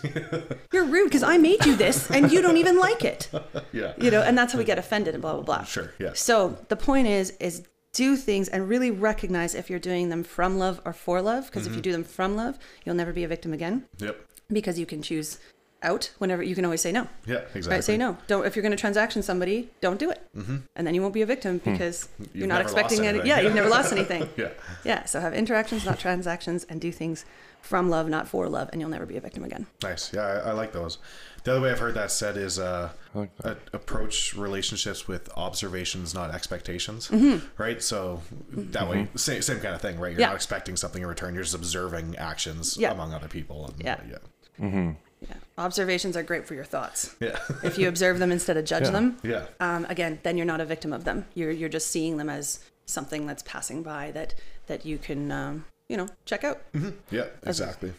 you're 0.73 0.85
rude 0.85 1.05
because 1.05 1.23
I 1.23 1.39
made 1.39 1.65
you 1.65 1.77
this 1.77 2.11
and 2.11 2.31
you 2.33 2.43
don't 2.43 2.57
even 2.57 2.79
like 2.79 3.05
it 3.05 3.29
yeah. 3.73 3.93
you 3.99 4.11
know 4.11 4.23
and 4.23 4.37
that's 4.37 4.53
how 4.53 4.59
we 4.59 4.65
get 4.65 4.79
offended 4.79 5.15
and 5.15 5.23
blah 5.23 5.35
blah 5.35 5.43
blah 5.43 5.65
Sure, 5.65 5.93
yeah. 5.99 6.13
so 6.15 6.59
the 6.69 6.77
point 6.77 7.07
is 7.09 7.31
is 7.41 7.63
do 7.93 8.17
things 8.17 8.49
and 8.49 8.69
really 8.69 8.91
recognize 8.91 9.55
if 9.55 9.71
you're 9.71 9.79
doing 9.79 10.09
them 10.09 10.25
from 10.25 10.59
love 10.59 10.81
or 10.85 10.93
for 10.93 11.23
love 11.23 11.47
because 11.47 11.63
Mm-hmm. 11.65 11.71
if 11.73 11.77
you 11.77 11.83
do 11.83 11.93
them 11.93 12.05
from 12.05 12.37
love 12.37 12.59
you'll 12.85 12.95
never 12.97 13.13
be 13.13 13.25
a 13.25 13.29
victim 13.29 13.53
again 13.53 13.85
Yep. 13.99 14.17
because 14.53 14.79
you 14.79 14.87
can 14.87 15.01
choose 15.03 15.39
out 15.83 16.11
whenever 16.19 16.43
you 16.43 16.55
can 16.55 16.65
always 16.65 16.81
say 16.81 16.91
no 16.93 17.07
Yeah. 17.27 17.41
Exactly. 17.55 17.71
right 17.71 17.85
say 17.85 17.97
no 17.97 18.17
don't 18.27 18.47
if 18.47 18.57
you're 18.57 18.63
going 18.63 18.73
to 18.77 18.77
transaction 18.81 19.23
somebody 19.23 19.69
don't 19.81 19.99
do 20.01 20.11
it 20.11 20.21
mm-hmm. 20.37 20.57
and 20.75 20.87
then 20.87 20.95
you 20.95 21.03
won't 21.03 21.13
be 21.15 21.23
a 21.23 21.27
victim 21.27 21.59
because 21.59 22.09
you're 22.33 22.47
not 22.49 22.63
expecting 22.63 23.05
it 23.05 23.09
anything. 23.09 23.27
yeah 23.27 23.41
you've 23.41 23.55
never 23.61 23.69
lost 23.69 23.93
anything 23.93 24.29
Yeah. 24.37 24.49
yeah 24.85 25.05
so 25.05 25.21
have 25.21 25.35
interactions 25.35 25.85
not 25.85 25.99
transactions 25.99 26.65
and 26.65 26.81
do 26.81 26.91
things 26.91 27.25
from 27.65 27.89
love, 27.91 28.09
not 28.09 28.29
for 28.29 28.49
love, 28.49 28.69
and 28.73 28.81
you'll 28.81 28.91
never 28.91 29.07
be 29.07 29.17
a 29.17 29.21
victim 29.21 29.43
again. 29.45 29.67
Nice. 29.83 30.13
Yeah, 30.13 30.23
I, 30.23 30.51
I 30.51 30.53
like 30.53 30.73
those. 30.73 30.99
The 31.45 31.53
other 31.53 31.61
way 31.61 31.71
I've 31.71 31.79
heard 31.79 31.95
that 31.95 32.11
said 32.11 32.37
is 32.37 32.59
uh, 32.59 32.91
I 33.15 33.19
like 33.19 33.31
a, 33.45 33.57
approach 33.73 34.35
relationships 34.35 35.07
with 35.09 35.29
observations, 35.37 36.15
not 36.15 36.35
expectations. 36.35 37.11
Right. 37.59 37.83
So 37.83 38.23
that 38.51 38.89
way, 38.89 39.09
same, 39.15 39.43
same 39.43 39.61
kind 39.61 39.75
of 39.75 39.81
thing, 39.83 39.99
right? 39.99 40.09
You're 40.09 40.13
Mm-hmm. 40.15 40.21
Yeah. 40.21 40.27
not 40.29 40.37
expecting 40.37 40.77
something 40.77 41.03
in 41.03 41.09
return. 41.09 41.35
You're 41.35 41.43
just 41.43 41.55
observing 41.55 42.17
actions 42.17 42.77
Yeah. 42.79 42.93
among 42.93 43.13
other 43.13 43.29
people. 43.29 43.67
And, 43.67 43.83
Yeah. 43.83 44.01
Yeah. 44.09 44.93
Yeah. 45.21 45.35
Observations 45.59 46.17
are 46.17 46.23
great 46.23 46.47
for 46.47 46.55
your 46.55 46.65
thoughts. 46.65 47.15
Yeah. 47.21 47.39
If 47.63 47.79
you 47.79 47.89
observe 47.89 48.19
them 48.19 48.31
instead 48.33 48.57
of 48.57 48.65
judge 48.65 48.85
Yeah. 48.85 48.91
them, 48.91 49.17
yeah. 49.23 49.47
um, 49.61 49.87
again, 49.89 50.19
then 50.23 50.37
you're 50.37 50.47
not 50.47 50.61
a 50.61 50.65
victim 50.67 50.93
of 50.93 51.05
them. 51.05 51.25
You're 51.35 51.51
you're 51.51 51.69
just 51.71 51.89
seeing 51.89 52.17
them 52.19 52.29
as 52.31 52.61
something 52.87 53.27
that's 53.27 53.43
passing 53.43 53.83
by 53.83 54.11
that 54.13 54.35
that 54.67 54.85
you 54.85 54.99
can 54.99 55.31
um, 55.33 55.65
you 55.89 55.97
know 55.97 56.09
check 56.25 56.45
out. 56.45 56.63
Yeah. 57.11 57.27
Exactly. 57.45 57.93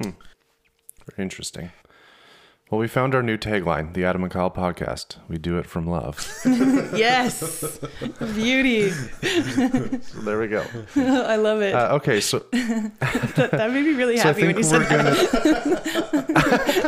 Very 0.00 0.14
interesting. 1.18 1.72
Well, 2.70 2.80
we 2.80 2.88
found 2.88 3.14
our 3.14 3.22
new 3.22 3.36
tagline, 3.36 3.92
the 3.92 4.06
Adam 4.06 4.22
and 4.22 4.32
Kyle 4.32 4.50
podcast. 4.50 5.16
We 5.28 5.36
do 5.36 5.58
it 5.58 5.66
from 5.66 5.86
love. 5.86 6.26
yes, 6.96 7.78
beauty. 8.34 8.88
So 8.90 10.20
there 10.22 10.40
we 10.40 10.48
go. 10.48 10.64
I 10.96 11.36
love 11.36 11.60
it. 11.60 11.74
Uh, 11.74 11.96
okay, 11.96 12.22
so 12.22 12.38
that, 12.52 13.50
that 13.52 13.70
made 13.72 13.84
me 13.84 13.92
really 13.92 14.16
so 14.16 14.22
happy 14.22 14.46
when 14.46 14.56
you 14.56 14.62
said 14.62 14.78
we're 14.80 14.88
that. 14.88 15.04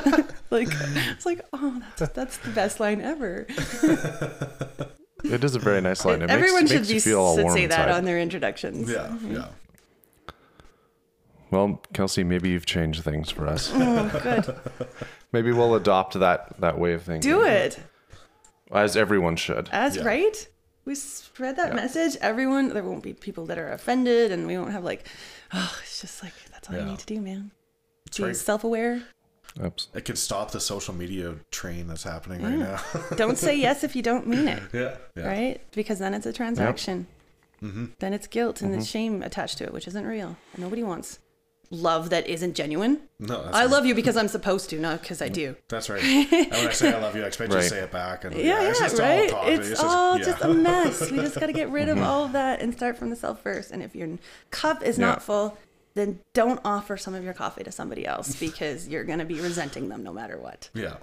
gonna. 0.07 0.27
Like 0.51 0.69
it's 0.71 1.27
like 1.27 1.43
oh 1.53 1.83
that's 1.99 2.13
that's 2.15 2.39
the 2.39 2.51
best 2.51 2.81
line 2.81 3.03
ever. 3.03 3.47
It 5.25 5.43
is 5.43 5.55
a 5.57 5.59
very 5.59 5.81
nice 5.81 6.05
line. 6.05 6.23
It 6.23 6.31
Everyone 6.31 6.63
makes, 6.65 6.71
should 6.71 6.81
makes 6.81 6.89
be 6.89 6.95
you 6.95 7.01
feel 7.01 7.21
all 7.21 7.35
should 7.37 7.45
warm 7.45 7.57
say 7.57 7.67
that 7.67 7.89
inside. 7.89 7.97
on 7.99 8.05
their 8.05 8.21
introductions. 8.21 8.91
Yeah. 8.91 8.99
Mm-hmm. 9.11 9.35
Yeah. 9.37 9.49
Well, 11.51 11.81
Kelsey, 11.93 12.25
maybe 12.25 12.51
you've 12.51 12.67
changed 12.67 13.03
things 13.05 13.31
for 13.31 13.47
us. 13.47 13.71
Oh, 13.75 14.21
good. 14.23 14.57
Maybe 15.33 15.53
we'll 15.53 15.75
adopt 15.75 16.19
that 16.19 16.59
that 16.61 16.79
way 16.79 16.95
of 16.95 17.03
thinking. 17.03 17.29
Do 17.31 17.43
it. 17.45 17.79
as 18.73 18.97
everyone 18.97 19.37
should. 19.37 19.69
As 19.73 19.97
Yeah. 19.97 20.05
right? 20.05 20.49
We 20.85 20.95
spread 20.97 21.57
that 21.57 21.69
Yeah. 21.69 21.75
message. 21.75 22.17
Everyone, 22.21 22.69
there 22.71 22.83
won't 22.83 23.03
be 23.03 23.13
people 23.15 23.47
that 23.47 23.59
are 23.59 23.71
offended, 23.71 24.33
and 24.33 24.47
we 24.47 24.59
won't 24.59 24.73
have 24.73 24.85
like, 24.85 25.07
oh, 25.53 25.79
it's 25.83 26.01
just 26.01 26.23
like 26.23 26.33
that's 26.51 26.69
all 26.69 26.77
you 26.77 26.85
need 26.85 26.99
to 26.99 27.07
do, 27.07 27.21
man. 27.21 27.53
Be 28.17 28.23
right. 28.25 28.37
self-aware. 28.37 29.03
Oops. 29.63 29.89
It 29.95 30.05
could 30.05 30.19
stop 30.19 30.51
the 30.51 30.61
social 30.61 30.95
media 30.95 31.37
train 31.51 31.87
that's 31.87 32.03
happening 32.03 32.43
right 32.43 32.55
mm. 32.55 33.11
now. 33.11 33.17
Don't 33.17 33.39
say 33.39 33.57
yes 33.57 33.85
if 33.85 33.95
you 33.95 34.03
don't 34.03 34.27
mean 34.27 34.49
it, 34.49 34.63
yeah. 34.73 34.97
Yeah. 35.15 35.27
right? 35.29 35.61
Because 35.73 36.01
then 36.01 36.13
it's 36.13 36.27
a 36.27 36.33
transaction. 36.33 37.07
Mm-hmm. 37.63 37.87
Then 38.01 38.13
it's 38.13 38.27
guilt 38.27 38.63
and 38.63 38.75
it's 38.75 38.87
mm-hmm. 38.87 38.91
shame 38.91 39.23
attached 39.23 39.59
to 39.59 39.65
it, 39.65 39.73
which 39.73 39.87
isn't 39.87 40.05
real. 40.05 40.37
And 40.55 40.63
nobody 40.63 40.83
wants 40.83 41.21
love 41.71 42.11
that 42.11 42.27
isn't 42.27 42.55
genuine. 42.55 43.01
No, 43.19 43.43
that's 43.43 43.57
I 43.57 43.63
right. 43.63 43.71
love 43.71 43.87
you 43.87 43.95
because 43.95 44.17
I'm 44.17 44.29
supposed 44.29 44.71
to, 44.71 44.79
not 44.79 45.01
because 45.01 45.21
I 45.23 45.29
do. 45.29 45.57
That's 45.69 45.89
right. 45.89 46.03
and 46.03 46.51
when 46.51 46.69
I 46.69 46.73
say 46.73 46.95
I 46.95 47.01
love 47.01 47.17
you, 47.17 47.23
I 47.23 47.27
expect 47.27 47.53
you 47.53 47.59
to 47.59 47.63
say 47.63 47.81
it 47.81 47.91
back. 47.91 48.25
And 48.25 48.35
Yeah, 48.37 48.63
it's 48.69 48.81
yeah, 48.81 48.87
just 48.87 49.01
all 49.01 49.07
right. 49.07 49.31
talk. 49.31 49.49
It's, 49.49 49.69
just- 49.69 49.85
all 49.85 50.19
yeah. 50.19 50.25
just 50.25 50.43
a 50.43 50.55
mess. 50.55 51.11
We 51.11 51.19
just 51.19 51.41
got 51.41 51.47
to 51.47 51.53
get 51.53 51.71
rid 51.71 51.89
of 51.89 51.97
mm-hmm. 51.97 52.07
all 52.07 52.25
of 52.25 52.33
that 52.33 52.61
and 52.61 52.73
start 52.73 52.97
from 52.97 53.11
the 53.11 53.17
self 53.17 53.43
first. 53.43 53.71
And 53.71 53.83
if 53.83 53.95
your 53.97 54.09
cup 54.51 54.83
is 54.83 54.99
Yeah. 54.99 55.07
not 55.07 55.23
full, 55.23 55.57
then 55.95 56.21
don't 56.33 56.61
offer 56.65 56.97
some 56.97 57.15
of 57.15 57.23
your 57.25 57.33
coffee 57.35 57.63
to 57.65 57.73
somebody 57.73 58.07
else 58.07 58.35
because 58.37 58.89
you're 58.89 59.05
going 59.05 59.21
to 59.21 59.25
be 59.25 59.41
resenting 59.41 59.89
them 59.89 60.03
no 60.03 60.13
matter 60.13 60.37
what. 60.39 60.69
yeah. 60.75 60.97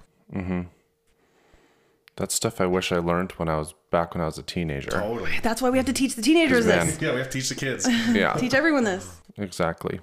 That's 2.18 2.36
stuff 2.36 2.60
I 2.60 2.66
wish 2.66 2.92
I 2.92 2.98
learned 2.98 3.32
when 3.34 3.48
I 3.48 3.58
was 3.58 3.74
back 3.90 4.14
when 4.14 4.22
I 4.22 4.26
was 4.26 4.38
a 4.38 4.44
teenager. 4.44 4.92
Totally. 4.92 5.32
That's 5.42 5.62
why 5.62 5.70
we 5.70 5.78
have 5.78 5.88
to 5.88 5.94
teach 5.94 6.16
the 6.16 6.22
teenagers 6.22 6.68
Man. 6.68 6.86
this. 6.88 7.02
Yeah, 7.02 7.14
we 7.14 7.20
have 7.20 7.30
to 7.30 7.40
teach 7.40 7.50
the 7.50 7.56
kids. 7.56 7.88
Yeah. 8.14 8.34
Teach 8.34 8.54
everyone 8.54 8.84
this. 8.84 9.22
Exactly. 9.38 10.02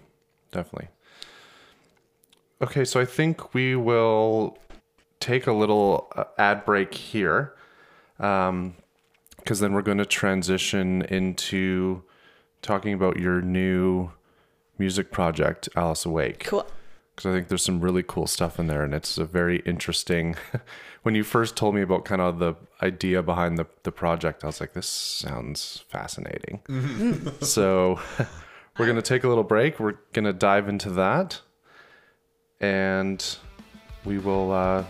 Definitely. 0.51 0.89
Okay, 2.63 2.85
so 2.85 2.99
I 2.99 3.05
think 3.05 3.53
we 3.55 3.77
will 3.77 4.59
take 5.21 5.47
a 5.47 5.53
little 5.53 6.11
uh, 6.17 6.25
ad 6.39 6.65
break 6.65 6.95
here. 6.95 7.55
Um, 8.19 8.75
because 9.37 9.61
then 9.61 9.73
we're 9.73 9.83
going 9.83 9.99
to 9.99 10.07
transition 10.07 11.03
into 11.03 12.03
talking 12.63 12.93
about 12.93 13.19
your 13.19 13.41
new 13.41 14.11
music 14.79 15.11
project, 15.11 15.69
Alice 15.77 16.05
Awake. 16.05 16.45
Cool. 16.45 16.67
because 17.15 17.29
I 17.31 17.33
think 17.35 17.49
there's 17.49 17.65
some 17.65 17.81
really 17.81 18.03
cool 18.03 18.27
stuff 18.27 18.59
in 18.59 18.67
there, 18.69 18.83
and 18.85 18.95
it's 18.95 19.19
a 19.19 19.25
very 19.25 19.59
interesting. 19.61 20.37
when 21.03 21.15
you 21.15 21.25
first 21.25 21.57
told 21.57 21.75
me 21.75 21.83
about 21.83 22.05
kind 22.05 22.21
of 22.21 22.39
the 22.39 22.55
idea 22.83 23.23
behind 23.23 23.59
the 23.59 23.67
the 23.83 23.93
project, 23.93 24.45
I 24.45 24.47
was 24.47 24.61
like, 24.61 24.73
"This 24.73 24.87
sounds 24.89 25.85
fascinating." 25.89 26.61
so, 27.41 28.01
we're 28.79 28.87
gonna 28.87 29.03
take 29.03 29.25
a 29.25 29.29
little 29.29 29.45
break. 29.45 29.81
We're 29.81 29.97
gonna 30.13 30.33
dive 30.33 30.69
into 30.69 30.91
that, 30.91 31.41
and 32.61 33.25
we 34.05 34.19
will 34.19 34.53
uh, 34.53 34.85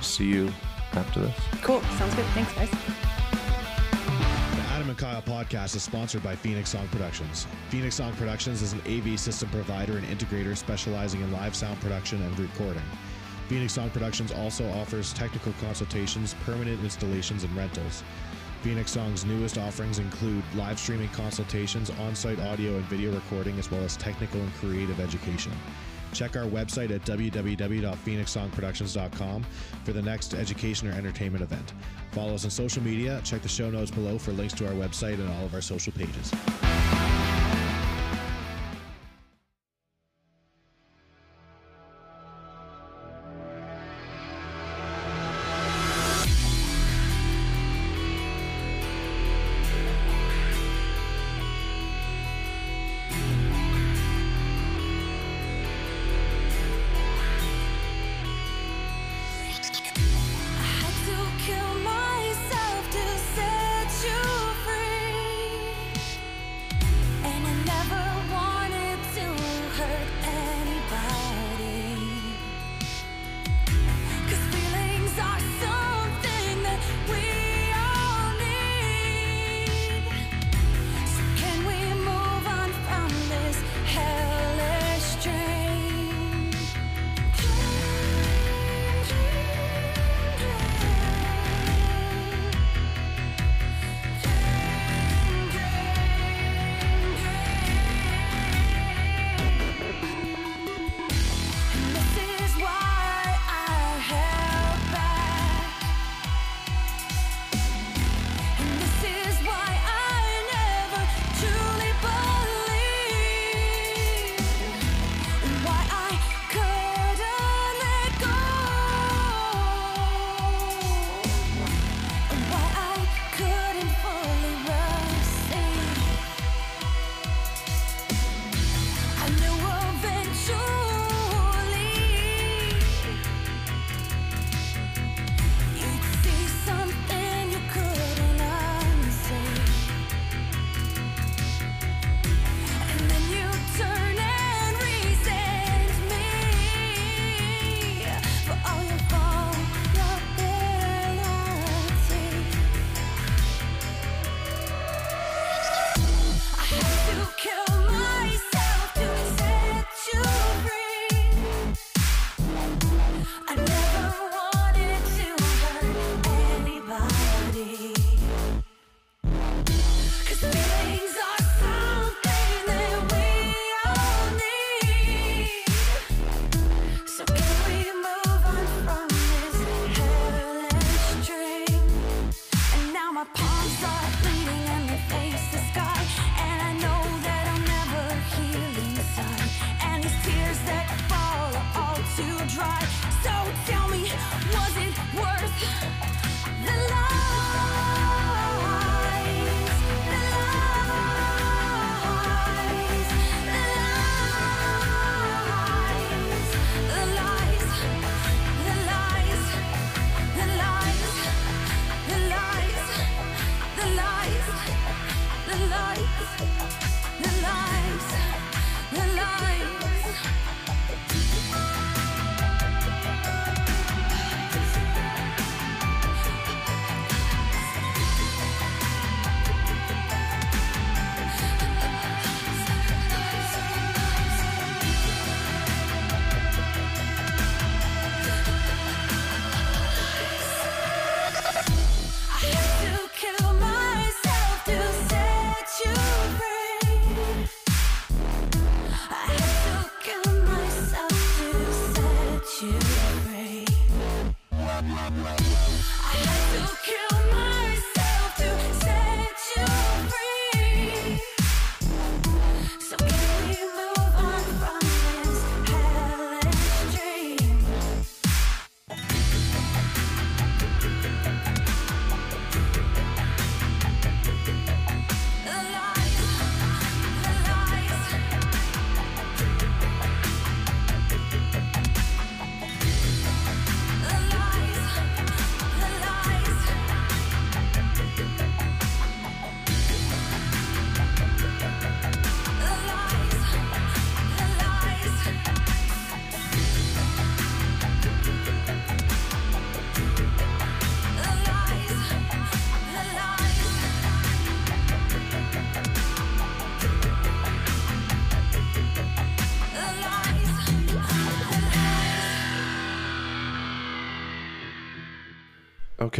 see 0.00 0.26
you 0.26 0.50
after 0.92 1.20
this. 1.20 1.38
Cool. 1.62 1.80
Sounds 1.98 2.14
good. 2.14 2.26
Thanks, 2.26 2.52
guys. 2.54 3.08
The 4.92 4.98
Kyle 4.98 5.22
podcast 5.22 5.74
is 5.74 5.82
sponsored 5.82 6.22
by 6.22 6.36
Phoenix 6.36 6.68
Song 6.68 6.86
Productions. 6.88 7.46
Phoenix 7.70 7.94
Song 7.94 8.12
Productions 8.12 8.60
is 8.60 8.74
an 8.74 8.80
AV 8.80 9.18
system 9.18 9.48
provider 9.48 9.96
and 9.96 10.06
integrator 10.06 10.54
specializing 10.54 11.22
in 11.22 11.32
live 11.32 11.56
sound 11.56 11.80
production 11.80 12.20
and 12.20 12.38
recording. 12.38 12.82
Phoenix 13.48 13.72
Song 13.72 13.88
Productions 13.88 14.32
also 14.32 14.68
offers 14.72 15.14
technical 15.14 15.54
consultations, 15.62 16.34
permanent 16.44 16.84
installations, 16.84 17.42
and 17.42 17.56
rentals. 17.56 18.04
Phoenix 18.60 18.90
Song's 18.90 19.24
newest 19.24 19.56
offerings 19.56 19.98
include 19.98 20.44
live 20.54 20.78
streaming 20.78 21.08
consultations, 21.08 21.88
on 21.88 22.14
site 22.14 22.38
audio 22.40 22.76
and 22.76 22.84
video 22.84 23.14
recording, 23.14 23.58
as 23.58 23.70
well 23.70 23.82
as 23.82 23.96
technical 23.96 24.42
and 24.42 24.54
creative 24.56 25.00
education. 25.00 25.52
Check 26.12 26.36
our 26.36 26.44
website 26.44 26.90
at 26.90 27.04
www.phoenixsongproductions.com 27.04 29.46
for 29.84 29.92
the 29.92 30.02
next 30.02 30.34
education 30.34 30.88
or 30.88 30.92
entertainment 30.92 31.42
event. 31.42 31.72
Follow 32.12 32.34
us 32.34 32.44
on 32.44 32.50
social 32.50 32.82
media. 32.82 33.20
Check 33.24 33.42
the 33.42 33.48
show 33.48 33.70
notes 33.70 33.90
below 33.90 34.18
for 34.18 34.32
links 34.32 34.52
to 34.54 34.66
our 34.66 34.74
website 34.74 35.14
and 35.14 35.28
all 35.28 35.44
of 35.44 35.54
our 35.54 35.62
social 35.62 35.92
pages. 35.92 36.32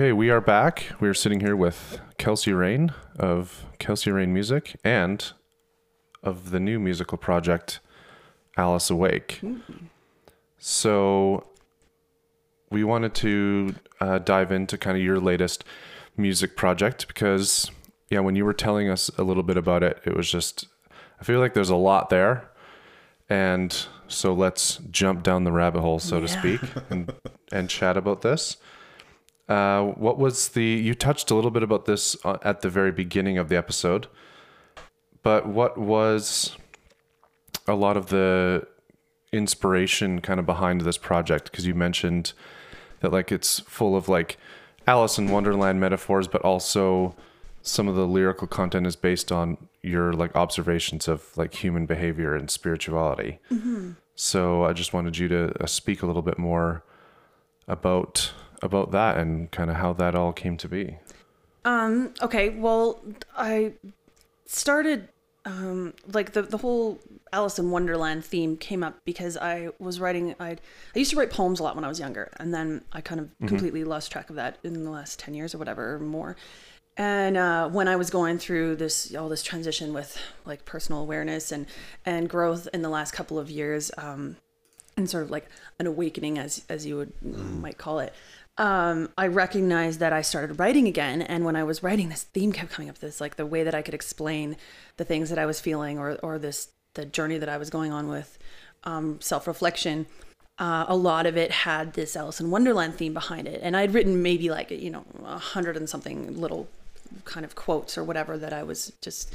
Okay, 0.03 0.12
we 0.12 0.30
are 0.30 0.40
back. 0.40 0.86
We 0.98 1.09
are 1.09 1.14
sitting 1.14 1.38
here 1.38 1.55
with 1.55 2.00
Kelsey 2.18 2.53
Raine 2.53 2.92
of 3.20 3.66
Kelsey 3.78 4.11
Raine 4.11 4.34
Music 4.34 4.74
and 4.82 5.32
of 6.24 6.50
the 6.50 6.59
new 6.59 6.80
musical 6.80 7.16
project 7.16 7.78
Alice 8.57 8.90
Awake. 8.90 9.40
So 10.59 11.46
we 12.68 12.82
wanted 12.82 13.14
to 13.14 13.76
uh, 14.00 14.18
dive 14.18 14.50
into 14.50 14.76
kind 14.76 14.96
of 14.96 15.05
your 15.05 15.20
latest 15.20 15.62
music 16.16 16.57
project 16.57 17.07
because, 17.07 17.70
yeah, 18.11 18.18
when 18.18 18.34
you 18.34 18.44
were 18.44 18.53
telling 18.53 18.88
us 18.88 19.09
a 19.16 19.22
little 19.22 19.44
bit 19.44 19.57
about 19.57 19.84
it, 19.84 20.00
it 20.05 20.16
was 20.16 20.28
just, 20.28 20.66
I 21.20 21.22
feel 21.22 21.38
like 21.38 21.55
there's 21.55 21.70
a 21.70 21.76
lot 21.76 22.11
there. 22.11 22.50
And 23.30 23.72
so 24.09 24.34
let's 24.34 24.78
jump 24.90 25.22
down 25.22 25.44
the 25.44 25.53
rabbit 25.53 25.80
hole, 25.80 26.00
so 26.00 26.18
to 26.18 26.26
speak, 26.26 26.61
and, 26.90 27.14
and 27.53 27.70
chat 27.70 27.96
about 27.96 28.22
this. 28.22 28.57
Uh, 29.49 29.84
what 29.84 30.18
was 30.18 30.51
the? 30.51 30.64
You 30.64 30.95
touched 30.95 31.30
a 31.30 31.34
little 31.34 31.51
bit 31.51 31.62
about 31.62 31.84
this 31.84 32.16
uh, 32.24 32.38
at 32.43 32.61
the 32.61 32.70
very 32.70 32.93
beginning 32.93 33.38
of 33.38 33.49
the 33.49 33.57
episode, 33.57 34.07
but 35.22 35.47
what 35.47 35.76
was 35.76 36.57
a 37.66 37.74
lot 37.74 37.97
of 37.97 38.07
the 38.07 38.66
inspiration 39.32 40.20
kind 40.20 40.38
of 40.40 40.47
behind 40.47 40.82
this 40.82 40.99
project? 40.99 41.51
Because 41.51 41.66
you 41.66 41.74
mentioned 41.74 42.32
that 43.01 43.12
like 43.12 43.32
it's 43.32 43.61
full 43.61 43.97
of 43.97 44.09
like 44.09 44.38
Alice 44.86 45.18
in 45.18 45.28
Wonderland 45.30 45.80
metaphors, 45.80 46.28
but 46.28 46.43
also 46.43 47.14
some 47.62 47.88
of 47.88 47.95
the 47.95 48.07
lyrical 48.07 48.47
content 48.47 48.86
is 48.86 48.97
based 48.97 49.30
on 49.30 49.57
your 49.82 50.12
like 50.12 50.34
observations 50.36 51.09
of 51.09 51.36
like 51.36 51.55
human 51.55 51.86
behavior 51.86 52.34
and 52.34 52.51
spirituality. 52.51 53.38
So 54.14 54.64
I 54.64 54.72
just 54.72 54.93
wanted 54.93 55.18
you 55.18 55.28
to 55.28 55.62
uh, 55.62 55.66
speak 55.66 56.03
a 56.03 56.07
little 56.07 56.22
bit 56.22 56.38
more 56.38 56.84
about 57.68 58.32
about 58.62 58.90
that 58.92 59.16
and 59.18 59.50
kind 59.50 59.70
of 59.70 59.76
how 59.76 59.92
that 59.94 60.14
all 60.14 60.32
came 60.32 60.56
to 60.58 60.68
be. 60.68 60.98
Um, 61.64 62.14
okay, 62.20 62.50
well, 62.50 63.00
I 63.36 63.74
started 64.46 65.08
um 65.44 65.92
like 66.12 66.32
the 66.32 66.42
the 66.42 66.58
whole 66.58 67.00
Alice 67.32 67.58
in 67.58 67.70
Wonderland 67.70 68.24
theme 68.24 68.56
came 68.56 68.84
up 68.84 69.00
because 69.04 69.36
I 69.36 69.70
was 69.80 69.98
writing 69.98 70.36
I 70.38 70.50
I 70.94 70.98
used 70.98 71.10
to 71.12 71.16
write 71.16 71.30
poems 71.30 71.58
a 71.58 71.64
lot 71.64 71.74
when 71.74 71.84
I 71.84 71.88
was 71.88 71.98
younger 71.98 72.30
and 72.36 72.54
then 72.54 72.82
I 72.92 73.00
kind 73.00 73.20
of 73.20 73.30
completely 73.48 73.82
lost 73.82 74.12
track 74.12 74.30
of 74.30 74.36
that 74.36 74.58
in 74.62 74.84
the 74.84 74.90
last 74.90 75.18
10 75.18 75.34
years 75.34 75.54
or 75.54 75.58
whatever 75.58 75.94
or 75.94 75.98
more. 75.98 76.36
And 76.96 77.38
uh, 77.38 77.70
when 77.70 77.88
I 77.88 77.96
was 77.96 78.10
going 78.10 78.38
through 78.38 78.76
this 78.76 79.14
all 79.16 79.28
this 79.28 79.42
transition 79.42 79.92
with 79.92 80.16
like 80.44 80.64
personal 80.64 81.00
awareness 81.00 81.50
and 81.50 81.66
and 82.04 82.28
growth 82.28 82.68
in 82.72 82.82
the 82.82 82.90
last 82.90 83.12
couple 83.12 83.38
of 83.38 83.50
years 83.50 83.90
um 83.98 84.36
and 84.96 85.08
sort 85.08 85.24
of 85.24 85.30
like 85.30 85.46
an 85.78 85.86
awakening 85.86 86.38
as 86.38 86.64
as 86.68 86.86
you 86.86 86.96
would 86.96 87.12
might 87.22 87.78
call 87.78 87.98
it 87.98 88.12
um 88.59 89.09
i 89.16 89.26
recognized 89.26 89.98
that 89.98 90.12
i 90.12 90.20
started 90.20 90.59
writing 90.59 90.86
again 90.86 91.22
and 91.22 91.44
when 91.44 91.56
i 91.56 91.64
was 91.64 91.82
writing 91.82 92.10
this 92.10 92.24
theme 92.24 92.52
kept 92.52 92.70
coming 92.70 92.90
up 92.90 92.98
this 92.98 93.20
like 93.20 93.36
the 93.36 93.47
way 93.47 93.62
that 93.62 93.74
i 93.74 93.81
could 93.81 93.94
explain 93.94 94.56
the 94.98 95.05
things 95.05 95.31
that 95.31 95.39
i 95.39 95.47
was 95.47 95.60
feeling 95.60 95.98
or 95.98 96.18
or 96.22 96.39
this 96.39 96.68
the 96.94 97.06
journey 97.06 97.39
that 97.39 97.48
i 97.48 97.56
was 97.56 97.70
going 97.70 97.93
on 97.93 98.09
with 98.09 98.39
um 98.85 99.18
self-reflection 99.20 100.06
uh, 100.59 100.85
a 100.86 100.94
lot 100.94 101.27
of 101.27 101.36
it 101.36 101.51
had 101.51 101.94
this 101.94 102.14
alice 102.14 102.40
in 102.40 102.51
wonderland 102.51 102.94
theme 102.94 103.14
behind 103.14 103.48
it. 103.48 103.60
And 103.62 103.77
i'd 103.77 103.94
written 103.94 104.22
maybe 104.22 104.51
like 104.51 104.70
you 104.70 104.90
know 104.90 105.05
a 105.24 105.39
hundred 105.39 105.77
and 105.77 105.89
something 105.89 106.40
little 106.40 106.68
kind 107.24 107.44
of 107.44 107.55
quotes 107.55 107.98
or 107.98 108.05
whatever 108.05 108.39
that 108.39 108.52
i 108.52 108.62
was 108.62 108.93
just 109.01 109.35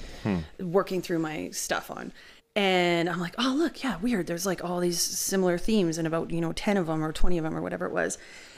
working 0.59 1.01
through 1.01 1.19
my 1.19 1.49
stuff 1.51 1.91
on. 1.91 2.11
And 2.55 3.07
I'm 3.07 3.19
like, 3.19 3.35
oh 3.37 3.53
look, 3.55 3.83
yeah, 3.83 3.97
weird. 3.97 4.25
There's 4.25 4.47
like 4.47 4.63
all 4.63 4.79
these 4.79 4.99
similar 4.99 5.59
themes, 5.59 5.99
and 5.99 6.07
about 6.07 6.31
you 6.31 6.41
know 6.41 6.53
ten 6.53 6.75
of 6.75 6.87
them 6.87 7.03
or 7.03 7.11
twenty 7.11 7.37
of 7.37 7.43
them 7.43 7.55
or 7.55 7.61
whatever 7.61 7.85
it 7.85 7.91
was, 7.91 8.17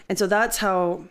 and 0.09 0.17
so 0.17 0.27
that's 0.27 0.57
how 0.57 1.05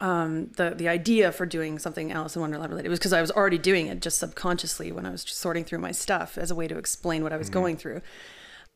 um, 0.00 0.50
the 0.56 0.70
the 0.70 0.88
idea 0.88 1.30
for 1.30 1.46
doing 1.46 1.78
something 1.78 2.10
Alice 2.10 2.34
in 2.34 2.40
Wonderland 2.40 2.70
related. 2.70 2.88
Was 2.88 2.98
because 2.98 3.12
I 3.12 3.20
was 3.20 3.30
already 3.30 3.58
doing 3.58 3.86
it 3.86 4.00
just 4.00 4.18
subconsciously 4.18 4.90
when 4.92 5.06
I 5.06 5.10
was 5.10 5.24
just 5.24 5.38
sorting 5.38 5.64
through 5.64 5.78
my 5.78 5.92
stuff 5.92 6.36
as 6.38 6.50
a 6.50 6.54
way 6.54 6.66
to 6.68 6.78
explain 6.78 7.22
what 7.22 7.32
I 7.32 7.36
was 7.36 7.50
going 7.50 7.76
through, 7.76 8.00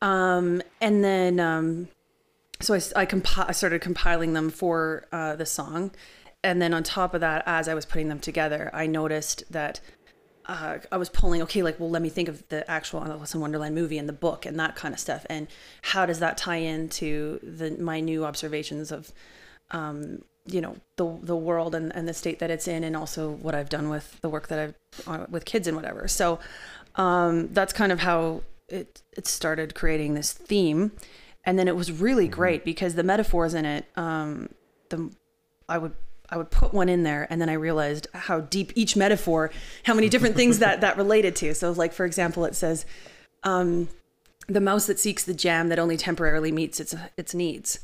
um, 0.00 0.62
and 0.80 1.02
then 1.02 1.40
um, 1.40 1.88
so 2.60 2.74
I, 2.74 2.76
I, 2.96 3.06
compi- 3.06 3.48
I 3.48 3.52
started 3.52 3.80
compiling 3.80 4.34
them 4.34 4.50
for 4.50 5.06
uh, 5.12 5.34
the 5.36 5.46
song, 5.46 5.90
and 6.44 6.60
then 6.60 6.74
on 6.74 6.82
top 6.82 7.14
of 7.14 7.20
that, 7.20 7.42
as 7.46 7.68
I 7.68 7.74
was 7.74 7.86
putting 7.86 8.08
them 8.08 8.20
together, 8.20 8.70
I 8.72 8.86
noticed 8.86 9.44
that 9.50 9.80
uh, 10.46 10.78
I 10.90 10.96
was 10.96 11.08
pulling, 11.08 11.42
okay, 11.42 11.62
like, 11.62 11.78
well, 11.78 11.90
let 11.90 12.02
me 12.02 12.08
think 12.08 12.28
of 12.28 12.46
the 12.48 12.68
actual 12.70 13.02
Alice 13.04 13.34
in 13.34 13.40
Wonderland 13.40 13.74
movie 13.74 13.98
and 13.98 14.08
the 14.08 14.12
book 14.12 14.44
and 14.46 14.58
that 14.58 14.76
kind 14.76 14.92
of 14.92 15.00
stuff. 15.00 15.24
And 15.28 15.46
how 15.82 16.06
does 16.06 16.18
that 16.18 16.36
tie 16.36 16.56
into 16.56 17.38
the, 17.42 17.70
my 17.78 18.00
new 18.00 18.24
observations 18.24 18.90
of, 18.90 19.12
um, 19.70 20.22
you 20.46 20.60
know, 20.60 20.76
the, 20.96 21.18
the 21.22 21.36
world 21.36 21.74
and, 21.74 21.94
and 21.94 22.08
the 22.08 22.14
state 22.14 22.40
that 22.40 22.50
it's 22.50 22.66
in 22.66 22.82
and 22.82 22.96
also 22.96 23.30
what 23.30 23.54
I've 23.54 23.68
done 23.68 23.88
with 23.88 24.20
the 24.20 24.28
work 24.28 24.48
that 24.48 24.58
I've 24.58 24.74
uh, 25.06 25.26
with 25.30 25.44
kids 25.44 25.68
and 25.68 25.76
whatever. 25.76 26.08
So, 26.08 26.40
um, 26.96 27.48
that's 27.52 27.72
kind 27.72 27.92
of 27.92 28.00
how 28.00 28.42
it, 28.68 29.02
it 29.16 29.26
started 29.26 29.74
creating 29.74 30.14
this 30.14 30.32
theme. 30.32 30.92
And 31.44 31.58
then 31.58 31.68
it 31.68 31.76
was 31.76 31.90
really 31.92 32.28
great 32.28 32.64
because 32.64 32.94
the 32.94 33.02
metaphors 33.02 33.54
in 33.54 33.64
it, 33.64 33.86
um, 33.96 34.48
the, 34.88 35.10
I 35.68 35.78
would 35.78 35.94
I 36.32 36.36
would 36.38 36.50
put 36.50 36.72
one 36.72 36.88
in 36.88 37.02
there 37.02 37.26
and 37.30 37.40
then 37.40 37.48
I 37.50 37.54
realized 37.54 38.08
how 38.14 38.40
deep 38.40 38.72
each 38.74 38.96
metaphor, 38.96 39.50
how 39.84 39.92
many 39.92 40.08
different 40.08 40.34
things 40.34 40.58
that 40.60 40.80
that 40.80 40.96
related 40.96 41.36
to. 41.36 41.54
So 41.54 41.70
like 41.72 41.92
for 41.92 42.06
example, 42.06 42.46
it 42.46 42.54
says, 42.54 42.86
um, 43.44 43.88
the 44.48 44.60
mouse 44.60 44.86
that 44.86 44.98
seeks 44.98 45.24
the 45.24 45.34
jam 45.34 45.68
that 45.68 45.78
only 45.78 45.96
temporarily 45.96 46.50
meets 46.50 46.80
its 46.80 46.94
its 47.16 47.34
needs. 47.34 47.80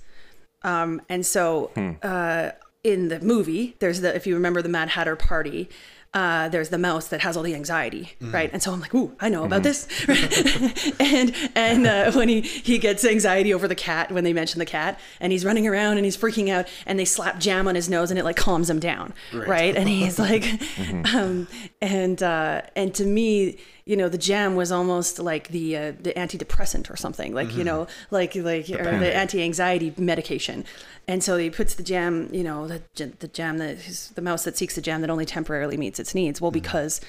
Um, 0.63 1.03
and 1.09 1.25
so 1.25 1.71
uh, 2.03 2.51
in 2.83 3.09
the 3.09 3.21
movie, 3.21 3.77
there's 3.81 4.01
the 4.01 4.15
if 4.15 4.27
you 4.27 4.35
remember 4.35 4.63
the 4.63 4.69
Mad 4.69 4.91
Hatter 4.91 5.15
party, 5.15 5.69
uh, 6.15 6.49
there's 6.49 6.71
the 6.71 6.79
mouse 6.79 7.09
that 7.09 7.21
has 7.21 7.37
all 7.37 7.43
the 7.43 7.55
anxiety, 7.55 8.13
right? 8.21 8.51
And 8.53 8.63
so 8.63 8.73
I'm 8.73 8.81
like, 8.81 8.95
ooh, 8.95 9.15
I 9.21 9.29
know 9.29 9.45
about 9.45 9.63
this. 9.63 9.87
and 11.01 11.35
and 11.55 11.87
uh, 11.87 12.13
when 12.19 12.29
he 12.29 12.41
he 12.41 12.79
gets 12.79 13.05
anxiety 13.05 13.53
over 13.53 13.69
the 13.69 13.75
cat 13.75 14.11
when 14.11 14.25
they 14.25 14.33
mention 14.33 14.59
the 14.59 14.67
cat, 14.67 14.99
and 15.21 15.33
he's 15.33 15.45
running 15.45 15.67
around 15.67 15.99
and 15.99 16.07
he's 16.07 16.17
freaking 16.17 16.49
out, 16.49 16.67
and 16.87 16.99
they 16.99 17.05
slap 17.05 17.39
jam 17.39 17.69
on 17.69 17.75
his 17.75 17.91
nose 17.91 18.11
and 18.11 18.19
it 18.19 18.25
like 18.25 18.37
calms 18.37 18.71
him 18.71 18.81
down, 18.81 19.13
right? 19.35 19.77
And 19.77 19.89
he's 19.89 20.19
like, 20.19 20.47
um, 21.15 21.47
and 21.83 22.23
uh, 22.23 22.63
and 22.75 22.95
to 22.95 23.05
me, 23.05 23.59
you 23.89 23.97
know, 23.97 24.11
the 24.11 24.19
jam 24.19 24.55
was 24.55 24.71
almost 24.71 25.19
like 25.19 25.49
the 25.49 25.75
uh, 25.75 25.93
the 25.99 26.13
antidepressant 26.13 26.91
or 26.91 26.97
something, 26.97 27.33
like 27.33 27.57
you 27.57 27.65
know, 27.65 27.87
like 28.11 28.35
like 28.35 28.69
or 28.69 28.99
the 28.99 29.17
anti-anxiety 29.17 29.95
medication. 29.97 30.67
And 31.09 31.25
so 31.25 31.39
he 31.39 31.49
puts 31.49 31.75
the 31.75 31.83
jam, 31.83 32.29
you 32.31 32.45
know, 32.45 32.69
the 32.69 32.83
the 32.97 33.29
jam 33.29 33.57
that 33.59 33.79
the 34.15 34.21
mouse 34.21 34.45
that 34.45 34.59
seeks 34.59 34.75
the 34.75 34.83
jam 34.83 35.01
that 35.01 35.09
only 35.09 35.25
temporarily 35.25 35.79
meets 35.79 35.99
its 35.99 36.15
needs. 36.15 36.39
Well, 36.39 36.51
because 36.51 37.01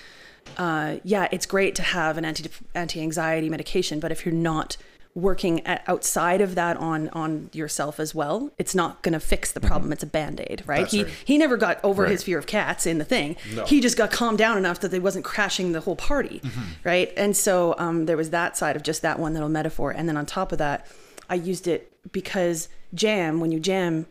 uh, 0.58 1.00
yeah, 1.04 1.28
it's 1.34 1.46
great 1.46 1.76
to 1.76 1.82
have 1.82 2.18
an 2.18 2.24
anti 2.24 2.50
anti 2.74 3.02
anxiety 3.02 3.50
medication, 3.50 4.00
but 4.00 4.14
if 4.14 4.26
you're 4.26 4.34
not 4.34 4.78
working 5.22 5.66
at, 5.66 5.84
outside 5.88 6.42
of 6.42 6.56
that 6.56 6.78
on 6.78 7.10
on 7.10 7.50
yourself 7.54 8.00
as 8.00 8.16
well, 8.16 8.52
it's 8.58 8.74
not 8.74 9.02
going 9.02 9.14
to 9.14 9.20
fix 9.20 9.52
the 9.52 9.60
problem. 9.60 9.92
It's 9.92 10.04
a 10.04 10.08
band 10.08 10.40
aid, 10.48 10.64
right? 10.66 10.82
That's 10.82 10.92
he 10.94 11.04
right. 11.04 11.14
he 11.26 11.38
never 11.38 11.58
got 11.58 11.84
over 11.84 12.04
Right. 12.04 12.12
his 12.12 12.24
fear 12.24 12.38
of 12.38 12.48
cats 12.48 12.86
in 12.86 12.98
the 12.98 13.06
thing. 13.06 13.36
No. 13.54 13.66
He 13.66 13.80
just 13.82 13.98
got 13.98 14.12
calmed 14.12 14.38
down 14.38 14.58
enough 14.58 14.80
that 14.80 14.92
they 14.92 15.00
wasn't 15.00 15.26
crashing 15.26 15.72
the 15.74 15.82
whole 15.82 15.96
party, 15.96 16.42
right? 16.84 17.12
And 17.18 17.36
so 17.36 17.76
um, 17.78 18.06
there 18.06 18.18
was 18.18 18.30
that 18.32 18.58
side 18.58 18.76
of 18.76 18.84
just 18.84 19.02
that 19.02 19.20
one 19.20 19.34
little 19.34 19.50
metaphor, 19.50 19.92
and 19.92 20.08
then 20.08 20.18
on 20.18 20.26
top 20.26 20.52
of 20.52 20.58
that, 20.60 20.88
I 21.30 21.36
used 21.36 21.68
it 21.68 21.92
because 22.12 22.70
jam 22.94 23.40
when 23.40 23.52
you 23.52 23.60
jam 23.60 24.08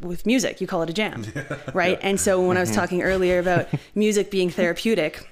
with 0.00 0.24
music 0.24 0.60
you 0.60 0.68
call 0.68 0.82
it 0.82 0.90
a 0.90 0.92
jam 0.92 1.24
right 1.74 1.98
and 2.00 2.20
so 2.20 2.40
when 2.46 2.56
i 2.56 2.60
was 2.60 2.70
talking 2.70 3.02
earlier 3.02 3.40
about 3.40 3.66
music 3.96 4.30
being 4.30 4.50
therapeutic 4.50 5.28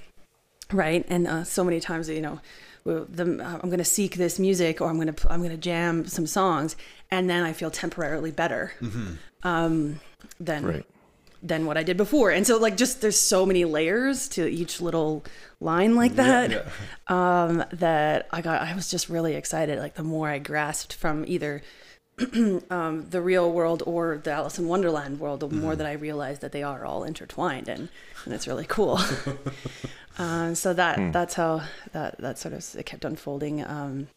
right 0.72 1.04
and 1.08 1.28
uh, 1.28 1.44
so 1.44 1.62
many 1.62 1.78
times 1.78 2.08
you 2.08 2.20
know 2.20 2.40
the, 2.84 3.22
uh, 3.42 3.58
i'm 3.62 3.68
going 3.68 3.78
to 3.78 3.84
seek 3.84 4.16
this 4.16 4.38
music 4.38 4.80
or 4.80 4.88
i'm 4.88 4.96
going 4.96 5.12
to 5.12 5.32
i'm 5.32 5.40
going 5.40 5.50
to 5.50 5.56
jam 5.56 6.04
some 6.06 6.26
songs 6.26 6.76
and 7.10 7.28
then 7.30 7.42
i 7.44 7.52
feel 7.52 7.70
temporarily 7.70 8.30
better 8.30 8.72
um, 9.42 10.00
than 10.40 10.64
Right. 10.66 10.86
than 11.42 11.66
what 11.66 11.76
i 11.76 11.82
did 11.82 11.96
before. 11.96 12.30
And 12.30 12.46
so 12.46 12.56
like 12.58 12.76
just 12.76 13.00
there's 13.00 13.18
so 13.18 13.44
many 13.44 13.64
layers 13.64 14.28
to 14.30 14.46
each 14.48 14.80
little 14.80 15.24
line 15.60 15.96
like 15.96 16.14
that 16.16 16.66
um, 17.08 17.64
that 17.72 18.28
i 18.30 18.40
got 18.40 18.62
i 18.62 18.74
was 18.74 18.88
just 18.90 19.08
really 19.08 19.34
excited 19.34 19.78
like 19.78 19.94
the 19.94 20.02
more 20.04 20.28
i 20.28 20.38
grasped 20.38 20.92
from 20.94 21.24
either 21.26 21.62
um, 22.70 23.06
the 23.08 23.20
real 23.22 23.50
world 23.50 23.82
or 23.86 24.20
the 24.22 24.30
Alice 24.30 24.58
in 24.58 24.68
Wonderland 24.68 25.18
world, 25.18 25.40
the 25.40 25.48
more 25.48 25.74
that 25.74 25.86
I 25.86 25.92
realized 25.92 26.42
that 26.42 26.52
they 26.52 26.62
are 26.62 26.84
all 26.84 27.04
intertwined, 27.04 27.68
and, 27.68 27.88
and 28.24 28.34
it's 28.34 28.46
really 28.46 28.66
cool. 28.66 28.98
uh, 30.18 30.54
so 30.54 30.72
that 30.72 31.12
that's 31.12 31.34
how 31.34 31.62
that 31.92 32.18
that 32.18 32.38
sort 32.38 32.54
of 32.54 32.74
it 32.76 32.86
kept 32.86 33.04
unfolding 33.04 33.64
um, 33.64 34.08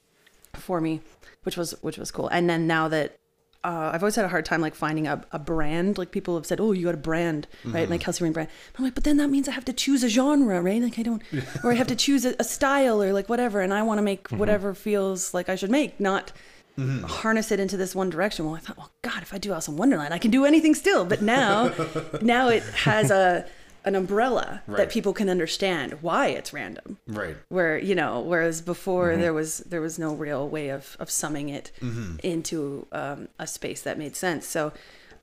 for 0.53 0.81
me, 0.81 1.01
which 1.43 1.57
was 1.57 1.71
which 1.81 1.97
was 1.97 2.11
cool. 2.11 2.27
And 2.27 2.49
then 2.49 2.67
now 2.67 2.87
that 2.87 3.17
uh, 3.63 3.89
I've 3.93 4.03
always 4.03 4.15
had 4.15 4.25
a 4.25 4.29
hard 4.29 4.45
time 4.45 4.61
like 4.61 4.75
finding 4.75 5.07
a, 5.07 5.25
a 5.31 5.39
brand. 5.39 5.97
Like 5.97 6.11
people 6.11 6.35
have 6.35 6.45
said, 6.45 6.61
"Oh, 6.61 6.71
you 6.71 6.85
got 6.85 6.93
a 6.93 6.97
brand, 6.97 7.47
right?" 7.65 7.89
Like 7.89 8.01
Kelsey 8.01 8.23
Raine 8.23 8.33
brand. 8.33 8.49
I'm 8.77 8.83
like, 8.83 8.93
but 8.93 9.03
then 9.03 9.17
that 9.17 9.29
means 9.29 9.47
I 9.47 9.51
have 9.51 9.65
to 9.65 9.73
choose 9.73 10.03
a 10.03 10.09
genre, 10.09 10.61
right? 10.61 10.81
Like 10.81 10.99
I 10.99 11.03
don't, 11.03 11.23
or 11.63 11.71
I 11.71 11.75
have 11.75 11.87
to 11.87 11.95
choose 11.95 12.25
a, 12.25 12.35
a 12.39 12.43
style 12.43 13.01
or 13.01 13.11
like 13.11 13.27
whatever. 13.27 13.61
And 13.61 13.73
I 13.73 13.81
want 13.81 13.97
to 13.97 14.03
make 14.03 14.29
whatever 14.29 14.75
feels 14.75 15.33
like 15.33 15.49
I 15.49 15.55
should 15.55 15.71
make, 15.71 15.99
not 15.99 16.31
harness 16.77 17.51
it 17.51 17.59
into 17.59 17.77
this 17.77 17.95
one 17.95 18.09
direction. 18.09 18.45
Well, 18.45 18.55
I 18.55 18.59
thought, 18.59 18.77
well, 18.77 18.91
God, 19.01 19.21
if 19.21 19.33
I 19.33 19.37
do 19.37 19.51
Alice 19.51 19.67
in 19.67 19.77
Wonderland, 19.77 20.13
I 20.13 20.17
can 20.17 20.29
do 20.29 20.45
anything 20.45 20.75
still. 20.75 21.05
But 21.05 21.21
now, 21.21 21.73
now 22.21 22.49
it 22.49 22.63
has 22.63 23.09
a 23.11 23.47
an 23.85 23.95
umbrella 23.95 24.61
Right. 24.67 24.77
that 24.77 24.89
people 24.89 25.13
can 25.13 25.29
understand 25.29 26.01
why 26.01 26.27
it's 26.27 26.51
random 26.53 26.97
Right. 27.07 27.37
where 27.49 27.77
you 27.77 27.95
know 27.95 28.19
whereas 28.21 28.61
before 28.61 29.15
there 29.15 29.33
was 29.33 29.59
there 29.59 29.81
was 29.81 29.97
no 29.99 30.13
real 30.13 30.47
way 30.49 30.69
of 30.69 30.97
of 30.99 31.09
summing 31.09 31.49
it 31.49 31.71
Mm-hmm. 31.81 32.17
into 32.23 32.87
um, 32.91 33.27
a 33.39 33.47
space 33.47 33.81
that 33.83 33.97
made 33.97 34.15
sense 34.15 34.45
so 34.47 34.73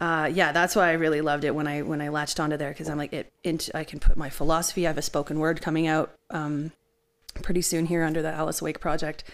uh, 0.00 0.28
yeah 0.32 0.52
that's 0.52 0.74
why 0.76 0.88
i 0.88 0.92
really 0.92 1.20
loved 1.20 1.44
it 1.44 1.54
when 1.54 1.66
i 1.66 1.82
when 1.82 2.00
i 2.00 2.08
latched 2.08 2.38
onto 2.40 2.56
there 2.56 2.70
because 2.70 2.88
i'm 2.88 2.98
like 2.98 3.12
it 3.12 3.30
into, 3.44 3.76
i 3.76 3.84
can 3.84 3.98
put 4.00 4.16
my 4.16 4.30
philosophy 4.30 4.86
i 4.86 4.90
have 4.90 4.98
a 4.98 5.02
spoken 5.02 5.38
word 5.38 5.60
coming 5.60 5.86
out 5.86 6.12
um, 6.30 6.72
pretty 7.42 7.62
soon 7.62 7.86
here 7.86 8.02
under 8.04 8.20
the 8.22 8.30
Alice 8.30 8.60
Awake 8.60 8.78
project 8.80 9.24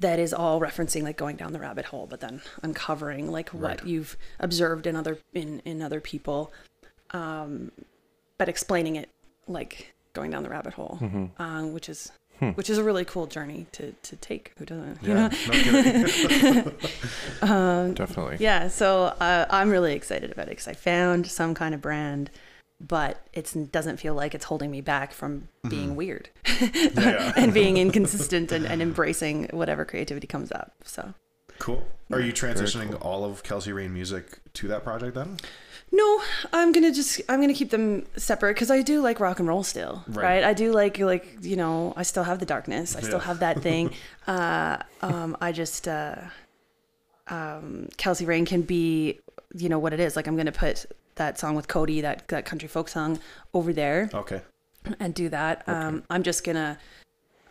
that 0.00 0.18
is 0.18 0.32
all 0.32 0.60
referencing 0.60 1.02
like 1.02 1.16
going 1.16 1.36
down 1.36 1.52
the 1.52 1.58
rabbit 1.58 1.86
hole 1.86 2.06
but 2.06 2.20
then 2.20 2.40
uncovering 2.62 3.30
like 3.30 3.48
what 3.50 3.62
Right. 3.80 3.84
you've 3.86 4.16
observed 4.40 4.86
in 4.86 4.94
other 4.96 5.18
in 5.34 5.60
in 5.64 5.80
other 5.82 6.00
people 6.00 6.52
um, 7.10 7.72
but 8.38 8.48
explaining 8.48 8.96
it 8.96 9.08
like 9.46 9.92
going 10.14 10.30
down 10.30 10.42
the 10.42 10.48
rabbit 10.50 10.74
hole, 10.74 10.98
uh, 11.38 11.62
which 11.62 11.88
is 11.88 12.10
which 12.54 12.70
is 12.70 12.78
a 12.78 12.84
really 12.84 13.04
cool 13.04 13.26
journey 13.26 13.66
to 13.72 13.92
to 14.02 14.16
take. 14.16 14.52
Who 14.58 14.64
doesn't? 14.64 15.02
You 15.02 15.08
Yeah. 15.14 15.28
know? 15.28 15.28
No 15.46 15.52
kidding. 16.32 16.76
Definitely. 17.94 18.36
Yeah. 18.40 18.68
So 18.68 19.04
uh, 19.20 19.46
I'm 19.50 19.70
really 19.70 19.94
excited 19.94 20.30
about 20.30 20.46
it 20.46 20.50
because 20.50 20.68
I 20.68 20.74
found 20.74 21.26
some 21.26 21.54
kind 21.54 21.74
of 21.74 21.80
brand, 21.80 22.30
but 22.80 23.26
it 23.32 23.52
doesn't 23.72 23.96
feel 23.98 24.14
like 24.14 24.34
it's 24.34 24.44
holding 24.44 24.70
me 24.70 24.80
back 24.80 25.12
from 25.12 25.48
being 25.68 25.96
weird 25.96 26.28
and 26.96 27.52
being 27.52 27.76
inconsistent 27.76 28.52
and, 28.52 28.64
and 28.66 28.80
embracing 28.80 29.48
whatever 29.52 29.84
creativity 29.84 30.26
comes 30.26 30.52
up. 30.52 30.72
So. 30.84 31.14
Cool. 31.58 31.84
Are 32.12 32.20
you 32.20 32.32
transitioning 32.32 32.96
all 33.04 33.24
of 33.24 33.42
Kelsey 33.42 33.72
Raine 33.72 33.92
music 33.92 34.38
to 34.54 34.68
that 34.68 34.84
project 34.84 35.16
then? 35.16 35.38
No, 35.90 36.22
I'm 36.52 36.72
gonna 36.72 36.92
just 36.92 37.20
I'm 37.28 37.40
gonna 37.40 37.54
keep 37.54 37.70
them 37.70 38.04
separate 38.16 38.54
because 38.54 38.70
I 38.70 38.82
do 38.82 39.00
like 39.00 39.20
rock 39.20 39.38
and 39.38 39.48
roll 39.48 39.62
still, 39.62 40.04
Right. 40.08 40.22
right. 40.24 40.44
I 40.44 40.52
do 40.52 40.72
like 40.72 40.98
like 40.98 41.38
you 41.40 41.56
know 41.56 41.94
I 41.96 42.02
still 42.02 42.24
have 42.24 42.38
the 42.40 42.46
darkness, 42.46 42.94
I 42.94 43.00
still 43.00 43.18
have 43.20 43.40
that 43.40 43.62
thing. 43.66 43.92
uh, 44.26 44.78
um, 45.02 45.36
I 45.40 45.52
just 45.52 45.88
uh, 45.88 46.16
um, 47.28 47.88
Kelsey 47.96 48.24
Raine 48.26 48.44
can 48.46 48.62
be 48.62 49.20
you 49.54 49.68
know 49.68 49.78
what 49.78 49.92
it 49.92 50.00
is. 50.00 50.14
Like 50.16 50.26
I'm 50.26 50.36
gonna 50.36 50.52
put 50.52 50.86
that 51.16 51.38
song 51.38 51.54
with 51.56 51.68
Cody, 51.68 52.00
that 52.02 52.28
that 52.28 52.44
country 52.44 52.68
folk 52.68 52.88
song, 52.88 53.18
over 53.54 53.72
there 53.72 54.10
Okay. 54.14 54.42
and 55.00 55.14
do 55.14 55.28
that. 55.30 55.64
Um, 55.66 56.02
I'm 56.10 56.22
just 56.22 56.44
gonna. 56.44 56.78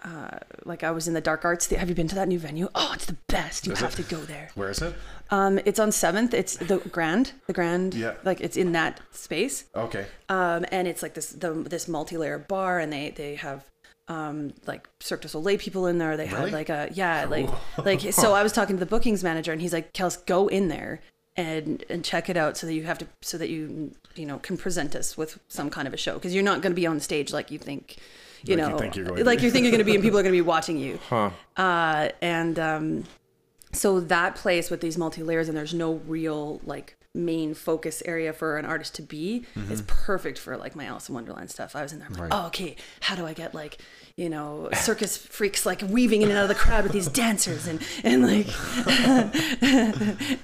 Uh, 0.05 0.37
like 0.63 0.83
I 0.83 0.91
was 0.91 1.07
in 1.07 1.15
the 1.15 1.21
dark 1.21 1.43
arts. 1.43 1.65
The- 1.67 1.77
Have 1.77 1.89
you 1.89 1.95
been 1.95 2.07
to 2.07 2.15
that 2.15 2.27
new 2.27 2.37
venue? 2.37 2.69
Oh, 2.75 2.91
it's 2.93 3.07
the 3.07 3.17
best. 3.27 3.65
You 3.65 3.73
Is 3.73 3.79
have 3.79 3.93
it? 3.99 4.03
to 4.03 4.15
go 4.15 4.21
there. 4.21 4.51
Where 4.53 4.69
is 4.69 4.79
it? 4.81 4.93
Um, 5.29 5.59
it's 5.65 5.79
on 5.79 5.91
Seventh. 5.91 6.33
It's 6.33 6.55
the 6.57 6.77
Grand, 6.91 7.33
the 7.47 7.53
Grand. 7.53 7.93
Yeah. 7.93 8.13
Like 8.23 8.39
it's 8.41 8.55
in 8.57 8.71
that 8.73 8.99
space 9.11 9.65
Okay. 9.75 10.05
um, 10.29 10.65
and 10.71 10.87
it's 10.87 11.01
like 11.03 11.13
this 11.15 11.29
the, 11.31 11.51
this 11.53 11.87
multi-layer 11.87 12.37
bar 12.39 12.79
and 12.79 12.91
they 12.93 13.09
they 13.11 13.35
have 13.35 13.65
um 14.09 14.53
like 14.65 14.87
Cirque 15.01 15.21
du 15.21 15.27
Soleil 15.27 15.57
people 15.57 15.85
in 15.85 15.97
there 15.97 16.15
they 16.15 16.27
Really? 16.27 16.35
have 16.39 16.51
like 16.53 16.69
a 16.69 16.89
yeah 16.93 17.25
like 17.25 17.49
like 17.85 18.01
so 18.13 18.33
I 18.33 18.41
was 18.43 18.53
talking 18.53 18.77
to 18.77 18.79
the 18.79 18.85
bookings 18.89 19.21
manager 19.23 19.51
and 19.51 19.59
he's 19.61 19.73
like 19.73 19.91
Kels 19.93 20.25
go 20.25 20.47
in 20.47 20.69
there 20.69 21.01
and 21.35 21.83
and 21.89 22.05
check 22.05 22.29
it 22.29 22.37
out 22.37 22.55
so 22.57 22.65
that 22.67 22.73
you 22.73 22.83
have 22.83 22.97
to 22.99 23.07
so 23.21 23.37
that 23.37 23.49
you 23.49 23.91
you 24.15 24.25
know 24.25 24.37
can 24.39 24.55
present 24.57 24.95
us 24.95 25.17
with 25.17 25.39
some 25.49 25.69
kind 25.69 25.87
of 25.89 25.93
a 25.93 25.97
show 25.97 26.13
because 26.13 26.33
you're 26.33 26.43
not 26.43 26.61
going 26.61 26.71
to 26.71 26.75
be 26.75 26.87
on 26.87 26.99
stage 27.01 27.33
like 27.33 27.51
you 27.51 27.59
think 27.59 27.97
you 28.45 28.55
Like 28.55 28.65
you 28.65 28.71
know 28.71 28.77
think 28.79 28.95
you're 28.95 29.05
going 29.05 29.25
like 29.25 29.39
be. 29.39 29.45
you 29.45 29.51
think 29.51 29.63
you're 29.63 29.71
going 29.71 29.79
to 29.79 29.83
be 29.83 29.95
and 29.95 30.03
people 30.03 30.17
are 30.19 30.23
going 30.23 30.33
to 30.33 30.37
be 30.37 30.47
watching 30.55 30.77
you 30.77 30.99
Huh. 31.09 31.31
uh, 31.57 32.09
and 32.21 32.57
um, 32.57 33.03
so 33.71 33.99
that 33.99 34.35
place 34.35 34.69
with 34.69 34.81
these 34.81 34.97
multi 34.97 35.23
layers 35.23 35.47
and 35.49 35.57
there's 35.57 35.73
no 35.73 35.95
real 36.07 36.61
like 36.63 36.95
main 37.13 37.55
focus 37.55 38.03
area 38.05 38.31
for 38.31 38.57
an 38.59 38.65
artist 38.65 38.93
to 38.93 39.01
be 39.01 39.43
is 39.71 39.81
perfect 39.87 40.37
for 40.37 40.55
like 40.55 40.75
my 40.75 40.85
Alice 40.85 41.09
in 41.09 41.15
Wonderland 41.15 41.49
stuff. 41.49 41.75
I 41.75 41.81
was 41.81 41.91
in 41.91 41.97
there, 41.97 42.07
I'm 42.07 42.13
like, 42.13 42.21
Right. 42.23 42.31
oh, 42.31 42.45
okay, 42.47 42.75
how 43.01 43.15
do 43.15 43.25
I 43.25 43.33
get 43.33 43.55
like, 43.55 43.79
you 44.15 44.29
know, 44.29 44.69
circus 44.73 45.17
freaks 45.17 45.65
like 45.65 45.81
weaving 45.89 46.21
in 46.21 46.29
and 46.29 46.37
out 46.37 46.43
of 46.43 46.49
the 46.49 46.53
crowd 46.55 46.83
with 46.83 46.91
these 46.93 47.07
dancers 47.07 47.65
and 47.65 47.81
and 48.03 48.21
like 48.23 48.47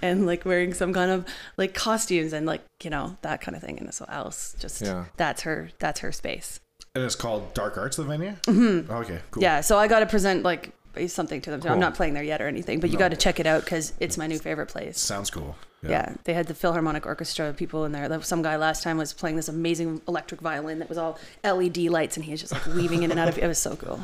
and 0.02 0.26
like 0.26 0.46
wearing 0.46 0.74
some 0.74 0.94
kind 0.94 1.12
of 1.12 1.26
like 1.58 1.74
costumes 1.74 2.34
and 2.34 2.46
like 2.46 2.62
you 2.84 2.90
know 2.90 3.18
that 3.22 3.42
kind 3.42 3.56
of 3.56 3.62
thing. 3.62 3.78
And 3.80 3.94
so 3.94 4.06
Alice 4.10 4.56
just 4.60 4.82
Yeah. 4.82 5.06
that's 5.18 5.44
her 5.44 5.70
that's 5.80 6.00
her 6.02 6.12
space. 6.12 6.60
And 6.96 7.04
it's 7.04 7.16
called 7.16 7.54
Dark 7.54 7.78
Arts, 7.78 7.98
the 7.98 8.04
venue? 8.04 8.34
Mm-hmm. 8.48 8.92
Okay, 8.92 9.20
cool. 9.32 9.42
Yeah, 9.42 9.62
so 9.62 9.78
I 9.80 9.88
got 9.88 10.02
to 10.02 10.06
present 10.06 10.44
like 10.44 10.72
something 11.08 11.42
to 11.42 11.52
them. 11.52 11.62
So 11.62 11.70
I'm 11.70 11.80
not 11.80 11.96
playing 11.96 12.14
there 12.14 12.24
yet 12.24 12.42
or 12.42 12.48
anything, 12.48 12.80
but 12.80 12.90
you 12.90 12.98
got 12.98 13.10
to 13.10 13.18
check 13.18 13.40
it 13.40 13.46
out 13.46 13.64
because 13.64 13.94
it's 14.00 14.18
my 14.18 14.28
new 14.28 14.40
favorite 14.40 14.68
place. 14.68 15.00
Sounds 15.00 15.30
cool. 15.30 15.56
Yeah. 15.82 16.14
they 16.24 16.34
had 16.34 16.48
the 16.48 16.54
Philharmonic 16.54 17.06
Orchestra 17.06 17.52
people 17.54 17.84
in 17.84 17.92
there. 17.92 18.22
Some 18.22 18.42
guy 18.42 18.56
last 18.56 18.84
time 18.84 18.98
was 18.98 19.12
playing 19.14 19.36
this 19.36 19.50
amazing 19.50 20.02
electric 20.08 20.40
violin 20.40 20.80
that 20.80 20.88
was 20.88 20.98
all 20.98 21.20
LED 21.44 21.78
lights, 21.78 22.16
and 22.16 22.24
he 22.26 22.32
was 22.32 22.40
just 22.40 22.54
like 22.54 22.66
weaving 22.68 23.04
in 23.04 23.12
and 23.12 23.20
out 23.20 23.28
of 23.28 23.38
it. 23.38 23.44
It 23.44 23.48
was 23.48 23.60
so 23.60 23.76
cool. 23.76 24.00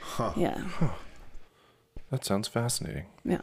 Huh. 0.00 0.32
Yeah, 0.36 0.62
That 2.10 2.24
sounds 2.24 2.46
fascinating. 2.48 3.06
yeah. 3.24 3.40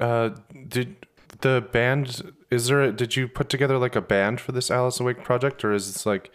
Uh, 0.00 0.30
did 0.66 0.96
the 1.40 1.64
band? 1.72 2.32
Is 2.50 2.66
there? 2.66 2.82
A, 2.82 2.92
did 2.92 3.16
you 3.16 3.28
put 3.28 3.48
together 3.48 3.78
like 3.78 3.94
a 3.94 4.00
band 4.00 4.40
for 4.40 4.52
this 4.52 4.70
Alice 4.70 4.98
Awake 5.00 5.22
project, 5.22 5.64
or 5.64 5.72
is 5.72 5.92
this 5.92 6.04
like? 6.06 6.30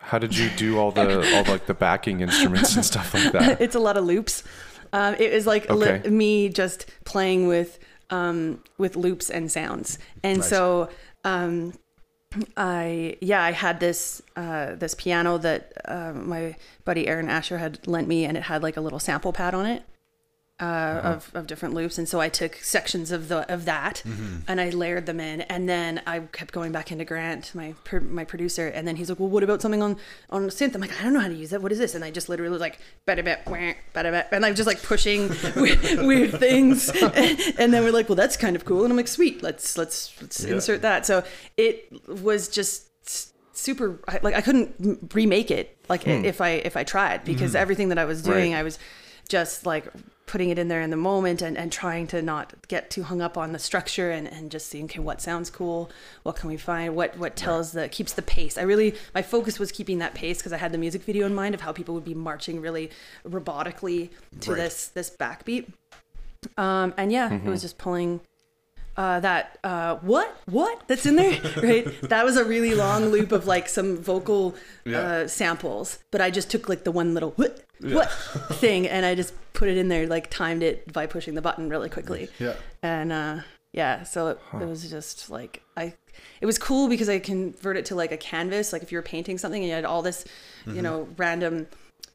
How 0.00 0.18
did 0.18 0.36
you 0.36 0.50
do 0.50 0.78
all 0.78 0.90
the 0.90 1.18
all 1.36 1.44
like 1.44 1.66
the 1.66 1.74
backing 1.74 2.20
instruments 2.20 2.74
and 2.74 2.84
stuff 2.84 3.14
like 3.14 3.32
that? 3.32 3.60
it's 3.60 3.74
a 3.74 3.78
lot 3.78 3.96
of 3.96 4.04
loops. 4.04 4.42
Um, 4.92 5.14
it 5.18 5.32
was 5.32 5.46
like 5.46 5.70
li- 5.70 6.00
me 6.08 6.48
just 6.48 6.86
playing 7.04 7.46
with 7.46 7.78
um, 8.10 8.62
with 8.78 8.96
loops 8.96 9.30
and 9.30 9.50
sounds, 9.52 9.98
and 10.24 10.38
Nice. 10.38 10.48
so 10.48 10.88
um, 11.24 11.74
I 12.56 13.16
yeah 13.20 13.42
I 13.42 13.52
had 13.52 13.78
this 13.78 14.22
uh, 14.36 14.74
this 14.74 14.94
piano 14.94 15.38
that 15.38 15.72
uh, 15.84 16.12
my 16.14 16.56
buddy 16.84 17.06
Aaron 17.06 17.28
Asher 17.28 17.58
had 17.58 17.86
lent 17.86 18.08
me, 18.08 18.24
and 18.24 18.36
it 18.36 18.44
had 18.44 18.62
like 18.62 18.76
a 18.76 18.80
little 18.80 18.98
sample 18.98 19.32
pad 19.32 19.54
on 19.54 19.66
it. 19.66 19.82
Uh, 20.60 20.64
uh-huh. 20.64 21.08
of, 21.08 21.30
of 21.34 21.46
different 21.46 21.74
loops. 21.74 21.96
And 21.96 22.06
so 22.06 22.20
I 22.20 22.28
took 22.28 22.56
sections 22.56 23.10
of 23.10 23.28
the 23.28 23.50
of 23.50 23.64
that 23.64 24.02
mm-hmm. 24.06 24.40
and 24.46 24.60
I 24.60 24.68
layered 24.68 25.06
them 25.06 25.18
in. 25.18 25.40
And 25.42 25.66
then 25.66 26.02
I 26.06 26.18
kept 26.18 26.52
going 26.52 26.70
back 26.70 26.92
into 26.92 27.06
Grant 27.06 27.54
my 27.54 27.74
pr- 27.84 28.00
my 28.00 28.24
producer. 28.24 28.68
And 28.68 28.86
then 28.86 28.96
he's 28.96 29.08
like 29.08 29.18
well 29.18 29.30
what 29.30 29.42
about 29.42 29.62
something 29.62 29.82
on 29.82 29.96
on 30.28 30.48
synth? 30.48 30.74
I'm 30.74 30.82
like 30.82 30.98
I 31.00 31.02
don't 31.02 31.14
know 31.14 31.20
how 31.20 31.28
to 31.28 31.34
use 31.34 31.48
that 31.50 31.62
what 31.62 31.72
is 31.72 31.78
this? 31.78 31.94
And 31.94 32.04
I 32.04 32.10
just 32.10 32.28
literally 32.28 32.50
was 32.50 32.60
like 32.60 32.78
bada 33.06 33.24
bit 33.24 33.42
bada 33.46 34.10
bit. 34.10 34.26
And 34.32 34.44
I'm 34.44 34.54
just 34.54 34.66
like 34.66 34.82
pushing 34.82 35.30
weird, 35.56 35.80
weird 36.00 36.38
things. 36.38 36.90
And 37.58 37.72
then 37.72 37.82
we're 37.82 37.92
like 37.92 38.10
well 38.10 38.16
that's 38.16 38.36
kind 38.36 38.54
of 38.54 38.66
cool. 38.66 38.82
And 38.84 38.92
I'm 38.92 38.98
like 38.98 39.08
sweet. 39.08 39.42
Let's 39.42 39.78
let's 39.78 40.12
let's 40.20 40.44
Yeah. 40.44 40.54
insert 40.54 40.82
that. 40.82 41.06
So 41.06 41.24
it 41.56 41.90
was 42.06 42.48
just 42.48 42.88
super 43.56 43.98
like 44.22 44.34
I 44.34 44.42
couldn't 44.42 45.10
remake 45.14 45.50
it 45.50 45.78
like 45.88 46.04
hmm. 46.04 46.24
if 46.24 46.42
I 46.42 46.50
if 46.50 46.76
I 46.76 46.84
tried 46.84 47.24
because 47.24 47.52
hmm. 47.52 47.58
everything 47.58 47.88
that 47.88 47.98
I 47.98 48.04
was 48.04 48.20
doing 48.22 48.52
Right. 48.52 48.60
I 48.60 48.62
was 48.62 48.78
just 49.28 49.64
like 49.64 49.86
putting 50.30 50.48
it 50.50 50.58
in 50.60 50.68
there 50.68 50.80
in 50.80 50.90
the 50.90 50.96
moment 51.12 51.42
and, 51.42 51.58
and 51.58 51.72
trying 51.72 52.06
to 52.06 52.22
not 52.22 52.54
get 52.68 52.88
too 52.88 53.02
hung 53.02 53.20
up 53.20 53.36
on 53.36 53.50
the 53.52 53.58
structure 53.58 54.10
and, 54.12 54.28
and 54.28 54.50
just 54.50 54.68
seeing 54.68 54.84
okay 54.84 55.00
what 55.00 55.20
sounds 55.20 55.50
cool 55.50 55.90
what 56.22 56.36
can 56.36 56.48
we 56.48 56.56
find 56.56 56.94
what 56.94 57.16
what 57.18 57.34
tells 57.34 57.72
the 57.72 57.88
keeps 57.88 58.12
the 58.12 58.22
pace 58.22 58.56
i 58.56 58.62
really 58.62 58.94
my 59.12 59.22
focus 59.22 59.58
was 59.58 59.72
keeping 59.72 59.98
that 59.98 60.14
pace 60.14 60.38
because 60.38 60.52
i 60.52 60.56
had 60.56 60.70
the 60.70 60.78
music 60.78 61.02
video 61.02 61.26
in 61.26 61.34
mind 61.34 61.52
of 61.54 61.60
how 61.62 61.72
people 61.72 61.94
would 61.96 62.04
be 62.04 62.14
marching 62.14 62.60
really 62.60 62.90
robotically 63.28 64.08
to 64.40 64.50
Right. 64.52 64.58
this 64.58 64.86
this 64.88 65.10
backbeat 65.10 65.66
um 66.56 66.94
and 66.96 67.10
yeah 67.12 67.32
it 67.34 67.44
was 67.44 67.60
just 67.62 67.76
pulling 67.78 68.20
uh, 68.96 69.18
that 69.20 69.58
uh, 69.64 69.94
what 70.02 70.28
what 70.46 70.82
that's 70.88 71.06
in 71.06 71.14
there, 71.16 71.40
right? 71.62 71.86
That 72.02 72.22
was 72.24 72.36
a 72.36 72.44
really 72.44 72.74
long 72.74 73.06
loop 73.06 73.32
of 73.32 73.46
like 73.46 73.66
some 73.68 73.96
vocal 73.96 74.54
Yeah. 74.84 74.98
uh, 74.98 75.26
samples, 75.28 75.98
but 76.10 76.20
I 76.20 76.28
just 76.30 76.50
took 76.50 76.68
like 76.68 76.84
the 76.84 76.90
one 76.92 77.14
little 77.14 77.30
what 77.36 77.64
what 77.82 78.10
thing 78.54 78.86
and 78.86 79.04
I 79.06 79.14
just 79.14 79.34
put 79.52 79.68
it 79.68 79.76
in 79.76 79.88
there, 79.88 80.06
like 80.06 80.30
timed 80.30 80.62
it 80.62 80.92
by 80.92 81.06
pushing 81.06 81.34
the 81.34 81.42
button 81.42 81.68
really 81.68 81.88
quickly. 81.88 82.28
Yeah. 82.38 82.54
and 82.82 83.12
uh 83.12 83.40
yeah 83.72 84.02
so 84.02 84.28
it, 84.28 84.38
it 84.54 84.66
was 84.66 84.90
just 84.90 85.30
like 85.30 85.62
i 85.76 85.94
it 86.40 86.46
was 86.46 86.58
cool 86.58 86.88
because 86.88 87.08
i 87.08 87.20
convert 87.20 87.76
it 87.76 87.84
to 87.84 87.94
like 87.94 88.10
a 88.10 88.16
canvas 88.16 88.72
like 88.72 88.82
if 88.82 88.90
you 88.90 88.98
were 88.98 89.02
painting 89.02 89.38
something 89.38 89.62
and 89.62 89.68
you 89.68 89.74
had 89.74 89.84
all 89.84 90.02
this 90.02 90.24
you 90.66 90.82
know 90.82 91.08
random 91.16 91.68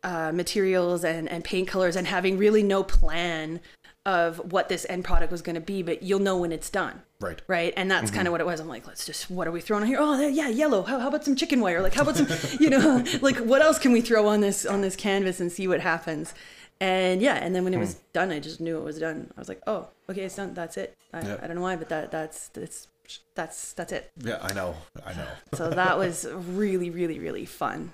uh, 0.04 0.32
materials 0.34 1.04
and 1.06 1.30
and 1.30 1.44
paint 1.44 1.68
colors 1.68 1.96
and 1.96 2.08
having 2.08 2.38
really 2.38 2.62
no 2.62 2.84
plan 2.84 3.60
of 4.06 4.52
what 4.52 4.70
this 4.70 4.86
end 4.88 5.04
product 5.04 5.32
was 5.32 5.42
going 5.42 5.56
to 5.56 5.62
be 5.62 5.82
but 5.82 6.04
you'll 6.04 6.20
know 6.20 6.38
when 6.38 6.52
it's 6.52 6.70
done. 6.70 7.02
Right. 7.20 7.42
right? 7.48 7.74
And 7.76 7.90
that's 7.90 8.12
kind 8.12 8.28
of 8.28 8.32
what 8.32 8.42
it 8.42 8.46
was. 8.46 8.60
I'm 8.60 8.68
like 8.68 8.86
let's 8.86 9.06
just 9.06 9.32
what 9.32 9.48
are 9.48 9.52
we 9.52 9.62
throwing 9.62 9.84
on 9.84 9.88
here? 9.88 9.98
Oh 10.00 10.28
yeah 10.28 10.48
yellow. 10.48 10.84
How, 10.84 11.00
how 11.00 11.08
about 11.08 11.26
some 11.26 11.36
chicken 11.36 11.60
wire? 11.60 11.82
Like 11.82 11.94
how 11.94 12.04
about 12.04 12.18
some 12.18 12.28
you 12.60 12.70
know 12.70 13.04
like 13.22 13.38
what 13.38 13.62
else 13.62 13.80
can 13.80 13.92
we 13.92 14.02
throw 14.02 14.28
on 14.28 14.42
this 14.42 14.66
on 14.66 14.82
this 14.82 14.96
canvas 14.96 15.40
and 15.40 15.52
see 15.52 15.68
what 15.68 15.82
happens? 15.82 16.34
And 16.80 17.22
yeah 17.22 17.36
and 17.36 17.56
then 17.56 17.64
when 17.64 17.74
it 17.74 17.80
was 17.80 17.96
done 18.12 18.32
i 18.32 18.40
just 18.40 18.60
knew 18.60 18.78
it 18.78 18.84
was 18.84 19.00
done. 19.00 19.32
I 19.36 19.42
was 19.42 19.50
like 19.50 19.62
oh 19.66 19.88
okay 20.10 20.24
it's 20.24 20.36
done. 20.36 20.54
That's 20.54 20.78
it. 20.78 20.96
I, 21.14 21.22
Yeah. 21.22 21.40
I 21.42 21.48
don't 21.48 21.56
know 21.56 21.64
why 21.64 21.76
but 21.76 21.90
that 21.90 22.12
that's 22.12 22.50
that's 22.50 22.88
that's 23.34 23.74
that's 23.74 23.92
it. 23.92 24.12
Yeah, 24.18 24.40
I 24.42 24.54
know. 24.54 24.76
I 25.06 25.14
know. 25.14 25.28
so 25.54 25.70
that 25.70 25.98
was 25.98 26.28
really 26.32 26.90
really 26.92 27.18
really 27.18 27.46
fun 27.46 27.94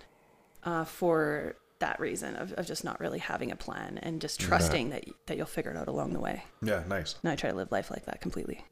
uh, 0.63 0.83
for 0.83 1.55
that 1.81 1.99
reason 1.99 2.35
of, 2.37 2.53
of 2.53 2.65
just 2.65 2.83
not 2.83 2.99
really 2.99 3.19
having 3.19 3.51
a 3.51 3.55
plan 3.55 3.99
and 4.01 4.21
just 4.21 4.39
trusting 4.39 4.89
that 4.89 5.03
that 5.27 5.35
you'll 5.37 5.45
figure 5.45 5.69
it 5.71 5.77
out 5.77 5.87
along 5.87 6.13
the 6.13 6.19
way 6.19 6.43
Yeah, 6.63 6.83
nice. 6.87 7.15
and 7.21 7.31
i 7.31 7.35
try 7.35 7.49
to 7.51 7.55
live 7.55 7.71
life 7.71 7.91
like 7.91 8.05
that 8.05 8.21
completely 8.21 8.63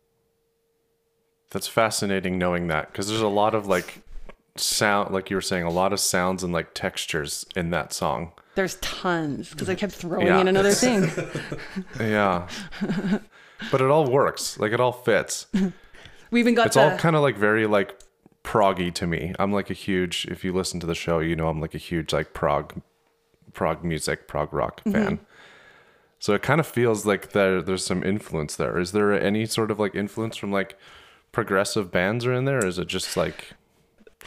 That's 1.52 1.68
fascinating 1.68 2.38
knowing 2.38 2.68
that 2.68 2.92
because 2.92 3.08
there's 3.10 3.22
a 3.22 3.28
lot 3.28 3.54
of 3.56 3.68
like 3.68 4.02
sound, 4.56 5.14
like 5.14 5.30
you 5.30 5.38
were 5.38 5.42
saying, 5.42 5.64
a 5.64 5.70
lot 5.70 5.94
of 5.94 6.00
sounds 6.02 6.44
and 6.44 6.52
like 6.54 6.74
textures 6.74 7.46
in 7.56 7.70
that 7.72 7.94
song. 7.94 8.32
there's 8.56 8.76
tons 8.76 9.50
because 9.50 9.70
i 9.70 9.76
kept 9.76 9.94
throwing 9.94 10.28
Yeah. 10.28 10.42
in 10.42 10.48
another 10.48 10.72
thing 10.74 11.10
Yeah. 12.00 12.48
but 13.72 13.82
it 13.82 13.90
all 13.90 14.10
works. 14.10 14.58
Like 14.60 14.72
it 14.72 14.80
all 14.80 14.92
fits. 14.94 15.48
we 16.32 16.40
even 16.40 16.56
got 16.56 16.68
It's 16.68 16.76
the 16.76 16.84
all 16.92 16.98
kind 16.98 17.16
of 17.16 17.22
like 17.22 17.38
very 17.38 17.66
like 17.68 17.98
proggy 18.44 18.94
to 18.96 19.06
me. 19.08 19.34
I'm 19.40 19.52
like 19.52 19.70
a 19.70 19.74
huge 19.74 20.26
if 20.30 20.44
you 20.44 20.54
listen 20.54 20.80
to 20.82 20.88
the 20.88 20.96
show, 20.96 21.20
you 21.20 21.36
know 21.36 21.48
I'm 21.48 21.60
like 21.62 21.74
a 21.76 21.80
huge 21.80 22.14
like 22.14 22.34
prog 22.34 22.82
prog 23.54 23.84
music, 23.84 24.28
prog 24.28 24.54
rock 24.54 24.86
Mm-hmm. 24.86 24.92
fan. 24.92 25.20
So 26.20 26.34
it 26.34 26.42
kind 26.42 26.60
of 26.60 26.68
feels 26.68 27.06
like 27.06 27.32
there 27.32 27.62
there's 27.62 27.86
some 27.86 28.04
influence 28.04 28.56
there. 28.56 28.78
Is 28.80 28.92
there 28.92 29.14
any 29.14 29.46
sort 29.46 29.72
of 29.72 29.80
like 29.80 29.96
influence 29.96 30.36
from 30.38 30.52
like 30.52 30.78
progressive 31.32 31.92
bands 31.92 32.26
are 32.26 32.34
in 32.34 32.46
there? 32.46 32.64
Or 32.64 32.66
is 32.66 32.80
it 32.80 32.88
just 32.88 33.16
like 33.18 33.54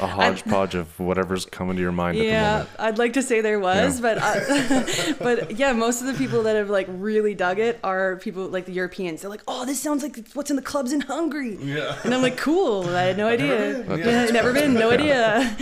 a 0.01 0.09
hodgepodge 0.09 0.74
of 0.74 0.99
whatever's 1.01 1.47
coming 1.47 1.77
to 1.77 1.82
your 1.82 1.93
mind 1.93 2.20
at 2.20 2.28
the 2.28 2.28
Yeah, 2.28 2.36
moment? 2.36 2.70
I'd 2.78 2.99
like 2.99 3.15
to 3.15 3.23
say 3.23 3.40
there 3.40 3.59
was, 3.59 3.99
but 4.01 4.19
I, 4.20 5.15
but 5.23 5.57
yeah, 5.57 5.73
most 5.73 6.03
of 6.03 6.07
the 6.07 6.12
people 6.15 6.43
that 6.43 6.57
have 6.57 6.69
like 6.69 6.86
really 6.90 7.35
dug 7.35 7.59
it 7.59 7.81
are 7.82 8.16
people 8.16 8.49
like 8.49 8.66
the 8.66 8.73
Europeans. 8.73 9.23
They're 9.23 9.31
like, 9.31 9.43
"Oh, 9.49 9.65
this 9.65 9.81
sounds 9.81 10.03
like 10.03 10.28
what's 10.35 10.51
in 10.51 10.57
the 10.57 10.62
clubs 10.62 10.93
in 10.93 11.01
Hungary," 11.01 11.57
Yeah. 11.57 11.99
and 12.05 12.12
I'm 12.15 12.20
like, 12.20 12.36
"Cool, 12.36 12.85
I 12.94 13.05
had 13.05 13.16
no 13.16 13.28
idea. 13.28 13.82
been, 13.86 13.99
Yeah, 13.99 14.24
never 14.31 14.53
been, 14.53 14.74
no 14.74 14.90
idea." 14.90 15.57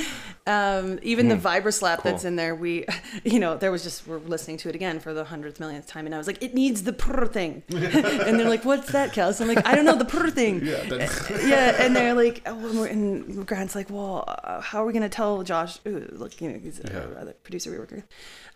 Um, 0.46 0.98
even 1.02 1.26
Hmm. 1.26 1.30
the 1.30 1.48
vibra 1.48 1.72
slap 1.72 2.02
that's 2.02 2.24
in 2.24 2.34
there, 2.36 2.54
we, 2.54 2.86
you 3.24 3.38
know, 3.38 3.56
there 3.56 3.70
was 3.70 3.82
just 3.82 4.06
we're 4.06 4.18
listening 4.18 4.56
to 4.58 4.68
it 4.70 4.74
again 4.74 4.98
for 4.98 5.12
the 5.12 5.24
hundredth 5.24 5.60
millionth 5.60 5.86
time, 5.86 6.06
and 6.06 6.14
I 6.14 6.18
was 6.18 6.26
like, 6.26 6.42
"It 6.42 6.54
needs 6.54 6.82
the 6.82 6.92
purr 6.94 7.26
thing," 7.26 7.62
and 7.68 8.38
they're 8.40 8.48
like, 8.48 8.64
"What's 8.64 8.90
that, 8.92 9.12
Kels?" 9.12 9.40
I'm 9.40 9.48
like, 9.48 9.64
"I 9.66 9.74
don't 9.74 9.84
know, 9.84 9.96
the 9.96 10.04
purr 10.06 10.30
thing." 10.30 10.64
Yeah. 10.70 11.08
Yeah, 11.44 11.82
and 11.84 11.94
they're 11.94 12.14
like, 12.14 12.42
oh, 12.46 12.82
and 12.84 13.46
Grant's 13.46 13.74
like, 13.74 13.90
well, 13.90 14.24
uh, 14.26 14.60
how 14.60 14.82
are 14.82 14.86
we 14.86 14.92
gonna 14.92 15.08
tell 15.08 15.42
Josh? 15.42 15.78
Ooh, 15.86 16.08
look, 16.12 16.40
you 16.40 16.50
know, 16.50 16.58
he's 16.58 16.80
Yeah. 16.84 16.98
uh, 17.20 17.24
the 17.24 17.32
producer 17.42 17.70
we 17.70 17.78
work 17.78 17.90
with. 17.90 18.04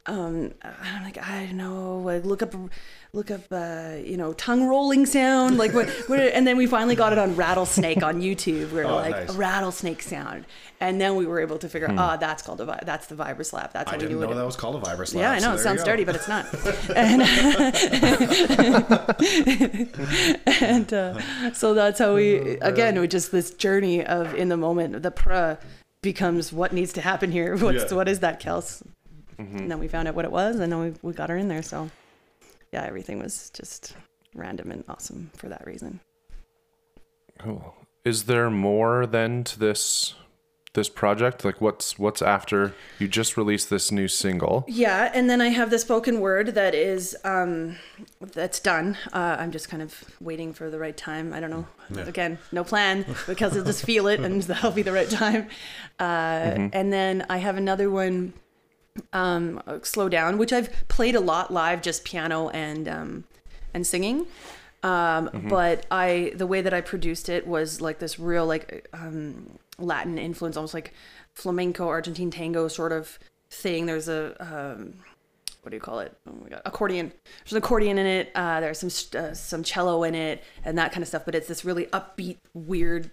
Um, 0.06 0.52
I'm 0.62 1.02
like, 1.04 1.18
I 1.18 1.46
don't 1.46 1.56
know, 1.56 1.98
like 1.98 2.24
look 2.24 2.42
up, 2.42 2.54
look 3.14 3.30
up, 3.30 3.42
uh, 3.52 3.92
you 4.04 4.16
know, 4.16 4.32
tongue 4.32 4.66
rolling 4.66 5.06
sound, 5.06 5.56
like 5.56 5.72
what, 5.72 5.88
what? 6.08 6.18
And 6.18 6.44
then 6.46 6.56
we 6.56 6.66
finally 6.66 6.96
got 6.96 7.12
it 7.12 7.18
on 7.18 7.36
rattlesnake 7.36 8.02
on 8.02 8.20
YouTube. 8.20 8.72
We 8.72 8.78
were 8.78 8.84
Oh, 8.86 8.96
like 8.96 9.12
nice. 9.12 9.30
a 9.30 9.32
rattlesnake 9.38 10.02
sound, 10.02 10.44
and 10.80 11.00
then 11.00 11.14
we 11.14 11.24
were 11.24 11.38
able 11.40 11.56
to 11.58 11.68
figure 11.68 11.88
out, 11.88 11.96
oh, 11.96 12.18
that's 12.20 12.42
called 12.42 12.60
a, 12.60 12.80
that's 12.84 13.06
the 13.06 13.14
vibra 13.14 13.46
slap. 13.46 13.72
That's 13.72 13.86
I 13.88 13.92
how 13.92 13.96
we 13.96 14.00
didn't 14.02 14.18
knew 14.20 14.26
know 14.26 14.32
it. 14.32 14.34
that 14.34 14.44
was 14.44 14.56
called 14.56 14.74
a 14.76 14.80
vibra 14.84 15.06
slap. 15.06 15.22
Yeah, 15.22 15.30
I 15.30 15.38
so 15.38 15.48
know 15.48 15.54
it 15.54 15.58
sounds 15.60 15.84
dirty, 15.84 16.04
but 16.04 16.16
it's 16.16 16.28
not. 16.28 16.44
And, 16.96 17.22
and 20.46 20.92
uh, 20.92 21.52
so 21.52 21.74
that's 21.74 21.98
how 21.98 22.14
we 22.14 22.58
again 22.58 22.98
we 23.00 23.08
just 23.08 23.32
this 23.32 23.50
journey 23.52 24.04
of 24.04 24.34
in 24.34 24.48
the 24.48 24.56
moment 24.56 25.02
the 25.02 25.10
pra 25.10 25.58
becomes 26.02 26.52
what 26.52 26.72
needs 26.72 26.92
to 26.94 27.00
happen 27.00 27.32
here. 27.32 27.56
What's 27.56 27.90
Yeah. 27.90 27.96
what 27.96 28.08
is 28.08 28.20
that, 28.20 28.40
Kels? 28.40 28.82
Mm-hmm. 29.38 29.56
And 29.56 29.70
then 29.70 29.78
we 29.78 29.88
found 29.88 30.06
out 30.08 30.14
what 30.14 30.24
it 30.24 30.30
was, 30.32 30.58
and 30.60 30.72
then 30.72 30.80
we 30.80 30.94
we 31.02 31.12
got 31.12 31.30
her 31.30 31.36
in 31.36 31.48
there. 31.48 31.62
So 31.62 31.90
yeah, 32.74 32.84
everything 32.84 33.20
was 33.20 33.50
just 33.50 33.94
random 34.34 34.72
and 34.72 34.82
awesome 34.88 35.30
for 35.36 35.48
that 35.48 35.64
reason. 35.64 36.00
Cool. 37.38 37.72
Is 38.04 38.24
there 38.24 38.50
more 38.50 39.06
then 39.06 39.44
to 39.44 39.58
this 39.58 40.14
this 40.74 40.88
project? 40.88 41.44
Like 41.44 41.60
what's 41.60 42.00
what's 42.00 42.20
after 42.20 42.74
you 42.98 43.06
just 43.06 43.36
released 43.36 43.70
this 43.70 43.92
new 43.92 44.08
single? 44.08 44.64
Yeah, 44.66 45.08
and 45.14 45.30
then 45.30 45.40
I 45.40 45.48
have 45.50 45.70
the 45.70 45.78
spoken 45.78 46.18
word 46.20 46.48
that 46.56 46.74
is 46.74 47.16
um 47.24 47.76
that's 48.20 48.58
done. 48.58 48.98
Uh, 49.12 49.36
I'm 49.38 49.52
just 49.52 49.68
kind 49.68 49.82
of 49.84 50.02
waiting 50.20 50.52
for 50.52 50.68
the 50.70 50.78
right 50.80 50.96
time. 50.96 51.32
I 51.32 51.38
don't 51.38 51.50
know. 51.50 51.66
Yeah. 51.94 52.08
Again, 52.08 52.38
no 52.50 52.64
plan 52.64 53.06
because 53.28 53.56
I'll 53.56 53.62
just 53.64 53.84
feel 53.84 54.08
it 54.08 54.18
and 54.18 54.42
that'll 54.50 54.72
be 54.72 54.82
the 54.82 54.92
right 54.92 55.08
time. 55.08 55.46
Uh, 56.00 56.68
And 56.72 56.92
then 56.92 57.24
I 57.30 57.38
have 57.38 57.56
another 57.56 57.88
one, 57.88 58.32
um, 59.12 59.62
slow 59.82 60.08
down, 60.08 60.38
which 60.38 60.52
I've 60.52 60.88
played 60.88 61.14
a 61.14 61.20
lot 61.20 61.52
live, 61.52 61.82
just 61.82 62.04
piano 62.04 62.48
and 62.50 62.88
um, 62.88 63.24
and 63.72 63.86
singing. 63.86 64.26
Um, 64.82 65.30
But 65.48 65.86
I 65.90 66.32
the 66.34 66.46
way 66.46 66.60
that 66.60 66.74
I 66.74 66.80
produced 66.80 67.28
it 67.28 67.46
was 67.46 67.80
like 67.80 67.98
this 67.98 68.18
real 68.18 68.46
like 68.46 68.88
um, 68.92 69.58
Latin 69.78 70.18
influence, 70.18 70.56
almost 70.56 70.74
like 70.74 70.92
flamenco, 71.34 71.88
Argentine 71.88 72.30
tango 72.30 72.68
sort 72.68 72.92
of 72.92 73.18
thing. 73.50 73.86
There's 73.86 74.08
a 74.08 74.36
um, 74.40 74.94
what 75.62 75.70
do 75.70 75.76
you 75.76 75.80
call 75.80 76.00
it? 76.00 76.14
Oh 76.28 76.34
my 76.42 76.50
god, 76.50 76.62
accordion. 76.66 77.12
There's 77.44 77.52
an 77.52 77.58
accordion 77.58 77.96
in 77.96 78.06
it. 78.06 78.30
Uh, 78.34 78.60
there's 78.60 78.78
some 78.78 79.20
uh, 79.20 79.32
some 79.32 79.62
cello 79.62 80.04
in 80.04 80.14
it 80.14 80.44
and 80.64 80.76
that 80.76 80.92
kind 80.92 81.02
of 81.02 81.08
stuff. 81.08 81.24
But 81.24 81.34
it's 81.34 81.48
this 81.48 81.64
really 81.64 81.86
upbeat, 81.86 82.36
weird 82.52 83.10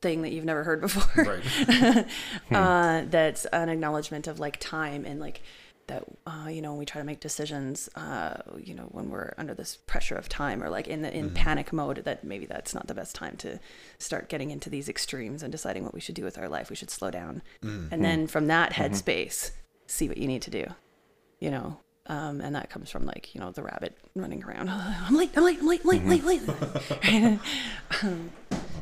thing 0.00 0.22
that 0.22 0.32
you've 0.32 0.44
never 0.44 0.64
heard 0.64 0.80
before. 0.80 1.24
Right. 1.24 2.06
uh, 2.50 3.02
that's 3.08 3.44
an 3.46 3.68
acknowledgement 3.68 4.26
of 4.26 4.38
like 4.38 4.58
time 4.60 5.04
and 5.04 5.20
like 5.20 5.42
that 5.88 6.04
uh, 6.26 6.48
you 6.50 6.60
know 6.60 6.72
when 6.72 6.78
we 6.80 6.84
try 6.84 7.00
to 7.00 7.06
make 7.06 7.18
decisions 7.18 7.88
uh, 7.94 8.34
you 8.58 8.74
know 8.74 8.88
when 8.90 9.08
we're 9.08 9.32
under 9.38 9.54
this 9.54 9.78
pressure 9.86 10.16
of 10.16 10.28
time 10.28 10.62
or 10.62 10.68
like 10.68 10.86
in 10.86 11.00
the 11.00 11.10
in 11.14 11.30
panic 11.30 11.72
mode 11.72 12.04
that 12.04 12.22
maybe 12.22 12.44
that's 12.44 12.74
not 12.74 12.86
the 12.88 12.94
best 12.94 13.14
time 13.14 13.36
to 13.38 13.58
start 13.98 14.28
getting 14.28 14.50
into 14.50 14.68
these 14.68 14.88
extremes 14.90 15.42
and 15.42 15.50
deciding 15.50 15.84
what 15.84 15.94
we 15.94 16.00
should 16.00 16.14
do 16.14 16.24
with 16.24 16.36
our 16.36 16.48
life. 16.48 16.68
We 16.68 16.76
should 16.76 16.90
slow 16.90 17.10
down. 17.10 17.42
And 17.90 18.04
then 18.04 18.26
from 18.26 18.48
that 18.48 18.74
headspace 18.74 19.52
see 19.86 20.08
what 20.08 20.18
you 20.18 20.28
need 20.28 20.42
to 20.42 20.50
do 20.50 20.66
you 21.40 21.50
know? 21.50 21.78
Um, 22.06 22.40
and 22.40 22.54
that 22.54 22.70
comes 22.70 22.90
from 22.90 23.04
like 23.04 23.34
you 23.34 23.40
know 23.40 23.50
the 23.50 23.62
rabbit 23.62 23.96
running 24.14 24.42
around. 24.42 24.70
I'm 24.70 25.14
late 25.14 25.30
i'm 25.36 25.44
late 25.44 25.60
i'm 25.60 25.66
late 25.66 25.84
late 25.84 26.04
late 26.06 26.24
late 26.24 26.42
Um, 28.02 28.30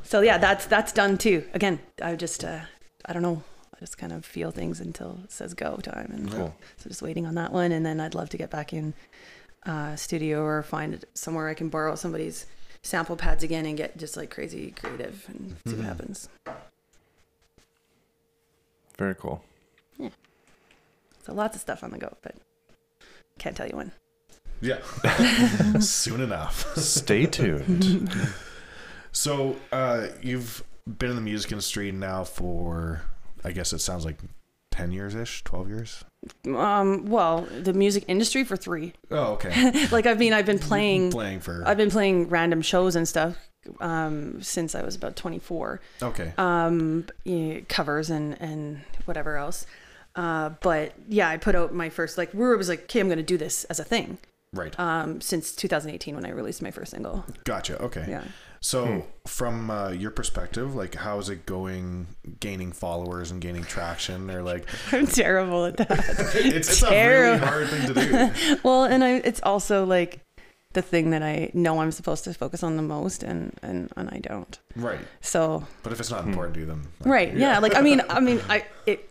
so 0.06 0.20
yeah 0.20 0.38
that's 0.38 0.66
that's 0.66 0.92
done 0.92 1.18
too 1.18 1.44
again 1.52 1.78
i 2.02 2.14
just 2.14 2.44
uh, 2.44 2.60
i 3.06 3.12
don't 3.12 3.22
know 3.22 3.42
i 3.74 3.78
just 3.80 3.98
kind 3.98 4.12
of 4.12 4.24
feel 4.24 4.50
things 4.50 4.80
until 4.80 5.18
it 5.24 5.30
says 5.32 5.52
go 5.54 5.76
time 5.76 6.10
and 6.14 6.30
Cool. 6.30 6.54
so 6.76 6.88
just 6.88 7.02
waiting 7.02 7.26
on 7.26 7.34
that 7.34 7.52
one 7.52 7.72
and 7.72 7.84
then 7.84 8.00
i'd 8.00 8.14
love 8.14 8.28
to 8.30 8.36
get 8.38 8.48
back 8.50 8.72
in 8.72 8.94
uh, 9.66 9.96
studio 9.96 10.42
or 10.42 10.62
find 10.62 11.04
somewhere 11.14 11.48
i 11.48 11.54
can 11.54 11.68
borrow 11.68 11.94
somebody's 11.96 12.46
sample 12.82 13.16
pads 13.16 13.42
again 13.42 13.66
and 13.66 13.76
get 13.76 13.96
just 13.98 14.16
like 14.16 14.30
crazy 14.30 14.70
creative 14.80 15.24
and 15.28 15.56
see 15.66 15.74
what 15.74 15.84
happens 15.84 16.28
Very 18.96 19.14
cool. 19.16 19.42
Yeah. 19.98 20.10
So 21.24 21.34
lots 21.34 21.54
of 21.56 21.60
stuff 21.60 21.82
on 21.82 21.90
the 21.90 21.98
go 21.98 22.16
but 22.22 22.34
can't 23.38 23.56
tell 23.56 23.66
you 23.66 23.76
when 23.76 23.90
Yeah. 24.60 24.78
Soon 25.80 26.20
enough. 26.20 26.76
Stay 26.78 27.26
tuned. 27.26 28.08
So 29.16 29.56
uh, 29.72 30.09
you've 30.22 30.62
been 30.86 31.09
in 31.09 31.16
the 31.16 31.22
music 31.22 31.51
industry 31.51 31.90
now 31.90 32.22
for, 32.22 33.01
I 33.43 33.52
guess 33.52 33.72
it 33.72 33.78
sounds 33.78 34.05
like 34.05 34.18
ten 34.70 34.93
years 34.93 35.14
ish, 35.14 35.43
twelve 35.43 35.70
years. 35.70 36.05
um 36.47 37.06
well 37.06 37.47
the 37.62 37.72
music 37.72 38.05
industry 38.09 38.44
for 38.44 38.56
three 38.56 38.93
Oh, 39.10 39.34
okay. 39.34 39.86
like 39.93 40.06
i 40.06 40.14
mean 40.14 40.32
i've 40.32 40.44
been 40.44 40.59
playing 40.70 41.12
Playing 41.12 41.40
for. 41.40 41.62
I've 41.64 41.76
been 41.78 41.90
playing 41.90 42.28
random 42.28 42.60
shows 42.60 42.94
and 42.97 43.09
stuff 43.09 43.36
um, 43.80 44.43
since 44.43 44.74
I 44.74 44.82
was 44.82 44.94
about 44.94 45.16
24. 45.16 45.80
okay. 46.02 46.32
Um, 46.38 47.06
yeah, 47.24 47.60
covers 47.68 48.10
and 48.10 48.40
and 48.40 48.82
whatever 49.06 49.36
else. 49.38 49.66
Uh, 50.14 50.51
but 50.60 50.93
yeah, 51.09 51.28
I 51.30 51.36
put 51.38 51.55
out 51.55 51.72
my 51.74 51.88
first 51.88 52.18
like 52.18 52.30
Rura 52.32 52.56
was 52.59 52.68
like, 52.68 52.82
"Okay, 52.84 53.01
I'm 53.01 53.09
going 53.09 53.16
to 53.18 53.24
do 53.24 53.38
this 53.38 53.64
as 53.64 53.80
a 53.80 53.84
thing." 53.84 54.18
right. 54.52 54.78
Um, 54.78 55.20
since 55.20 55.52
2018 55.52 56.14
when 56.14 56.24
I 56.24 56.30
released 56.30 56.62
my 56.62 56.70
first 56.70 56.90
single. 56.93 57.24
gotcha. 57.44 57.80
Okay. 57.82 58.06
Yeah. 58.09 58.24
So, 58.66 59.06
from 59.28 59.70
uh, 59.70 59.90
your 59.90 60.10
perspective, 60.10 60.74
like, 60.74 60.97
how 60.97 61.20
is 61.20 61.28
it 61.28 61.47
going, 61.47 62.09
gaining 62.40 62.72
followers 62.72 63.30
and 63.30 63.40
gaining 63.40 63.62
traction? 63.62 64.28
Or 64.28 64.43
like, 64.43 64.66
I'm 64.93 65.06
terrible 65.06 65.66
at 65.66 65.76
that. 65.76 65.88
it's, 66.34 66.68
it's 66.68 66.82
a 66.82 67.09
really 67.09 67.38
hard 67.38 67.68
thing 67.68 67.86
to 67.86 67.94
do. 67.94 68.59
well, 68.64 68.82
and 68.82 69.05
I, 69.05 69.18
it's 69.18 69.40
also 69.44 69.86
like 69.86 70.18
the 70.72 70.82
thing 70.82 71.10
that 71.10 71.22
I 71.22 71.52
know 71.55 71.80
I'm 71.80 71.93
supposed 71.93 72.24
to 72.24 72.34
focus 72.34 72.64
on 72.64 72.74
the 72.76 72.82
most, 72.82 73.22
and 73.22 73.56
and 73.62 73.88
and 73.97 74.10
I 74.10 74.18
don't. 74.18 74.59
right. 74.74 74.98
So 75.20 75.64
But 75.84 75.93
if 75.93 76.01
it's 76.01 76.10
not 76.10 76.24
important 76.24 76.55
to 76.55 76.60
you, 76.60 76.66
then 76.66 76.82
like, 76.98 77.09
right, 77.09 77.36
yeah. 77.36 77.60
Like 77.60 77.76
I 77.76 77.82
mean, 77.82 78.02
I 78.10 78.18
mean, 78.18 78.40
I 78.48 78.64
it. 78.84 79.09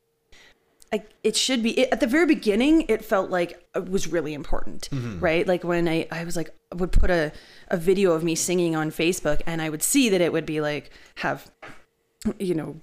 I, 0.94 1.04
it 1.24 1.36
should 1.36 1.64
be 1.64 1.80
it, 1.80 1.90
at 1.92 2.00
the 2.00 2.08
very 2.08 2.26
beginning 2.26 2.86
it 2.88 3.04
felt 3.04 3.30
like 3.30 3.66
it 3.76 3.90
was 3.90 4.08
really 4.08 4.34
important 4.34 4.90
mm-hmm. 4.92 5.20
right? 5.20 5.48
Like 5.48 5.64
when 5.64 5.88
I, 5.88 6.08
I 6.12 6.24
was 6.24 6.36
like 6.36 6.54
I 6.72 6.76
would 6.76 6.92
put 6.92 7.10
a, 7.10 7.32
a 7.70 7.78
video 7.78 8.12
of 8.12 8.24
me 8.24 8.36
singing 8.36 8.76
on 8.76 8.92
facebook 8.92 9.42
and 9.46 9.62
i 9.62 9.70
would 9.70 9.82
see 9.82 10.10
that 10.10 10.22
it 10.22 10.32
would 10.32 10.46
be 10.46 10.62
like 10.62 10.92
have 11.16 11.50
you 12.40 12.54
know 12.54 12.76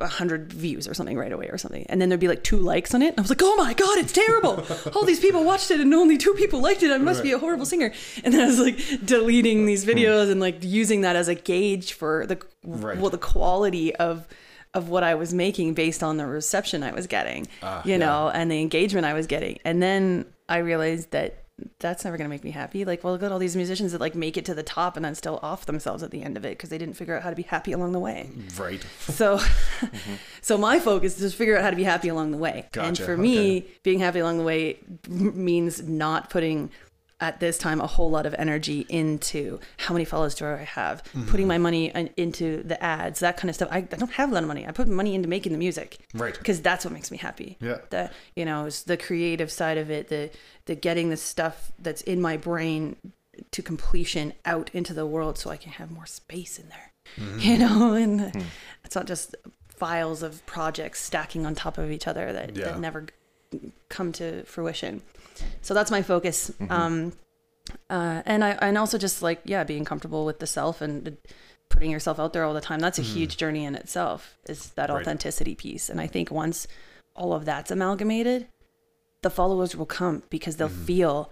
a 0.00 0.06
hundred 0.06 0.52
views 0.52 0.88
or 0.88 0.94
something 0.94 1.16
right 1.16 1.32
away 1.32 1.48
or 1.48 1.58
something. 1.58 1.84
And 1.88 2.00
then 2.00 2.08
there'd 2.08 2.20
be 2.20 2.28
like 2.28 2.42
two 2.42 2.56
likes 2.56 2.94
on 2.94 3.02
it 3.02 3.10
and 3.10 3.18
i 3.18 3.22
was 3.22 3.30
like 3.30 3.42
oh 3.42 3.54
my 3.56 3.74
god 3.74 3.98
it's 3.98 4.12
terrible! 4.12 4.64
All 4.94 5.04
these 5.04 5.20
people 5.20 5.44
watched 5.44 5.70
it 5.70 5.80
and 5.80 5.92
only 5.94 6.16
two 6.16 6.34
people 6.34 6.60
liked 6.60 6.82
it 6.82 6.90
i 6.90 6.98
must 6.98 7.22
be 7.22 7.32
a 7.32 7.38
horrible 7.38 7.66
singer. 7.66 7.92
And 8.24 8.32
then 8.32 8.40
i 8.40 8.46
was 8.46 8.58
like 8.58 8.78
deleting 9.04 9.66
these 9.66 9.84
hmm. 9.84 9.90
videos 9.90 10.30
and 10.30 10.40
like 10.40 10.62
using 10.62 11.02
that 11.02 11.16
as 11.16 11.28
a 11.28 11.34
gauge 11.34 11.92
for 11.92 12.26
the 12.26 12.40
Right. 12.62 12.98
well 12.98 13.08
the 13.08 13.16
quality 13.16 13.94
of 13.96 14.28
of 14.74 14.88
what 14.88 15.02
I 15.02 15.14
was 15.14 15.34
making 15.34 15.74
based 15.74 16.02
on 16.02 16.16
the 16.16 16.26
reception 16.26 16.82
I 16.82 16.92
was 16.92 17.06
getting, 17.06 17.48
Ah, 17.62 17.82
you 17.84 17.92
yeah. 17.92 17.96
know, 17.98 18.30
and 18.32 18.50
the 18.50 18.60
engagement 18.60 19.04
I 19.06 19.14
was 19.14 19.26
getting. 19.26 19.58
And 19.64 19.82
then 19.82 20.26
I 20.48 20.58
realized 20.58 21.10
that 21.10 21.36
that's 21.78 22.04
never 22.04 22.16
going 22.16 22.24
to 22.24 22.30
make 22.30 22.42
me 22.44 22.52
happy. 22.52 22.84
Like, 22.86 23.04
well, 23.04 23.12
look 23.12 23.22
at 23.22 23.30
all 23.32 23.38
these 23.38 23.54
musicians 23.56 23.92
that 23.92 24.00
like 24.00 24.14
make 24.14 24.36
it 24.38 24.44
to 24.46 24.54
the 24.54 24.62
top 24.62 24.96
and 24.96 25.04
then 25.04 25.14
still 25.14 25.38
off 25.42 25.66
themselves 25.66 26.02
at 26.02 26.10
the 26.10 26.22
end 26.22 26.36
of 26.38 26.44
it 26.46 26.50
because 26.56 26.70
they 26.70 26.78
didn't 26.78 26.94
figure 26.94 27.14
out 27.14 27.22
how 27.22 27.28
to 27.30 27.36
be 27.36 27.42
happy 27.42 27.72
along 27.72 27.92
the 27.92 27.98
way. 27.98 28.30
Right. 28.56 28.82
So, 29.00 29.38
so 30.40 30.56
my 30.56 30.78
focus 30.78 31.20
is 31.20 31.32
to 31.32 31.36
figure 31.36 31.56
out 31.58 31.62
how 31.64 31.70
to 31.70 31.76
be 31.76 31.84
happy 31.84 32.08
along 32.08 32.30
the 32.30 32.38
way. 32.38 32.62
and 32.74 32.96
Gotcha, 32.96 33.04
for 33.04 33.16
me, 33.16 33.66
being 33.82 33.98
happy 33.98 34.20
along 34.20 34.38
the 34.38 34.44
way 34.44 34.78
means 35.08 35.82
not 35.82 36.30
putting 36.30 36.70
at 37.20 37.38
this 37.40 37.58
time 37.58 37.80
a 37.80 37.86
whole 37.86 38.10
lot 38.10 38.24
of 38.26 38.34
energy 38.38 38.86
into 38.88 39.60
how 39.76 39.92
many 39.92 40.04
followers 40.04 40.34
do 40.34 40.46
I 40.46 40.56
have, 40.58 41.02
Mm-hmm. 41.04 41.28
putting 41.28 41.46
my 41.46 41.58
money 41.58 41.90
in- 41.90 42.10
into 42.16 42.62
the 42.62 42.82
ads, 42.82 43.20
that 43.20 43.36
kind 43.36 43.48
of 43.50 43.54
stuff. 43.54 43.68
I, 43.70 43.78
I 43.78 43.80
don't 43.82 44.12
have 44.12 44.30
a 44.30 44.34
lot 44.34 44.42
of 44.42 44.48
money. 44.48 44.66
I 44.66 44.72
put 44.72 44.88
money 44.88 45.14
into 45.14 45.28
making 45.28 45.52
the 45.52 45.58
music, 45.58 45.98
Right. 46.14 46.36
Because 46.36 46.60
that's 46.62 46.84
what 46.84 46.92
makes 46.94 47.10
me 47.10 47.18
happy. 47.18 47.56
Yeah. 47.60 47.78
The 47.90 48.10
you 48.34 48.44
know 48.44 48.66
is 48.66 48.84
the 48.84 48.96
creative 48.96 49.50
side 49.52 49.78
of 49.78 49.90
it, 49.90 50.08
the 50.08 50.30
the 50.66 50.74
getting 50.74 51.10
the 51.10 51.16
stuff 51.16 51.72
that's 51.78 52.02
in 52.02 52.20
my 52.20 52.36
brain 52.36 52.96
to 53.52 53.62
completion 53.62 54.32
out 54.44 54.70
into 54.74 54.92
the 54.94 55.06
world, 55.06 55.38
so 55.38 55.50
I 55.50 55.56
can 55.56 55.72
have 55.72 55.90
more 55.90 56.06
space 56.06 56.58
in 56.58 56.68
there. 56.68 56.92
Mm-hmm. 57.16 57.38
You 57.40 57.58
know, 57.58 57.92
and 58.02 58.20
the, 58.20 58.30
Hmm. 58.30 58.40
it's 58.84 58.94
not 58.94 59.06
just 59.06 59.34
files 59.68 60.22
of 60.22 60.44
projects 60.46 61.00
stacking 61.00 61.46
on 61.46 61.54
top 61.54 61.78
of 61.78 61.90
each 61.90 62.06
other 62.06 62.32
that, 62.34 62.54
Yeah. 62.54 62.66
that 62.66 62.80
never 62.80 63.06
come 63.88 64.12
to 64.12 64.44
fruition. 64.44 65.02
So 65.62 65.74
that's 65.74 65.90
my 65.90 66.02
focus. 66.02 66.52
Um, 66.68 67.12
uh, 67.88 68.22
and 68.26 68.42
I 68.44 68.50
and 68.60 68.76
also 68.78 68.98
just 68.98 69.22
like 69.22 69.40
yeah, 69.44 69.64
being 69.64 69.84
comfortable 69.84 70.24
with 70.24 70.38
the 70.38 70.46
self 70.46 70.80
and 70.80 71.16
putting 71.68 71.90
yourself 71.90 72.18
out 72.18 72.32
there 72.32 72.44
all 72.44 72.54
the 72.54 72.60
time. 72.60 72.80
That's 72.80 72.98
a 72.98 73.02
huge 73.02 73.36
journey 73.36 73.64
in 73.64 73.74
itself. 73.74 74.36
Is 74.48 74.70
that 74.70 74.88
Mm-hmm. 74.88 74.96
Right. 74.96 75.02
authenticity 75.02 75.54
piece? 75.54 75.88
And 75.88 76.00
I 76.00 76.06
think 76.06 76.30
once 76.30 76.66
all 77.14 77.32
of 77.32 77.44
that's 77.44 77.70
amalgamated, 77.70 78.48
the 79.22 79.30
followers 79.30 79.76
will 79.76 79.86
come 79.86 80.22
because 80.30 80.56
they'll 80.56 80.68
feel 80.68 81.30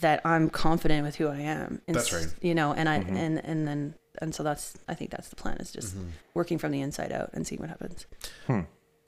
that 0.00 0.20
I'm 0.26 0.50
confident 0.50 1.04
with 1.04 1.16
who 1.16 1.28
I 1.28 1.38
am. 1.40 1.60
And 1.60 1.78
Mm-hmm. 1.80 1.92
That's 1.92 2.12
right. 2.12 2.34
You 2.42 2.54
know, 2.54 2.72
and 2.72 2.88
I 2.88 2.96
and 2.96 3.38
and 3.44 3.66
then 3.68 3.94
and 4.20 4.34
so 4.34 4.42
that's 4.42 4.76
I 4.88 4.94
think 4.94 5.10
that's 5.10 5.28
the 5.28 5.36
plan 5.36 5.56
is 5.58 5.70
just 5.72 5.94
Mm-hmm. 5.94 6.08
working 6.34 6.58
from 6.58 6.72
the 6.72 6.80
inside 6.80 7.12
out 7.12 7.30
and 7.32 7.46
seeing 7.46 7.60
what 7.60 7.70
happens. 7.70 8.06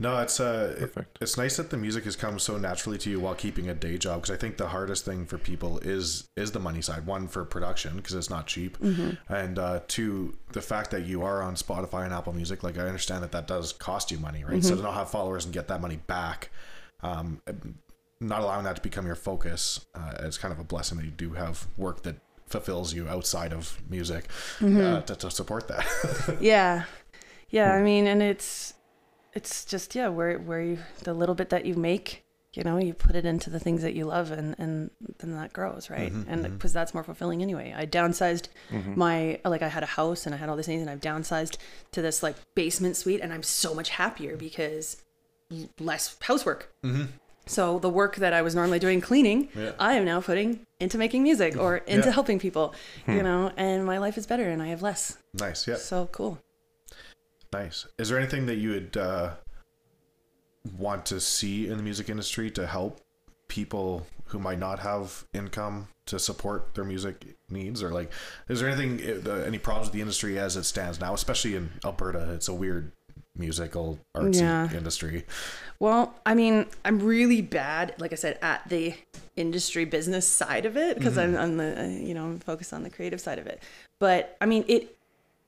No, 0.01 0.17
it's 0.21 0.39
uh, 0.39 0.77
it- 0.77 0.95
Perfect. 0.95 1.19
it's 1.21 1.37
nice 1.37 1.57
that 1.57 1.71
the 1.71 1.77
music 1.77 2.05
has 2.05 2.15
come 2.15 2.39
so 2.39 2.57
naturally 2.57 2.99
to 2.99 3.11
you 3.11 3.19
while 3.19 3.35
keeping 3.35 3.69
a 3.69 3.75
day 3.75 3.99
job 3.99 4.23
because 4.23 4.33
I 4.33 4.39
think 4.39 4.57
the 4.57 4.69
hardest 4.69 5.05
thing 5.05 5.27
for 5.27 5.39
people 5.39 5.79
is 5.81 6.29
is 6.37 6.53
the 6.53 6.61
money 6.61 6.81
side. 6.83 7.05
One 7.05 7.27
for 7.27 7.45
production 7.45 7.97
because 7.97 8.15
it's 8.15 8.31
not 8.31 8.47
cheap, 8.47 8.79
and 9.29 9.59
uh, 9.59 9.81
two 9.89 10.37
the 10.53 10.63
fact 10.63 10.93
that 10.93 11.05
you 11.05 11.23
are 11.23 11.43
on 11.43 11.57
Spotify 11.57 12.05
and 12.05 12.15
Apple 12.15 12.33
Music. 12.33 12.63
Like 12.63 12.79
I 12.79 12.83
understand 12.83 13.25
that 13.25 13.33
that 13.33 13.49
does 13.49 13.73
cost 13.73 14.13
you 14.13 14.19
money, 14.19 14.45
right? 14.45 14.63
So 14.63 14.77
to 14.77 14.83
not 14.83 14.95
have 14.95 15.11
followers 15.11 15.45
and 15.47 15.53
get 15.53 15.67
that 15.67 15.81
money 15.81 15.97
back, 16.07 16.51
um, 17.03 17.43
not 18.21 18.43
allowing 18.43 18.65
that 18.65 18.77
to 18.77 18.83
become 18.83 19.05
your 19.05 19.17
focus 19.17 19.85
uh, 19.97 20.13
is 20.21 20.39
kind 20.39 20.53
of 20.53 20.61
a 20.61 20.65
blessing 20.65 20.99
that 20.99 21.05
you 21.07 21.11
do 21.13 21.31
have 21.33 21.67
work 21.77 22.03
that 22.05 22.17
fulfills 22.47 22.95
you 22.95 23.09
outside 23.09 23.53
of 23.53 23.77
music 23.91 24.27
uh, 24.63 25.01
to, 25.03 25.17
to 25.17 25.31
support 25.31 25.67
that. 25.69 26.39
Yeah. 26.41 26.85
Yeah, 27.51 27.73
I 27.73 27.83
mean, 27.83 28.07
and 28.07 28.23
it's 28.23 28.75
it's 29.35 29.65
just 29.65 29.95
yeah, 29.95 30.09
where 30.09 30.39
where 30.39 30.61
you 30.61 30.79
the 31.05 31.15
little 31.15 31.35
bit 31.35 31.51
that 31.51 31.67
you 31.67 31.75
make, 31.75 32.25
you 32.55 32.65
know, 32.65 32.79
you 32.79 32.95
put 32.95 33.17
it 33.17 33.25
into 33.25 33.51
the 33.51 33.61
things 33.61 33.83
that 33.83 33.95
you 33.95 34.05
love 34.05 34.31
and 34.31 34.55
and 34.59 34.91
then 35.19 35.33
that 35.33 35.53
grows, 35.53 35.91
right? 35.91 36.13
Mm-hmm, 36.13 36.31
and 36.31 36.45
mm-hmm. 36.45 36.55
because 36.55 36.73
that's 36.73 36.95
more 36.95 37.05
fulfilling 37.05 37.43
anyway. 37.43 37.75
I 37.77 37.87
downsized 37.87 38.49
mm-hmm. 38.71 38.99
my 38.99 39.41
like 39.45 39.63
I 39.63 39.69
had 39.69 39.83
a 39.83 39.87
house 39.87 40.27
and 40.27 40.35
I 40.35 40.39
had 40.39 40.49
all 40.49 40.57
these 40.57 40.67
things 40.67 40.81
and 40.81 40.91
I've 40.91 41.01
downsized 41.01 41.57
to 41.93 42.03
this 42.03 42.23
like 42.23 42.37
basement 42.55 42.97
suite 42.97 43.21
and 43.21 43.33
I'm 43.33 43.43
so 43.43 43.75
much 43.75 43.91
happier 43.91 44.37
because 44.37 45.03
less 45.79 46.17
housework. 46.21 46.73
So 47.47 47.79
the 47.79 47.89
work 47.89 48.17
that 48.17 48.33
I 48.33 48.43
was 48.43 48.55
normally 48.55 48.79
doing 48.79 49.01
cleaning, 49.01 49.49
Yeah. 49.55 49.73
I 49.79 49.95
am 49.95 50.05
now 50.05 50.21
putting 50.21 50.67
into 50.79 50.99
making 50.99 51.23
music 51.23 51.57
or 51.57 51.79
into 51.79 52.09
Yeah. 52.09 52.13
helping 52.13 52.39
people, 52.39 52.75
hmm. 53.07 53.13
you 53.13 53.23
know, 53.23 53.53
and 53.57 53.87
my 53.87 53.99
life 53.99 54.19
is 54.19 54.27
better 54.27 54.49
and 54.49 54.63
I 54.63 54.69
have 54.69 54.83
less. 54.83 55.17
nice, 55.33 55.67
yeah. 55.67 55.77
So 55.77 56.09
cool. 56.13 56.39
Nice. 57.53 57.87
Is 57.99 58.09
there 58.09 58.19
anything 58.19 58.47
that 58.47 58.57
you 58.57 58.71
would 58.71 58.97
uh, 58.97 59.35
want 60.77 61.07
to 61.07 61.21
see 61.21 61.69
in 61.69 61.77
the 61.77 61.83
music 61.83 62.09
industry 62.09 62.51
to 62.53 62.67
help 62.67 63.01
people 63.49 64.07
who 64.27 64.39
might 64.39 64.59
not 64.59 64.79
have 64.81 65.25
income 65.33 65.89
to 66.07 66.19
support 66.19 66.75
their 66.75 66.85
music 66.85 67.25
needs, 67.51 67.83
or 67.83 67.91
like, 67.91 68.11
is 68.49 68.61
there 68.61 68.69
anything, 68.69 69.27
uh, 69.27 69.31
any 69.47 69.59
problems 69.59 69.89
with 69.89 69.95
the 69.95 70.01
industry 70.01 70.39
as 70.39 70.57
it 70.57 70.65
stands 70.65 71.01
now, 71.01 71.15
especially 71.15 71.55
in 71.55 71.71
Alberta? 71.85 72.33
It's 72.35 72.49
a 72.49 72.55
weird 72.55 72.93
musical 73.35 73.99
artsy 74.15 74.41
Yeah. 74.41 74.71
industry. 74.73 75.25
Well, 75.81 76.15
I 76.27 76.35
mean, 76.35 76.67
I'm 76.85 76.99
really 76.99 77.41
bad, 77.41 77.95
like 77.99 78.13
I 78.13 78.17
said, 78.17 78.39
at 78.43 78.69
the 78.69 78.95
industry 79.37 79.85
business 79.85 80.27
side 80.27 80.67
of 80.67 80.77
it 80.77 80.99
because 80.99 81.17
I'm 81.17 81.37
on 81.37 81.57
the, 81.57 82.01
you 82.03 82.13
know, 82.15 82.25
I'm 82.25 82.41
focused 82.41 82.73
on 82.73 82.83
the 82.83 82.91
creative 82.91 83.21
side 83.21 83.39
of 83.39 83.47
it. 83.47 83.63
But 83.99 84.37
I 84.41 84.47
mean, 84.47 84.65
it, 84.67 84.97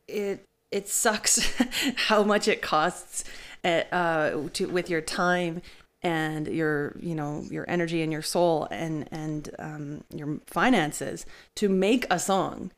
it, 0.09 0.45
it 0.71 0.89
sucks 0.89 1.53
how 2.09 2.23
much 2.23 2.49
it 2.49 2.63
costs 2.63 3.25
at, 3.65 3.93
uh, 3.93 4.49
to, 4.53 4.67
with 4.69 4.89
your 4.91 5.01
time 5.01 5.63
and 6.03 6.47
your, 6.49 6.97
you 7.01 7.15
know, 7.15 7.45
your 7.51 7.69
energy 7.69 8.03
and 8.03 8.11
your 8.13 8.23
soul 8.23 8.67
and, 8.71 9.07
and, 9.13 9.51
um, 9.59 10.05
your 10.15 10.39
finances 10.47 11.27
to 11.57 11.69
make 11.69 12.07
a 12.11 12.19
song, 12.19 12.71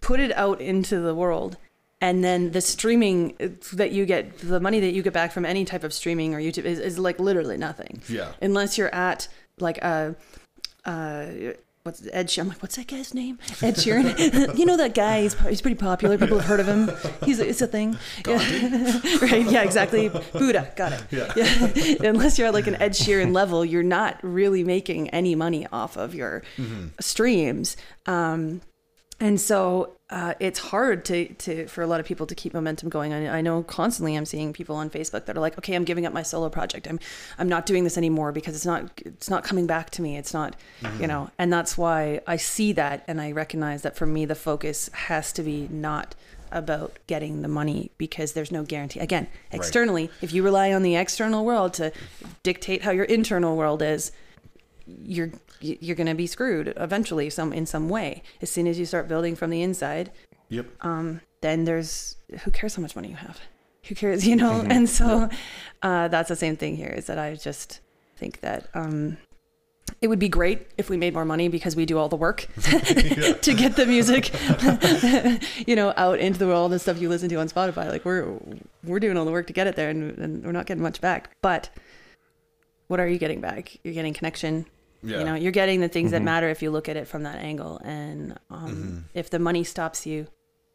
put 0.00 0.20
it 0.20 0.30
out 0.36 0.60
into 0.60 1.00
the 1.00 1.14
world 1.14 1.56
and 2.00 2.22
then 2.22 2.52
the 2.52 2.60
streaming 2.60 3.34
that 3.72 3.90
you 3.90 4.06
get 4.06 4.38
the 4.38 4.60
money 4.60 4.78
that 4.78 4.92
you 4.92 5.02
get 5.02 5.12
back 5.12 5.32
from 5.32 5.44
any 5.44 5.64
type 5.64 5.82
of 5.82 5.92
streaming 5.92 6.32
or 6.32 6.38
youtube 6.38 6.64
is, 6.64 6.78
is 6.78 6.96
like 6.96 7.18
literally 7.18 7.56
nothing 7.56 8.00
Yeah. 8.08 8.30
unless 8.40 8.78
you're 8.78 8.94
at 8.94 9.26
like 9.58 9.78
a 9.78 10.14
uh 10.84 11.26
what's 11.88 12.06
Ed 12.12 12.28
Sheeran? 12.28 12.42
I'm 12.42 12.48
like, 12.48 12.62
what's 12.62 12.76
that 12.76 12.86
guy's 12.86 13.14
name? 13.14 13.38
Ed 13.62 13.76
Sheeran. 13.76 14.58
you 14.58 14.66
know 14.66 14.76
that 14.76 14.94
guy? 14.94 15.22
He's, 15.22 15.34
he's 15.40 15.62
pretty 15.62 15.76
popular. 15.76 16.18
People 16.18 16.38
have 16.38 16.46
heard 16.46 16.60
of 16.60 16.68
him. 16.68 16.90
He's 17.24 17.40
it's 17.40 17.62
a 17.62 17.66
thing. 17.66 17.96
Yeah. 18.26 18.36
right? 19.22 19.50
Yeah, 19.50 19.62
exactly. 19.62 20.08
Buddha. 20.08 20.70
Got 20.76 20.92
it. 20.92 21.02
Yeah. 21.10 22.08
Unless 22.08 22.38
you're 22.38 22.48
at 22.48 22.52
like 22.52 22.66
an 22.66 22.74
Ed 22.74 22.92
Sheeran 22.92 23.32
level, 23.32 23.64
you're 23.64 23.82
not 23.82 24.18
really 24.22 24.64
making 24.64 25.08
any 25.10 25.34
money 25.34 25.66
off 25.72 25.96
of 25.96 26.14
your 26.14 26.42
streams. 27.00 27.76
Um, 28.06 28.60
and 29.20 29.40
so 29.40 29.96
uh, 30.10 30.34
it's 30.38 30.58
hard 30.58 31.04
to, 31.04 31.26
to 31.34 31.66
for 31.66 31.82
a 31.82 31.86
lot 31.86 31.98
of 32.00 32.06
people 32.06 32.26
to 32.26 32.34
keep 32.34 32.54
momentum 32.54 32.88
going. 32.88 33.12
I, 33.12 33.38
I 33.38 33.40
know 33.40 33.62
constantly 33.62 34.16
I'm 34.16 34.24
seeing 34.24 34.52
people 34.52 34.76
on 34.76 34.88
Facebook 34.90 35.26
that 35.26 35.36
are 35.36 35.40
like, 35.40 35.58
okay, 35.58 35.74
I'm 35.74 35.84
giving 35.84 36.06
up 36.06 36.12
my 36.12 36.22
solo 36.22 36.48
project. 36.48 36.86
I'm 36.86 37.00
I'm 37.36 37.48
not 37.48 37.66
doing 37.66 37.84
this 37.84 37.98
anymore 37.98 38.32
because 38.32 38.54
it's 38.54 38.64
not 38.64 38.90
it's 39.04 39.28
not 39.28 39.44
coming 39.44 39.66
back 39.66 39.90
to 39.90 40.02
me. 40.02 40.16
It's 40.16 40.32
not, 40.32 40.56
you 41.00 41.06
know. 41.06 41.30
And 41.38 41.52
that's 41.52 41.76
why 41.76 42.20
I 42.26 42.36
see 42.36 42.72
that 42.72 43.04
and 43.08 43.20
I 43.20 43.32
recognize 43.32 43.82
that 43.82 43.96
for 43.96 44.06
me 44.06 44.24
the 44.24 44.34
focus 44.34 44.88
has 44.94 45.32
to 45.34 45.42
be 45.42 45.68
not 45.70 46.14
about 46.50 46.98
getting 47.06 47.42
the 47.42 47.48
money 47.48 47.90
because 47.98 48.32
there's 48.32 48.52
no 48.52 48.62
guarantee. 48.62 49.00
Again, 49.00 49.26
externally, 49.52 50.10
if 50.22 50.32
you 50.32 50.42
rely 50.42 50.72
on 50.72 50.82
the 50.82 50.96
external 50.96 51.44
world 51.44 51.74
to 51.74 51.92
dictate 52.42 52.82
how 52.82 52.92
your 52.92 53.04
internal 53.04 53.56
world 53.56 53.82
is, 53.82 54.12
you're 54.86 55.30
you're 55.60 55.96
going 55.96 56.06
to 56.06 56.14
be 56.14 56.26
screwed 56.26 56.72
eventually 56.76 57.28
some 57.30 57.52
in 57.52 57.66
some 57.66 57.88
way 57.88 58.22
as 58.40 58.50
soon 58.50 58.66
as 58.66 58.78
you 58.78 58.86
start 58.86 59.08
building 59.08 59.34
from 59.36 59.50
the 59.50 59.62
inside 59.62 60.10
Yep. 60.50 60.66
um 60.80 61.20
then 61.40 61.64
there's 61.64 62.16
who 62.42 62.50
cares 62.50 62.74
how 62.76 62.82
much 62.82 62.94
money 62.96 63.08
you 63.08 63.16
have 63.16 63.40
who 63.84 63.94
cares 63.94 64.26
you 64.26 64.36
know 64.36 64.64
and 64.68 64.88
so 64.88 65.28
uh 65.82 66.08
that's 66.08 66.28
the 66.28 66.36
same 66.36 66.56
thing 66.56 66.76
here 66.76 66.88
is 66.96 67.06
that 67.06 67.18
i 67.18 67.34
just 67.34 67.80
think 68.16 68.40
that 68.40 68.68
um 68.74 69.16
it 70.02 70.08
would 70.08 70.18
be 70.18 70.28
great 70.28 70.66
if 70.76 70.90
we 70.90 70.96
made 70.96 71.14
more 71.14 71.24
money 71.24 71.48
because 71.48 71.74
we 71.74 71.86
do 71.86 71.98
all 71.98 72.08
the 72.08 72.16
work 72.16 72.46
to 72.60 73.54
get 73.56 73.74
the 73.76 73.86
music, 73.86 74.30
you 75.66 75.74
know, 75.74 75.94
out 75.96 76.18
into 76.18 76.38
the 76.38 76.46
world 76.46 76.72
and 76.72 76.80
stuff 76.80 77.00
you 77.00 77.08
listen 77.08 77.28
to 77.30 77.36
on 77.36 77.48
Spotify. 77.48 77.88
Like 77.88 78.04
we're 78.04 78.38
we're 78.84 79.00
doing 79.00 79.16
all 79.16 79.24
the 79.24 79.32
work 79.32 79.46
to 79.46 79.54
get 79.54 79.66
it 79.66 79.76
there, 79.76 79.88
and, 79.88 80.16
and 80.18 80.44
we're 80.44 80.52
not 80.52 80.66
getting 80.66 80.82
much 80.82 81.00
back. 81.00 81.30
But 81.40 81.70
what 82.88 83.00
are 83.00 83.08
you 83.08 83.18
getting 83.18 83.40
back? 83.40 83.78
You're 83.82 83.94
getting 83.94 84.12
connection. 84.12 84.66
Yeah. 85.02 85.18
You 85.20 85.24
know, 85.24 85.34
you're 85.34 85.52
getting 85.52 85.80
the 85.80 85.88
things 85.88 86.10
that 86.10 86.22
Mhm. 86.22 86.24
matter 86.24 86.48
if 86.48 86.60
you 86.62 86.70
look 86.70 86.88
at 86.88 86.96
it 86.96 87.06
from 87.06 87.22
that 87.22 87.36
angle. 87.38 87.78
And 87.84 88.38
um, 88.50 88.68
Mm-hmm. 88.68 88.98
if 89.14 89.30
the 89.30 89.38
money 89.38 89.62
stops 89.64 90.06
you, 90.06 90.26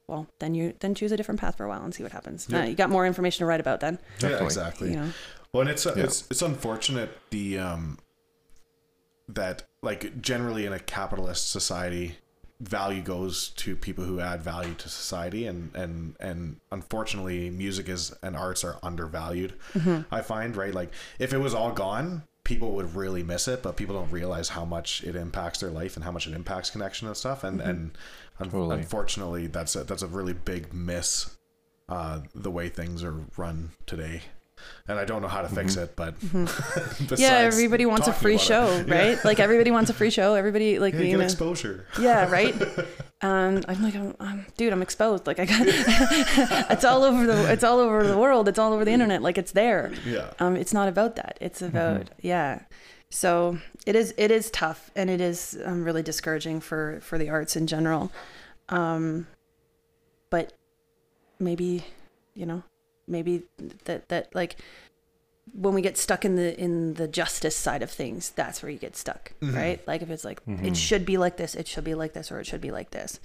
well, 0.08 0.28
then 0.40 0.54
you 0.56 0.74
then 0.80 0.96
choose 0.96 1.12
a 1.12 1.18
different 1.18 1.40
path 1.42 1.58
for 1.58 1.66
a 1.66 1.70
while 1.70 1.84
and 1.84 1.94
see 1.94 2.04
what 2.04 2.12
happens. 2.12 2.48
Yeah. 2.50 2.62
Uh, 2.62 2.66
you 2.66 2.76
got 2.76 2.90
more 2.90 3.06
information 3.06 3.40
to 3.40 3.46
write 3.46 3.60
about 3.60 3.80
then. 3.82 4.00
yeah, 4.02 4.30
Definitely. 4.30 4.46
exactly. 4.46 4.90
You 4.92 4.96
know. 4.98 5.10
Well, 5.54 5.62
and 5.62 5.70
it's 5.70 5.86
uh, 5.86 5.94
Yeah. 5.96 6.04
it's 6.06 6.26
it's 6.32 6.42
unfortunate 6.42 7.18
the 7.32 7.58
um 7.60 7.98
that 9.28 9.64
like 9.82 10.22
generally 10.22 10.66
in 10.66 10.74
a 10.74 10.80
capitalist 10.80 11.52
society, 11.52 12.18
value 12.60 13.02
goes 13.02 13.50
to 13.50 13.76
people 13.76 14.04
who 14.04 14.20
add 14.20 14.42
value 14.42 14.74
to 14.76 14.90
society, 14.90 15.46
and 15.48 15.74
and 15.76 16.16
and 16.20 16.58
unfortunately, 16.72 17.50
music 17.50 17.88
is 17.90 18.14
and 18.22 18.36
arts 18.36 18.64
are 18.64 18.78
undervalued. 18.84 19.54
I 20.12 20.22
find 20.22 20.56
right 20.56 20.74
like 20.74 20.92
if 21.20 21.34
it 21.34 21.40
was 21.40 21.54
all 21.54 21.72
gone. 21.72 22.24
People 22.44 22.72
would 22.74 22.96
really 22.96 23.24
miss 23.24 23.48
it, 23.48 23.64
but 23.64 23.78
people 23.78 23.96
don't 23.96 24.12
realize 24.12 24.50
how 24.50 24.66
much 24.66 25.04
it 25.04 25.16
impacts 25.16 25.60
their 25.62 25.70
life 25.72 25.96
and 25.96 26.04
how 26.04 26.12
much 26.12 26.28
it 26.28 26.34
impacts 26.34 26.70
connection 26.70 27.08
and 27.08 27.16
stuff. 27.16 27.44
And 27.44 27.62
and 27.62 27.92
un- 28.40 28.50
Totally. 28.50 28.78
unfortunately, 28.80 29.48
that's 29.48 29.76
a, 29.76 29.84
that's 29.84 30.02
a 30.02 30.08
really 30.08 30.34
big 30.34 30.74
miss. 30.74 31.36
Uh, 31.90 32.22
the 32.34 32.52
way 32.52 32.70
things 32.70 33.04
are 33.04 33.16
run 33.38 33.72
today, 33.86 34.22
and 34.88 35.00
I 35.00 35.06
don't 35.06 35.22
know 35.22 35.28
how 35.28 35.42
to 35.42 35.50
fix 35.50 35.76
it, 35.78 35.96
but 35.96 36.16
Yeah, 37.18 37.38
everybody 37.40 37.86
wants 37.86 38.08
a 38.08 38.14
free 38.14 38.38
show, 38.38 38.66
it. 38.72 38.90
right? 38.90 39.24
Like 39.26 39.40
everybody 39.40 39.72
wants 39.72 39.90
a 39.90 39.94
free 39.94 40.10
show. 40.10 40.36
Everybody 40.36 40.80
like 40.86 40.94
Yeah, 40.94 41.02
you 41.02 41.18
know. 41.18 41.24
exposure. 41.24 41.86
Yeah, 42.00 42.30
right. 42.30 42.54
Um, 43.22 43.64
I'm 43.68 43.82
like, 43.82 43.96
I'm, 43.96 44.16
I'm, 44.20 44.46
dude, 44.58 44.74
I'm 44.74 44.82
exposed. 44.82 45.26
Like 45.28 45.40
I 45.40 45.46
got, 45.46 45.62
it's 46.72 46.84
all 46.84 47.04
over 47.04 47.26
the, 47.26 47.52
it's 47.52 47.64
all 47.64 47.80
over 47.80 48.06
the 48.06 48.18
world. 48.18 48.48
It's 48.48 48.60
all 48.60 48.74
over 48.74 48.84
the 48.84 48.92
internet. 48.92 49.22
Like 49.22 49.38
it's 49.38 49.52
there. 49.54 49.92
Yeah. 50.06 50.32
Um, 50.40 50.56
it's 50.58 50.74
not 50.74 50.88
about 50.90 51.16
that. 51.16 51.38
It's 51.40 51.62
about, 51.62 52.10
yeah. 52.22 52.64
So 53.10 53.60
it 53.86 53.96
is, 53.96 54.14
it 54.18 54.32
is 54.32 54.50
tough, 54.52 54.90
and 54.96 55.08
it 55.10 55.22
is 55.22 55.58
um, 55.66 55.84
really 55.84 56.02
discouraging 56.02 56.60
for 56.62 57.00
for 57.02 57.20
the 57.20 57.30
arts 57.30 57.56
in 57.56 57.68
general. 57.68 58.12
Um, 58.70 59.28
but 60.32 60.54
maybe, 61.40 61.86
you 62.34 62.48
know, 62.48 62.64
maybe 63.08 63.44
that 63.86 64.08
that 64.10 64.34
like 64.36 64.56
when 65.54 65.74
we 65.74 65.82
get 65.82 65.98
stuck 65.98 66.24
in 66.24 66.36
the 66.36 66.58
in 66.60 66.94
the 66.94 67.08
justice 67.08 67.56
side 67.56 67.82
of 67.84 67.92
things 67.92 68.30
that's 68.32 68.64
where 68.64 68.70
you 68.72 68.78
get 68.78 68.96
stuck 68.96 69.34
right 69.42 69.86
like 69.88 70.02
if 70.02 70.10
it's 70.10 70.24
like 70.24 70.40
it 70.48 70.78
should 70.78 71.06
be 71.06 71.18
like 71.18 71.36
this 71.38 71.54
it 71.56 71.68
should 71.68 71.84
be 71.84 71.94
like 71.96 72.14
this 72.14 72.32
or 72.32 72.40
it 72.40 72.46
should 72.46 72.62
be 72.62 72.72
like 72.72 72.92
this 72.92 73.20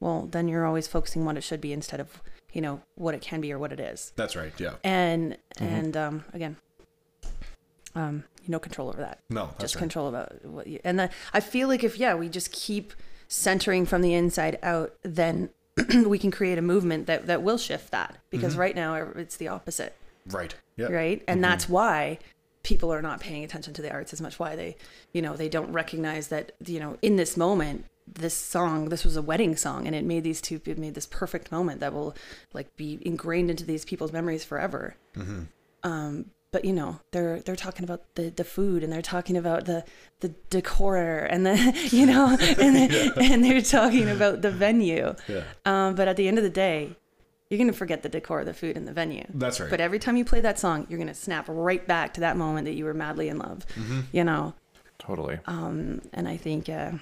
well 0.00 0.26
then 0.30 0.48
you're 0.48 0.64
always 0.64 0.86
focusing 0.88 1.24
what 1.26 1.36
it 1.36 1.42
should 1.42 1.60
be 1.60 1.72
instead 1.72 2.00
of 2.00 2.22
you 2.54 2.62
know 2.62 2.80
what 2.94 3.14
it 3.14 3.20
can 3.20 3.40
be 3.42 3.52
or 3.52 3.58
what 3.58 3.70
it 3.72 3.80
is 3.80 4.12
That's 4.16 4.34
right. 4.34 4.52
Yeah. 4.58 4.74
and 4.82 5.36
and 5.58 5.94
um 5.96 6.24
again 6.32 6.56
um 7.94 8.24
you 8.42 8.48
no 8.48 8.58
control 8.58 8.88
over 8.88 8.98
that 9.00 9.20
No, 9.28 9.50
just 9.58 9.74
right. 9.74 9.80
control 9.80 10.08
about 10.08 10.44
what 10.44 10.66
you 10.66 10.80
and 10.84 10.98
then 10.98 11.10
i 11.34 11.40
feel 11.40 11.68
like 11.68 11.84
if 11.84 11.98
yeah 11.98 12.14
we 12.14 12.28
just 12.28 12.50
keep 12.52 12.92
centering 13.28 13.84
from 13.84 14.00
the 14.00 14.14
inside 14.14 14.58
out 14.62 14.94
then 15.02 15.50
we 16.06 16.18
can 16.18 16.30
create 16.30 16.58
a 16.58 16.62
movement 16.62 17.06
that 17.06 17.26
that 17.26 17.42
will 17.42 17.58
shift 17.58 17.90
that 17.90 18.16
because 18.30 18.52
Mm-hmm. 18.52 18.60
right 18.60 18.76
now 18.76 18.94
it's 18.94 19.36
the 19.36 19.48
opposite 19.48 19.94
Right. 20.26 20.54
Yeah. 20.76 20.88
right 20.88 21.22
and 21.26 21.42
that's 21.42 21.68
why 21.68 22.18
people 22.62 22.92
are 22.92 23.00
not 23.02 23.20
paying 23.20 23.44
attention 23.44 23.72
to 23.74 23.82
the 23.82 23.90
arts 23.90 24.12
as 24.12 24.20
much 24.20 24.38
why 24.38 24.54
they 24.56 24.76
you 25.12 25.22
know 25.22 25.34
they 25.36 25.48
don't 25.48 25.72
recognize 25.72 26.28
that 26.28 26.52
you 26.66 26.78
know 26.80 26.98
in 27.02 27.16
this 27.16 27.36
moment 27.36 27.84
this 28.06 28.34
song 28.34 28.88
this 28.88 29.04
was 29.04 29.16
a 29.16 29.22
wedding 29.22 29.54
song 29.56 29.86
and 29.86 29.94
it 29.94 30.04
made 30.04 30.24
these 30.24 30.40
two 30.40 30.60
it 30.66 30.78
made 30.78 30.94
this 30.94 31.06
perfect 31.06 31.50
moment 31.52 31.80
that 31.80 31.92
will 31.92 32.14
like 32.52 32.74
be 32.76 32.98
ingrained 33.02 33.50
into 33.50 33.64
these 33.64 33.84
people's 33.84 34.12
memories 34.12 34.44
forever 34.44 34.96
um 35.82 36.26
but 36.50 36.64
you 36.64 36.72
know 36.72 36.98
they're 37.10 37.40
they're 37.40 37.56
talking 37.56 37.84
about 37.84 38.02
the 38.14 38.30
the 38.30 38.44
food 38.44 38.82
and 38.82 38.92
they're 38.92 39.02
talking 39.02 39.36
about 39.36 39.64
the 39.66 39.84
the 40.20 40.34
decor 40.50 40.96
and 41.30 41.44
the 41.44 41.56
you 41.92 42.06
know 42.06 42.36
and 42.58 42.76
and 43.18 43.44
they're 43.44 43.60
talking 43.60 44.08
about 44.08 44.40
the 44.42 44.50
venue 44.50 45.14
Yeah. 45.28 45.42
um 45.66 45.94
but 45.94 46.08
at 46.08 46.16
the 46.16 46.26
end 46.28 46.38
of 46.38 46.44
the 46.44 46.50
day 46.50 46.96
you're 47.50 47.58
gonna 47.58 47.72
forget 47.72 48.02
the 48.02 48.08
decor 48.08 48.44
the 48.44 48.54
food 48.54 48.76
and 48.76 48.86
the 48.88 48.92
venue 48.92 49.24
That's 49.34 49.60
right. 49.60 49.70
but 49.70 49.80
every 49.80 49.98
time 49.98 50.16
you 50.16 50.24
play 50.24 50.40
that 50.42 50.58
song, 50.58 50.86
you're 50.90 50.98
gonna 50.98 51.14
snap 51.14 51.46
right 51.48 51.86
back 51.86 52.14
to 52.14 52.20
that 52.20 52.36
moment 52.36 52.66
that 52.66 52.74
you 52.74 52.84
were 52.84 52.92
madly 52.94 53.28
in 53.30 53.38
love. 53.38 53.64
Mm-hmm. 53.74 54.00
You 54.12 54.24
know, 54.24 54.54
Totally. 54.98 55.38
um, 55.46 56.02
and 56.12 56.28
I 56.28 56.36
think 56.36 56.68
uh, 56.68 56.92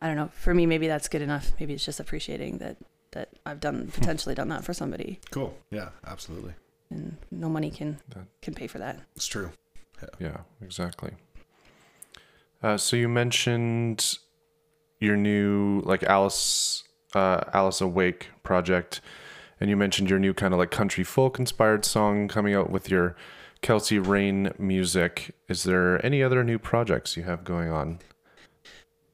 I 0.00 0.06
don't 0.06 0.14
know. 0.16 0.30
For 0.34 0.54
me, 0.54 0.66
maybe 0.66 0.86
that's 0.86 1.08
good 1.08 1.22
enough. 1.22 1.50
Maybe 1.58 1.74
it's 1.74 1.84
just 1.84 1.98
appreciating 1.98 2.58
that 2.58 2.76
that 3.12 3.30
I've 3.44 3.58
done 3.60 3.88
potentially 3.92 4.34
done 4.36 4.48
that 4.50 4.64
for 4.64 4.72
somebody, 4.72 5.18
Cool. 5.32 5.56
Yeah. 5.70 5.88
Absolutely. 6.06 6.54
And 6.92 7.16
no 7.30 7.48
money 7.48 7.70
can 7.70 7.98
That- 8.10 8.26
can 8.42 8.54
pay 8.54 8.66
for 8.66 8.78
that. 8.78 9.00
It's 9.16 9.26
true. 9.26 9.52
Yeah, 10.18 10.38
exactly. 10.60 11.12
Uh, 12.62 12.76
so 12.76 12.96
you 12.96 13.08
mentioned 13.08 14.18
your 15.00 15.16
new 15.16 15.80
like 15.84 16.02
Alice 16.02 16.84
uh, 17.14 17.40
Alice 17.52 17.80
Awake 17.80 18.30
project, 18.42 19.00
and 19.60 19.70
you 19.70 19.76
mentioned 19.76 20.10
your 20.10 20.18
new 20.18 20.34
kind 20.34 20.52
of 20.54 20.58
like 20.58 20.70
country 20.70 21.04
folk 21.04 21.38
inspired 21.38 21.84
song 21.84 22.26
coming 22.28 22.54
out 22.54 22.68
with 22.70 22.90
your 22.90 23.16
Kelsey 23.62 23.98
Raine 23.98 24.52
music. 24.58 25.34
Is 25.48 25.62
there 25.64 26.04
any 26.04 26.22
other 26.22 26.42
new 26.42 26.58
projects 26.58 27.16
you 27.16 27.22
have 27.22 27.44
going 27.44 27.70
on 27.70 28.00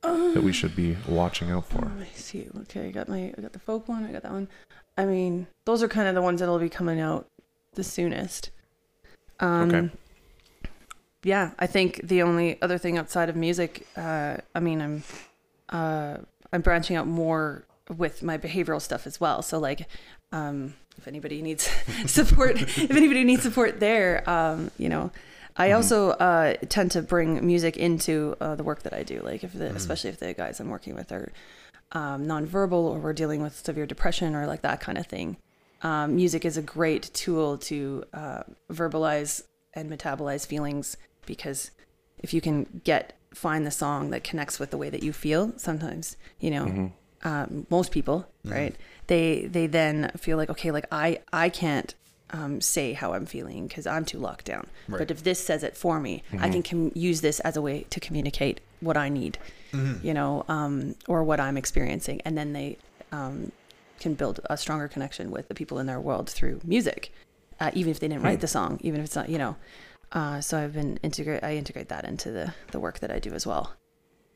that 0.02 0.42
we 0.42 0.52
should 0.52 0.74
be 0.74 0.96
watching 1.06 1.50
out 1.50 1.66
for? 1.66 1.80
Let 1.82 1.98
me 1.98 2.08
see. 2.14 2.48
Okay, 2.62 2.88
I 2.88 2.90
got 2.90 3.08
my 3.08 3.32
I 3.36 3.40
got 3.40 3.52
the 3.52 3.58
folk 3.58 3.88
one. 3.88 4.04
I 4.04 4.12
got 4.12 4.22
that 4.22 4.32
one. 4.32 4.48
I 4.96 5.04
mean, 5.04 5.46
those 5.64 5.82
are 5.82 5.88
kind 5.88 6.08
of 6.08 6.14
the 6.14 6.22
ones 6.22 6.40
that'll 6.40 6.58
be 6.58 6.68
coming 6.70 6.98
out 7.00 7.28
the 7.78 7.84
soonest. 7.84 8.50
Um, 9.40 9.70
Okay. 9.70 9.90
Yeah, 11.24 11.50
I 11.58 11.66
think 11.66 12.00
the 12.04 12.22
only 12.22 12.60
other 12.62 12.78
thing 12.78 12.96
outside 12.96 13.28
of 13.28 13.34
music, 13.34 13.86
uh, 13.96 14.36
I 14.54 14.60
mean, 14.60 14.80
I'm 14.80 15.02
uh, 15.68 16.18
I'm 16.52 16.60
branching 16.60 16.96
out 16.96 17.06
more 17.06 17.64
with 17.96 18.22
my 18.22 18.38
behavioral 18.38 18.80
stuff 18.80 19.06
as 19.06 19.20
well. 19.20 19.42
So 19.42 19.58
like, 19.58 19.88
um, 20.30 20.74
if 20.96 21.08
anybody 21.08 21.42
needs 21.42 21.68
support, 22.06 22.60
if 22.60 22.90
anybody 22.90 23.24
needs 23.24 23.42
support 23.42 23.80
there, 23.80 24.28
um, 24.28 24.70
you 24.78 24.88
know. 24.88 25.10
I 25.60 25.72
also 25.72 26.10
uh, 26.10 26.54
tend 26.68 26.92
to 26.92 27.02
bring 27.02 27.44
music 27.44 27.76
into 27.76 28.36
uh, 28.40 28.54
the 28.54 28.62
work 28.62 28.84
that 28.84 28.94
I 28.94 29.02
do. 29.02 29.20
Like 29.24 29.42
if 29.42 29.52
the, 29.52 29.74
especially 29.74 30.10
if 30.10 30.20
the 30.20 30.32
guys 30.32 30.60
I'm 30.60 30.68
working 30.68 30.94
with 30.94 31.10
are 31.10 31.32
um, 31.90 32.26
nonverbal 32.26 32.74
or 32.74 33.00
we're 33.00 33.12
dealing 33.12 33.42
with 33.42 33.56
severe 33.66 33.84
depression 33.84 34.36
or 34.36 34.46
like 34.46 34.62
that 34.62 34.78
kind 34.78 34.98
of 34.98 35.08
thing. 35.08 35.36
Um, 35.82 36.16
music 36.16 36.44
is 36.44 36.56
a 36.56 36.62
great 36.62 37.10
tool 37.14 37.58
to 37.58 38.04
uh, 38.12 38.42
verbalize 38.70 39.44
and 39.74 39.90
metabolize 39.90 40.46
feelings 40.46 40.96
because 41.26 41.70
if 42.18 42.34
you 42.34 42.40
can 42.40 42.80
get 42.84 43.14
find 43.32 43.66
the 43.66 43.70
song 43.70 44.10
that 44.10 44.24
connects 44.24 44.58
with 44.58 44.70
the 44.70 44.78
way 44.78 44.90
that 44.90 45.02
you 45.02 45.12
feel, 45.12 45.52
sometimes 45.56 46.16
you 46.40 46.50
know 46.50 46.92
um, 47.22 47.66
most 47.70 47.92
people, 47.92 48.26
right? 48.44 48.74
They 49.06 49.46
they 49.46 49.66
then 49.66 50.10
feel 50.16 50.36
like 50.36 50.50
okay, 50.50 50.70
like 50.70 50.86
I 50.90 51.20
I 51.32 51.48
can't 51.48 51.94
um, 52.30 52.60
say 52.60 52.92
how 52.92 53.14
I'm 53.14 53.26
feeling 53.26 53.66
because 53.66 53.86
I'm 53.86 54.04
too 54.04 54.18
locked 54.18 54.44
down. 54.46 54.66
Right. 54.88 54.98
But 54.98 55.10
if 55.10 55.22
this 55.22 55.42
says 55.42 55.62
it 55.62 55.76
for 55.76 55.98
me, 56.00 56.22
I 56.38 56.48
can 56.50 56.62
com- 56.62 56.92
use 56.94 57.20
this 57.20 57.40
as 57.40 57.56
a 57.56 57.62
way 57.62 57.86
to 57.90 58.00
communicate 58.00 58.60
what 58.80 58.96
I 58.96 59.08
need, 59.08 59.38
you 60.02 60.14
know, 60.14 60.44
um, 60.48 60.94
or 61.08 61.24
what 61.24 61.40
I'm 61.40 61.56
experiencing, 61.56 62.20
and 62.24 62.36
then 62.36 62.52
they 62.52 62.76
um, 63.12 63.52
can 63.98 64.14
build 64.14 64.40
a 64.48 64.56
stronger 64.56 64.88
connection 64.88 65.30
with 65.30 65.48
the 65.48 65.54
people 65.54 65.78
in 65.78 65.86
their 65.86 66.00
world 66.00 66.28
through 66.28 66.60
music, 66.64 67.12
uh, 67.60 67.70
even 67.74 67.90
if 67.90 68.00
they 68.00 68.08
didn't 68.08 68.22
write 68.22 68.40
the 68.40 68.48
song, 68.48 68.78
even 68.82 69.00
if 69.00 69.06
it's 69.06 69.16
not, 69.16 69.28
you 69.28 69.38
know. 69.38 69.56
Uh, 70.12 70.40
so 70.40 70.58
I've 70.58 70.72
been 70.72 70.98
integrate. 71.02 71.44
I 71.44 71.56
integrate 71.56 71.88
that 71.88 72.04
into 72.04 72.30
the 72.30 72.54
the 72.72 72.80
work 72.80 73.00
that 73.00 73.10
I 73.10 73.18
do 73.18 73.30
as 73.32 73.46
well, 73.46 73.74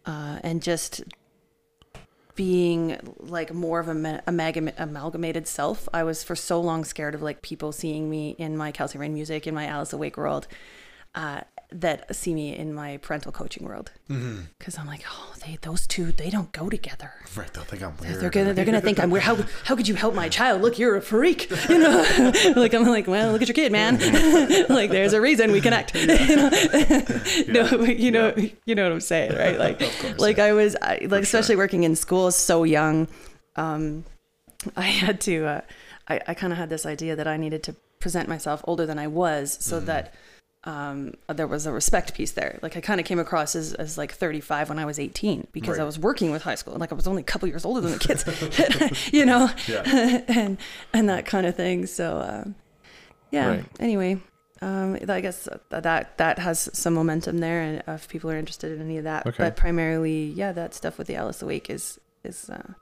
uh, 0.05 0.39
and 0.43 0.63
just 0.63 1.03
being 2.35 2.99
like 3.19 3.53
more 3.53 3.81
of 3.81 3.89
a 3.89 3.95
ma- 3.95 4.21
amalgam- 4.27 4.73
amalgamated 4.79 5.47
self. 5.47 5.89
I 5.93 6.03
was 6.03 6.23
for 6.23 6.35
so 6.35 6.61
long 6.61 6.85
scared 6.85 7.15
of 7.15 7.23
like 7.23 7.43
people 7.43 7.73
seeing 7.73 8.09
me 8.09 8.31
in 8.39 8.57
my 8.57 8.73
Kelsey 8.73 8.99
Raine 8.99 9.15
music, 9.15 9.47
in 9.47 9.55
my 9.55 9.67
Alice 9.67 9.93
Awake 9.93 10.17
world, 10.17 10.47
uh, 11.15 11.43
that 11.81 12.15
see 12.15 12.35
me 12.35 12.57
in 12.57 12.75
my 12.75 12.99
parental 12.99 13.33
coaching 13.33 13.67
world. 13.67 13.91
Because 14.59 14.77
I'm 14.77 14.87
like, 14.87 15.05
oh, 15.11 15.35
they 15.45 15.59
those 15.63 15.87
two, 15.87 16.13
they 16.13 16.29
don't 16.29 16.53
go 16.53 16.69
together. 16.69 17.13
Right. 17.35 17.53
They'll 17.53 17.65
think 17.65 17.83
I'm 17.83 17.97
weird. 17.97 18.21
They're 18.21 18.31
gonna 18.31 18.53
they're 18.53 18.65
gonna 18.65 18.81
think 18.81 19.01
I'm 19.01 19.11
weird. 19.11 19.23
How 19.25 19.37
how 19.65 19.75
could 19.75 19.89
you 19.89 19.95
help 19.95 20.15
my 20.15 20.29
child? 20.29 20.61
Look, 20.61 20.79
you're 20.79 20.97
a 20.97 21.03
freak. 21.03 21.51
You 21.73 21.79
know, 21.79 22.33
like 22.57 22.75
I'm 22.75 22.85
like, 22.85 23.07
well, 23.07 23.33
look 23.33 23.41
at 23.41 23.49
your 23.49 23.55
kid, 23.55 23.73
man. 23.73 23.95
like 24.69 24.91
there's 24.91 25.15
a 25.15 25.21
reason 25.21 25.53
we 25.53 25.61
connect. 25.61 25.95
you 25.95 26.07
know, 26.07 26.51
no, 27.49 27.85
you 27.85 28.11
know, 28.11 28.35
you 28.67 28.75
know 28.75 28.83
what 28.83 28.93
I'm 28.93 29.01
saying, 29.01 29.37
right? 29.37 29.59
Like, 29.59 30.19
like 30.19 30.39
I 30.39 30.53
was, 30.53 30.77
I, 30.83 31.07
like 31.09 31.23
especially 31.23 31.57
working 31.57 31.85
in 31.85 31.97
school 31.97 32.31
so 32.31 32.65
young. 32.65 33.09
Um, 33.57 34.05
I 34.77 34.83
had 34.83 35.21
to, 35.23 35.47
uh, 35.47 35.61
I, 36.09 36.21
I 36.29 36.35
kind 36.35 36.53
of 36.53 36.59
had 36.59 36.69
this 36.69 36.85
idea 36.85 37.17
that 37.17 37.27
I 37.27 37.37
needed 37.37 37.63
to 37.65 37.77
present 38.01 38.29
myself 38.29 38.61
older 38.65 38.85
than 38.85 38.99
I 38.99 39.07
was, 39.07 39.57
so 39.61 39.81
that 39.81 40.13
um, 40.65 41.15
there 41.29 41.47
was 41.47 41.67
a 41.67 41.73
respect 41.73 42.15
piece 42.15 42.33
there. 42.33 42.59
Like 42.63 42.77
I 42.77 42.81
kind 42.81 43.01
of 43.01 43.07
came 43.07 43.19
across 43.19 43.57
as, 43.57 43.75
as 43.75 43.99
like 43.99 44.13
35 44.13 44.69
when 44.69 44.79
I 44.79 44.85
was 44.85 44.99
18 44.99 45.49
because 45.53 45.79
I 45.79 45.85
was 45.85 45.99
working 45.99 46.31
with 46.31 46.43
high 46.43 46.55
school. 46.55 46.75
Like 46.77 46.93
I 46.93 46.95
was 46.95 47.07
only 47.09 47.23
a 47.23 47.25
couple 47.25 47.49
years 47.49 47.65
older 47.65 47.81
than 47.81 47.93
the 47.93 47.99
kids, 47.99 49.11
you 49.13 49.27
know, 49.27 49.51
Yeah. 49.67 49.83
and 50.29 50.59
and 50.93 51.09
that 51.09 51.27
kind 51.27 51.47
of 51.47 51.57
thing. 51.57 51.87
So 51.87 52.21
um, 52.21 52.55
yeah. 53.33 53.47
Right. 53.49 53.65
Anyway, 53.81 54.21
um, 54.61 54.97
I 55.09 55.21
guess 55.21 55.49
that 55.71 55.83
that 55.83 56.19
that 56.19 56.39
has 56.39 56.69
some 56.73 56.95
momentum 56.95 57.39
there, 57.39 57.61
and 57.61 57.83
if 57.89 58.09
people 58.09 58.31
are 58.31 58.37
interested 58.37 58.71
in 58.73 58.81
any 58.81 58.99
of 58.99 59.05
that, 59.05 59.27
Okay. 59.27 59.37
but 59.39 59.57
primarily, 59.57 60.27
yeah, 60.27 60.53
that 60.53 60.75
stuff 60.75 60.97
with 60.99 61.09
the 61.09 61.17
Alice 61.17 61.43
Awake 61.43 61.71
is 61.71 61.99
is. 62.23 62.49
Uh, 62.49 62.75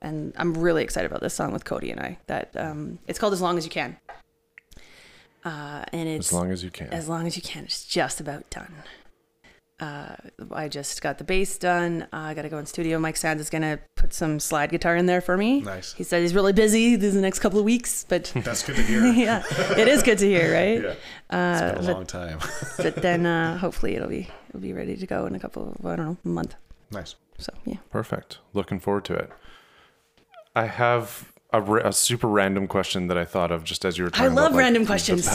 and 0.00 0.32
I'm 0.36 0.54
really 0.54 0.82
excited 0.84 1.08
about 1.10 1.20
this 1.20 1.34
song 1.34 1.52
with 1.52 1.64
Cody 1.64 1.90
and 1.90 2.00
I. 2.00 2.18
That 2.28 2.50
um, 2.56 2.98
it's 3.06 3.18
called 3.18 3.32
"As 3.32 3.40
Long 3.42 3.58
as 3.58 3.64
You 3.64 3.70
Can," 3.70 3.96
uh, 5.44 5.84
and 5.92 6.08
it's 6.08 6.28
As 6.28 6.32
long 6.32 6.50
as 6.50 6.62
you 6.64 6.70
can. 6.70 6.88
as 6.88 7.08
long 7.08 7.26
as 7.26 7.36
you 7.36 7.42
can. 7.42 7.64
It's 7.64 7.84
just 7.84 8.20
about 8.20 8.48
done. 8.50 8.72
Uh, 9.80 10.16
I 10.50 10.66
just 10.68 11.00
got 11.02 11.18
the 11.18 11.24
bass 11.24 11.56
done. 11.56 12.02
Uh, 12.12 12.16
I 12.16 12.34
got 12.34 12.42
to 12.42 12.48
go 12.48 12.58
in 12.58 12.66
studio. 12.66 12.98
Mike 12.98 13.16
Sands 13.16 13.40
is 13.40 13.48
gonna 13.48 13.78
put 13.94 14.12
some 14.12 14.40
slide 14.40 14.70
guitar 14.70 14.96
in 14.96 15.06
there 15.06 15.20
for 15.20 15.36
me. 15.36 15.60
Nice. 15.60 15.92
He 15.92 16.02
said 16.02 16.20
he's 16.22 16.34
really 16.34 16.52
busy 16.52 16.96
these 16.96 17.14
the 17.14 17.20
next 17.20 17.38
couple 17.38 17.60
of 17.60 17.64
weeks, 17.64 18.04
but 18.08 18.24
That's 18.34 18.64
good 18.64 18.74
to 18.74 18.82
hear. 18.82 19.04
yeah, 19.12 19.44
it 19.78 19.86
is 19.86 20.02
good 20.02 20.18
to 20.18 20.26
hear, 20.26 20.52
right? 20.60 20.82
Yeah. 20.82 20.94
Uh, 21.30 21.52
It's 21.52 21.60
been 21.60 21.84
a 21.84 21.86
but, 21.86 21.94
long 21.94 22.06
time. 22.06 22.38
but 22.76 22.96
then 22.96 23.24
uh, 23.24 23.56
hopefully 23.58 23.94
it'll 23.94 24.08
be 24.08 24.28
it'll 24.48 24.60
be 24.60 24.72
ready 24.72 24.96
to 24.96 25.06
go 25.06 25.26
in 25.26 25.36
a 25.36 25.38
couple 25.40 25.72
of 25.78 25.86
I 25.86 25.94
don't 25.94 26.06
know 26.06 26.16
a 26.24 26.28
month. 26.28 26.56
nice. 26.90 27.14
So 27.38 27.52
yeah. 27.64 27.76
Perfect. 27.90 28.38
Looking 28.54 28.80
forward 28.80 29.04
to 29.04 29.14
it. 29.14 29.30
I 30.56 30.66
have 30.66 31.32
a, 31.52 31.62
a 31.88 31.92
super 31.92 32.28
random 32.28 32.66
question 32.66 33.06
that 33.06 33.16
I 33.16 33.24
thought 33.24 33.50
of 33.50 33.64
just 33.64 33.84
as 33.84 33.96
you 33.96 34.04
were 34.04 34.10
I 34.12 34.18
talking 34.18 34.32
about, 34.32 34.42
love 34.42 34.52
like, 34.52 34.60
random 34.60 34.82
the- 34.82 34.86
questions. 34.86 35.26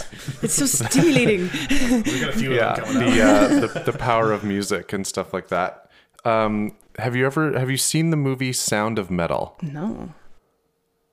it's 0.44 0.54
so 0.54 0.66
stimulating. 0.66 1.50
We 2.04 2.20
got 2.20 2.30
a 2.30 2.34
few 2.34 2.54
yeah, 2.54 2.74
of 2.74 2.76
them 2.78 2.86
coming 2.86 3.16
the, 3.16 3.22
uh, 3.24 3.48
the 3.84 3.92
the 3.92 3.98
power 3.98 4.32
of 4.32 4.44
music 4.44 4.94
and 4.94 5.06
stuff 5.08 5.34
like 5.34 5.48
that. 5.50 5.90
Um, 6.26 6.76
have 7.00 7.16
you 7.16 7.26
ever 7.26 7.58
have 7.58 7.70
you 7.72 7.78
seen 7.78 8.10
the 8.12 8.18
movie 8.18 8.54
Sound 8.54 9.00
of 9.00 9.10
Metal? 9.10 9.58
no. 9.62 10.14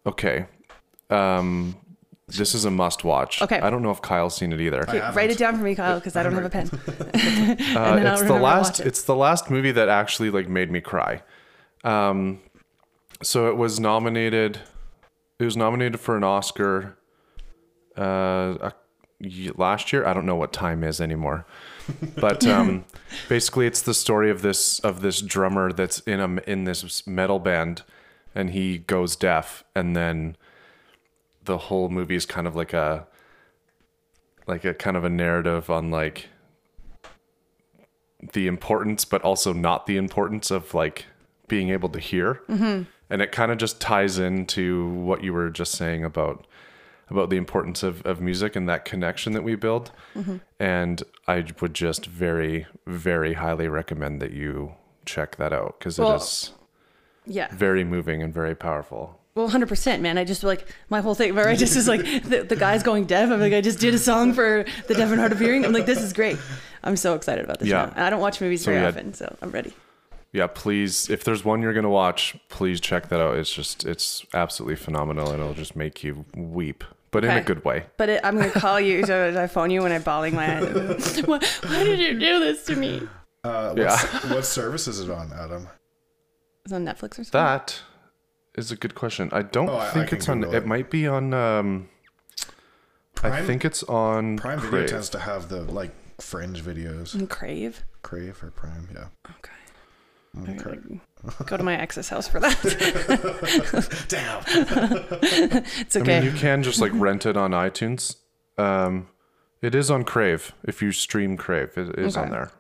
Okay. 0.07 0.47
Um, 1.11 1.77
this 2.29 2.55
is 2.55 2.65
a 2.65 2.71
must 2.71 3.03
watch. 3.05 3.43
Okay. 3.43 3.59
I 3.61 3.71
don't 3.71 3.83
know 3.83 3.91
if 3.91 4.01
Kyle's 4.01 4.37
seen 4.37 4.53
it 4.53 4.61
either. 4.61 4.79
I 4.89 4.97
Okay, 4.97 5.01
write 5.17 5.31
it 5.31 5.39
down 5.39 5.57
for 5.57 5.65
me, 5.65 5.75
Kyle, 5.75 5.99
because 5.99 6.15
I 6.17 6.23
don't 6.23 6.33
have 6.35 6.45
a 6.45 6.51
pen. 6.51 6.71
Uh, 6.73 6.77
and 7.15 7.99
then 7.99 8.07
I'll 8.07 8.13
it's 8.15 8.23
the 8.23 8.33
last. 8.35 8.81
it. 8.81 8.87
It's 8.87 9.03
the 9.03 9.17
last 9.17 9.51
movie 9.51 9.73
that 9.73 9.89
actually 9.89 10.31
like 10.31 10.49
made 10.49 10.71
me 10.71 10.81
cry. 10.81 11.23
Um, 11.85 12.41
so 13.23 13.49
it 13.49 13.57
was 13.57 13.81
nominated. 13.81 14.61
It 15.41 15.45
was 15.45 15.57
nominated 15.57 15.99
for 15.99 16.17
an 16.17 16.23
Oscar. 16.23 16.99
Uh, 17.97 18.71
last 19.57 19.93
year. 19.93 20.07
I 20.07 20.15
don't 20.15 20.27
know 20.27 20.37
what 20.37 20.53
time 20.53 20.83
is 20.85 21.01
anymore, 21.01 21.47
but 22.17 22.47
um, 22.47 22.85
basically 23.29 23.67
it's 23.67 23.83
the 23.83 23.95
story 23.95 24.31
of 24.31 24.43
this 24.43 24.79
of 24.81 25.03
this 25.03 25.21
drummer 25.21 25.73
that's 25.73 26.01
in 26.01 26.21
a 26.21 26.51
in 26.51 26.65
this 26.65 27.07
metal 27.07 27.39
band, 27.39 27.83
and 28.35 28.51
he 28.51 28.79
goes 28.79 29.17
deaf, 29.17 29.65
and 29.75 29.95
then 29.95 30.37
the 31.45 31.59
whole 31.59 31.89
movie 31.89 32.17
is 32.17 32.27
kind 32.27 32.47
of 32.47 32.57
like 32.57 32.73
a 32.73 33.07
like 34.47 34.65
a 34.65 34.75
kind 34.75 34.97
of 34.97 35.05
a 35.05 35.11
narrative 35.11 35.71
on 35.71 35.91
like 35.91 36.29
the 38.33 38.47
importance 38.47 39.07
but 39.07 39.23
also 39.23 39.53
not 39.55 39.87
the 39.87 39.97
importance 39.97 40.51
of 40.51 40.75
like 40.75 41.07
being 41.49 41.71
able 41.71 41.89
to 41.89 41.99
hear 41.99 42.43
mm-hmm. 42.49 42.83
And 43.11 43.21
it 43.21 43.33
kind 43.33 43.51
of 43.53 43.59
just 43.59 43.81
ties 43.81 44.19
into 44.19 44.89
what 44.91 45.23
you 45.25 45.33
were 45.33 45.51
just 45.51 45.73
saying 45.73 46.05
about 46.05 46.47
about 47.09 47.29
the 47.29 47.37
importance 47.37 47.83
of, 47.83 48.07
of 48.07 48.21
music 48.21 48.55
and 48.55 48.69
that 48.69 48.85
connection 48.85 49.33
that 49.33 49.43
we 49.43 49.57
build 49.57 49.91
mm-hmm. 50.15 50.37
and 50.61 51.03
i 51.27 51.45
would 51.61 51.75
just 51.75 52.07
very 52.07 52.67
very 52.87 53.35
highly 53.35 53.67
recommend 53.69 54.23
that 54.23 54.33
you 54.33 54.73
check 55.05 55.37
that 55.37 55.53
out 55.53 55.77
because 55.79 55.99
Well- 55.99 56.13
it 56.13 56.17
is 56.23 56.53
yeah. 57.27 57.49
very 57.53 57.85
moving 57.85 58.23
and 58.23 58.33
very 58.33 58.55
powerful 58.55 59.21
Well, 59.35 59.49
hundred 59.49 59.69
percent, 59.69 60.03
man. 60.03 60.19
I 60.19 60.25
just 60.25 60.43
like 60.43 60.67
my 60.89 61.01
whole 61.01 61.15
thing. 61.15 61.35
Where 61.37 61.49
I 61.49 61.55
just 61.55 61.77
is 61.77 61.87
like 61.87 62.03
the, 62.25 62.43
the 62.43 62.57
guy's 62.57 62.83
going 62.83 63.05
deaf. 63.07 63.31
I'm 63.31 63.39
like, 63.39 63.53
I 63.53 63.61
just 63.61 63.79
did 63.79 63.95
a 63.95 63.99
song 63.99 64.33
for 64.33 64.65
the 64.89 64.95
deaf 64.95 65.11
and 65.11 65.21
hard 65.21 65.31
of 65.33 65.39
hearing. 65.39 65.65
I'm 65.65 65.73
like, 65.73 65.87
this 65.87 66.03
is 66.03 66.13
great. 66.13 66.37
I'm 66.83 66.97
so 66.97 67.15
excited 67.15 67.45
about 67.45 67.59
this. 67.61 67.69
Yeah. 67.69 67.93
now. 67.97 68.07
I 68.07 68.11
don't 68.11 68.21
watch 68.21 68.41
movies 68.41 68.63
So, 68.65 68.73
very 68.73 68.83
yeah. 68.83 68.89
often, 68.89 69.15
so 69.15 69.27
I'm 69.41 69.53
ready. 69.53 69.73
Yeah 70.33 70.47
please 70.47 71.09
if 71.11 71.25
there's 71.25 71.45
one 71.45 71.61
you're 71.63 71.73
gonna 71.73 71.89
watch 71.91 72.37
please 72.49 72.81
check 72.81 73.09
that 73.09 73.21
out 73.21 73.37
it's 73.37 73.53
just 73.53 73.85
it's 73.85 74.25
absolutely 74.35 74.77
phenomenal 74.77 75.31
and 75.31 75.41
it'll 75.41 75.55
just 75.55 75.75
make 75.77 76.05
you 76.05 76.25
weep 76.37 76.85
but 77.11 77.25
in 77.25 77.31
a 77.31 77.43
good 77.43 77.65
way 77.65 77.87
But 77.97 78.09
it, 78.09 78.21
I'm 78.23 78.37
gonna 78.37 78.51
call 78.51 78.79
you. 78.81 79.05
So 79.07 79.35
I 79.43 79.47
phone 79.49 79.71
you 79.71 79.83
when 79.83 79.91
I'm 79.91 80.03
bawling 80.03 80.35
my 80.37 80.59
eyes. 80.61 81.19
why, 81.27 81.41
why 81.67 81.83
did 81.85 81.99
you 81.99 82.19
do 82.21 82.39
this 82.39 82.65
to 82.67 82.77
me? 82.77 83.03
Uh, 83.43 83.75
Yeah. 83.77 83.99
what 84.33 84.45
service 84.47 84.87
is 84.87 85.01
it 85.01 85.11
on, 85.11 85.33
Adam? 85.33 85.67
It's 86.65 86.73
on 86.73 86.85
Netflix 86.85 87.19
or 87.19 87.25
something. 87.25 87.31
That 87.33 87.81
is 88.57 88.71
a 88.71 88.77
good 88.77 88.95
question. 88.95 89.29
I 89.33 89.43
don't 89.43 89.69
Oh, 89.69 89.75
I- 89.75 89.89
I 89.89 89.91
think 89.91 90.09
can 90.11 90.19
it's 90.19 90.29
on. 90.29 90.45
It. 90.45 90.55
it. 90.55 90.67
might 90.67 90.89
be 90.89 91.09
on. 91.09 91.35
Um, 91.35 91.89
I 93.25 93.43
think 93.43 93.65
it's 93.65 93.83
on 93.83 94.37
Prime 94.39 94.59
Video 94.61 94.71
Crave. 94.71 94.91
tends 94.91 95.09
to 95.11 95.19
have 95.19 95.49
the 95.49 95.63
like 95.63 95.91
fringe 96.21 96.63
videos. 96.63 97.15
And 97.15 97.29
Crave. 97.29 97.83
Crave 98.03 98.41
or 98.43 98.51
Prime, 98.53 98.89
yeah. 98.95 99.07
Okay. 99.29 99.53
I 100.37 100.41
gotta 100.53 100.59
correct. 100.59 101.47
Go 101.47 101.57
to 101.57 101.63
my 101.63 101.77
ex's 101.77 102.09
house 102.09 102.29
for 102.29 102.41
that. 102.41 102.57
Damn. 104.09 104.43
it's 105.81 105.97
okay. 105.97 106.19
I 106.19 106.21
mean, 106.21 106.33
you 106.33 106.39
can 106.39 106.63
just 106.63 106.81
like 106.81 106.93
rent 106.95 107.27
it 107.27 107.37
on 107.37 107.51
iTunes. 107.51 108.17
Um, 108.57 109.09
it 109.61 109.75
is 109.75 109.91
on 109.91 110.05
Crave. 110.05 110.53
If 110.65 110.81
you 110.83 110.93
stream 110.93 111.37
Crave, 111.37 111.77
it 111.77 111.99
is 111.99 112.17
on 112.17 112.31
there. 112.31 112.51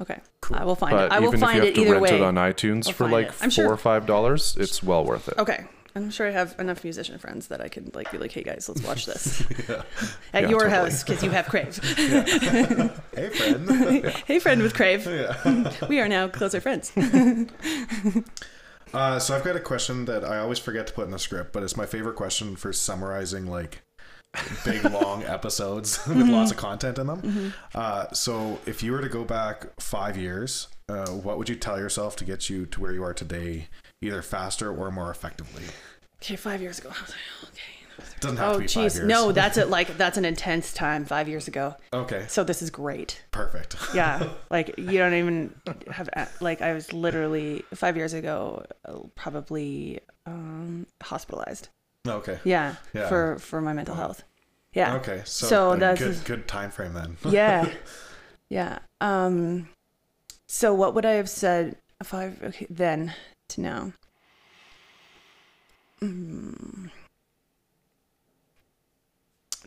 okay. 0.00 0.20
Cool. 0.40 0.56
I 0.56 0.64
will 0.64 0.74
find 0.74 0.92
But 0.96 1.06
it. 1.06 1.12
I 1.12 1.20
will 1.20 1.28
even 1.34 1.42
if 1.42 1.54
you 1.54 1.60
have 1.60 1.64
it 1.64 1.74
to 1.76 1.90
rent 1.92 2.02
way. 2.02 2.16
it 2.16 2.20
on 2.22 2.34
iTunes 2.34 2.88
I'll 2.88 2.92
for 2.94 3.08
like 3.08 3.28
it. 3.28 3.32
Four 3.34 3.50
sure- 3.50 3.72
or 3.72 3.76
five 3.76 4.06
dollars, 4.06 4.56
it's 4.58 4.82
well 4.82 5.04
worth 5.04 5.28
it. 5.28 5.38
Okay. 5.38 5.64
I'm 5.94 6.10
sure 6.10 6.26
I 6.26 6.30
have 6.30 6.54
enough 6.58 6.82
musician 6.84 7.18
friends 7.18 7.48
that 7.48 7.60
I 7.60 7.68
can 7.68 7.90
like 7.94 8.10
be 8.10 8.16
like, 8.18 8.32
hey 8.32 8.42
guys, 8.42 8.68
let's 8.68 8.82
watch 8.82 9.04
this 9.06 9.42
at 10.32 10.44
Yeah, 10.44 10.48
your 10.48 10.60
totally. 10.60 10.70
house 10.70 11.02
because 11.04 11.22
you 11.22 11.30
have 11.30 11.46
Crave. 11.48 11.78
Hey, 13.14 13.28
friend. 13.28 13.70
hey, 14.26 14.38
friend 14.38 14.62
with 14.62 14.74
Crave. 14.74 15.06
we 15.88 16.00
are 16.00 16.08
now 16.08 16.28
closer 16.28 16.60
friends. 16.60 16.92
Uh, 18.94 19.18
so 19.18 19.34
I've 19.34 19.44
got 19.44 19.56
a 19.56 19.60
question 19.60 20.04
that 20.06 20.24
I 20.24 20.38
always 20.38 20.58
forget 20.58 20.86
to 20.88 20.92
put 20.92 21.06
in 21.06 21.10
the 21.12 21.18
script, 21.18 21.52
but 21.52 21.62
it's 21.62 21.76
my 21.76 21.86
favorite 21.86 22.16
question 22.16 22.56
for 22.56 22.72
summarizing 22.72 23.46
like 23.46 23.82
big 24.64 24.84
long 24.84 25.22
episodes 25.24 26.06
with 26.06 26.28
lots 26.28 26.50
of 26.50 26.56
content 26.58 26.98
in 26.98 27.06
them. 27.06 27.54
Uh, 27.74 28.10
so 28.12 28.58
if 28.66 28.82
you 28.82 28.92
were 28.92 29.00
to 29.00 29.08
go 29.08 29.24
back 29.24 29.78
five 29.80 30.16
years, 30.16 30.68
uh, 30.90 31.06
what 31.08 31.38
would 31.38 31.48
you 31.48 31.54
tell 31.56 31.78
yourself 31.78 32.16
to 32.16 32.24
get 32.24 32.50
you 32.50 32.66
to 32.66 32.80
where 32.80 32.92
you 32.92 33.02
are 33.02 33.14
today, 33.14 33.68
either 34.02 34.20
faster 34.22 34.70
or 34.74 34.90
more 34.90 35.10
effectively? 35.10 35.62
okay, 36.20 36.36
five 36.36 36.60
years 36.60 36.78
ago. 36.78 36.88
I 36.90 37.00
was 37.00 37.10
like, 37.10 37.50
okay. 37.50 37.60
Doesn't 38.20 38.36
have 38.38 38.48
Oh 38.48 38.52
to 38.54 38.58
be 38.60 38.66
five 38.68 38.84
jeez, 38.92 38.94
years. 38.96 39.06
no, 39.08 39.32
that's 39.32 39.56
it. 39.58 39.68
Like 39.76 39.96
that's 39.98 40.16
an 40.16 40.24
intense 40.24 40.72
time. 40.72 41.04
Five 41.04 41.28
years 41.28 41.46
ago. 41.48 41.74
Okay, 41.92 42.24
So 42.28 42.42
this 42.44 42.62
is 42.62 42.70
great. 42.70 43.22
perfect. 43.32 43.76
Yeah, 43.94 44.28
like 44.50 44.74
you 44.78 44.98
don't 44.98 45.14
even 45.14 45.54
have 45.90 46.08
like 46.40 46.62
I 46.62 46.72
was 46.72 46.92
literally 46.92 47.64
five 47.74 47.96
years 47.96 48.12
ago, 48.12 48.64
uh, 48.86 49.00
probably 49.14 50.00
um, 50.26 50.86
hospitalized. 51.02 51.68
Okay. 52.06 52.38
Yeah, 52.44 52.76
Yeah. 52.94 53.08
for 53.08 53.38
for 53.38 53.60
my 53.60 53.72
mental 53.72 53.94
health. 53.94 54.22
Yeah. 54.72 54.94
Okay. 54.96 55.22
So, 55.24 55.46
So 55.46 55.72
a 55.72 55.76
that's- 55.76 55.98
good 55.98 56.24
good 56.24 56.48
time 56.48 56.70
frame 56.70 56.94
then. 56.94 57.16
yeah 57.30 57.68
yeah 58.48 58.78
um 59.00 59.68
so 60.46 60.74
what 60.74 60.94
would 60.94 61.06
i 61.06 61.12
have 61.12 61.28
said 61.28 61.76
five 62.02 62.38
okay 62.42 62.66
then 62.68 63.14
to 63.52 63.60
now 63.60 63.92
mm. 66.02 66.90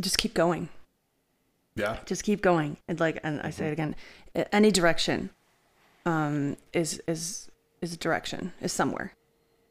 just 0.02 0.18
keep 0.18 0.34
going 0.34 0.70
Yeah. 1.76 1.98
just 2.06 2.24
keep 2.24 2.42
going 2.42 2.78
and 2.88 3.00
like 3.00 3.20
and 3.24 3.42
i 3.42 3.50
say 3.50 3.68
it 3.68 3.74
again 3.74 3.96
any 4.52 4.72
direction 4.72 5.30
um 6.06 6.58
is 6.74 7.02
is 7.08 7.50
is 7.82 7.94
a 7.94 7.98
direction 7.98 8.54
is 8.62 8.72
somewhere 8.74 9.14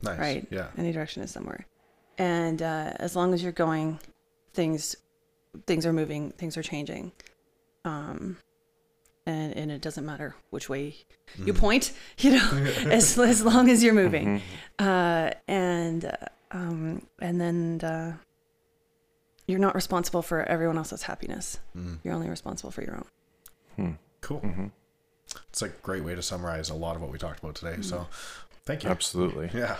Nice. 0.02 0.18
right 0.18 0.46
Yeah. 0.50 0.68
any 0.76 0.92
direction 0.92 1.22
is 1.22 1.30
somewhere 1.30 1.66
and 2.18 2.62
uh, 2.62 2.92
as 2.96 3.16
long 3.16 3.34
as 3.34 3.42
you're 3.42 3.52
going 3.52 3.98
things 4.52 4.94
things 5.66 5.84
are 5.86 5.92
moving 5.92 6.30
things 6.32 6.56
are 6.56 6.62
changing 6.62 7.12
um 7.84 8.36
and 9.26 9.56
and 9.56 9.70
it 9.70 9.80
doesn't 9.80 10.04
matter 10.04 10.34
which 10.50 10.68
way 10.68 10.94
you 11.38 11.52
Mm. 11.52 11.58
point 11.58 11.92
you 12.18 12.32
know 12.32 12.48
as 12.90 13.18
as 13.18 13.44
long 13.44 13.68
as 13.70 13.82
you're 13.82 13.94
moving 13.94 14.42
uh 14.78 15.30
and 15.48 16.04
uh, 16.04 16.16
um 16.50 17.06
and 17.20 17.40
then 17.40 17.80
uh 17.82 18.16
you're 19.46 19.58
not 19.58 19.74
responsible 19.74 20.22
for 20.22 20.42
everyone 20.44 20.76
else's 20.78 21.02
happiness 21.02 21.58
Mm. 21.76 21.98
you're 22.04 22.14
only 22.14 22.28
responsible 22.28 22.70
for 22.70 22.82
your 22.82 22.96
own 22.96 23.06
Hmm. 23.76 23.90
Cool. 24.20 24.40
Mm-hmm. 24.40 24.66
It's 25.50 25.62
a 25.62 25.68
great 25.68 26.04
way 26.04 26.14
to 26.14 26.22
summarize 26.22 26.70
a 26.70 26.74
lot 26.74 26.94
of 26.94 27.02
what 27.02 27.10
we 27.10 27.18
talked 27.18 27.40
about 27.40 27.56
today. 27.56 27.82
So, 27.82 28.06
thank 28.64 28.84
you. 28.84 28.88
Absolutely. 28.90 29.50
Yeah. 29.52 29.76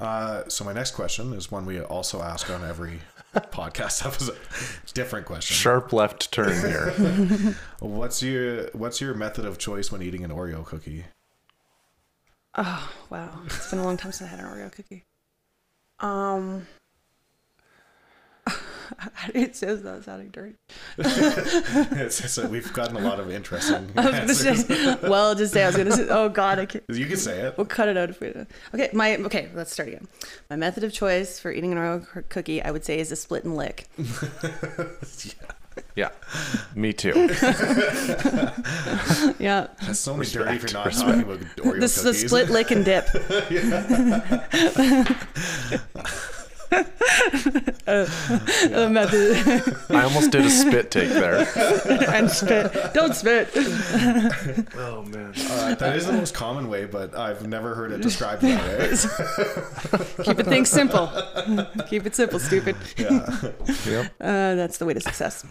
Uh, 0.00 0.42
so 0.48 0.64
my 0.64 0.72
next 0.72 0.90
question 0.90 1.32
is 1.34 1.52
one 1.52 1.66
we 1.66 1.80
also 1.80 2.20
ask 2.20 2.50
on 2.50 2.64
every 2.64 2.98
podcast 3.40 4.04
episode. 4.06 4.38
It's 4.82 4.92
different 4.92 5.26
question. 5.26 5.54
Sharp 5.54 5.92
left 5.92 6.32
turn 6.32 6.52
here. 6.60 6.90
What's 7.80 8.22
your 8.22 8.68
What's 8.72 9.00
your 9.00 9.14
method 9.14 9.44
of 9.44 9.58
choice 9.58 9.90
when 9.92 10.02
eating 10.02 10.24
an 10.24 10.30
Oreo 10.30 10.64
cookie? 10.64 11.04
Oh 12.56 12.92
wow, 13.10 13.40
it's 13.46 13.70
been 13.70 13.80
a 13.80 13.84
long 13.84 13.96
time 13.96 14.12
since 14.12 14.30
I 14.30 14.36
had 14.36 14.44
an 14.44 14.46
Oreo 14.46 14.70
cookie. 14.70 15.04
Um, 16.00 16.66
it 19.34 19.56
says 19.56 19.82
that 19.82 20.04
sounding 20.04 20.28
dirty. 20.30 20.54
It's, 20.98 22.20
it's 22.20 22.38
we've 22.48 22.72
gotten 22.72 22.96
a 22.96 23.00
lot 23.00 23.20
of 23.20 23.30
interesting 23.30 23.90
I 23.96 24.22
was 24.24 24.42
gonna 24.42 24.56
say, 24.56 24.96
well, 25.08 25.34
just 25.34 25.52
say 25.52 25.62
I 25.64 25.66
was 25.68 25.76
gonna 25.76 25.92
say. 25.92 26.06
Oh 26.08 26.28
God, 26.28 26.58
I 26.58 26.66
can't. 26.66 26.84
You 26.88 27.06
can 27.06 27.16
say 27.16 27.40
it. 27.40 27.56
We'll 27.56 27.66
cut 27.66 27.88
it 27.88 27.96
out 27.96 28.10
if 28.10 28.20
we. 28.20 28.28
Okay, 28.74 28.90
my 28.92 29.16
okay. 29.16 29.48
Let's 29.54 29.72
start 29.72 29.88
again. 29.88 30.06
My 30.50 30.56
method 30.56 30.84
of 30.84 30.92
choice 30.92 31.38
for 31.38 31.50
eating 31.52 31.72
an 31.72 31.78
Oreo 31.78 32.28
cookie, 32.28 32.62
I 32.62 32.70
would 32.70 32.84
say, 32.84 32.98
is 32.98 33.10
a 33.12 33.16
split 33.16 33.44
and 33.44 33.56
lick. 33.56 33.88
Yeah, 33.96 35.32
Yeah, 35.96 36.10
me 36.74 36.92
too. 36.92 37.12
Yeah, 39.38 39.68
That's 39.82 40.06
only 40.08 40.26
dirty 40.26 40.56
if 40.56 40.62
you're 40.62 40.72
not 40.72 40.86
Respect. 40.86 41.08
talking 41.08 41.22
about 41.22 41.40
Oreo 41.56 41.80
this 41.80 41.96
is 41.98 42.02
cookies. 42.04 42.24
a 42.24 42.28
split 42.28 42.50
lick 42.50 42.70
and 42.70 42.84
dip. 42.84 43.08
Uh, 47.86 48.06
a 48.72 48.88
method 48.88 49.76
I 49.90 50.02
almost 50.04 50.30
did 50.30 50.44
a 50.44 50.50
spit 50.50 50.90
take 50.90 51.10
there. 51.10 51.46
and 52.14 52.30
spit. 52.30 52.72
Don't 52.94 53.14
spit. 53.14 53.50
Oh 54.76 55.04
man. 55.08 55.32
Uh, 55.50 55.74
that 55.74 55.96
is 55.96 56.06
the 56.06 56.12
most 56.12 56.34
common 56.34 56.68
way, 56.68 56.84
but 56.86 57.16
I've 57.16 57.46
never 57.46 57.74
heard 57.74 57.92
it 57.92 58.00
described 58.00 58.42
that 58.42 60.18
way. 60.18 60.24
Keep 60.24 60.40
it 60.40 60.46
things 60.46 60.68
simple. 60.68 61.10
Keep 61.88 62.06
it 62.06 62.14
simple, 62.14 62.38
stupid. 62.38 62.76
Yeah. 62.96 63.50
Yep. 63.86 64.06
Uh, 64.20 64.54
that's 64.54 64.78
the 64.78 64.86
way 64.86 64.94
to 64.94 65.00
success. 65.00 65.44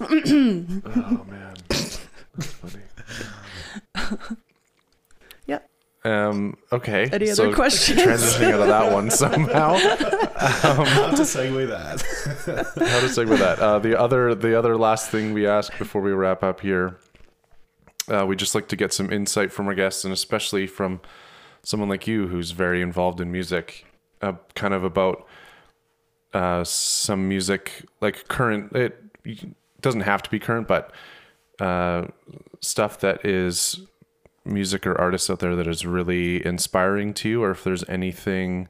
Oh 0.00 1.26
man. 1.28 1.56
That's 1.68 1.98
funny. 2.52 2.82
Yep. 6.08 6.28
Um. 6.28 6.56
Okay. 6.72 7.08
Any 7.12 7.26
so 7.26 7.44
other 7.44 7.54
questions? 7.54 8.00
Transitioning 8.00 8.52
out 8.52 8.60
of 8.60 8.68
that 8.68 8.92
one 8.92 9.10
somehow. 9.10 9.76
How 10.38 11.10
to 11.10 11.22
segue 11.22 11.68
that? 11.68 12.00
How 12.76 13.00
to 13.00 13.06
segue 13.06 13.38
that? 13.38 13.58
Uh, 13.58 13.78
the 13.78 13.98
other, 13.98 14.34
the 14.34 14.58
other 14.58 14.76
last 14.76 15.10
thing 15.10 15.32
we 15.32 15.46
ask 15.46 15.76
before 15.78 16.00
we 16.00 16.12
wrap 16.12 16.42
up 16.42 16.60
here, 16.60 16.98
uh, 18.08 18.24
we 18.26 18.36
just 18.36 18.54
like 18.54 18.68
to 18.68 18.76
get 18.76 18.92
some 18.92 19.12
insight 19.12 19.52
from 19.52 19.66
our 19.66 19.74
guests, 19.74 20.04
and 20.04 20.12
especially 20.12 20.66
from 20.66 21.00
someone 21.62 21.88
like 21.88 22.06
you 22.06 22.28
who's 22.28 22.52
very 22.52 22.80
involved 22.80 23.20
in 23.20 23.30
music, 23.30 23.84
uh, 24.22 24.34
kind 24.54 24.74
of 24.74 24.84
about 24.84 25.26
uh, 26.32 26.64
some 26.64 27.28
music 27.28 27.84
like 28.00 28.28
current. 28.28 28.74
It 28.74 29.02
doesn't 29.80 30.02
have 30.02 30.22
to 30.22 30.30
be 30.30 30.38
current, 30.38 30.68
but 30.68 30.92
uh, 31.60 32.06
stuff 32.60 33.00
that 33.00 33.26
is 33.26 33.80
music 34.48 34.86
or 34.86 34.98
artists 35.00 35.28
out 35.30 35.40
there 35.40 35.54
that 35.56 35.66
is 35.66 35.84
really 35.86 36.44
inspiring 36.44 37.14
to 37.14 37.28
you, 37.28 37.42
or 37.42 37.50
if 37.52 37.62
there's 37.64 37.84
anything 37.88 38.68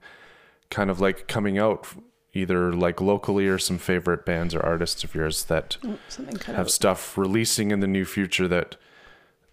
kind 0.71 0.91
of 0.91 1.01
like 1.01 1.27
coming 1.29 1.59
out 1.59 1.87
either 2.35 2.73
like 2.73 3.01
locally 3.01 3.47
or 3.49 3.59
some 3.59 3.79
favorite 3.79 4.25
bands 4.27 4.55
or 4.55 4.61
artists 4.61 5.03
of 5.03 5.15
yours 5.15 5.45
that 5.45 5.79
Oh, 5.85 5.99
Something 6.09 6.37
cut 6.37 6.55
have 6.55 6.67
out. 6.67 6.71
stuff 6.71 7.17
releasing 7.17 7.71
in 7.71 7.81
the 7.81 7.87
near 7.87 8.05
future 8.05 8.47
that 8.49 8.77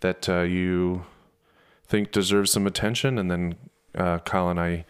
that 0.01 0.27
uh, 0.27 0.41
you 0.41 1.05
think 1.87 2.11
deserves 2.11 2.51
some 2.51 2.67
attention 2.67 3.17
and 3.17 3.31
then 3.31 3.55
uh, 3.95 4.19
Kyle 4.19 4.49
and 4.49 4.59
I 4.59 4.85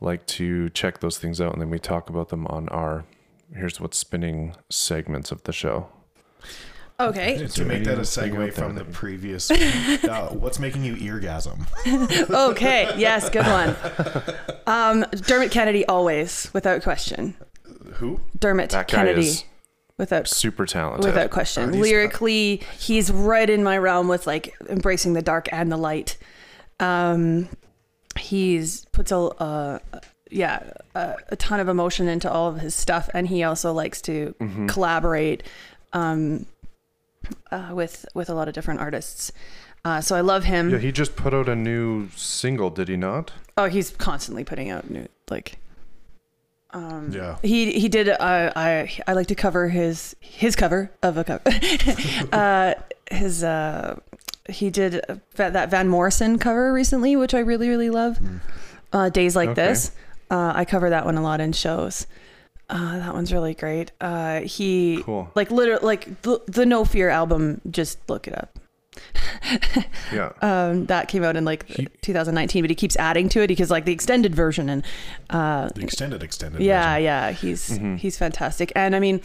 like 0.00 0.24
to 0.26 0.70
check 0.70 1.00
those 1.00 1.18
things 1.18 1.40
out 1.40 1.52
and 1.52 1.60
then 1.60 1.68
we 1.68 1.80
talk 1.80 2.08
about 2.08 2.28
them 2.28 2.46
on 2.46 2.68
our 2.68 3.04
here's 3.54 3.80
what's 3.80 3.98
spinning 3.98 4.54
segments 4.70 5.32
of 5.32 5.42
the 5.42 5.52
show 5.52 5.88
Okay. 6.98 7.46
to 7.46 7.64
make 7.64 7.84
that 7.84 7.98
a 7.98 8.02
segue 8.02 8.52
from 8.54 8.74
the 8.74 8.84
previous, 8.84 9.50
uh, 9.50 10.28
what's 10.32 10.58
making 10.58 10.84
you 10.84 10.94
eargasm? 10.96 11.66
Okay. 12.50 12.90
Yes. 12.96 13.28
Good 13.30 13.46
one. 13.46 13.76
Um, 14.66 15.04
Dermot 15.26 15.50
Kennedy, 15.50 15.84
always, 15.86 16.50
without 16.54 16.82
question. 16.82 17.36
Who? 17.94 18.20
Dermot 18.38 18.70
that 18.70 18.88
guy 18.88 18.98
Kennedy, 19.04 19.26
is 19.28 19.44
without 19.98 20.28
super 20.28 20.66
talented 20.66 21.04
without 21.06 21.30
question. 21.30 21.70
these- 21.70 21.80
Lyrically, 21.82 22.62
he's 22.78 23.10
right 23.10 23.48
in 23.48 23.62
my 23.62 23.76
realm 23.78 24.08
with 24.08 24.26
like 24.26 24.54
embracing 24.68 25.12
the 25.12 25.22
dark 25.22 25.48
and 25.52 25.70
the 25.70 25.76
light. 25.76 26.16
Um, 26.80 27.48
he's 28.18 28.84
puts 28.92 29.12
a 29.12 29.16
uh, 29.18 29.78
yeah 30.30 30.72
a, 30.94 31.14
a 31.28 31.36
ton 31.36 31.60
of 31.60 31.68
emotion 31.68 32.08
into 32.08 32.30
all 32.30 32.48
of 32.48 32.58
his 32.60 32.74
stuff, 32.74 33.08
and 33.14 33.28
he 33.28 33.42
also 33.44 33.72
likes 33.72 34.00
to 34.02 34.34
Mm-hmm. 34.40 34.66
collaborate 34.66 35.42
um, 35.92 36.44
uh, 37.50 37.70
with 37.72 38.06
with 38.14 38.28
a 38.30 38.34
lot 38.34 38.48
of 38.48 38.54
different 38.54 38.80
artists. 38.80 39.32
Uh, 39.84 40.00
so 40.00 40.16
I 40.16 40.20
love 40.20 40.44
him. 40.44 40.70
yeah 40.70 40.78
he 40.78 40.90
just 40.90 41.14
put 41.16 41.32
out 41.32 41.48
a 41.48 41.54
new 41.54 42.08
single 42.16 42.70
did 42.70 42.88
he 42.88 42.96
not 42.96 43.32
oh, 43.56 43.66
he's 43.68 43.90
constantly 43.90 44.44
putting 44.44 44.68
out 44.70 44.90
new 44.90 45.06
like. 45.30 45.58
Um, 46.70 47.10
Yeah. 47.12 47.36
he 47.42 47.72
he 47.78 47.88
did. 47.88 48.08
Uh, 48.08 48.52
I 48.56 48.90
I 49.06 49.12
like 49.14 49.28
to 49.28 49.34
cover 49.34 49.68
his 49.68 50.14
his 50.20 50.56
cover 50.56 50.90
of 51.02 51.16
a 51.16 51.24
cover. 51.24 51.42
uh, 52.32 52.74
his 53.10 53.42
uh, 53.44 53.98
he 54.50 54.70
did 54.70 55.00
that, 55.36 55.70
Van 55.70 55.88
Morrison 55.88 56.38
cover 56.38 56.72
recently, 56.72 57.16
which 57.16 57.34
I 57.34 57.38
really 57.38 57.68
really 57.68 57.88
love. 57.90 58.18
Uh, 58.92 59.08
Days 59.08 59.36
like 59.36 59.50
Okay. 59.50 59.66
this. 59.68 59.92
Uh, 60.30 60.52
I 60.54 60.64
cover 60.64 60.90
that 60.90 61.04
one 61.04 61.16
a 61.16 61.22
lot 61.22 61.40
in 61.40 61.52
shows. 61.52 62.06
Uh, 62.68 62.98
that 62.98 63.14
one's 63.14 63.32
really 63.32 63.54
great. 63.54 63.92
Uh, 64.00 64.40
he 64.40 65.02
Cool. 65.04 65.30
like 65.34 65.50
literally 65.50 65.84
like 65.84 66.22
the, 66.22 66.40
the 66.46 66.66
No 66.66 66.84
Fear 66.84 67.10
album. 67.10 67.60
Just 67.70 67.98
look 68.10 68.26
it 68.26 68.36
up. 68.36 68.58
yeah 70.12 70.32
Um, 70.42 70.86
that 70.86 71.08
came 71.08 71.22
out 71.22 71.36
in 71.36 71.44
like 71.44 71.66
He- 71.68 71.86
2019, 72.02 72.62
but 72.62 72.70
he 72.70 72.74
keeps 72.74 72.96
adding 72.96 73.28
to 73.30 73.40
it 73.42 73.48
because 73.48 73.70
like 73.70 73.84
the 73.84 73.92
extended 73.92 74.34
version 74.34 74.68
and 74.68 74.84
uh, 75.30 75.68
The 75.74 75.82
extended, 75.82 76.22
extended. 76.22 76.60
yeah, 76.60 76.92
version. 76.94 77.04
yeah, 77.04 77.30
he's 77.32 77.70
Mhm. 77.78 77.98
he's 77.98 78.16
fantastic. 78.18 78.72
And 78.74 78.96
I 78.96 79.00
mean, 79.00 79.20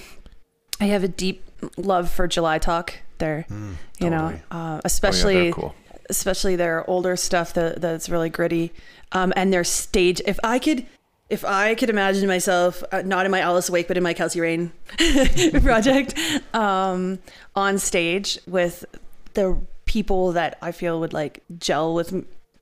I 0.80 0.85
have 0.85 1.03
a 1.03 1.07
deep 1.07 1.43
love 1.77 2.11
for 2.11 2.27
July 2.27 2.57
Talk. 2.59 2.93
There, 3.19 3.45
Mm, 3.51 3.76
you 3.99 4.09
know, 4.09 4.18
totally. 4.31 4.41
uh, 4.51 4.55
oh, 4.55 4.73
yeah, 4.76 4.81
especially 4.84 5.51
cool 5.53 5.76
especially 6.09 6.57
their 6.57 6.88
older 6.89 7.15
stuff 7.15 7.53
that 7.53 7.80
that's 7.80 8.09
really 8.09 8.30
gritty. 8.30 8.73
Um, 9.13 9.31
and 9.38 9.53
their 9.53 9.63
stage. 9.63 10.22
If 10.26 10.39
I 10.43 10.59
could, 10.59 10.85
if 11.32 11.45
I 11.45 11.76
could 11.76 11.90
imagine 11.90 12.28
myself 12.28 12.84
uh, 12.91 13.02
not 13.03 13.26
in 13.26 13.32
my 13.32 13.40
Alice 13.40 13.70
Awake, 13.70 13.88
but 13.88 13.98
in 13.98 14.03
my 14.03 14.14
Kelsey 14.14 14.41
Raine 14.41 14.72
project, 15.64 16.14
um, 16.53 17.20
on 17.56 17.78
stage 17.80 18.38
with 18.45 18.86
the 19.34 19.58
people 19.86 20.34
that 20.34 20.58
I 20.62 20.72
feel 20.72 20.99
would 20.99 21.14
like 21.14 21.41
gel 21.58 21.94
with, 21.94 22.12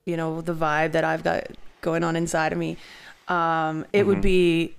you 0.04 0.16
know, 0.16 0.40
the 0.40 0.54
vibe 0.54 0.92
that 0.92 1.04
I've 1.04 1.22
got 1.24 1.48
going 1.80 2.04
on 2.04 2.16
inside 2.16 2.52
of 2.52 2.58
me. 2.58 2.76
Um, 3.28 3.84
it 3.92 4.06
would 4.06 4.18
Mhm. 4.18 4.22
be 4.22 4.74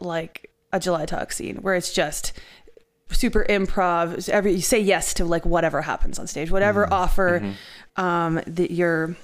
like 0.00 0.50
a 0.72 0.80
July 0.80 1.06
Talk 1.06 1.32
scene 1.32 1.56
where 1.56 1.74
it's 1.74 1.92
just 1.92 2.32
super 3.10 3.44
improv. 3.48 4.28
Every 4.28 4.52
you 4.52 4.60
say 4.62 4.80
yes 4.80 5.14
to 5.14 5.24
like 5.24 5.44
whatever 5.44 5.82
happens 5.82 6.18
on 6.18 6.26
stage, 6.26 6.50
whatever 6.50 6.90
offer 6.92 7.40
Mhm. 7.96 8.02
um, 8.02 8.40
that 8.46 8.70
your 8.70 9.16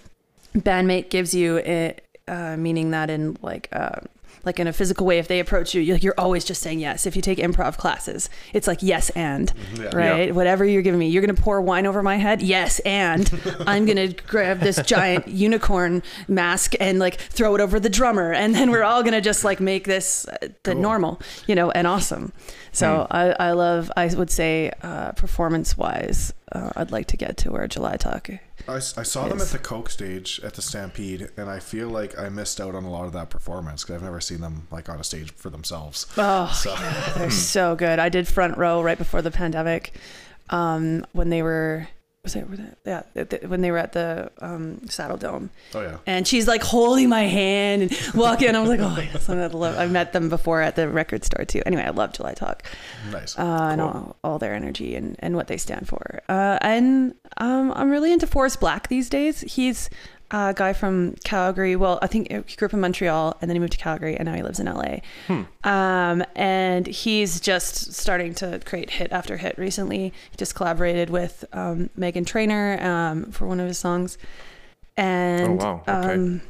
bandmate 0.57 1.09
gives 1.11 1.35
you, 1.35 1.57
it, 1.57 2.05
uh, 2.29 2.57
meaning 2.57 2.91
that 2.93 3.11
in 3.11 3.37
like 3.43 3.69
uh, 3.73 4.01
like 4.45 4.61
in 4.61 4.67
a 4.69 4.73
physical 4.73 5.05
way, 5.05 5.19
if 5.19 5.27
they 5.29 5.41
approach 5.41 5.75
you, 5.75 5.81
you're, 5.83 5.97
you're 5.97 6.15
always 6.17 6.45
just 6.45 6.63
saying 6.63 6.79
yes. 6.79 7.07
If 7.07 7.17
you 7.17 7.23
take 7.23 7.39
improv 7.39 7.77
classes, 7.77 8.31
it's 8.53 8.67
like 8.69 8.83
yes 8.83 9.11
and 9.11 9.53
Yeah. 9.75 9.91
right. 9.95 10.35
Whatever 10.35 10.65
you're 10.65 10.81
giving 10.83 11.01
me, 11.01 11.09
you're 11.09 11.21
gonna 11.23 11.35
pour 11.35 11.61
wine 11.61 11.87
over 11.87 12.03
my 12.03 12.17
head. 12.17 12.41
Yes, 12.41 12.79
and 12.81 13.29
I'm 13.67 13.85
gonna 13.85 14.09
grab 14.09 14.61
this 14.61 14.81
giant 14.83 15.27
unicorn 15.49 16.03
mask 16.29 16.75
and 16.79 16.99
like 17.01 17.17
throw 17.21 17.55
it 17.57 17.61
over 17.61 17.81
the 17.81 17.91
drummer, 17.91 18.33
and 18.33 18.55
then 18.55 18.71
we're 18.71 18.85
all 18.85 19.03
gonna 19.03 19.21
just 19.21 19.43
like 19.45 19.61
make 19.61 19.85
this 19.85 20.27
uh, 20.29 20.37
the 20.63 20.73
Cool. 20.73 20.83
normal, 20.83 21.21
you 21.47 21.55
know, 21.55 21.71
and 21.73 21.87
awesome. 21.87 22.33
So 22.73 23.07
I, 23.11 23.31
I 23.49 23.53
love. 23.53 23.91
I 23.97 24.07
would 24.15 24.31
say 24.31 24.71
uh, 24.83 25.13
performance 25.13 25.77
wise, 25.77 26.33
uh, 26.53 26.71
I'd 26.77 26.91
like 26.91 27.07
to 27.09 27.17
get 27.17 27.37
to 27.39 27.53
where 27.53 27.67
July 27.69 27.97
Talk. 27.97 28.31
I 28.69 28.79
saw 28.81 29.29
them 29.29 29.41
at 29.41 29.49
the 29.49 29.59
Coke 29.59 29.89
stage 29.89 30.41
at 30.45 30.55
the 30.55 30.63
Stampede, 30.63 31.31
and 31.37 31.49
I 31.49 31.59
feel 31.59 31.89
like 31.89 32.19
I 32.19 32.29
missed 32.29 32.61
out 32.61 32.75
on 32.75 32.85
a 32.85 32.91
lot 32.91 33.07
of 33.07 33.13
that 33.15 33.31
performance 33.31 33.83
because 33.83 33.97
I've 33.97 34.03
never 34.03 34.21
seen 34.21 34.41
them 34.41 34.67
like 34.71 34.89
on 34.89 35.01
a 35.01 35.05
stage 35.05 35.33
for 35.33 35.49
themselves. 35.51 36.07
Oh, 36.19 36.53
So 36.55 36.71
yeah, 36.73 37.13
they're 37.17 37.31
so 37.31 37.77
good. 37.77 37.99
I 37.99 38.09
did 38.09 38.29
front 38.29 38.59
row 38.59 38.83
right 38.83 38.99
before 38.99 39.23
the 39.23 39.31
pandemic, 39.31 39.95
um, 40.51 41.07
when 41.13 41.31
they 41.31 41.43
were 41.43 41.89
was 42.35 42.37
it, 42.37 42.51
was 42.51 42.59
it- 42.59 42.79
yeah 42.85 43.03
th- 43.15 43.29
th- 43.31 43.43
when 43.45 43.61
they 43.61 43.71
were 43.71 43.79
at 43.79 43.93
the 43.93 44.31
um, 44.41 44.77
Saddledome, 44.87 45.49
oh 45.75 45.81
yeah, 45.81 45.97
and 46.07 46.27
she's 46.29 46.47
like 46.47 46.63
holding 46.63 47.09
my 47.09 47.23
hand 47.25 47.83
and 47.83 48.15
walking. 48.15 48.55
I 48.55 48.61
was 48.61 48.69
like, 48.69 48.81
oh 48.83 48.97
yes, 49.01 49.29
I 49.29 49.47
love. 49.47 49.77
I 49.79 49.87
met 49.87 50.13
them 50.13 50.29
before 50.29 50.61
at 50.63 50.77
the 50.77 50.89
record 50.89 51.25
store 51.25 51.45
too. 51.45 51.63
Anyway, 51.67 51.83
I 51.83 51.91
love 51.91 52.13
July 52.13 52.35
Talk 52.35 52.63
nice. 53.11 53.39
uh, 53.39 53.69
and 53.73 53.81
all, 53.81 54.17
all 54.23 54.39
their 54.39 54.55
energy 54.55 54.95
and, 54.97 55.17
and 55.21 55.35
what 55.37 55.47
they 55.49 55.57
stand 55.57 55.89
for. 55.89 56.21
Uh, 56.29 56.59
and 56.61 57.15
um, 57.39 57.73
I'm 57.75 57.91
really 57.91 58.13
into 58.13 58.27
Forest 58.27 58.61
Blakk 58.61 58.89
these 58.89 59.09
days. 59.09 59.41
He's 59.41 59.89
a 60.31 60.53
guy 60.55 60.73
from 60.73 61.15
Calgary. 61.25 61.75
Well, 61.77 61.99
I 62.03 62.07
think 62.07 62.31
he 62.49 62.57
grew 62.57 62.67
up 62.67 62.75
in 62.75 62.81
Montreal 62.81 63.37
and 63.41 63.49
then 63.51 63.55
he 63.57 63.61
moved 63.61 63.73
to 63.73 63.79
Calgary 63.79 64.17
and 64.17 64.27
now 64.27 64.35
he 64.35 64.43
lives 64.43 64.61
in 64.61 64.67
LA. 64.67 64.99
Um, 65.65 66.23
and 66.37 66.87
he's 66.87 67.41
just 67.41 67.93
starting 67.95 68.35
to 68.37 68.61
create 68.65 68.91
hit 68.91 69.11
after 69.13 69.37
hit 69.39 69.57
recently. 69.59 70.13
He 70.31 70.37
just 70.37 70.55
collaborated 70.55 71.09
with 71.11 71.45
um, 71.53 71.89
Meghan 71.99 72.27
Trainor 72.27 72.79
um, 72.83 73.31
for 73.33 73.47
one 73.47 73.59
of 73.61 73.67
his 73.67 73.79
songs. 73.79 74.19
And 74.97 75.63
Oh, 75.63 75.65
wow. 75.65 75.83
Okay. 75.89 76.15
um, 76.15 76.41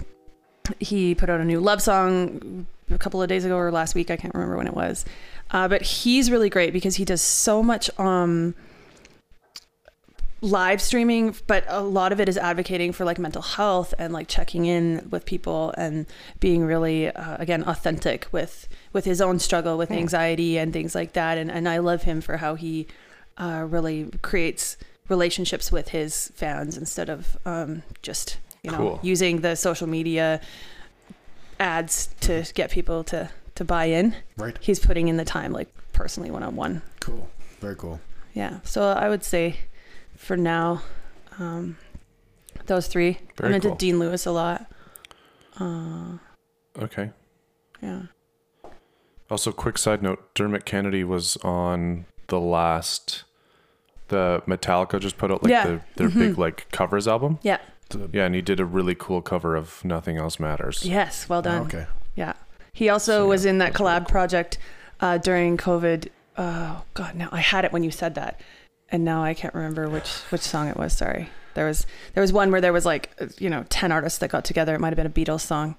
he 0.80 1.14
put 1.14 1.30
out 1.30 1.40
a 1.40 1.44
new 1.44 1.60
love 1.60 1.80
song 1.80 2.66
a 2.90 2.98
couple 2.98 3.22
of 3.22 3.28
days 3.28 3.44
ago 3.44 3.56
or 3.56 3.70
last 3.70 3.94
week. 3.94 4.10
I 4.10 4.16
can't 4.16 4.34
remember 4.34 4.56
when 4.56 4.66
it 4.66 4.74
was. 4.74 5.05
Uh, 5.50 5.68
but 5.68 5.82
he's 5.82 6.30
really 6.30 6.50
great 6.50 6.72
because 6.72 6.96
he 6.96 7.05
does 7.05 7.22
so 7.22 7.62
much 7.62 7.90
um, 7.98 8.55
live 10.40 10.81
streaming, 10.81 11.35
but 11.47 11.65
a 11.69 11.82
lot 11.82 12.12
of 12.12 12.20
it 12.20 12.28
is 12.28 12.36
advocating 12.39 12.93
for 12.93 13.05
like 13.05 13.19
mental 13.19 13.43
health 13.43 13.93
and 13.98 14.12
like 14.12 14.28
checking 14.28 14.66
in 14.66 15.09
with 15.10 15.24
people 15.24 15.74
and 15.77 16.06
being 16.40 16.65
really, 16.65 17.10
uh, 17.10 17.36
again, 17.39 17.65
authentic 17.65 18.27
with 18.32 18.69
with 18.93 19.05
his 19.05 19.20
own 19.20 19.39
struggle 19.39 19.77
with 19.77 19.90
anxiety 19.90 20.56
and 20.59 20.73
things 20.73 20.94
like 20.94 21.12
that. 21.15 21.39
And 21.39 21.51
and 21.51 21.69
I 21.69 21.78
love 21.78 22.05
him 22.05 22.20
for 22.20 22.36
how 22.39 22.55
he 22.55 22.86
uh, 23.36 23.66
really 23.69 24.10
creates 24.23 24.77
relationships 25.09 25.73
with 25.73 25.89
his 25.89 26.31
fans 26.35 26.77
instead 26.77 27.09
of 27.09 27.36
um, 27.44 27.82
just 28.02 28.39
you 28.62 28.70
know 28.70 28.77
Cool. 28.77 29.01
using 29.02 29.40
the 29.40 29.56
social 29.56 29.86
media 29.86 30.40
ads 31.60 32.09
to 32.20 32.44
get 32.55 32.70
people 32.70 33.05
to 33.05 33.31
to 33.56 33.65
buy 33.65 33.86
in. 33.86 34.15
Right. 34.36 34.56
He's 34.60 34.78
putting 34.78 35.09
in 35.09 35.16
the 35.16 35.24
time, 35.24 35.52
like 35.52 35.69
personally, 35.93 36.31
one 36.31 36.43
on 36.44 36.55
one. 36.55 36.82
Cool. 37.01 37.28
Very 37.60 37.74
cool. 37.74 38.01
Yeah. 38.35 38.60
So 38.62 38.82
I 38.90 39.09
would 39.09 39.24
say, 39.24 39.56
for 40.28 40.36
now, 40.36 40.82
um, 41.38 41.78
those 42.66 42.86
three. 42.86 43.18
Very 43.38 43.48
I'm 43.48 43.55
into 43.55 43.68
cool. 43.68 43.76
Dean 43.76 43.98
Lewis 43.98 44.26
a 44.26 44.30
lot. 44.30 44.66
Uh, 45.59 46.18
Okay. 46.78 47.10
yeah. 47.82 48.02
Also, 49.30 49.50
quick 49.52 49.78
side 49.78 50.02
note: 50.02 50.32
Dermot 50.34 50.64
Kennedy 50.64 51.02
was 51.02 51.36
on 51.38 52.05
the 52.28 52.38
last, 52.38 53.24
the 54.09 54.42
Metallica 54.46 55.00
just 55.00 55.16
put 55.18 55.30
out 55.32 55.42
like 55.42 55.50
Yeah. 55.50 55.66
the, 55.66 55.80
their 55.96 56.09
big 56.10 56.38
like 56.38 56.70
covers 56.72 57.09
album. 57.09 57.38
Yeah. 57.42 57.59
The- 57.88 58.09
Yeah, 58.12 58.26
and 58.26 58.34
he 58.34 58.42
did 58.42 58.60
a 58.60 58.64
really 58.66 58.94
cool 58.94 59.22
cover 59.22 59.56
of 59.56 59.82
"Nothing 59.84 60.18
Else 60.18 60.38
Matters." 60.38 60.84
Yes. 60.84 61.28
Well 61.28 61.42
done. 61.42 61.62
okay. 61.62 61.86
Yeah. 62.14 62.34
He 62.72 62.88
also 62.90 63.12
So, 63.12 63.22
yeah, 63.24 63.28
was 63.28 63.44
in 63.46 63.59
that 63.59 63.72
that's 63.72 63.80
really 63.80 63.90
collab 63.92 64.09
project 64.09 64.59
uh, 65.00 65.18
during 65.18 65.56
COVID. 65.56 66.09
Oh 66.36 66.84
God, 66.94 67.14
now 67.16 67.28
I 67.32 67.40
had 67.40 67.64
it 67.64 67.72
when 67.72 67.82
you 67.82 67.90
said 67.90 68.14
that, 68.14 68.40
and 68.90 69.05
now 69.05 69.23
I 69.23 69.35
can't 69.35 69.55
remember 69.55 69.89
which 69.89 70.09
which 70.31 70.43
song 70.43 70.69
it 70.69 70.77
was. 70.77 70.93
Sorry. 70.93 71.28
There 71.55 71.66
was 71.66 71.86
there 72.15 72.20
was 72.20 72.32
one 72.32 72.51
where 72.51 72.60
there 72.60 72.73
was 72.73 72.86
like 72.86 73.10
you 73.39 73.51
know 73.51 73.65
ten 73.69 73.90
artists 73.93 74.19
that 74.20 74.31
got 74.31 74.44
together. 74.44 74.74
It 74.74 74.81
might 74.81 74.89
have 74.89 74.97
been 74.97 75.06
a 75.06 75.10
Beatles 75.10 75.40
song. 75.40 75.77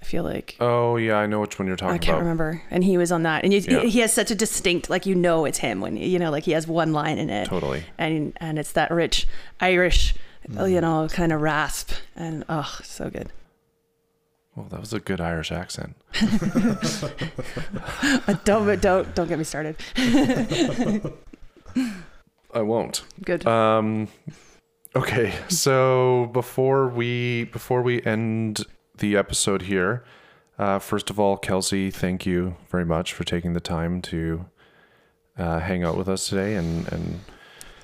I 0.00 0.04
feel 0.04 0.22
like 0.22 0.56
Oh 0.60 0.96
yeah, 0.96 1.16
I 1.16 1.26
know 1.26 1.40
which 1.40 1.58
one 1.58 1.66
you're 1.66 1.76
talking 1.76 1.90
about. 1.96 2.02
I 2.02 2.04
can't 2.04 2.16
about. 2.18 2.22
remember. 2.22 2.62
And 2.70 2.84
he 2.84 2.96
was 2.96 3.10
on 3.10 3.24
that, 3.24 3.42
and 3.42 3.52
you, 3.52 3.60
Yeah. 3.66 3.80
he 3.80 3.98
has 4.00 4.12
such 4.12 4.30
a 4.30 4.34
distinct 4.36 4.88
like 4.88 5.06
you 5.06 5.14
know 5.16 5.44
it's 5.44 5.58
him 5.58 5.80
when 5.80 5.96
you 5.96 6.18
know 6.20 6.30
like 6.30 6.44
he 6.44 6.52
has 6.52 6.68
one 6.68 6.92
line 6.92 7.18
in 7.18 7.30
it. 7.30 7.48
Totally. 7.48 7.82
and 7.98 8.32
and 8.36 8.58
it's 8.60 8.72
that 8.72 8.92
rich 8.92 9.26
Irish, 9.60 10.14
mm-hmm. 10.48 10.66
you 10.72 10.80
know, 10.80 11.08
kind 11.10 11.32
of 11.32 11.40
rasp, 11.40 11.90
and 12.14 12.44
oh, 12.48 12.78
so 12.84 13.10
good. 13.10 13.32
Well, 14.54 14.66
that 14.70 14.78
was 14.80 14.92
a 14.92 15.00
good 15.00 15.20
Irish 15.20 15.50
accent. 15.52 15.96
Don't 18.44 18.80
don't 18.80 19.14
don't 19.14 19.28
get 19.28 19.38
me 19.38 19.44
started. 19.44 19.76
I 22.58 22.62
won't. 22.62 23.04
Good. 23.24 23.46
Um, 23.46 24.08
okay, 24.96 25.32
so 25.48 26.28
before 26.32 26.88
we 26.88 27.44
before 27.44 27.82
we 27.82 28.02
end 28.02 28.66
the 28.98 29.16
episode 29.16 29.62
here, 29.62 30.02
uh, 30.58 30.80
first 30.80 31.08
of 31.08 31.20
all, 31.20 31.36
Kelsey, 31.36 31.92
thank 31.92 32.26
you 32.26 32.56
very 32.68 32.84
much 32.84 33.12
for 33.12 33.22
taking 33.22 33.52
the 33.52 33.60
time 33.60 34.02
to 34.02 34.46
uh, 35.38 35.60
hang 35.60 35.84
out 35.84 35.96
with 35.96 36.08
us 36.08 36.28
today 36.28 36.56
and 36.56 36.92
and 36.92 37.20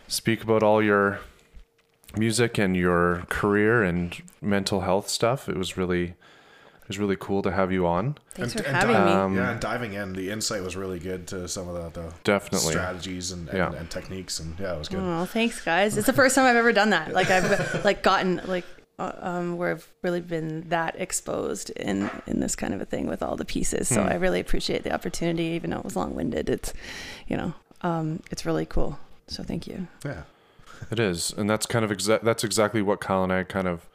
speak 0.08 0.42
about 0.42 0.64
all 0.64 0.82
your 0.82 1.20
music 2.16 2.58
and 2.58 2.76
your 2.76 3.24
career 3.28 3.84
and 3.84 4.22
mental 4.42 4.80
health 4.80 5.08
stuff. 5.08 5.48
It 5.48 5.56
was 5.56 5.76
really 5.76 6.14
it 6.84 6.88
was 6.88 6.98
really 6.98 7.16
cool 7.16 7.40
to 7.42 7.50
have 7.50 7.72
you 7.72 7.86
on. 7.86 8.16
Thanks 8.34 8.52
and- 8.54 8.62
for 8.62 8.68
and 8.68 8.76
having 8.76 8.94
di- 8.96 9.04
me. 9.06 9.12
Um, 9.12 9.36
yeah, 9.36 9.50
and 9.52 9.60
diving 9.60 9.94
in, 9.94 10.12
the 10.12 10.30
insight 10.30 10.62
was 10.62 10.76
really 10.76 10.98
good 10.98 11.26
to 11.28 11.48
some 11.48 11.68
of 11.68 11.94
the, 11.94 12.00
the 12.00 12.12
Definitely. 12.24 12.72
strategies 12.72 13.32
and, 13.32 13.48
and, 13.48 13.56
Yeah. 13.58 13.72
and 13.72 13.90
techniques, 13.90 14.38
and 14.38 14.58
yeah, 14.60 14.74
it 14.74 14.78
was 14.78 14.88
good. 14.88 15.00
Oh, 15.02 15.24
thanks, 15.24 15.60
guys. 15.64 15.96
It's 15.96 16.06
the 16.06 16.12
first 16.12 16.34
time 16.34 16.44
I've 16.44 16.56
ever 16.56 16.72
done 16.72 16.90
that. 16.90 17.12
Like 17.12 17.30
I've 17.30 17.84
like 17.84 18.02
gotten 18.02 18.40
like 18.46 18.64
uh, 18.98 19.12
um, 19.20 19.56
where 19.56 19.72
I've 19.72 19.88
really 20.02 20.20
been 20.20 20.68
that 20.68 20.94
exposed 21.00 21.70
in 21.70 22.10
in 22.26 22.38
this 22.40 22.54
kind 22.54 22.72
of 22.74 22.80
a 22.80 22.84
thing 22.84 23.06
with 23.08 23.22
all 23.22 23.34
the 23.36 23.44
pieces. 23.44 23.88
So 23.88 24.02
Hmm. 24.02 24.08
I 24.08 24.14
really 24.16 24.38
appreciate 24.40 24.84
the 24.84 24.92
opportunity, 24.92 25.44
even 25.56 25.70
though 25.70 25.78
it 25.78 25.84
was 25.84 25.96
long 25.96 26.14
winded. 26.14 26.48
It's 26.48 26.72
you 27.26 27.36
know 27.36 27.54
um, 27.80 28.20
it's 28.30 28.44
really 28.46 28.66
cool. 28.66 28.98
So 29.26 29.42
thank 29.42 29.66
you. 29.66 29.88
Yeah, 30.04 30.22
It 30.90 31.00
is, 31.00 31.32
and 31.36 31.48
that's 31.48 31.64
kind 31.66 31.84
of 31.84 31.90
exa- 31.90 32.22
that's 32.22 32.44
exactly 32.44 32.82
what 32.82 33.00
Kyle 33.00 33.24
and 33.24 33.32
I 33.32 33.42
kind 33.42 33.66
of 33.66 33.88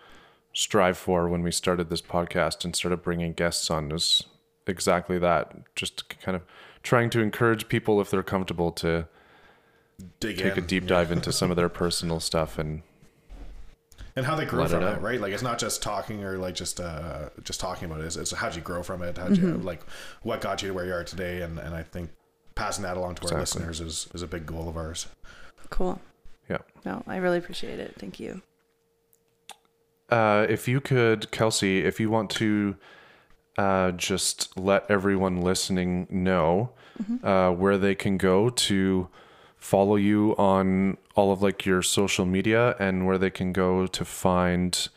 strive 0.53 0.97
for 0.97 1.27
when 1.27 1.43
we 1.43 1.51
started 1.51 1.89
this 1.89 2.01
podcast 2.01 2.65
and 2.65 2.75
started 2.75 2.97
bringing 2.97 3.33
guests 3.33 3.69
on. 3.69 3.91
is 3.91 4.23
exactly 4.67 5.17
that, 5.19 5.53
just 5.75 6.19
kind 6.19 6.35
of 6.35 6.43
trying 6.83 7.09
to 7.11 7.19
encourage 7.21 7.67
people 7.67 7.99
if 8.01 8.09
they're 8.09 8.23
comfortable 8.23 8.71
to 8.71 9.07
dig 10.19 10.37
take 10.37 10.53
in 10.57 10.63
a 10.63 10.65
deep 10.65 10.83
yeah. 10.83 10.89
dive 10.89 11.11
into 11.11 11.31
some 11.31 11.49
of 11.51 11.57
their 11.57 11.67
personal 11.69 12.19
stuff 12.19 12.57
and 12.57 12.81
and 14.15 14.25
how 14.25 14.35
they 14.35 14.45
grew 14.45 14.59
Let 14.59 14.71
it 14.71 14.73
from 14.75 14.83
it, 14.83 14.87
out. 14.87 15.01
right? 15.01 15.19
Like 15.21 15.33
it's 15.33 15.43
not 15.43 15.59
just 15.59 15.81
talking 15.83 16.23
or 16.23 16.37
like 16.37 16.55
just 16.55 16.79
uh 16.79 17.29
just 17.43 17.59
talking 17.59 17.85
about 17.89 18.01
it. 18.01 18.05
It's, 18.05 18.15
it's 18.15 18.31
how'd 18.31 18.55
you 18.55 18.61
grow 18.61 18.81
from 18.83 19.01
it? 19.03 19.17
How'd 19.17 19.37
you 19.37 19.43
Mm-hmm. 19.43 19.65
like 19.65 19.81
what 20.23 20.41
got 20.41 20.61
you 20.61 20.69
to 20.69 20.73
where 20.73 20.85
you 20.85 20.93
are 20.93 21.03
today? 21.03 21.41
And 21.41 21.59
and 21.59 21.75
I 21.75 21.83
think 21.83 22.09
passing 22.55 22.83
that 22.83 22.97
along 22.97 23.15
to 23.15 23.33
our 23.33 23.39
listeners 23.39 23.79
is 23.81 24.07
is 24.13 24.21
a 24.21 24.27
big 24.27 24.45
goal 24.45 24.67
of 24.69 24.77
ours. 24.77 25.07
Cool. 25.69 26.01
yeah. 26.49 26.57
No, 26.85 27.03
I 27.07 27.17
really 27.17 27.37
appreciate 27.37 27.79
it. 27.79 27.95
Thank 27.99 28.19
you. 28.19 28.41
Uh, 30.11 30.45
if 30.49 30.67
you 30.67 30.81
could, 30.81 31.29
Kelsey, 31.31 31.79
if 31.79 31.99
you 31.99 32.09
want 32.09 32.29
to 32.31 32.75
uh, 33.57 33.91
just 33.91 34.57
let 34.57 34.89
everyone 34.89 35.41
listening 35.41 36.07
know 36.09 36.71
uh, 37.23 37.51
where 37.51 37.77
they 37.77 37.95
can 37.95 38.17
go 38.17 38.49
to 38.49 39.07
follow 39.57 39.95
you 39.95 40.35
on 40.37 40.97
all 41.15 41.31
of 41.31 41.41
like 41.41 41.65
your 41.65 41.81
social 41.81 42.25
media 42.25 42.75
and 42.79 43.05
where 43.05 43.17
they 43.17 43.29
can 43.29 43.51
go 43.51 43.85
to 43.87 44.05
find 44.05 44.87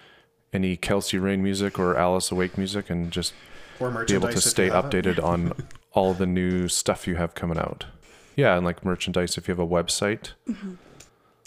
any 0.52 0.76
Kelsey 0.76 1.18
Raine 1.18 1.42
music 1.42 1.78
or 1.78 1.96
Alice 1.96 2.30
Awake 2.30 2.56
music 2.56 2.90
and 2.90 3.10
just 3.10 3.34
be 3.78 4.14
able 4.14 4.28
to 4.28 4.40
stay 4.40 4.68
updated 4.68 5.22
on 5.22 5.52
all 5.92 6.14
the 6.14 6.26
new 6.26 6.68
stuff 6.68 7.06
you 7.06 7.16
have 7.16 7.34
coming 7.34 7.58
out. 7.58 7.86
Yeah, 8.36 8.56
and 8.56 8.64
like 8.64 8.84
merchandise 8.84 9.36
if 9.36 9.48
you 9.48 9.52
have 9.52 9.58
a 9.58 9.66
website. 9.66 10.32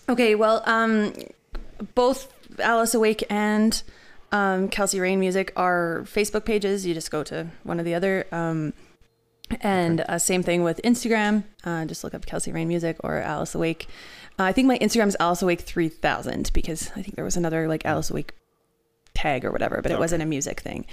Okay, 0.08 0.36
well, 0.36 0.62
um, 0.66 1.14
both 1.96 2.34
Alice 2.60 2.94
Awake 2.94 3.24
and 3.30 3.82
um, 4.32 4.70
Kelsey 4.70 5.00
Raine 5.00 5.20
Music 5.20 5.54
are 5.56 6.04
Facebook 6.06 6.46
pages. 6.46 6.86
You 6.86 6.94
just 6.94 7.12
go 7.12 7.24
to 7.24 7.48
one 7.64 7.80
or 7.80 7.84
the 7.84 7.96
other. 7.96 8.26
Um, 8.32 8.74
and 9.62 10.02
uh, 10.02 10.18
same 10.18 10.44
thing 10.44 10.64
with 10.64 10.82
Instagram. 10.84 11.44
Uh, 11.64 11.86
just 11.86 12.04
look 12.04 12.14
up 12.14 12.26
Kelsey 12.26 12.52
Raine 12.52 12.68
Music 12.68 12.98
or 13.04 13.18
Alice 13.18 13.54
Awake. 13.56 13.88
Uh, 14.40 14.44
I 14.44 14.52
think 14.52 14.68
my 14.68 14.78
Instagram 14.80 15.08
is 15.08 15.18
Alice 15.20 15.42
Awake 15.42 15.62
3000 15.62 16.52
because 16.54 16.92
I 16.96 17.02
think 17.02 17.16
there 17.16 17.26
was 17.26 17.38
another 17.38 17.68
like 17.68 17.86
Alice 17.86 18.10
Awake 18.10 18.34
tag 19.14 19.46
or 19.46 19.52
whatever, 19.52 19.82
but 19.82 19.92
it 19.92 20.00
wasn't 20.00 20.24
a 20.24 20.26
music 20.26 20.60
thing. 20.60 20.86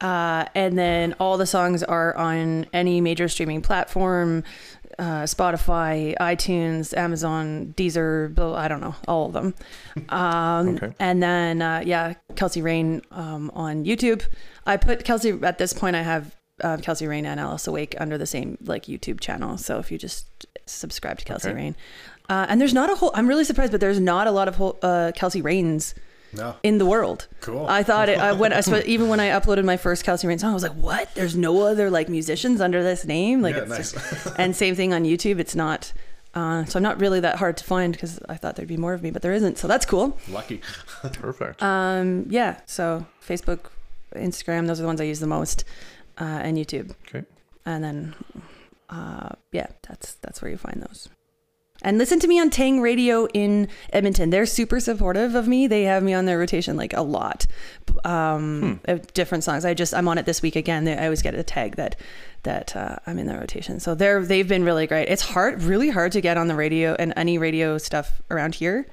Uh, 0.00 0.46
and 0.56 0.76
then 0.76 1.14
all 1.20 1.38
the 1.38 1.46
songs 1.46 1.84
are 1.84 2.16
on 2.16 2.66
any 2.72 3.00
major 3.00 3.28
streaming 3.28 3.62
platform 3.62 4.42
uh, 4.98 5.22
Spotify, 5.22 6.14
iTunes, 6.18 6.96
Amazon, 6.96 7.74
Deezer, 7.76 8.34
blah, 8.34 8.54
I 8.54 8.68
don't 8.68 8.80
know, 8.80 8.94
all 9.08 9.26
of 9.26 9.32
them. 9.32 9.54
Um, 10.08 10.76
Okay. 10.76 10.92
And 10.98 11.22
then, 11.22 11.62
uh, 11.62 11.82
yeah, 11.84 12.14
Kelsey 12.36 12.62
Raine 12.62 13.02
um, 13.10 13.50
on 13.54 13.84
YouTube. 13.84 14.22
I 14.66 14.76
put 14.76 15.04
Kelsey, 15.04 15.30
at 15.42 15.58
this 15.58 15.72
point, 15.72 15.96
I 15.96 16.02
have 16.02 16.34
uh, 16.62 16.76
Kelsey 16.78 17.06
Raine 17.06 17.26
and 17.26 17.40
Alice 17.40 17.66
Awake 17.66 17.94
under 17.98 18.16
the 18.18 18.26
same 18.26 18.56
like 18.64 18.84
YouTube 18.84 19.20
channel. 19.20 19.58
So 19.58 19.78
if 19.78 19.90
you 19.90 19.98
just 19.98 20.26
subscribe 20.66 21.18
to 21.18 21.24
Kelsey 21.24 21.48
Okay. 21.48 21.56
Rain. 21.56 21.76
Uh, 22.28 22.46
and 22.48 22.60
there's 22.60 22.74
not 22.74 22.88
a 22.90 22.94
whole, 22.94 23.10
I'm 23.14 23.26
really 23.26 23.44
surprised, 23.44 23.72
but 23.72 23.80
there's 23.80 23.98
not 24.00 24.26
a 24.26 24.30
lot 24.30 24.48
of 24.48 24.56
whole, 24.56 24.78
uh, 24.82 25.12
Kelsey 25.14 25.42
Raines 25.42 25.94
No, 26.34 26.56
in 26.62 26.78
the 26.78 26.86
world. 26.86 27.26
cool. 27.40 27.66
I 27.66 27.82
thought 27.82 28.08
it 28.08 28.18
uh, 28.18 28.34
when 28.36 28.52
I 28.52 28.60
sp- 28.66 28.86
even 28.86 29.08
when 29.08 29.20
I 29.20 29.28
uploaded 29.28 29.64
my 29.64 29.76
first 29.76 30.04
Kelsey 30.04 30.26
Raine 30.26 30.38
song, 30.38 30.50
I 30.50 30.54
was 30.54 30.62
like, 30.62 30.72
"What? 30.74 31.14
There's 31.14 31.36
no 31.36 31.62
other 31.62 31.90
like 31.90 32.08
musicians 32.08 32.60
under 32.60 32.82
this 32.82 33.04
name." 33.04 33.42
Like, 33.42 33.54
Yeah, 33.54 33.62
it's 33.62 33.70
nice. 33.70 33.92
just, 33.92 34.26
and 34.38 34.56
same 34.64 34.74
thing 34.74 34.92
on 34.94 35.04
YouTube. 35.04 35.38
It's 35.38 35.54
not. 35.54 35.92
Uh, 36.34 36.64
so 36.64 36.78
I'm 36.78 36.82
not 36.82 36.98
really 36.98 37.20
that 37.20 37.36
hard 37.36 37.58
to 37.58 37.64
find 37.64 37.92
because 37.92 38.18
I 38.28 38.36
thought 38.36 38.56
there'd 38.56 38.66
be 38.66 38.78
more 38.78 38.94
of 38.94 39.02
me, 39.02 39.10
but 39.10 39.20
there 39.20 39.34
isn't. 39.34 39.58
So 39.58 39.68
that's 39.68 39.84
cool. 39.84 40.18
Lucky. 40.30 40.62
Perfect. 41.12 41.62
Um, 41.62 42.24
yeah. 42.30 42.60
So 42.64 43.04
Facebook, 43.26 43.66
Instagram, 44.16 44.66
those 44.66 44.78
are 44.80 44.82
the 44.82 44.86
ones 44.88 45.00
I 45.02 45.04
use 45.04 45.20
the 45.20 45.26
most, 45.26 45.64
uh, 46.18 46.24
and 46.24 46.56
YouTube. 46.56 46.94
Okay. 47.06 47.26
And 47.66 47.84
then, 47.84 48.14
uh, 48.88 49.28
yeah, 49.52 49.66
that's 49.86 50.14
that's 50.14 50.40
where 50.40 50.50
you 50.50 50.56
find 50.56 50.80
those. 50.82 51.10
And 51.82 51.98
listen 51.98 52.18
to 52.20 52.28
me 52.28 52.40
on 52.40 52.48
Tang 52.48 52.80
Radio 52.80 53.26
in 53.34 53.68
Edmonton. 53.92 54.30
They're 54.30 54.46
super 54.46 54.80
supportive 54.80 55.34
of 55.34 55.46
me. 55.46 55.66
They 55.66 55.82
have 55.82 56.02
me 56.02 56.14
on 56.14 56.24
their 56.24 56.38
rotation 56.38 56.76
like 56.76 56.92
a 56.94 57.02
lot, 57.02 57.46
um, 58.04 58.80
of 58.84 59.12
different 59.12 59.44
songs. 59.44 59.64
I 59.64 59.74
just 59.74 59.92
I'm 59.92 60.08
on 60.08 60.18
it 60.18 60.24
this 60.24 60.40
week 60.40 60.56
again. 60.56 60.84
They, 60.84 60.96
I 60.96 61.04
always 61.04 61.22
get 61.22 61.34
a 61.34 61.42
tag 61.42 61.76
that 61.76 61.96
that 62.44 62.74
uh, 62.74 62.96
I'm 63.06 63.18
in 63.18 63.26
their 63.26 63.38
rotation. 63.38 63.80
So 63.80 63.94
they're 63.94 64.24
they've 64.24 64.48
been 64.48 64.64
really 64.64 64.86
great. 64.86 65.08
It's 65.08 65.22
hard, 65.22 65.62
really 65.62 65.90
hard 65.90 66.12
to 66.12 66.20
get 66.20 66.36
on 66.36 66.48
the 66.48 66.54
radio 66.54 66.94
and 66.98 67.12
any 67.16 67.38
radio 67.38 67.78
stuff 67.78 68.22
around 68.30 68.56
here. 68.56 68.86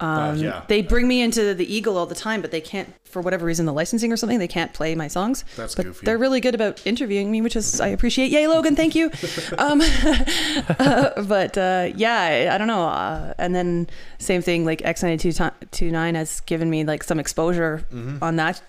Um, 0.00 0.36
yeah. 0.36 0.62
They 0.66 0.82
bring 0.82 1.06
me 1.06 1.20
into 1.20 1.54
the 1.54 1.72
Eagle 1.72 1.96
all 1.98 2.06
the 2.06 2.14
time, 2.14 2.40
but 2.40 2.50
they 2.50 2.60
can't, 2.60 2.88
for 3.04 3.20
whatever 3.20 3.44
reason, 3.44 3.66
the 3.66 3.72
licensing 3.72 4.10
or 4.12 4.16
something, 4.16 4.38
they 4.38 4.48
can't 4.48 4.72
play 4.72 4.94
my 4.94 5.08
songs. 5.08 5.44
That's 5.56 5.74
but 5.74 5.84
goofy. 5.86 6.06
They're 6.06 6.16
really 6.18 6.40
good 6.40 6.54
about 6.54 6.80
interviewing 6.86 7.30
me, 7.30 7.42
which 7.42 7.54
is 7.54 7.80
I 7.80 7.88
appreciate. 7.88 8.30
Yay, 8.30 8.46
Logan, 8.46 8.76
thank 8.76 8.94
you. 8.94 9.10
um, 9.58 9.80
uh, 10.78 11.22
but 11.22 11.56
uh, 11.58 11.90
yeah, 11.94 12.48
I, 12.50 12.54
I 12.54 12.58
don't 12.58 12.68
know. 12.68 12.86
Uh, 12.86 13.34
and 13.38 13.54
then 13.54 13.88
same 14.18 14.42
thing, 14.42 14.64
like 14.64 14.82
X 14.84 15.02
ninety 15.02 15.32
two 15.32 15.50
two 15.70 15.90
nine 15.90 16.14
has 16.14 16.40
given 16.40 16.70
me 16.70 16.84
like 16.84 17.02
some 17.02 17.18
exposure 17.20 17.84
on 18.22 18.36
that. 18.36 18.62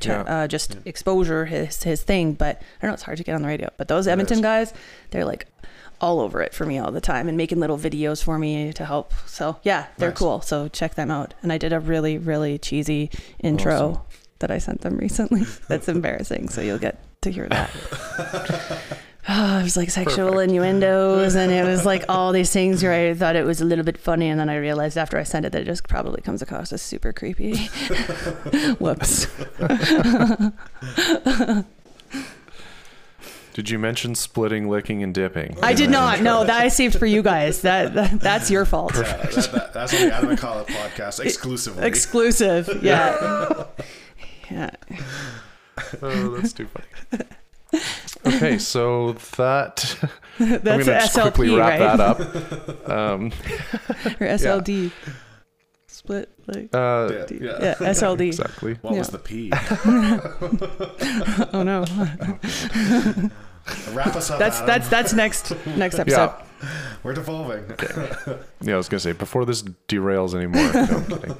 ch- 0.00 0.06
Yeah. 0.06 0.22
Uh, 0.22 0.48
just 0.48 0.76
exposure 0.84 1.44
his 1.44 1.82
his 1.82 2.02
thing, 2.02 2.32
but 2.34 2.56
I 2.56 2.62
don't 2.82 2.90
know. 2.90 2.94
It's 2.94 3.02
hard 3.02 3.18
to 3.18 3.24
get 3.24 3.34
on 3.34 3.42
the 3.42 3.48
radio. 3.48 3.68
But 3.76 3.88
those 3.88 4.08
Edmonton 4.08 4.40
guys, 4.40 4.72
they're 5.10 5.24
like 5.24 5.46
all 6.02 6.20
over 6.20 6.42
it 6.42 6.52
for 6.52 6.66
me 6.66 6.78
all 6.78 6.90
the 6.92 7.00
time 7.00 7.28
and 7.28 7.36
making 7.36 7.60
little 7.60 7.78
videos 7.78 8.22
for 8.22 8.38
me 8.38 8.72
to 8.74 8.84
help. 8.84 9.12
So 9.26 9.56
yeah, 9.62 9.86
they're 9.96 10.10
Nice. 10.10 10.18
cool. 10.18 10.40
So 10.42 10.68
check 10.68 10.96
them 10.96 11.10
out. 11.10 11.32
And 11.42 11.52
I 11.52 11.58
did 11.58 11.72
a 11.72 11.80
really 11.80 12.18
really 12.18 12.58
cheesy 12.58 13.08
intro 13.38 13.72
Awesome. 13.92 14.02
that 14.40 14.50
I 14.50 14.58
sent 14.58 14.80
them 14.82 14.96
recently. 14.98 15.44
That's 15.68 15.88
embarrassing. 15.88 16.48
So 16.50 16.60
you'll 16.60 16.78
get 16.78 16.98
to 17.22 17.30
hear 17.30 17.48
that. 17.48 17.70
Oh, 19.28 19.58
it 19.60 19.62
was 19.62 19.76
like 19.76 19.90
sexual 19.90 20.40
innuendos, 20.40 21.36
and 21.36 21.52
it 21.52 21.64
was 21.64 21.84
like 21.86 22.04
all 22.08 22.32
these 22.32 22.50
things 22.52 22.82
where 22.82 23.10
I 23.10 23.14
thought 23.14 23.36
it 23.36 23.44
was 23.44 23.60
a 23.60 23.64
little 23.64 23.84
bit 23.84 23.96
funny, 23.96 24.28
and 24.28 24.40
then 24.40 24.48
I 24.50 24.56
realized 24.56 24.98
after 24.98 25.16
I 25.16 25.22
sent 25.22 25.46
it 25.46 25.52
that 25.52 25.62
it 25.62 25.66
just 25.66 25.86
probably 25.86 26.20
comes 26.20 26.42
across 26.42 26.72
as 26.72 26.82
super 26.82 27.12
creepy. 27.12 27.56
Whoops. 28.80 29.28
Did 33.54 33.68
you 33.68 33.78
mention 33.78 34.14
splitting, 34.14 34.68
licking, 34.68 35.02
and 35.02 35.12
dipping? 35.14 35.58
I 35.62 35.74
did 35.74 35.90
not. 35.90 36.22
No, 36.22 36.44
that 36.44 36.62
I 36.62 36.68
saved 36.68 36.98
for 36.98 37.04
you 37.06 37.22
guys. 37.22 37.60
That, 37.62 37.92
that 37.94 38.18
that's 38.20 38.50
your 38.50 38.64
fault. 38.64 38.94
Yeah, 38.94 39.02
that, 39.02 39.32
that, 39.52 39.72
that's 39.74 39.94
on 39.94 40.08
the 40.08 40.14
Adam 40.14 40.30
and 40.30 40.38
Kyle 40.38 40.64
podcast 40.64 41.20
exclusively. 41.20 41.84
Exclusive. 41.84 42.80
Yeah. 42.82 43.64
Yeah. 44.50 44.70
Oh, 46.02 46.36
that's 46.36 46.52
too 46.52 46.66
funny. 46.66 47.24
Okay, 48.26 48.58
so 48.58 49.12
that 49.36 49.96
I'm 50.38 50.60
gonna 50.62 50.84
just 50.84 51.16
SLP, 51.16 51.22
quickly 51.34 51.56
wrap 51.56 51.80
right? 51.80 51.96
that 51.96 52.00
up. 52.00 52.88
Um, 52.88 53.26
Or 54.20 54.26
SLD. 54.26 54.92
Split 56.04 56.28
like 56.48 56.74
uh, 56.74 57.08
yeah, 57.12 57.26
yeah. 57.30 57.58
yeah, 57.60 57.74
SLD. 57.78 58.26
exactly. 58.26 58.74
What 58.82 58.96
was 58.96 59.08
the 59.08 59.18
P? 59.18 59.52
Oh 61.52 61.62
no. 61.62 61.84
Wrap 63.94 64.16
us 64.16 64.28
up. 64.30 64.40
That's 64.40 64.56
Adam. 64.56 64.66
that's 64.66 64.88
that's 64.88 65.12
next 65.12 65.52
next 65.66 66.00
episode. 66.00 66.32
Yeah, 66.60 66.68
We're 67.04 67.14
devolving. 67.14 67.64
yeah. 68.62 68.74
I 68.74 68.76
was 68.76 68.88
gonna 68.88 68.98
say 68.98 69.12
before 69.12 69.44
this 69.44 69.62
derails 69.62 70.34
anymore. 70.34 70.72
No, 70.72 70.80
I'm 70.80 71.06
kidding. 71.06 71.36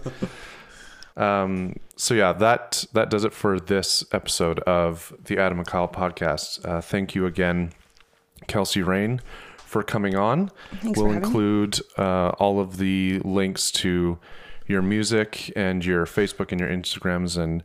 Um, 1.16 1.76
so 1.96 2.14
yeah, 2.14 2.32
that 2.34 2.84
that 2.92 3.10
does 3.10 3.24
it 3.24 3.32
for 3.32 3.58
this 3.58 4.04
episode 4.12 4.60
of 4.60 5.12
the 5.24 5.38
Adam 5.38 5.58
and 5.58 5.66
Kyle 5.66 5.88
podcast. 5.88 6.64
Uh, 6.64 6.80
thank 6.80 7.16
you 7.16 7.26
again, 7.26 7.72
Kelsey 8.46 8.82
Raine, 8.82 9.20
for 9.56 9.82
coming 9.82 10.14
on. 10.14 10.52
Thanks 10.80 10.96
we'll 10.96 11.08
having 11.08 11.24
include 11.24 11.80
uh, 11.98 12.28
all 12.38 12.60
of 12.60 12.76
the 12.78 13.18
links 13.24 13.72
to 13.72 14.20
your 14.72 14.82
music 14.82 15.52
and 15.54 15.84
your 15.84 16.06
Facebook 16.06 16.50
and 16.50 16.60
your 16.60 16.70
Instagrams 16.70 17.38
and 17.38 17.62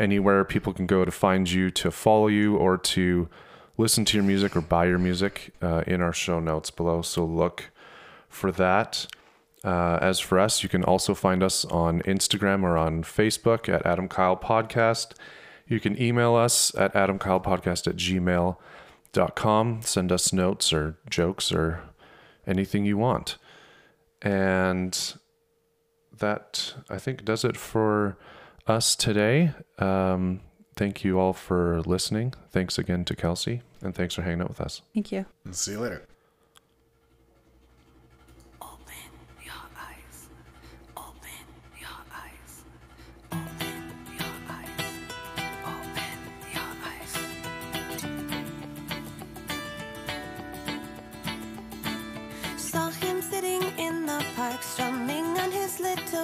anywhere 0.00 0.44
people 0.44 0.72
can 0.72 0.86
go 0.86 1.04
to 1.04 1.10
find 1.10 1.50
you, 1.50 1.70
to 1.70 1.90
follow 1.90 2.26
you, 2.26 2.56
or 2.56 2.78
to 2.78 3.28
listen 3.76 4.04
to 4.06 4.16
your 4.16 4.24
music 4.24 4.56
or 4.56 4.60
buy 4.60 4.86
your 4.86 4.98
music 4.98 5.52
uh, 5.62 5.84
in 5.86 6.00
our 6.00 6.12
show 6.12 6.40
notes 6.40 6.70
below. 6.70 7.02
So 7.02 7.24
look 7.24 7.70
for 8.28 8.50
that. 8.52 9.06
Uh, 9.64 9.98
as 10.00 10.18
for 10.20 10.38
us, 10.38 10.62
you 10.62 10.68
can 10.68 10.84
also 10.84 11.14
find 11.14 11.42
us 11.42 11.64
on 11.66 12.00
Instagram 12.02 12.62
or 12.62 12.76
on 12.76 13.02
Facebook 13.02 13.68
at 13.68 13.84
Adam 13.84 14.08
Kyle 14.08 14.36
Podcast. 14.36 15.12
You 15.66 15.80
can 15.80 16.00
email 16.00 16.34
us 16.34 16.74
at 16.76 16.94
adamkylepodcast 16.94 17.86
at 17.86 17.96
gmail.com. 17.96 19.82
Send 19.82 20.12
us 20.12 20.32
notes 20.32 20.72
or 20.72 20.96
jokes 21.10 21.52
or 21.52 21.82
anything 22.46 22.84
you 22.84 22.96
want. 22.96 23.36
And 24.22 25.14
that, 26.18 26.74
I 26.88 26.98
think, 26.98 27.24
does 27.24 27.44
it 27.44 27.56
for 27.56 28.16
us 28.66 28.94
today. 28.96 29.52
Um, 29.78 30.40
thank 30.76 31.04
you 31.04 31.18
all 31.18 31.32
for 31.32 31.80
listening. 31.82 32.34
Thanks 32.50 32.78
again 32.78 33.04
to 33.06 33.16
Kelsey, 33.16 33.62
and 33.80 33.94
thanks 33.94 34.14
for 34.14 34.22
hanging 34.22 34.42
out 34.42 34.48
with 34.48 34.60
us. 34.60 34.82
Thank 34.94 35.12
you. 35.12 35.26
See 35.50 35.72
you 35.72 35.80
later. 35.80 36.06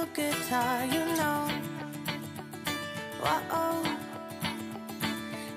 Little 0.04 0.24
guitar, 0.24 0.84
you 0.84 1.04
know. 1.16 1.48
Whoa. 3.20 3.84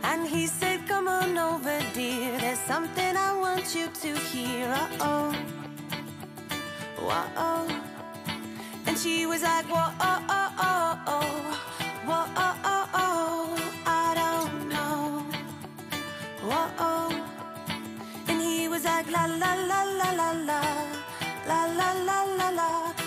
And 0.03 0.27
he 0.27 0.47
said, 0.47 0.87
Come 0.87 1.07
on 1.07 1.37
over, 1.37 1.79
dear. 1.93 2.37
There's 2.39 2.59
something 2.59 3.17
I 3.17 3.37
want 3.37 3.75
you 3.75 3.87
to 3.87 4.15
hear. 4.19 4.67
Uh 4.67 4.89
oh. 4.99 5.35
Whoa. 6.97 7.67
And 8.85 8.97
she 8.97 9.25
was 9.25 9.43
like, 9.43 9.65
Whoa, 9.65 9.91
oh, 9.99 10.25
oh, 10.29 10.51
oh, 10.59 10.99
oh. 11.07 11.23
Whoa, 12.05 12.25
oh, 12.35 12.55
oh, 12.63 12.89
oh. 12.93 13.73
I 13.85 14.13
don't 14.21 14.69
know. 14.69 15.25
Whoa. 16.49 17.11
And 18.27 18.41
he 18.41 18.67
was 18.67 18.85
like, 18.85 19.09
La, 19.11 19.25
la, 19.25 19.53
la, 19.53 19.83
la, 19.83 20.11
la, 20.11 20.31
la. 20.31 20.61
La, 21.47 21.65
la, 21.65 21.91
la, 21.93 22.23
la, 22.23 22.49
la. 22.49 23.06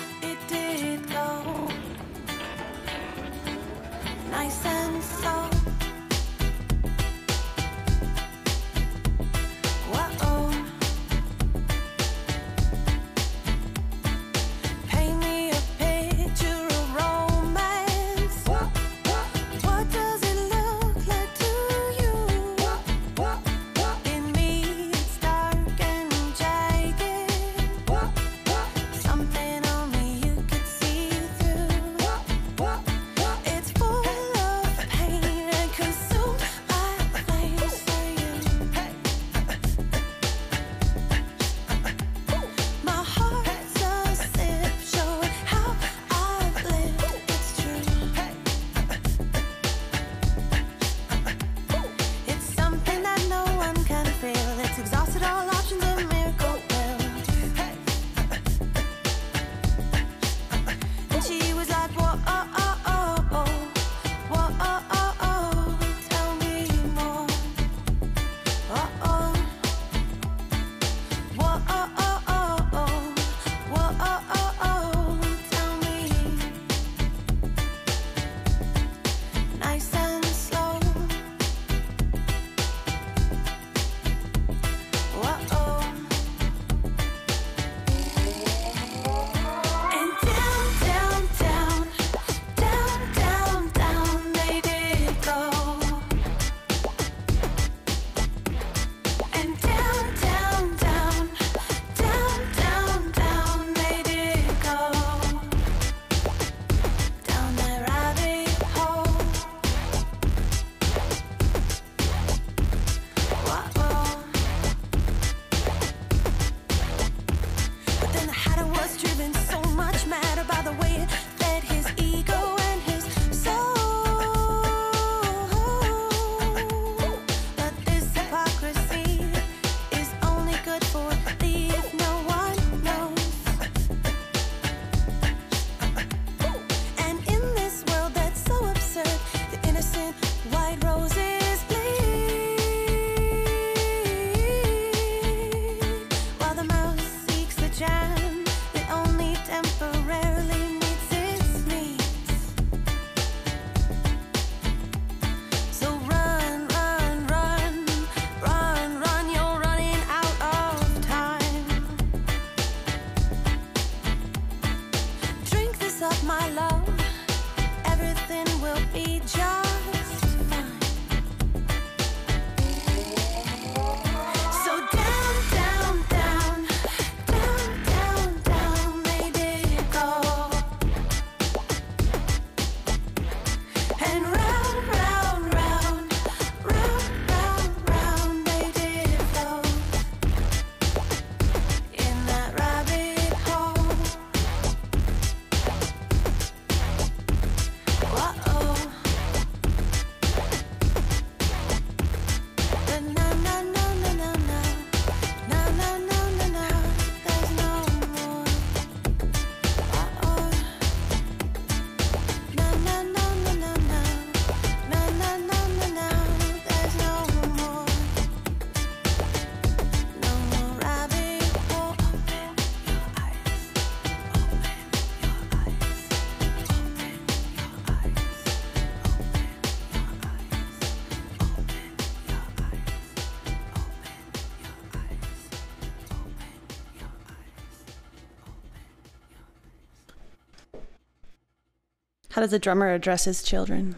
How 242.41 242.47
does 242.47 242.53
a 242.53 242.57
drummer 242.57 242.91
address 242.91 243.25
his 243.25 243.43
children? 243.43 243.97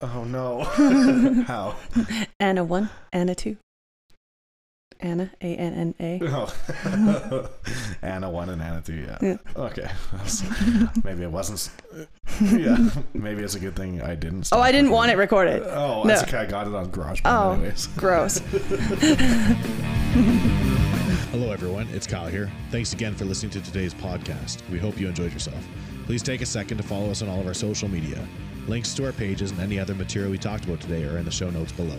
Oh 0.00 0.22
no. 0.22 0.62
How? 1.48 1.74
Anna 2.38 2.62
one, 2.62 2.88
Anna 3.12 3.34
two. 3.34 3.56
Anna, 5.00 5.28
A 5.40 5.56
N 5.56 5.74
N 5.74 5.94
A. 5.98 6.20
Oh. 6.22 7.48
Anna 8.02 8.30
one 8.30 8.48
and 8.48 8.62
Anna 8.62 8.80
two. 8.80 8.94
Yeah. 8.94 9.18
Yeah. 9.20 9.36
Okay. 9.56 9.90
Maybe 11.04 11.24
it 11.24 11.32
wasn't. 11.32 11.68
Yeah. 12.40 12.76
Maybe 13.12 13.42
it's 13.42 13.56
a 13.56 13.58
good 13.58 13.74
thing 13.74 14.00
I 14.00 14.14
didn't. 14.14 14.48
Oh, 14.52 14.60
I 14.60 14.70
didn't 14.70 14.92
want 14.92 15.10
it 15.10 15.16
recorded. 15.16 15.64
Oh, 15.66 16.04
that's 16.06 16.22
No. 16.22 16.28
okay. 16.28 16.46
I 16.46 16.46
got 16.46 16.68
it 16.68 16.74
on 16.76 16.92
GarageBand 16.92 17.22
Oh, 17.24 17.52
anyways. 17.54 17.88
gross. 17.96 18.38
Hello, 21.32 21.50
everyone. 21.50 21.88
It's 21.92 22.06
Kyle 22.06 22.28
here. 22.28 22.52
Thanks 22.70 22.92
again 22.92 23.16
for 23.16 23.24
listening 23.24 23.50
to 23.50 23.60
today's 23.62 23.94
podcast. 23.94 24.58
We 24.70 24.78
hope 24.78 25.00
you 25.00 25.08
enjoyed 25.08 25.32
yourself. 25.32 25.66
Please 26.12 26.22
take 26.22 26.42
a 26.42 26.46
second 26.46 26.76
to 26.76 26.82
follow 26.82 27.10
us 27.10 27.22
on 27.22 27.28
all 27.30 27.40
of 27.40 27.46
our 27.46 27.54
social 27.54 27.88
media. 27.88 28.22
Links 28.68 28.92
to 28.92 29.06
our 29.06 29.12
pages 29.12 29.50
and 29.50 29.58
any 29.60 29.78
other 29.78 29.94
material 29.94 30.30
we 30.30 30.36
talked 30.36 30.66
about 30.66 30.78
today 30.78 31.04
are 31.04 31.16
in 31.16 31.24
the 31.24 31.30
show 31.30 31.48
notes 31.48 31.72
below. 31.72 31.98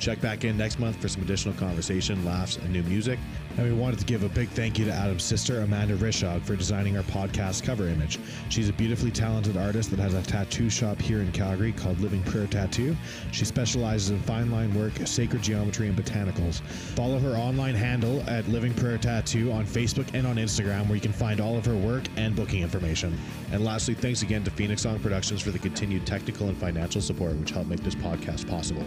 Check 0.00 0.18
back 0.22 0.44
in 0.44 0.56
next 0.56 0.78
month 0.78 0.96
for 0.96 1.08
some 1.08 1.20
additional 1.20 1.54
conversation, 1.54 2.24
laughs, 2.24 2.56
and 2.56 2.72
new 2.72 2.82
music. 2.84 3.18
And 3.58 3.66
we 3.66 3.78
wanted 3.78 3.98
to 3.98 4.06
give 4.06 4.22
a 4.22 4.30
big 4.30 4.48
thank 4.48 4.78
you 4.78 4.86
to 4.86 4.92
Adam's 4.92 5.22
sister, 5.22 5.60
Amanda 5.60 5.94
Rishaug, 5.94 6.42
for 6.42 6.56
designing 6.56 6.96
our 6.96 7.02
podcast 7.02 7.64
cover 7.64 7.86
image. 7.86 8.18
She's 8.48 8.70
a 8.70 8.72
beautifully 8.72 9.10
talented 9.10 9.58
artist 9.58 9.90
that 9.90 9.98
has 9.98 10.14
a 10.14 10.22
tattoo 10.22 10.70
shop 10.70 10.98
here 10.98 11.20
in 11.20 11.30
Calgary 11.32 11.72
called 11.72 12.00
Living 12.00 12.22
Prayer 12.22 12.46
Tattoo. 12.46 12.96
She 13.30 13.44
specializes 13.44 14.08
in 14.08 14.20
fine 14.22 14.50
line 14.50 14.72
work, 14.72 14.94
sacred 15.04 15.42
geometry, 15.42 15.88
and 15.88 15.98
botanicals. 15.98 16.62
Follow 16.96 17.18
her 17.18 17.36
online 17.36 17.74
handle 17.74 18.22
at 18.26 18.48
Living 18.48 18.72
Prayer 18.72 18.96
Tattoo 18.96 19.52
on 19.52 19.66
Facebook 19.66 20.08
and 20.14 20.26
on 20.26 20.36
Instagram, 20.36 20.86
where 20.86 20.94
you 20.94 21.02
can 21.02 21.12
find 21.12 21.42
all 21.42 21.58
of 21.58 21.66
her 21.66 21.76
work 21.76 22.04
and 22.16 22.34
booking 22.34 22.62
information. 22.62 23.18
And 23.52 23.62
lastly, 23.62 23.92
thanks 23.92 24.22
again 24.22 24.44
to 24.44 24.50
Phoenix 24.50 24.80
Song 24.80 24.98
Productions 25.00 25.42
for 25.42 25.50
the 25.50 25.58
continued 25.58 26.06
technical 26.06 26.48
and 26.48 26.56
financial 26.56 27.02
support 27.02 27.36
which 27.36 27.50
helped 27.50 27.68
make 27.68 27.80
this 27.80 27.94
podcast 27.94 28.48
possible. 28.48 28.86